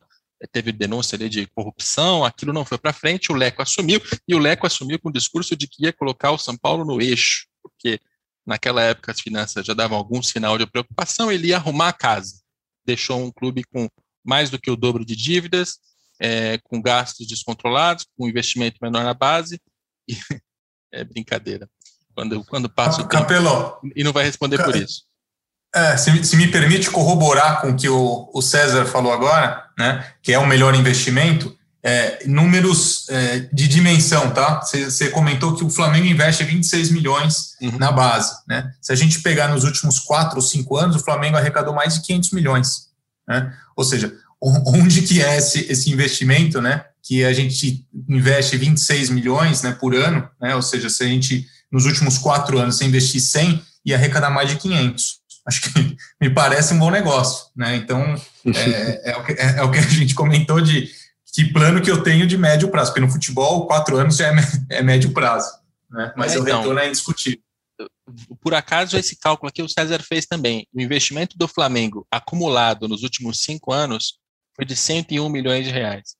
teve 0.51 0.71
denúncia 0.71 1.15
ali 1.15 1.29
de 1.29 1.47
corrupção, 1.47 2.23
aquilo 2.23 2.53
não 2.53 2.65
foi 2.65 2.77
para 2.77 2.93
frente, 2.93 3.31
o 3.31 3.35
Leco 3.35 3.61
assumiu, 3.61 3.99
e 4.27 4.35
o 4.35 4.39
Leco 4.39 4.67
assumiu 4.67 4.99
com 4.99 5.09
o 5.09 5.13
discurso 5.13 5.55
de 5.55 5.67
que 5.67 5.85
ia 5.85 5.93
colocar 5.93 6.31
o 6.31 6.37
São 6.37 6.55
Paulo 6.57 6.85
no 6.85 7.01
eixo, 7.01 7.47
porque 7.61 7.99
Naquela 8.47 8.81
época, 8.81 9.11
as 9.11 9.19
finanças 9.19 9.65
já 9.65 9.73
davam 9.73 9.97
algum 9.97 10.23
sinal 10.23 10.57
de 10.57 10.65
preocupação, 10.65 11.29
ele 11.29 11.49
ia 11.49 11.57
arrumar 11.57 11.89
a 11.89 11.93
casa. 11.93 12.39
Deixou 12.85 13.21
um 13.21 13.29
clube 13.29 13.61
com 13.65 13.89
mais 14.25 14.49
do 14.49 14.57
que 14.57 14.71
o 14.71 14.77
dobro 14.77 15.03
de 15.03 15.17
dívidas, 15.17 15.79
é, 16.17 16.57
com 16.59 16.81
gastos 16.81 17.27
descontrolados, 17.27 18.05
com 18.17 18.27
investimento 18.27 18.77
menor 18.81 19.03
na 19.03 19.13
base. 19.13 19.59
E, 20.07 20.13
é 20.93 21.03
brincadeira. 21.03 21.69
Quando, 22.15 22.43
quando 22.45 22.69
passa 22.69 23.01
o 23.01 23.03
tempo, 23.03 23.11
E 23.93 24.01
não 24.01 24.13
vai 24.13 24.23
responder 24.23 24.63
por 24.63 24.77
isso. 24.77 25.03
É, 25.75 25.97
se, 25.97 26.23
se, 26.23 26.35
me 26.35 26.47
permite 26.47 26.89
corroborar 26.89 27.61
com 27.61 27.71
o 27.71 27.75
que 27.75 27.89
o, 27.89 28.29
o 28.33 28.41
César 28.41 28.85
falou 28.85 29.11
agora, 29.11 29.63
né, 29.77 30.03
que 30.23 30.33
é 30.33 30.39
o 30.39 30.47
melhor 30.47 30.73
investimento, 30.73 31.55
é, 31.83 32.25
números 32.25 33.07
é, 33.09 33.47
de 33.53 33.67
dimensão, 33.67 34.31
tá? 34.31 34.59
Você 34.61 35.09
comentou 35.09 35.55
que 35.55 35.63
o 35.63 35.69
Flamengo 35.69 36.05
investe 36.05 36.43
26 36.43 36.91
milhões 36.91 37.53
uhum. 37.61 37.77
na 37.77 37.91
base, 37.91 38.35
né? 38.45 38.71
Se 38.81 38.91
a 38.91 38.95
gente 38.95 39.21
pegar 39.21 39.47
nos 39.47 39.63
últimos 39.63 39.99
quatro 39.99 40.35
ou 40.35 40.41
cinco 40.41 40.75
anos, 40.75 40.97
o 40.97 41.03
Flamengo 41.03 41.37
arrecadou 41.37 41.73
mais 41.73 41.93
de 41.93 42.01
500 42.01 42.31
milhões, 42.31 42.87
né? 43.25 43.53
Ou 43.75 43.85
seja, 43.85 44.13
onde 44.41 45.03
que 45.03 45.21
é 45.21 45.37
esse, 45.37 45.71
esse 45.71 45.89
investimento, 45.89 46.59
né? 46.59 46.83
Que 47.01 47.23
a 47.23 47.31
gente 47.31 47.85
investe 48.09 48.57
26 48.57 49.09
milhões, 49.09 49.61
né, 49.61 49.71
por 49.71 49.95
ano, 49.95 50.27
né? 50.41 50.55
Ou 50.55 50.61
seja, 50.61 50.89
se 50.89 51.03
a 51.03 51.07
gente 51.07 51.47
nos 51.71 51.85
últimos 51.85 52.17
quatro 52.17 52.57
anos 52.57 52.81
investir 52.81 53.21
100 53.21 53.61
e 53.85 53.93
arrecadar 53.93 54.29
mais 54.29 54.49
de 54.49 54.57
500, 54.57 55.19
acho 55.47 55.61
que 55.61 55.69
me 56.21 56.29
parece 56.29 56.73
um 56.73 56.79
bom 56.79 56.91
negócio, 56.91 57.47
né? 57.55 57.75
Então, 57.75 58.15
é, 58.45 59.11
é, 59.11 59.17
o 59.17 59.23
que, 59.23 59.31
é, 59.31 59.57
é, 59.57 59.63
o 59.63 59.71
que, 59.71 59.79
a 59.79 59.81
gente 59.81 60.13
comentou 60.13 60.59
de 60.61 60.91
que 61.33 61.45
plano 61.51 61.81
que 61.81 61.89
eu 61.89 62.03
tenho 62.03 62.27
de 62.27 62.37
médio 62.37 62.69
prazo, 62.69 62.91
porque 62.91 63.05
no 63.05 63.11
futebol, 63.11 63.65
quatro 63.65 63.97
anos 63.97 64.17
já 64.17 64.27
é, 64.27 64.35
é 64.69 64.81
médio 64.81 65.13
prazo, 65.13 65.49
né? 65.89 66.13
Mas 66.17 66.33
é, 66.33 66.39
o 66.39 66.41
então, 66.41 66.59
retorno 66.59 66.79
é 66.79 66.87
indiscutível. 66.87 67.41
Por 68.41 68.53
acaso, 68.53 68.97
esse 68.97 69.17
cálculo 69.17 69.49
aqui 69.49 69.61
o 69.61 69.69
César 69.69 70.01
fez 70.01 70.25
também. 70.25 70.67
O 70.73 70.81
investimento 70.81 71.37
do 71.37 71.47
Flamengo 71.47 72.07
acumulado 72.11 72.87
nos 72.87 73.03
últimos 73.03 73.41
cinco 73.41 73.71
anos 73.71 74.19
foi 74.55 74.65
de 74.65 74.75
101 74.75 75.29
milhões 75.29 75.65
de 75.65 75.71
reais. 75.71 76.15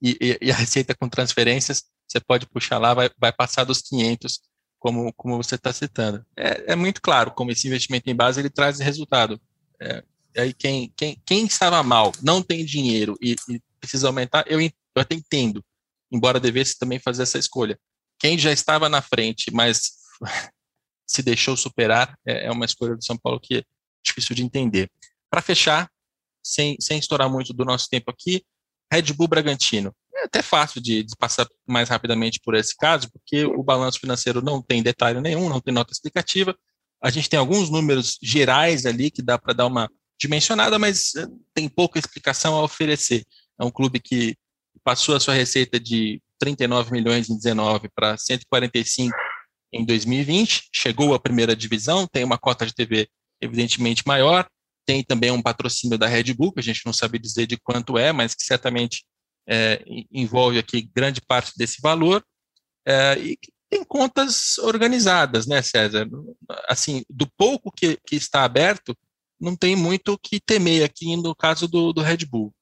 E, 0.00 0.16
e, 0.20 0.38
e 0.42 0.52
a 0.52 0.54
receita 0.54 0.94
com 0.94 1.08
transferências, 1.08 1.82
você 2.06 2.20
pode 2.20 2.46
puxar 2.46 2.78
lá, 2.78 2.94
vai, 2.94 3.10
vai 3.18 3.32
passar 3.32 3.64
dos 3.64 3.82
500 3.82 4.38
como, 4.78 5.12
como 5.14 5.36
você 5.36 5.54
está 5.54 5.72
citando. 5.72 6.24
É, 6.36 6.72
é, 6.72 6.76
muito 6.76 7.00
claro 7.00 7.30
como 7.32 7.50
esse 7.50 7.66
investimento 7.66 8.08
em 8.08 8.14
base 8.14 8.40
ele 8.40 8.50
traz 8.50 8.78
resultado. 8.78 9.40
É, 9.80 10.02
aí 10.36 10.52
quem, 10.52 10.92
quem, 10.96 11.20
quem 11.24 11.46
estava 11.46 11.82
mal, 11.82 12.12
não 12.22 12.42
tem 12.42 12.64
dinheiro 12.64 13.16
e, 13.20 13.36
e 13.48 13.60
precisa 13.80 14.06
aumentar, 14.06 14.44
eu, 14.46 14.60
eu 14.60 14.70
até 14.96 15.14
entendo, 15.14 15.64
embora 16.10 16.40
devesse 16.40 16.78
também 16.78 16.98
fazer 16.98 17.22
essa 17.22 17.38
escolha. 17.38 17.78
Quem 18.18 18.38
já 18.38 18.52
estava 18.52 18.88
na 18.88 19.02
frente, 19.02 19.50
mas 19.52 19.92
se 21.06 21.22
deixou 21.22 21.56
superar, 21.56 22.18
é, 22.26 22.46
é 22.46 22.50
uma 22.50 22.64
escolha 22.64 22.96
do 22.96 23.04
São 23.04 23.16
Paulo 23.16 23.40
que 23.40 23.58
é 23.58 23.62
difícil 24.04 24.34
de 24.34 24.42
entender. 24.42 24.90
Para 25.30 25.42
fechar, 25.42 25.90
sem, 26.42 26.76
sem 26.80 26.98
estourar 26.98 27.30
muito 27.30 27.52
do 27.52 27.64
nosso 27.64 27.88
tempo 27.88 28.10
aqui, 28.10 28.44
Red 28.92 29.12
Bull 29.14 29.28
Bragantino 29.28 29.94
é 30.16 30.24
até 30.24 30.42
fácil 30.42 30.80
de, 30.80 31.02
de, 31.02 31.16
passar 31.16 31.46
mais 31.66 31.88
rapidamente 31.88 32.40
por 32.42 32.54
esse 32.54 32.76
caso, 32.76 33.10
porque 33.10 33.44
o 33.44 33.62
balanço 33.62 34.00
financeiro 34.00 34.42
não 34.42 34.62
tem 34.62 34.82
detalhe 34.82 35.20
nenhum, 35.20 35.48
não 35.48 35.60
tem 35.60 35.72
nota 35.72 35.92
explicativa. 35.92 36.56
A 37.02 37.10
gente 37.10 37.28
tem 37.28 37.38
alguns 37.38 37.70
números 37.70 38.18
gerais 38.22 38.86
ali 38.86 39.10
que 39.10 39.22
dá 39.22 39.38
para 39.38 39.52
dar 39.52 39.66
uma 39.66 39.90
dimensionada, 40.18 40.78
mas 40.78 41.14
eh, 41.14 41.26
tem 41.54 41.68
pouca 41.68 41.98
explicação 41.98 42.54
a 42.54 42.62
oferecer. 42.62 43.24
É 43.60 43.64
um 43.64 43.70
clube 43.70 44.00
que 44.00 44.34
passou 44.82 45.14
a 45.14 45.20
sua 45.20 45.34
receita 45.34 45.78
de 45.78 46.20
39 46.38 46.92
milhões 46.92 47.28
em 47.28 47.36
19 47.36 47.88
para 47.94 48.16
145 48.16 49.14
em 49.72 49.84
2020, 49.84 50.68
chegou 50.72 51.14
à 51.14 51.20
primeira 51.20 51.54
divisão, 51.54 52.06
tem 52.06 52.24
uma 52.24 52.38
cota 52.38 52.64
de 52.66 52.74
TV 52.74 53.08
evidentemente 53.40 54.06
maior, 54.06 54.48
tem 54.86 55.02
também 55.02 55.30
um 55.30 55.42
patrocínio 55.42 55.98
da 55.98 56.06
Red 56.06 56.32
Bull, 56.34 56.52
que 56.52 56.60
a 56.60 56.62
gente 56.62 56.82
não 56.86 56.92
sabe 56.92 57.18
dizer 57.18 57.46
de 57.46 57.56
quanto 57.56 57.98
é, 57.98 58.12
mas 58.12 58.34
que 58.34 58.44
certamente 58.44 59.04
é, 59.48 59.82
envolve 60.10 60.58
aqui 60.58 60.90
grande 60.94 61.20
parte 61.20 61.52
desse 61.56 61.80
valor, 61.80 62.24
é, 62.86 63.18
e 63.18 63.38
tem 63.68 63.84
contas 63.84 64.58
organizadas, 64.58 65.46
né, 65.46 65.60
César? 65.60 66.08
Assim, 66.68 67.02
do 67.10 67.26
pouco 67.36 67.70
que, 67.72 67.98
que 68.06 68.16
está 68.16 68.44
aberto, 68.44 68.96
não 69.40 69.56
tem 69.56 69.76
muito 69.76 70.12
o 70.12 70.18
que 70.18 70.40
temer 70.40 70.84
aqui 70.84 71.16
no 71.16 71.34
caso 71.34 71.68
do, 71.68 71.92
do 71.92 72.00
Red 72.00 72.24
Bull. 72.30 72.52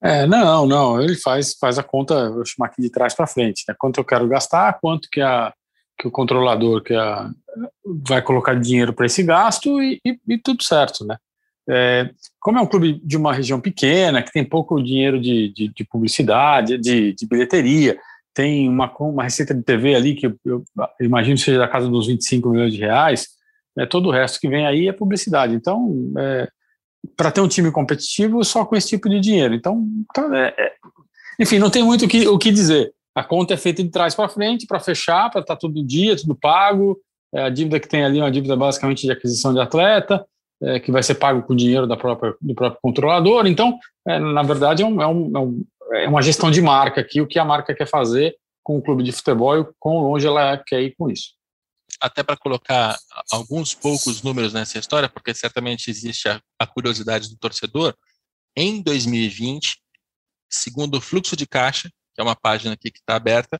É, 0.00 0.26
não, 0.26 0.64
não, 0.66 1.00
ele 1.00 1.16
faz, 1.16 1.56
faz 1.58 1.78
a 1.78 1.82
conta, 1.82 2.30
vou 2.30 2.44
chamar 2.46 2.66
aqui 2.66 2.80
de 2.80 2.90
trás 2.90 3.14
para 3.14 3.26
frente, 3.26 3.64
né? 3.66 3.74
quanto 3.76 3.98
eu 3.98 4.04
quero 4.04 4.28
gastar, 4.28 4.78
quanto 4.80 5.08
que, 5.10 5.20
a, 5.20 5.52
que 5.98 6.06
o 6.06 6.10
controlador 6.10 6.82
que 6.82 6.94
a, 6.94 7.30
vai 7.84 8.22
colocar 8.22 8.54
dinheiro 8.54 8.92
para 8.92 9.06
esse 9.06 9.24
gasto 9.24 9.82
e, 9.82 10.00
e, 10.04 10.18
e, 10.28 10.38
tudo 10.38 10.62
certo, 10.62 11.04
né? 11.04 11.16
É, 11.70 12.10
como 12.40 12.58
é 12.58 12.62
um 12.62 12.66
clube 12.66 13.00
de 13.04 13.16
uma 13.16 13.32
região 13.32 13.60
pequena, 13.60 14.22
que 14.22 14.32
tem 14.32 14.42
pouco 14.42 14.82
dinheiro 14.82 15.20
de, 15.20 15.52
de, 15.52 15.68
de 15.68 15.84
publicidade, 15.84 16.78
de, 16.78 17.12
de, 17.12 17.26
bilheteria, 17.26 17.98
tem 18.32 18.68
uma, 18.68 18.90
uma 19.00 19.24
receita 19.24 19.54
de 19.54 19.62
TV 19.62 19.94
ali 19.94 20.14
que 20.14 20.26
eu, 20.26 20.34
eu 20.46 20.64
imagino 21.00 21.36
seja 21.36 21.58
da 21.58 21.68
casa 21.68 21.88
dos 21.88 22.06
25 22.06 22.48
milhões 22.48 22.72
de 22.72 22.80
reais, 22.80 23.28
é, 23.76 23.84
todo 23.84 24.08
o 24.08 24.12
resto 24.12 24.40
que 24.40 24.48
vem 24.48 24.66
aí 24.66 24.88
é 24.88 24.92
publicidade. 24.92 25.54
Então, 25.54 26.10
é, 26.16 26.48
para 27.16 27.30
ter 27.30 27.42
um 27.42 27.48
time 27.48 27.70
competitivo, 27.70 28.42
só 28.44 28.64
com 28.64 28.74
esse 28.74 28.88
tipo 28.88 29.08
de 29.08 29.20
dinheiro. 29.20 29.54
Então, 29.54 29.86
tá, 30.14 30.26
é, 30.36 30.54
é, 30.56 30.72
enfim, 31.38 31.58
não 31.58 31.70
tem 31.70 31.82
muito 31.82 32.06
o 32.06 32.08
que, 32.08 32.26
o 32.26 32.38
que 32.38 32.50
dizer. 32.50 32.92
A 33.14 33.22
conta 33.22 33.52
é 33.52 33.56
feita 33.58 33.82
de 33.82 33.90
trás 33.90 34.14
para 34.14 34.28
frente, 34.28 34.66
para 34.66 34.80
fechar, 34.80 35.30
para 35.30 35.42
estar 35.42 35.54
tá 35.54 35.60
todo 35.60 35.84
dia, 35.84 36.16
tudo 36.16 36.34
pago. 36.34 36.98
É, 37.34 37.42
a 37.42 37.50
dívida 37.50 37.78
que 37.78 37.88
tem 37.88 38.04
ali 38.04 38.20
é 38.20 38.22
uma 38.22 38.30
dívida 38.30 38.56
basicamente 38.56 39.02
de 39.02 39.12
aquisição 39.12 39.52
de 39.52 39.60
atleta 39.60 40.24
é, 40.62 40.80
que 40.80 40.90
vai 40.90 41.02
ser 41.02 41.14
pago 41.14 41.42
com 41.42 41.54
dinheiro 41.54 41.86
da 41.86 41.96
própria, 41.96 42.34
do 42.40 42.54
próprio 42.54 42.80
controlador. 42.82 43.46
Então, 43.46 43.78
é, 44.06 44.18
na 44.18 44.42
verdade, 44.42 44.82
é, 44.82 44.86
um, 44.86 45.02
é, 45.02 45.06
um, 45.06 45.64
é, 45.92 46.04
é, 46.04 46.08
uma 46.08 46.22
gestão 46.22 46.50
de 46.50 46.60
marca 46.60 47.00
aqui, 47.00 47.20
o 47.20 47.26
que 47.26 47.38
a 47.38 47.44
marca 47.44 47.74
quer 47.74 47.86
fazer 47.86 48.36
com 48.62 48.76
o 48.76 48.82
clube 48.82 49.02
de 49.02 49.12
futebol 49.12 49.58
e 49.58 49.66
quão 49.78 49.98
longe 49.98 50.26
ela 50.26 50.58
quer 50.58 50.82
ir 50.82 50.94
com 50.96 51.10
isso. 51.10 51.32
Até 52.00 52.22
para 52.22 52.36
colocar 52.36 52.96
alguns 53.32 53.74
poucos 53.74 54.22
números 54.22 54.52
nessa 54.52 54.78
história, 54.78 55.08
porque 55.08 55.32
certamente 55.34 55.90
existe 55.90 56.28
a, 56.28 56.40
a 56.58 56.66
curiosidade 56.66 57.30
do 57.30 57.36
torcedor, 57.36 57.94
em 58.56 58.82
2020, 58.82 59.78
segundo 60.50 60.96
o 60.96 61.00
fluxo 61.00 61.36
de 61.36 61.46
caixa, 61.46 61.88
que 62.14 62.20
é 62.20 62.22
uma 62.22 62.36
página 62.36 62.74
aqui 62.74 62.90
que 62.90 62.98
está 62.98 63.16
aberta, 63.16 63.58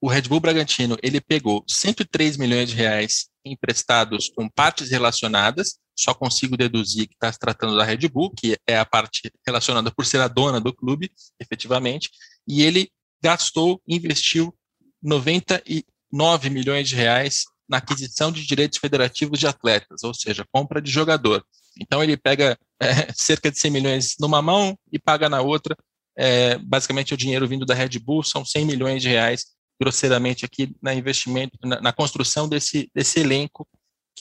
o 0.00 0.08
Red 0.08 0.22
Bull 0.22 0.40
Bragantino 0.40 0.96
ele 1.00 1.20
pegou 1.20 1.64
103 1.68 2.36
milhões 2.36 2.70
de 2.70 2.74
reais 2.74 3.28
emprestados 3.44 4.28
com 4.34 4.48
partes 4.48 4.90
relacionadas, 4.90 5.78
só 5.96 6.14
consigo 6.14 6.56
deduzir 6.56 7.06
que 7.06 7.14
está 7.14 7.32
se 7.32 7.38
tratando 7.38 7.76
da 7.76 7.84
Red 7.84 8.08
Bull, 8.08 8.30
que 8.30 8.56
é 8.66 8.78
a 8.78 8.84
parte 8.84 9.30
relacionada 9.46 9.90
por 9.90 10.06
ser 10.06 10.20
a 10.20 10.28
dona 10.28 10.60
do 10.60 10.72
clube, 10.72 11.10
efetivamente, 11.40 12.10
e 12.46 12.62
ele 12.62 12.90
gastou, 13.22 13.80
investiu 13.86 14.54
99 15.02 16.50
milhões 16.50 16.88
de 16.88 16.96
reais 16.96 17.44
na 17.68 17.78
aquisição 17.78 18.32
de 18.32 18.46
direitos 18.46 18.78
federativos 18.78 19.38
de 19.38 19.46
atletas, 19.46 20.02
ou 20.02 20.12
seja, 20.12 20.44
compra 20.52 20.80
de 20.80 20.90
jogador. 20.90 21.44
Então 21.80 22.02
ele 22.02 22.16
pega 22.16 22.58
é, 22.80 23.12
cerca 23.14 23.50
de 23.50 23.58
100 23.58 23.70
milhões 23.70 24.14
numa 24.20 24.42
mão 24.42 24.76
e 24.90 24.98
paga 24.98 25.28
na 25.28 25.40
outra. 25.40 25.76
É, 26.16 26.58
basicamente 26.58 27.14
o 27.14 27.16
dinheiro 27.16 27.48
vindo 27.48 27.64
da 27.64 27.74
Red 27.74 27.98
Bull 27.98 28.22
são 28.22 28.44
100 28.44 28.66
milhões 28.66 29.02
de 29.02 29.08
reais 29.08 29.46
grosseiramente 29.80 30.44
aqui 30.44 30.76
na 30.82 30.94
investimento, 30.94 31.56
na, 31.64 31.80
na 31.80 31.92
construção 31.92 32.48
desse, 32.48 32.90
desse 32.94 33.20
elenco 33.20 33.66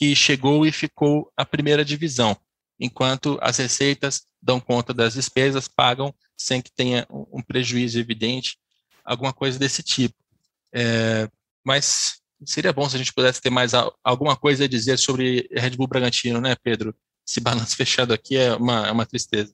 que 0.02 0.16
chegou 0.16 0.66
e 0.66 0.72
ficou 0.72 1.32
a 1.38 1.46
primeira 1.46 1.86
divisão, 1.86 2.36
enquanto 2.80 3.38
as 3.40 3.58
receitas 3.58 4.24
dão 4.42 4.60
conta 4.60 4.96
das 4.96 5.14
despesas, 5.14 5.68
pagam 5.68 6.12
sem 6.36 6.60
que 6.60 6.72
tenha 6.72 7.06
um 7.12 7.40
prejuízo 7.40 8.00
evidente, 8.00 8.58
alguma 9.06 9.32
coisa 9.32 9.60
desse 9.60 9.84
tipo. 9.84 10.16
É, 10.74 11.30
mas 11.64 12.16
seria 12.44 12.74
bom 12.74 12.90
se 12.90 12.96
a 12.96 12.98
gente 12.98 13.14
pudesse 13.14 13.40
ter 13.40 13.52
mais 13.52 13.74
alguma 14.04 14.36
coisa 14.36 14.64
a 14.64 14.68
dizer 14.68 14.98
sobre 14.98 15.48
Red 15.52 15.78
Bull 15.78 15.86
Bragantino, 15.86 16.42
né, 16.42 16.56
Pedro? 16.64 16.96
Esse 17.28 17.40
balanço 17.40 17.76
fechado 17.78 18.12
aqui 18.12 18.36
é 18.36 18.56
uma, 18.56 18.88
é 18.88 18.92
uma 18.92 19.06
tristeza. 19.06 19.54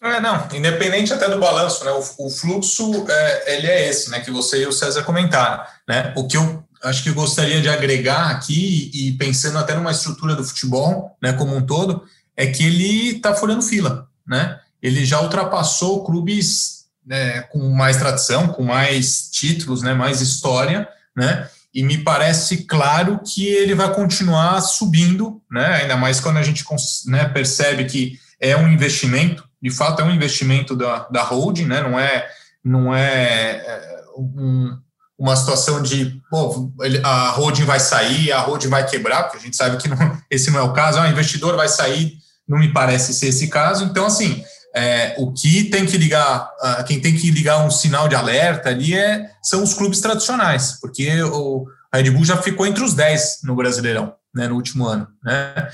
É, 0.00 0.20
não, 0.20 0.48
independente 0.54 1.12
até 1.12 1.28
do 1.28 1.40
balanço, 1.40 1.84
né, 1.84 1.90
o, 1.90 2.26
o 2.26 2.30
fluxo 2.30 3.04
é, 3.10 3.56
ele 3.56 3.66
é 3.66 3.88
esse, 3.88 4.08
né, 4.08 4.20
que 4.20 4.30
você 4.30 4.62
e 4.62 4.66
o 4.68 4.72
César 4.72 5.02
comentaram, 5.02 5.64
né, 5.88 6.14
o 6.16 6.28
que 6.28 6.36
eu 6.36 6.64
acho 6.84 7.02
que 7.02 7.10
gostaria 7.10 7.60
de 7.60 7.68
agregar 7.68 8.30
aqui 8.30 8.90
e 8.92 9.12
pensando 9.12 9.58
até 9.58 9.74
numa 9.74 9.90
estrutura 9.90 10.34
do 10.34 10.44
futebol, 10.44 11.16
né, 11.22 11.32
como 11.32 11.56
um 11.56 11.64
todo, 11.64 12.04
é 12.36 12.46
que 12.46 12.64
ele 12.64 13.16
está 13.16 13.34
furando 13.34 13.62
fila, 13.62 14.08
né, 14.26 14.58
ele 14.82 15.04
já 15.04 15.20
ultrapassou 15.20 16.04
clubes 16.04 16.86
né, 17.04 17.42
com 17.42 17.70
mais 17.70 17.96
tradição, 17.96 18.48
com 18.48 18.62
mais 18.62 19.28
títulos, 19.30 19.82
né, 19.82 19.94
mais 19.94 20.20
história, 20.20 20.88
né, 21.16 21.48
e 21.74 21.82
me 21.82 21.98
parece 21.98 22.64
claro 22.64 23.20
que 23.24 23.46
ele 23.46 23.74
vai 23.74 23.92
continuar 23.92 24.60
subindo, 24.60 25.42
né, 25.50 25.82
ainda 25.82 25.96
mais 25.96 26.20
quando 26.20 26.38
a 26.38 26.42
gente 26.42 26.64
né, 27.06 27.24
percebe 27.28 27.84
que 27.84 28.18
é 28.40 28.56
um 28.56 28.68
investimento 28.68 29.48
de 29.60 29.70
fato 29.70 30.00
é 30.00 30.04
um 30.04 30.14
investimento 30.14 30.76
da, 30.76 31.08
da 31.08 31.22
holding, 31.22 31.66
né? 31.66 31.82
não 31.82 31.98
é, 31.98 32.28
não 32.64 32.94
é, 32.94 33.56
é 33.56 34.04
um, 34.16 34.78
uma 35.18 35.34
situação 35.34 35.82
de 35.82 36.20
pô, 36.30 36.70
a 37.02 37.30
holding 37.30 37.64
vai 37.64 37.80
sair, 37.80 38.30
a 38.30 38.40
holding 38.40 38.68
vai 38.68 38.86
quebrar, 38.86 39.24
porque 39.24 39.38
a 39.38 39.40
gente 39.40 39.56
sabe 39.56 39.76
que 39.76 39.88
não, 39.88 39.96
esse 40.30 40.50
não 40.50 40.60
é 40.60 40.62
o 40.62 40.72
caso, 40.72 40.98
ah, 40.98 41.02
o 41.02 41.10
investidor 41.10 41.56
vai 41.56 41.68
sair, 41.68 42.16
não 42.46 42.58
me 42.58 42.72
parece 42.72 43.12
ser 43.12 43.28
esse 43.28 43.48
caso. 43.48 43.84
Então, 43.84 44.06
assim, 44.06 44.42
é, 44.74 45.16
o 45.18 45.32
que 45.32 45.64
tem 45.64 45.84
que 45.84 45.98
ligar, 45.98 46.48
uh, 46.62 46.84
quem 46.84 47.00
tem 47.00 47.16
que 47.16 47.30
ligar 47.30 47.64
um 47.66 47.70
sinal 47.70 48.08
de 48.08 48.14
alerta 48.14 48.68
ali 48.68 48.94
é, 48.94 49.30
são 49.42 49.62
os 49.62 49.74
clubes 49.74 50.00
tradicionais, 50.00 50.78
porque 50.80 51.22
o 51.22 51.66
Red 51.92 52.10
Bull 52.10 52.24
já 52.24 52.36
ficou 52.36 52.66
entre 52.66 52.84
os 52.84 52.94
10 52.94 53.40
no 53.42 53.56
Brasileirão 53.56 54.14
né, 54.34 54.46
no 54.46 54.54
último 54.54 54.86
ano. 54.86 55.08
Né? 55.22 55.68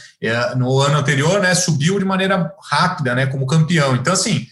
No 0.57 0.81
ano 0.81 0.99
anterior, 0.99 1.41
né, 1.41 1.55
subiu 1.55 1.99
de 1.99 2.05
maneira 2.05 2.53
rápida, 2.71 3.15
né, 3.15 3.27
como 3.27 3.47
campeão. 3.47 3.95
Então, 3.95 4.13
assim, 4.13 4.47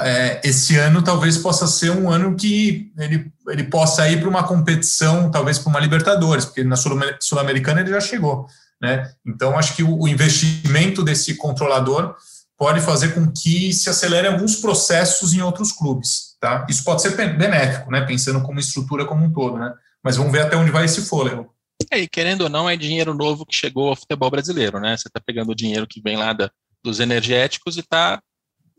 é, 0.00 0.40
esse 0.44 0.76
ano 0.76 1.02
talvez 1.02 1.38
possa 1.38 1.66
ser 1.66 1.90
um 1.90 2.10
ano 2.10 2.36
que 2.36 2.92
ele, 2.98 3.30
ele 3.48 3.64
possa 3.64 4.08
ir 4.08 4.20
para 4.20 4.28
uma 4.28 4.46
competição, 4.46 5.30
talvez 5.30 5.58
para 5.58 5.70
uma 5.70 5.80
Libertadores, 5.80 6.44
porque 6.44 6.64
na 6.64 6.76
Sul-Americana 6.76 7.80
ele 7.80 7.90
já 7.90 8.00
chegou. 8.00 8.46
Né? 8.80 9.10
Então, 9.26 9.58
acho 9.58 9.74
que 9.74 9.82
o, 9.82 10.02
o 10.02 10.08
investimento 10.08 11.02
desse 11.02 11.34
controlador 11.34 12.14
pode 12.56 12.80
fazer 12.80 13.14
com 13.14 13.30
que 13.30 13.72
se 13.72 13.88
acelerem 13.88 14.32
alguns 14.32 14.56
processos 14.56 15.32
em 15.32 15.40
outros 15.40 15.72
clubes. 15.72 16.36
Tá? 16.40 16.66
Isso 16.68 16.84
pode 16.84 17.02
ser 17.02 17.16
benéfico, 17.16 17.90
né? 17.90 18.00
pensando 18.02 18.42
como 18.42 18.60
estrutura 18.60 19.04
como 19.04 19.24
um 19.24 19.32
todo. 19.32 19.58
Né? 19.58 19.72
Mas 20.02 20.16
vamos 20.16 20.32
ver 20.32 20.42
até 20.42 20.56
onde 20.56 20.70
vai 20.70 20.84
esse 20.84 21.02
fôlego. 21.02 21.52
E 21.80 21.94
aí, 21.94 22.08
querendo 22.08 22.42
ou 22.42 22.48
não, 22.48 22.68
é 22.68 22.76
dinheiro 22.76 23.14
novo 23.14 23.46
que 23.46 23.54
chegou 23.54 23.88
ao 23.88 23.96
futebol 23.96 24.30
brasileiro, 24.30 24.80
né? 24.80 24.96
Você 24.96 25.06
está 25.06 25.20
pegando 25.24 25.52
o 25.52 25.54
dinheiro 25.54 25.86
que 25.86 26.02
vem 26.02 26.16
lá 26.16 26.32
da, 26.32 26.50
dos 26.82 26.98
energéticos 26.98 27.76
e 27.76 27.80
está 27.80 28.20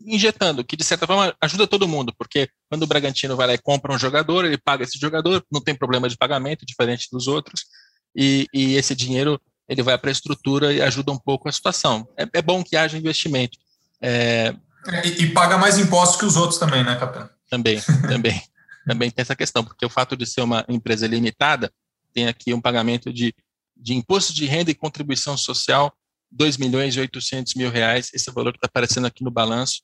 injetando, 0.04 0.64
que 0.64 0.76
de 0.76 0.84
certa 0.84 1.06
forma 1.06 1.34
ajuda 1.40 1.66
todo 1.66 1.88
mundo, 1.88 2.12
porque 2.16 2.48
quando 2.68 2.82
o 2.82 2.86
Bragantino 2.86 3.36
vai 3.36 3.46
lá 3.46 3.54
e 3.54 3.58
compra 3.58 3.92
um 3.92 3.98
jogador, 3.98 4.44
ele 4.44 4.58
paga 4.58 4.84
esse 4.84 4.98
jogador, 4.98 5.44
não 5.50 5.60
tem 5.60 5.74
problema 5.74 6.08
de 6.08 6.16
pagamento, 6.16 6.64
diferente 6.64 7.08
dos 7.12 7.26
outros, 7.28 7.64
e, 8.14 8.46
e 8.52 8.74
esse 8.76 8.94
dinheiro 8.94 9.40
ele 9.68 9.82
vai 9.82 9.96
para 9.96 10.10
a 10.10 10.12
estrutura 10.12 10.72
e 10.72 10.82
ajuda 10.82 11.12
um 11.12 11.18
pouco 11.18 11.48
a 11.48 11.52
situação. 11.52 12.08
É, 12.16 12.26
é 12.38 12.42
bom 12.42 12.64
que 12.64 12.76
haja 12.76 12.98
investimento. 12.98 13.56
É... 14.00 14.54
E, 15.04 15.24
e, 15.24 15.30
paga 15.32 15.56
mais 15.58 15.78
impostos 15.78 16.18
que 16.18 16.24
os 16.24 16.36
outros 16.36 16.58
também, 16.58 16.82
né, 16.82 16.96
Capitão? 16.96 17.28
Também, 17.48 17.80
também. 18.08 18.42
também 18.86 19.10
tem 19.10 19.22
essa 19.22 19.36
questão, 19.36 19.62
porque 19.62 19.84
o 19.86 19.90
fato 19.90 20.16
de 20.16 20.26
ser 20.26 20.40
uma 20.40 20.64
empresa 20.68 21.06
limitada, 21.06 21.70
tem 22.12 22.26
aqui 22.26 22.52
um 22.52 22.60
pagamento 22.60 23.12
de, 23.12 23.32
de 23.76 23.94
imposto 23.94 24.34
de 24.34 24.46
renda 24.46 24.70
e 24.70 24.74
contribuição 24.74 25.36
social 25.36 25.94
2 26.30 26.56
milhões 26.56 26.94
e 26.94 27.00
800 27.00 27.54
mil 27.54 27.70
reais, 27.70 28.10
esse 28.14 28.28
é 28.28 28.32
valor 28.32 28.52
que 28.52 28.58
está 28.58 28.66
aparecendo 28.66 29.06
aqui 29.06 29.24
no 29.24 29.30
balanço. 29.30 29.80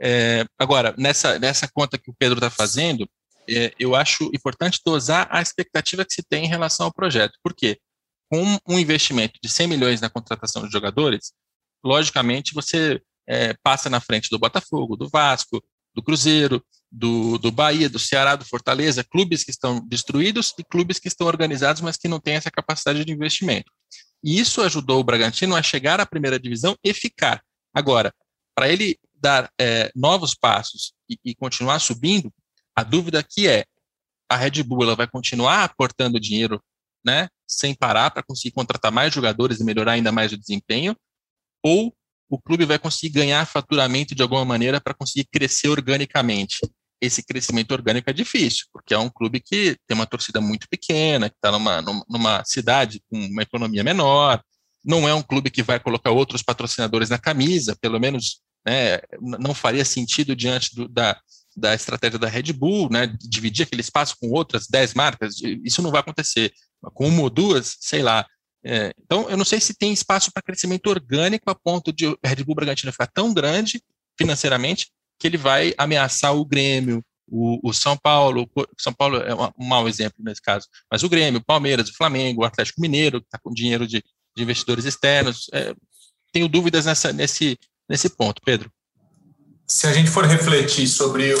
É, 0.00 0.44
agora, 0.58 0.94
nessa, 0.98 1.38
nessa 1.38 1.68
conta 1.72 1.98
que 1.98 2.10
o 2.10 2.14
Pedro 2.18 2.38
está 2.38 2.50
fazendo, 2.50 3.08
é, 3.48 3.72
eu 3.78 3.94
acho 3.94 4.24
importante 4.34 4.80
dosar 4.84 5.28
a 5.30 5.42
expectativa 5.42 6.04
que 6.04 6.12
se 6.12 6.22
tem 6.22 6.44
em 6.44 6.48
relação 6.48 6.86
ao 6.86 6.92
projeto. 6.92 7.38
Por 7.42 7.54
quê? 7.54 7.78
Com 8.30 8.58
um 8.68 8.78
investimento 8.78 9.38
de 9.42 9.48
100 9.48 9.66
milhões 9.66 10.00
na 10.00 10.08
contratação 10.08 10.66
de 10.66 10.72
jogadores, 10.72 11.32
logicamente 11.84 12.54
você 12.54 13.00
é, 13.28 13.54
passa 13.62 13.90
na 13.90 14.00
frente 14.00 14.30
do 14.30 14.38
Botafogo, 14.38 14.96
do 14.96 15.08
Vasco, 15.08 15.62
do 15.94 16.02
Cruzeiro, 16.02 16.64
do, 16.90 17.38
do 17.38 17.50
Bahia, 17.50 17.88
do 17.88 17.98
Ceará, 17.98 18.36
do 18.36 18.44
Fortaleza, 18.44 19.04
clubes 19.04 19.44
que 19.44 19.50
estão 19.50 19.80
destruídos 19.86 20.54
e 20.58 20.64
clubes 20.64 20.98
que 20.98 21.08
estão 21.08 21.26
organizados, 21.26 21.82
mas 21.82 21.96
que 21.96 22.08
não 22.08 22.20
têm 22.20 22.34
essa 22.34 22.50
capacidade 22.50 23.04
de 23.04 23.12
investimento. 23.12 23.70
E 24.22 24.38
isso 24.38 24.62
ajudou 24.62 25.00
o 25.00 25.04
Bragantino 25.04 25.56
a 25.56 25.62
chegar 25.62 26.00
à 26.00 26.06
primeira 26.06 26.38
divisão 26.38 26.76
e 26.84 26.94
ficar. 26.94 27.42
Agora, 27.74 28.14
para 28.54 28.68
ele 28.68 28.98
dar 29.14 29.50
é, 29.58 29.90
novos 29.94 30.34
passos 30.34 30.92
e, 31.08 31.18
e, 31.24 31.34
continuar 31.34 31.78
subindo, 31.78 32.32
a 32.76 32.82
dúvida 32.82 33.18
aqui 33.18 33.48
é: 33.48 33.64
a 34.28 34.36
Red 34.36 34.62
Bull 34.62 34.82
ela 34.82 34.96
vai 34.96 35.06
continuar 35.06 35.64
aportando 35.64 36.20
dinheiro, 36.20 36.62
né, 37.04 37.28
sem 37.46 37.74
parar 37.74 38.10
para 38.10 38.22
conseguir 38.22 38.52
contratar 38.54 38.92
mais 38.92 39.12
jogadores 39.12 39.60
e 39.60 39.64
melhorar 39.64 39.92
ainda 39.92 40.12
mais 40.12 40.32
o 40.32 40.38
desempenho, 40.38 40.96
ou 41.62 41.94
o 42.28 42.40
clube 42.40 42.64
vai 42.64 42.78
conseguir 42.78 43.12
ganhar 43.12 43.46
faturamento 43.46 44.14
de 44.14 44.22
alguma 44.22 44.44
maneira 44.44 44.80
para 44.80 44.94
conseguir 44.94 45.28
crescer 45.30 45.68
organicamente? 45.68 46.60
Esse 47.02 47.20
crescimento 47.20 47.72
orgânico 47.72 48.08
é 48.08 48.12
difícil, 48.12 48.66
porque 48.72 48.94
é 48.94 48.98
um 48.98 49.10
clube 49.10 49.40
que 49.40 49.76
tem 49.88 49.96
uma 49.96 50.06
torcida 50.06 50.40
muito 50.40 50.68
pequena, 50.68 51.28
que 51.28 51.34
está 51.34 51.50
numa, 51.50 51.82
numa 52.08 52.44
cidade 52.44 53.02
com 53.10 53.18
uma 53.18 53.42
economia 53.42 53.82
menor, 53.82 54.40
não 54.84 55.08
é 55.08 55.12
um 55.12 55.22
clube 55.22 55.50
que 55.50 55.64
vai 55.64 55.80
colocar 55.80 56.12
outros 56.12 56.42
patrocinadores 56.42 57.10
na 57.10 57.18
camisa, 57.18 57.76
pelo 57.80 57.98
menos 57.98 58.40
né, 58.64 59.00
não 59.20 59.52
faria 59.52 59.84
sentido 59.84 60.36
diante 60.36 60.72
do, 60.76 60.86
da, 60.86 61.20
da 61.56 61.74
estratégia 61.74 62.20
da 62.20 62.28
Red 62.28 62.52
Bull, 62.52 62.88
né, 62.88 63.12
dividir 63.20 63.64
aquele 63.64 63.80
espaço 63.80 64.16
com 64.20 64.30
outras 64.30 64.68
10 64.68 64.94
marcas, 64.94 65.34
isso 65.64 65.82
não 65.82 65.90
vai 65.90 66.00
acontecer. 66.00 66.52
Com 66.94 67.08
uma 67.08 67.22
ou 67.22 67.30
duas, 67.30 67.76
sei 67.80 68.02
lá. 68.02 68.24
É, 68.64 68.92
então, 69.04 69.28
eu 69.28 69.36
não 69.36 69.44
sei 69.44 69.60
se 69.60 69.74
tem 69.74 69.92
espaço 69.92 70.30
para 70.32 70.42
crescimento 70.42 70.86
orgânico 70.86 71.50
a 71.50 71.54
ponto 71.54 71.92
de 71.92 72.06
Red 72.24 72.44
Bull 72.44 72.54
Bragantino 72.54 72.92
ficar 72.92 73.08
tão 73.08 73.34
grande 73.34 73.82
financeiramente 74.16 74.86
que 75.22 75.28
ele 75.28 75.38
vai 75.38 75.72
ameaçar 75.78 76.34
o 76.34 76.44
Grêmio, 76.44 77.00
o, 77.28 77.60
o 77.62 77.72
São 77.72 77.96
Paulo, 77.96 78.50
o 78.56 78.66
São 78.76 78.92
Paulo 78.92 79.18
é 79.18 79.32
um 79.56 79.64
mau 79.64 79.88
exemplo 79.88 80.16
nesse 80.18 80.42
caso, 80.42 80.66
mas 80.90 81.04
o 81.04 81.08
Grêmio, 81.08 81.38
o 81.38 81.44
Palmeiras, 81.44 81.88
o 81.88 81.94
Flamengo, 81.94 82.42
o 82.42 82.44
Atlético 82.44 82.80
Mineiro, 82.80 83.20
que 83.20 83.28
está 83.28 83.38
com 83.38 83.54
dinheiro 83.54 83.86
de, 83.86 84.02
de, 84.36 84.42
investidores 84.42 84.84
externos. 84.84 85.48
É, 85.52 85.72
tenho 86.32 86.48
dúvidas 86.48 86.86
nessa, 86.86 87.12
nesse, 87.12 87.56
nesse 87.88 88.10
ponto, 88.10 88.42
Pedro. 88.44 88.68
Se 89.64 89.86
a 89.86 89.92
gente 89.92 90.10
for 90.10 90.26
refletir 90.26 90.88
sobre 90.88 91.32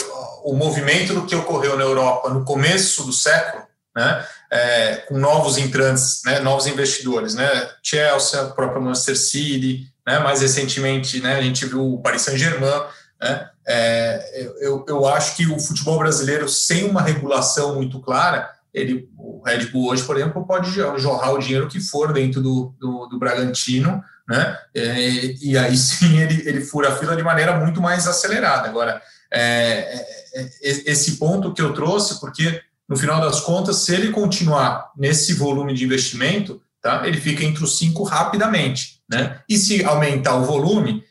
o 0.44 0.54
movimento 0.54 1.12
do 1.12 1.26
que 1.26 1.34
ocorreu 1.34 1.76
na 1.76 1.82
Europa 1.82 2.30
no 2.30 2.44
começo 2.44 3.02
do 3.04 3.12
século, 3.12 3.64
né, 3.96 4.26
é, 4.50 4.96
com 5.08 5.18
novos 5.18 5.58
entrantes, 5.58 6.22
né, 6.24 6.38
novos 6.38 6.68
investidores, 6.68 7.34
né, 7.34 7.68
Chelsea, 7.82 8.44
o 8.44 8.54
próprio 8.54 8.80
Manchester 8.80 9.18
City, 9.18 9.92
né, 10.06 10.20
mais 10.20 10.40
recentemente 10.40 11.20
né, 11.20 11.34
a 11.34 11.42
gente 11.42 11.66
viu 11.66 11.94
o 11.94 12.00
Paris 12.00 12.22
Saint-Germain, 12.22 12.86
né? 13.20 13.51
É, 13.66 14.50
eu, 14.60 14.84
eu 14.88 15.06
acho 15.06 15.36
que 15.36 15.46
o 15.46 15.58
futebol 15.58 15.98
brasileiro, 15.98 16.48
sem 16.48 16.84
uma 16.84 17.02
regulação 17.02 17.76
muito 17.76 18.00
clara, 18.00 18.50
ele, 18.72 19.08
o 19.18 19.42
Red 19.44 19.66
Bull 19.66 19.90
hoje, 19.90 20.02
por 20.04 20.16
exemplo, 20.16 20.46
pode 20.46 20.70
jorrar 20.70 21.32
o 21.32 21.38
dinheiro 21.38 21.68
que 21.68 21.80
for 21.80 22.12
dentro 22.12 22.40
do, 22.40 22.74
do, 22.80 23.06
do 23.06 23.18
Bragantino, 23.18 24.02
né? 24.26 24.56
É, 24.74 25.34
e 25.42 25.58
aí 25.58 25.76
sim 25.76 26.18
ele, 26.18 26.48
ele 26.48 26.60
fura 26.62 26.88
a 26.88 26.96
fila 26.96 27.14
de 27.14 27.22
maneira 27.22 27.58
muito 27.58 27.80
mais 27.82 28.06
acelerada. 28.06 28.68
Agora, 28.68 29.02
é, 29.30 29.40
é, 30.34 30.42
é 30.42 30.50
esse 30.62 31.16
ponto 31.16 31.52
que 31.52 31.60
eu 31.60 31.74
trouxe, 31.74 32.18
porque 32.18 32.62
no 32.88 32.96
final 32.96 33.20
das 33.20 33.40
contas, 33.40 33.76
se 33.76 33.94
ele 33.94 34.10
continuar 34.10 34.90
nesse 34.96 35.34
volume 35.34 35.74
de 35.74 35.84
investimento, 35.84 36.62
tá? 36.80 37.06
ele 37.06 37.20
fica 37.20 37.44
entre 37.44 37.62
os 37.62 37.78
cinco 37.78 38.02
rapidamente. 38.02 39.00
Né? 39.08 39.40
E 39.48 39.56
se 39.56 39.84
aumentar 39.84 40.36
o 40.36 40.44
volume, 40.44 41.04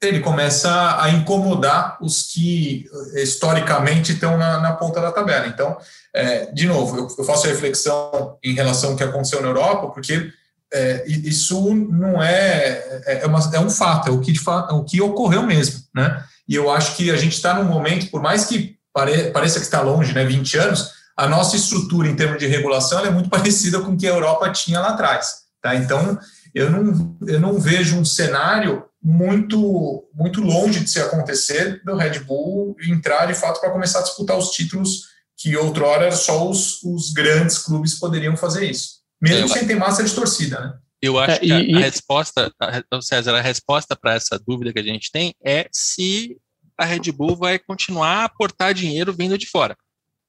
ele 0.00 0.20
começa 0.20 1.02
a 1.02 1.10
incomodar 1.10 1.98
os 2.00 2.22
que 2.22 2.86
historicamente 3.14 4.12
estão 4.12 4.36
na, 4.38 4.60
na 4.60 4.72
ponta 4.72 5.00
da 5.00 5.10
tabela. 5.10 5.46
Então, 5.46 5.76
é, 6.14 6.46
de 6.52 6.66
novo, 6.66 6.96
eu, 6.96 7.08
eu, 7.18 7.24
faço 7.24 7.46
a 7.46 7.50
reflexão 7.50 8.38
em 8.42 8.54
relação 8.54 8.90
ao 8.90 8.96
que 8.96 9.02
aconteceu 9.02 9.42
na 9.42 9.48
Europa, 9.48 9.88
porque 9.88 10.32
é, 10.72 11.04
isso 11.06 11.74
não 11.74 12.22
é, 12.22 13.02
é, 13.06 13.20
é, 13.22 13.26
uma, 13.26 13.40
é, 13.52 13.58
um 13.58 13.70
fato, 13.70 14.08
é 14.08 14.12
o 14.12 14.20
que, 14.20 14.32
é 14.32 14.72
o 14.72 14.84
que 14.84 15.00
ocorreu 15.00 15.42
mesmo. 15.42 15.82
Né? 15.94 16.22
E 16.48 16.54
eu 16.54 16.70
acho 16.70 16.94
que 16.96 17.10
a 17.10 17.16
gente 17.16 17.34
está 17.34 17.54
num 17.54 17.64
momento, 17.64 18.10
por 18.10 18.22
mais 18.22 18.44
que 18.44 18.76
pare, 18.92 19.30
pareça 19.30 19.58
que 19.58 19.64
está 19.64 19.80
longe, 19.80 20.14
né, 20.14 20.24
20 20.24 20.58
anos, 20.58 20.92
a 21.16 21.26
nossa 21.26 21.56
estrutura 21.56 22.08
em 22.08 22.14
termos 22.14 22.38
de 22.38 22.46
regulação 22.46 23.04
é 23.04 23.10
muito 23.10 23.28
parecida 23.30 23.80
com 23.80 23.92
o 23.92 23.96
que 23.96 24.06
a 24.06 24.10
Europa 24.10 24.50
tinha 24.50 24.80
lá 24.80 24.90
atrás. 24.90 25.48
Tá? 25.60 25.74
Então, 25.74 26.18
eu 26.58 26.70
não, 26.70 27.16
eu 27.26 27.40
não 27.40 27.58
vejo 27.58 27.96
um 27.96 28.04
cenário 28.04 28.84
muito 29.02 30.08
muito 30.12 30.40
longe 30.40 30.80
de 30.80 30.90
se 30.90 31.00
acontecer 31.00 31.80
do 31.84 31.96
Red 31.96 32.20
Bull 32.20 32.76
entrar 32.82 33.26
de 33.26 33.34
fato 33.34 33.60
para 33.60 33.70
começar 33.70 34.00
a 34.00 34.02
disputar 34.02 34.36
os 34.36 34.50
títulos 34.50 35.04
que 35.36 35.56
outrora 35.56 36.10
só 36.10 36.48
os, 36.48 36.82
os 36.82 37.12
grandes 37.12 37.58
clubes 37.58 37.98
poderiam 37.98 38.36
fazer 38.36 38.68
isso, 38.68 39.00
mesmo 39.20 39.46
é, 39.46 39.48
sem 39.48 39.66
ter 39.66 39.76
massa 39.76 40.02
de 40.02 40.12
torcida, 40.12 40.60
né? 40.60 40.78
Eu 41.00 41.16
acho 41.16 41.36
é, 41.36 41.38
que 41.38 41.52
a, 41.52 41.60
e, 41.60 41.74
a 41.76 41.78
resposta, 41.78 42.52
a, 42.60 43.00
César, 43.00 43.36
a 43.36 43.40
resposta 43.40 43.94
para 43.94 44.14
essa 44.14 44.36
dúvida 44.36 44.72
que 44.72 44.80
a 44.80 44.82
gente 44.82 45.12
tem 45.12 45.32
é 45.44 45.68
se 45.72 46.36
a 46.76 46.84
Red 46.84 47.12
Bull 47.12 47.36
vai 47.36 47.56
continuar 47.58 48.22
a 48.22 48.24
aportar 48.24 48.74
dinheiro 48.74 49.12
vindo 49.12 49.38
de 49.38 49.46
fora. 49.46 49.76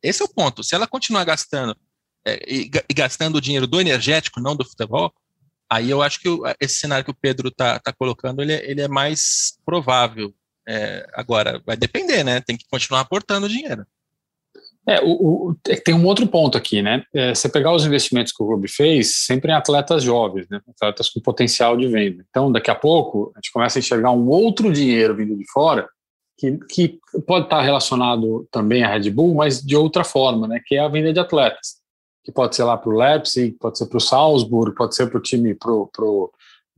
Esse 0.01 0.21
é 0.21 0.25
o 0.25 0.29
ponto. 0.29 0.63
Se 0.63 0.75
ela 0.75 0.85
continuar 0.85 1.23
gastando 1.23 1.75
é, 2.25 2.39
e, 2.47 2.69
e 2.87 2.93
gastando 2.93 3.37
o 3.37 3.41
dinheiro 3.41 3.65
do 3.65 3.81
energético, 3.81 4.39
não 4.39 4.55
do 4.55 4.63
futebol, 4.63 5.11
Aí 5.71 5.89
eu 5.89 6.01
acho 6.01 6.19
que 6.19 6.29
esse 6.59 6.75
cenário 6.75 7.05
que 7.05 7.11
o 7.11 7.17
Pedro 7.19 7.49
está 7.49 7.79
tá 7.79 7.93
colocando, 7.93 8.41
ele, 8.41 8.53
é, 8.53 8.69
ele 8.69 8.81
é 8.81 8.87
mais 8.87 9.57
provável. 9.63 10.33
É, 10.67 11.07
agora, 11.13 11.61
vai 11.65 11.77
depender, 11.77 12.23
né? 12.23 12.41
Tem 12.41 12.57
que 12.57 12.65
continuar 12.69 13.01
aportando 13.01 13.47
dinheiro. 13.47 13.85
É, 14.87 14.99
o, 15.01 15.11
o, 15.11 15.55
é 15.67 15.75
tem 15.75 15.93
um 15.93 16.05
outro 16.05 16.25
ponto 16.27 16.57
aqui, 16.57 16.81
né? 16.81 17.03
É, 17.13 17.35
você 17.35 17.47
pegar 17.47 17.71
os 17.71 17.85
investimentos 17.85 18.33
que 18.33 18.41
o 18.41 18.47
clube 18.47 18.67
fez, 18.67 19.25
sempre 19.25 19.51
em 19.51 19.55
atletas 19.55 20.01
jovens, 20.01 20.47
né? 20.49 20.59
Atletas 20.67 21.09
com 21.09 21.19
potencial 21.21 21.77
de 21.77 21.87
venda. 21.87 22.25
Então, 22.29 22.51
daqui 22.51 22.71
a 22.71 22.75
pouco, 22.75 23.31
a 23.35 23.39
gente 23.39 23.51
começa 23.51 23.77
a 23.77 23.81
enxergar 23.81 24.11
um 24.11 24.27
outro 24.27 24.73
dinheiro 24.73 25.15
vindo 25.15 25.37
de 25.37 25.45
fora, 25.51 25.87
que, 26.37 26.57
que 26.69 26.99
pode 27.27 27.45
estar 27.45 27.61
relacionado 27.61 28.47
também 28.51 28.83
à 28.83 28.91
Red 28.91 29.11
Bull, 29.11 29.35
mas 29.35 29.61
de 29.61 29.75
outra 29.75 30.03
forma, 30.03 30.47
né? 30.47 30.59
Que 30.65 30.75
é 30.75 30.79
a 30.79 30.87
venda 30.87 31.13
de 31.13 31.19
atletas 31.19 31.78
que 32.29 32.33
pode 32.33 32.55
ser 32.55 32.63
lá 32.63 32.77
para 32.77 32.89
o 32.89 32.95
Leipzig, 32.95 33.57
pode 33.59 33.77
ser 33.77 33.87
para 33.87 33.97
o 33.97 34.01
Salzburg, 34.01 34.75
pode 34.75 34.95
ser 34.95 35.09
para 35.09 35.17
o 35.17 35.21
time, 35.21 35.55
pro, 35.55 35.89
pro, 35.91 36.31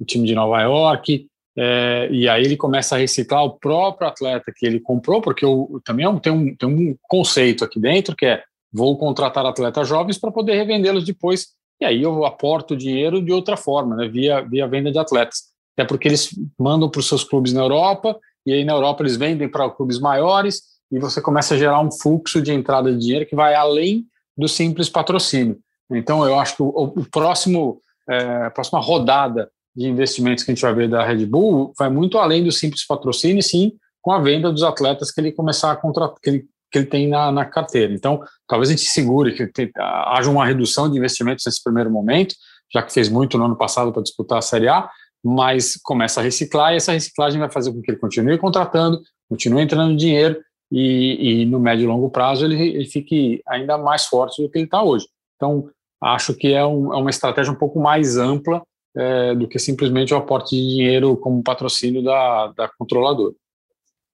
time 0.06 0.26
de 0.26 0.34
Nova 0.34 0.62
York, 0.62 1.28
é, 1.58 2.08
e 2.10 2.30
aí 2.30 2.44
ele 2.44 2.56
começa 2.56 2.96
a 2.96 2.98
reciclar 2.98 3.44
o 3.44 3.60
próprio 3.60 4.08
atleta 4.08 4.54
que 4.56 4.66
ele 4.66 4.80
comprou, 4.80 5.22
porque 5.22 5.46
o, 5.46 5.82
também 5.84 6.08
tem, 6.20 6.32
um, 6.32 6.56
tem 6.56 6.70
um 6.70 6.96
conceito 7.04 7.64
aqui 7.64 7.80
dentro 7.80 8.16
que 8.16 8.26
é 8.26 8.44
vou 8.74 8.98
contratar 8.98 9.46
atletas 9.46 9.88
jovens 9.88 10.18
para 10.18 10.32
poder 10.32 10.56
revendê-los 10.56 11.04
depois, 11.04 11.50
e 11.80 11.86
aí 11.86 12.02
eu 12.02 12.26
aporto 12.26 12.76
dinheiro 12.76 13.22
de 13.22 13.34
outra 13.34 13.58
forma, 13.58 13.96
né, 13.98 14.08
via, 14.08 14.42
via 14.42 14.68
venda 14.68 14.92
de 14.92 14.98
atletas. 14.98 15.52
É 15.76 15.84
porque 15.84 16.08
eles 16.08 16.30
mandam 16.58 16.90
para 16.90 17.00
os 17.00 17.08
seus 17.08 17.24
clubes 17.24 17.52
na 17.52 17.62
Europa, 17.62 18.18
e 18.46 18.54
aí 18.54 18.64
na 18.64 18.74
Europa 18.74 19.04
eles 19.04 19.18
vendem 19.18 19.50
para 19.50 19.70
clubes 19.70 20.00
maiores, 20.00 20.62
e 20.90 21.00
você 21.00 21.22
começa 21.22 21.54
a 21.54 21.58
gerar 21.58 21.82
um 21.82 21.92
fluxo 21.92 22.42
de 22.42 22.54
entrada 22.54 22.92
de 22.92 23.00
dinheiro 23.00 23.26
que 23.26 23.36
vai 23.36 23.54
além 23.54 24.06
do 24.42 24.48
simples 24.48 24.90
patrocínio. 24.90 25.58
Então, 25.90 26.26
eu 26.26 26.40
acho 26.40 26.56
que 26.56 26.64
o, 26.64 26.68
o 26.68 27.06
próximo, 27.10 27.82
é, 28.10 28.46
a 28.46 28.52
próxima 28.52 28.80
rodada 28.80 29.50
de 29.76 29.88
investimentos 29.88 30.44
que 30.44 30.52
a 30.52 30.56
gente 30.56 30.64
vai 30.64 30.74
ver 30.74 30.90
da 30.90 31.06
Red 31.06 31.26
Bull 31.26 31.74
vai 31.78 31.90
muito 31.90 32.18
além 32.18 32.44
do 32.44 32.52
simples 32.52 32.86
patrocínio, 32.86 33.42
sim, 33.44 33.74
com 34.02 34.12
a 34.12 34.20
venda 34.20 34.52
dos 34.52 34.64
atletas 34.64 35.12
que 35.12 35.22
ele 35.22 35.32
começar 35.32 35.72
a 35.72 35.76
contratar, 35.76 36.18
que 36.22 36.30
ele, 36.30 36.46
que 36.72 36.80
ele 36.80 36.88
tem 36.88 37.08
na, 37.08 37.32
na 37.32 37.46
carteira. 37.46 37.94
Então, 37.94 38.22
talvez 38.48 38.70
a 38.70 38.74
gente 38.74 38.90
segure 38.90 39.34
que 39.34 39.48
te, 39.48 39.72
haja 39.78 40.30
uma 40.30 40.46
redução 40.46 40.90
de 40.90 40.98
investimentos 40.98 41.46
nesse 41.46 41.64
primeiro 41.64 41.92
momento, 41.92 42.34
já 42.74 42.82
que 42.82 42.92
fez 42.92 43.08
muito 43.08 43.38
no 43.38 43.46
ano 43.46 43.56
passado 43.56 43.94
para 43.94 44.02
disputar 44.02 44.40
a 44.40 44.42
Série 44.42 44.68
A, 44.68 44.90
mas 45.24 45.80
começa 45.84 46.20
a 46.20 46.24
reciclar 46.24 46.74
e 46.74 46.78
essa 46.78 46.94
reciclagem 46.94 47.40
vai 47.40 47.52
fazer 47.52 47.72
com 47.72 47.82
que 47.82 47.92
ele 47.92 48.00
continue 48.00 48.38
contratando, 48.40 49.00
continue 49.30 49.62
entrando 49.62 49.96
dinheiro 49.96 50.38
e, 50.72 51.42
e 51.42 51.46
no 51.46 51.60
médio 51.60 51.84
e 51.84 51.88
longo 51.88 52.10
prazo 52.10 52.46
ele, 52.46 52.62
ele 52.62 52.86
fique 52.86 53.42
ainda 53.48 53.78
mais 53.78 54.06
forte 54.06 54.42
do 54.42 54.50
que 54.50 54.58
ele 54.58 54.66
está 54.66 54.82
hoje. 54.82 55.06
Então, 55.36 55.70
acho 56.02 56.34
que 56.34 56.54
é, 56.54 56.66
um, 56.66 56.94
é, 56.94 56.98
uma 56.98 57.10
estratégia 57.10 57.52
um 57.52 57.58
pouco 57.58 57.80
mais 57.80 58.18
ampla 58.18 58.64
é, 58.96 59.36
do 59.36 59.48
que 59.48 59.60
simplesmente 59.60 60.14
o 60.14 60.18
aporte 60.18 60.56
de 60.56 60.62
dinheiro 60.62 61.18
como 61.18 61.44
patrocínio 61.44 62.04
da, 62.04 62.48
da 62.48 62.70
controladora. 62.70 63.36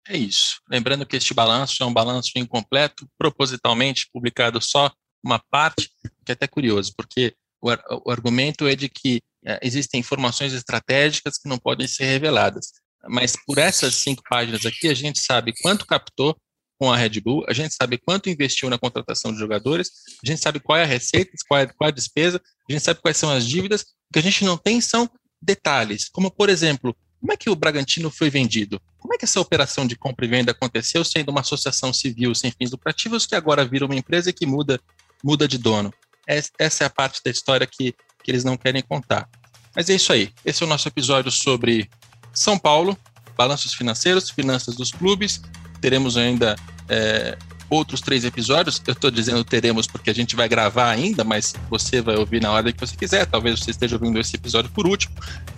É 0.08 0.18
isso. 0.18 0.62
Lembrando 0.70 1.06
que 1.06 1.18
este 1.18 1.34
balanço 1.34 1.84
é 1.84 1.86
um 1.86 1.94
balanço 1.94 2.32
incompleto, 2.36 3.08
propositalmente 3.18 4.08
publicado 4.12 4.62
só 4.62 4.92
uma 5.24 5.40
parte, 5.52 5.90
que 6.26 6.32
é 6.32 6.34
até 6.34 6.48
curioso, 6.48 6.94
porque 6.96 7.34
o, 7.62 7.70
o 8.06 8.12
argumento 8.12 8.66
é 8.66 8.76
de 8.76 8.88
que 8.88 9.22
é, 9.46 9.60
existem 9.62 10.00
informações 10.00 10.54
estratégicas 10.54 11.38
que 11.38 11.50
não 11.50 11.58
podem 11.58 11.88
ser 11.88 12.06
reveladas. 12.06 12.72
Mas 13.10 13.36
por 13.46 13.58
essas 13.58 13.96
cinco 13.96 14.24
páginas 14.30 14.66
aqui, 14.66 14.88
a 14.88 14.94
gente 14.94 15.20
sabe 15.20 15.54
quanto 15.62 15.86
captou 15.86 16.36
com 16.80 16.92
a 16.92 16.98
Red 16.98 17.20
Bull, 17.22 17.44
a 17.48 17.54
gente 17.54 17.74
sabe 17.74 17.98
quanto 17.98 18.30
investiu 18.30 18.70
na 18.70 18.78
contratação 18.78 19.32
de 19.32 19.40
jogadores, 19.40 19.90
a 20.24 20.28
gente 20.28 20.42
sabe 20.42 20.60
qual 20.60 20.78
é 20.78 20.84
a 20.84 20.88
receita, 20.88 21.32
qual 21.48 21.60
é, 21.60 21.66
qual 21.68 21.88
é 21.88 21.92
a 21.92 21.96
despesa, 21.96 22.42
a 22.70 22.72
gente 22.72 22.84
sabe 22.84 23.02
quais 23.02 23.18
são 23.18 23.32
as 23.32 23.46
dívidas, 23.46 23.82
o 23.82 24.14
que 24.14 24.20
a 24.20 24.24
gente 24.24 24.46
não 24.46 24.58
tem 24.58 24.80
são 24.80 25.10
detalhes, 25.42 26.10
como 26.10 26.30
por 26.32 26.50
exemplo, 26.50 26.96
como 27.20 27.34
é 27.34 27.38
que 27.38 27.50
o 27.50 27.56
Bragantino 27.56 28.12
foi 28.12 28.30
vendido? 28.30 28.80
Como 29.00 29.14
é 29.14 29.18
que 29.18 29.26
essa 29.26 29.42
operação 29.42 29.88
de 29.88 29.96
compra 29.96 30.26
e 30.26 30.30
venda 30.30 30.52
aconteceu 30.52 31.04
sendo 31.04 31.30
uma 31.30 31.42
associação 31.42 31.92
civil 31.92 32.34
sem 32.36 32.52
fins 32.52 32.72
lucrativos 32.72 33.26
que 33.26 33.36
agora 33.36 33.66
vira 33.66 33.86
uma 33.86 33.96
empresa 33.96 34.32
que 34.32 34.46
muda, 34.46 34.80
muda 35.24 35.48
de 35.48 35.58
dono? 35.58 35.94
Essa 36.28 36.84
é 36.84 36.88
a 36.88 36.90
parte 36.90 37.22
da 37.24 37.32
história 37.32 37.66
que, 37.66 37.96
que 38.24 38.32
eles 38.32 38.44
não 38.44 38.58
querem 38.58 38.82
contar. 38.82 39.28
Mas 39.76 39.90
é 39.90 39.96
isso 39.96 40.12
aí. 40.12 40.32
Esse 40.44 40.62
é 40.62 40.66
o 40.66 40.70
nosso 40.70 40.88
episódio 40.88 41.32
sobre 41.32 41.90
São 42.34 42.58
Paulo, 42.58 42.98
balanços 43.36 43.74
financeiros, 43.74 44.30
finanças 44.30 44.76
dos 44.76 44.92
clubes. 44.92 45.42
Teremos 45.82 46.18
ainda 46.18 46.56
é, 46.90 47.38
outros 47.70 48.02
três 48.02 48.26
episódios. 48.26 48.82
Eu 48.86 48.94
estou 48.94 49.12
dizendo 49.12 49.44
teremos 49.44 49.88
porque 49.88 50.10
a 50.10 50.14
gente 50.14 50.36
vai 50.36 50.48
gravar 50.48 50.90
ainda, 50.90 51.24
mas 51.24 51.54
você 51.70 52.02
vai 52.02 52.16
ouvir 52.16 52.42
na 52.42 52.52
hora 52.52 52.72
que 52.72 52.80
você 52.80 52.96
quiser. 52.96 53.26
Talvez 53.26 53.60
você 53.60 53.72
esteja 53.72 53.96
ouvindo 53.96 54.20
esse 54.20 54.36
episódio 54.36 54.70
por 54.72 54.88
último. 54.88 55.16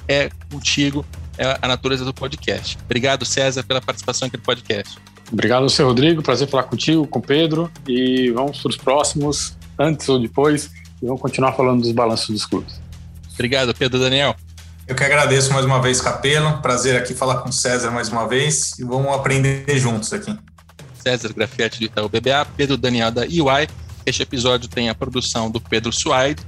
É 0.08 0.30
contigo, 0.52 1.06
é 1.38 1.58
a 1.62 1.68
natureza 1.68 2.04
do 2.04 2.14
podcast. 2.14 2.78
Obrigado, 2.86 3.26
César, 3.26 3.64
pela 3.64 3.82
participação 3.82 4.28
aqui 4.28 4.38
no 4.38 4.44
podcast. 4.44 4.98
Obrigado, 5.32 5.70
seu 5.70 5.86
Rodrigo. 5.86 6.24
Prazer 6.24 6.48
falar 6.48 6.64
contigo, 6.64 7.06
com 7.06 7.20
o 7.20 7.22
Pedro. 7.22 7.72
E 7.88 8.32
vamos 8.32 8.60
para 8.60 8.70
os 8.70 8.78
próximos, 8.78 9.56
antes 9.78 10.10
ou 10.10 10.20
depois, 10.20 10.72
e 11.02 11.06
vamos 11.06 11.22
continuar 11.22 11.54
falando 11.54 11.82
dos 11.82 11.91
balanços 11.91 12.30
dos 12.30 12.46
clubes. 12.46 12.82
Obrigado, 13.34 13.74
Pedro 13.74 14.00
Daniel. 14.00 14.36
Eu 14.90 14.95
que 14.95 15.03
agradeço 15.03 15.53
mais 15.53 15.64
uma 15.64 15.80
vez, 15.80 16.02
Capelo. 16.02 16.57
Prazer 16.64 16.95
aqui 16.95 17.14
falar 17.14 17.41
com 17.41 17.52
César 17.52 17.91
mais 17.91 18.10
uma 18.10 18.28
vez 18.28 18.80
e 18.80 18.84
vamos 18.84 19.14
aprender 19.14 19.78
juntos 19.78 20.11
aqui. 20.11 20.36
César 20.95 21.32
Grafietti 21.32 21.78
do 21.78 21.86
Itaú 21.86 22.10
BBA, 22.10 22.44
Pedro 22.57 22.76
Daniel 22.76 23.11
da 23.11 23.24
EY. 23.24 23.70
Este 24.03 24.24
episódio 24.24 24.68
tem 24.68 24.90
a 24.90 24.95
produção 24.95 25.52
do 25.52 25.61
Pedro 25.61 25.94
Suaide, 25.94 26.41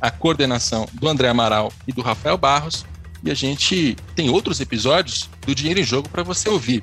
a 0.00 0.10
coordenação 0.10 0.88
do 0.92 1.06
André 1.06 1.28
Amaral 1.28 1.72
e 1.86 1.92
do 1.92 2.02
Rafael 2.02 2.36
Barros. 2.36 2.84
E 3.22 3.30
a 3.30 3.34
gente 3.34 3.96
tem 4.16 4.28
outros 4.28 4.60
episódios 4.60 5.30
do 5.46 5.54
Dinheiro 5.54 5.78
em 5.78 5.84
Jogo 5.84 6.08
para 6.08 6.24
você 6.24 6.48
ouvir. 6.48 6.82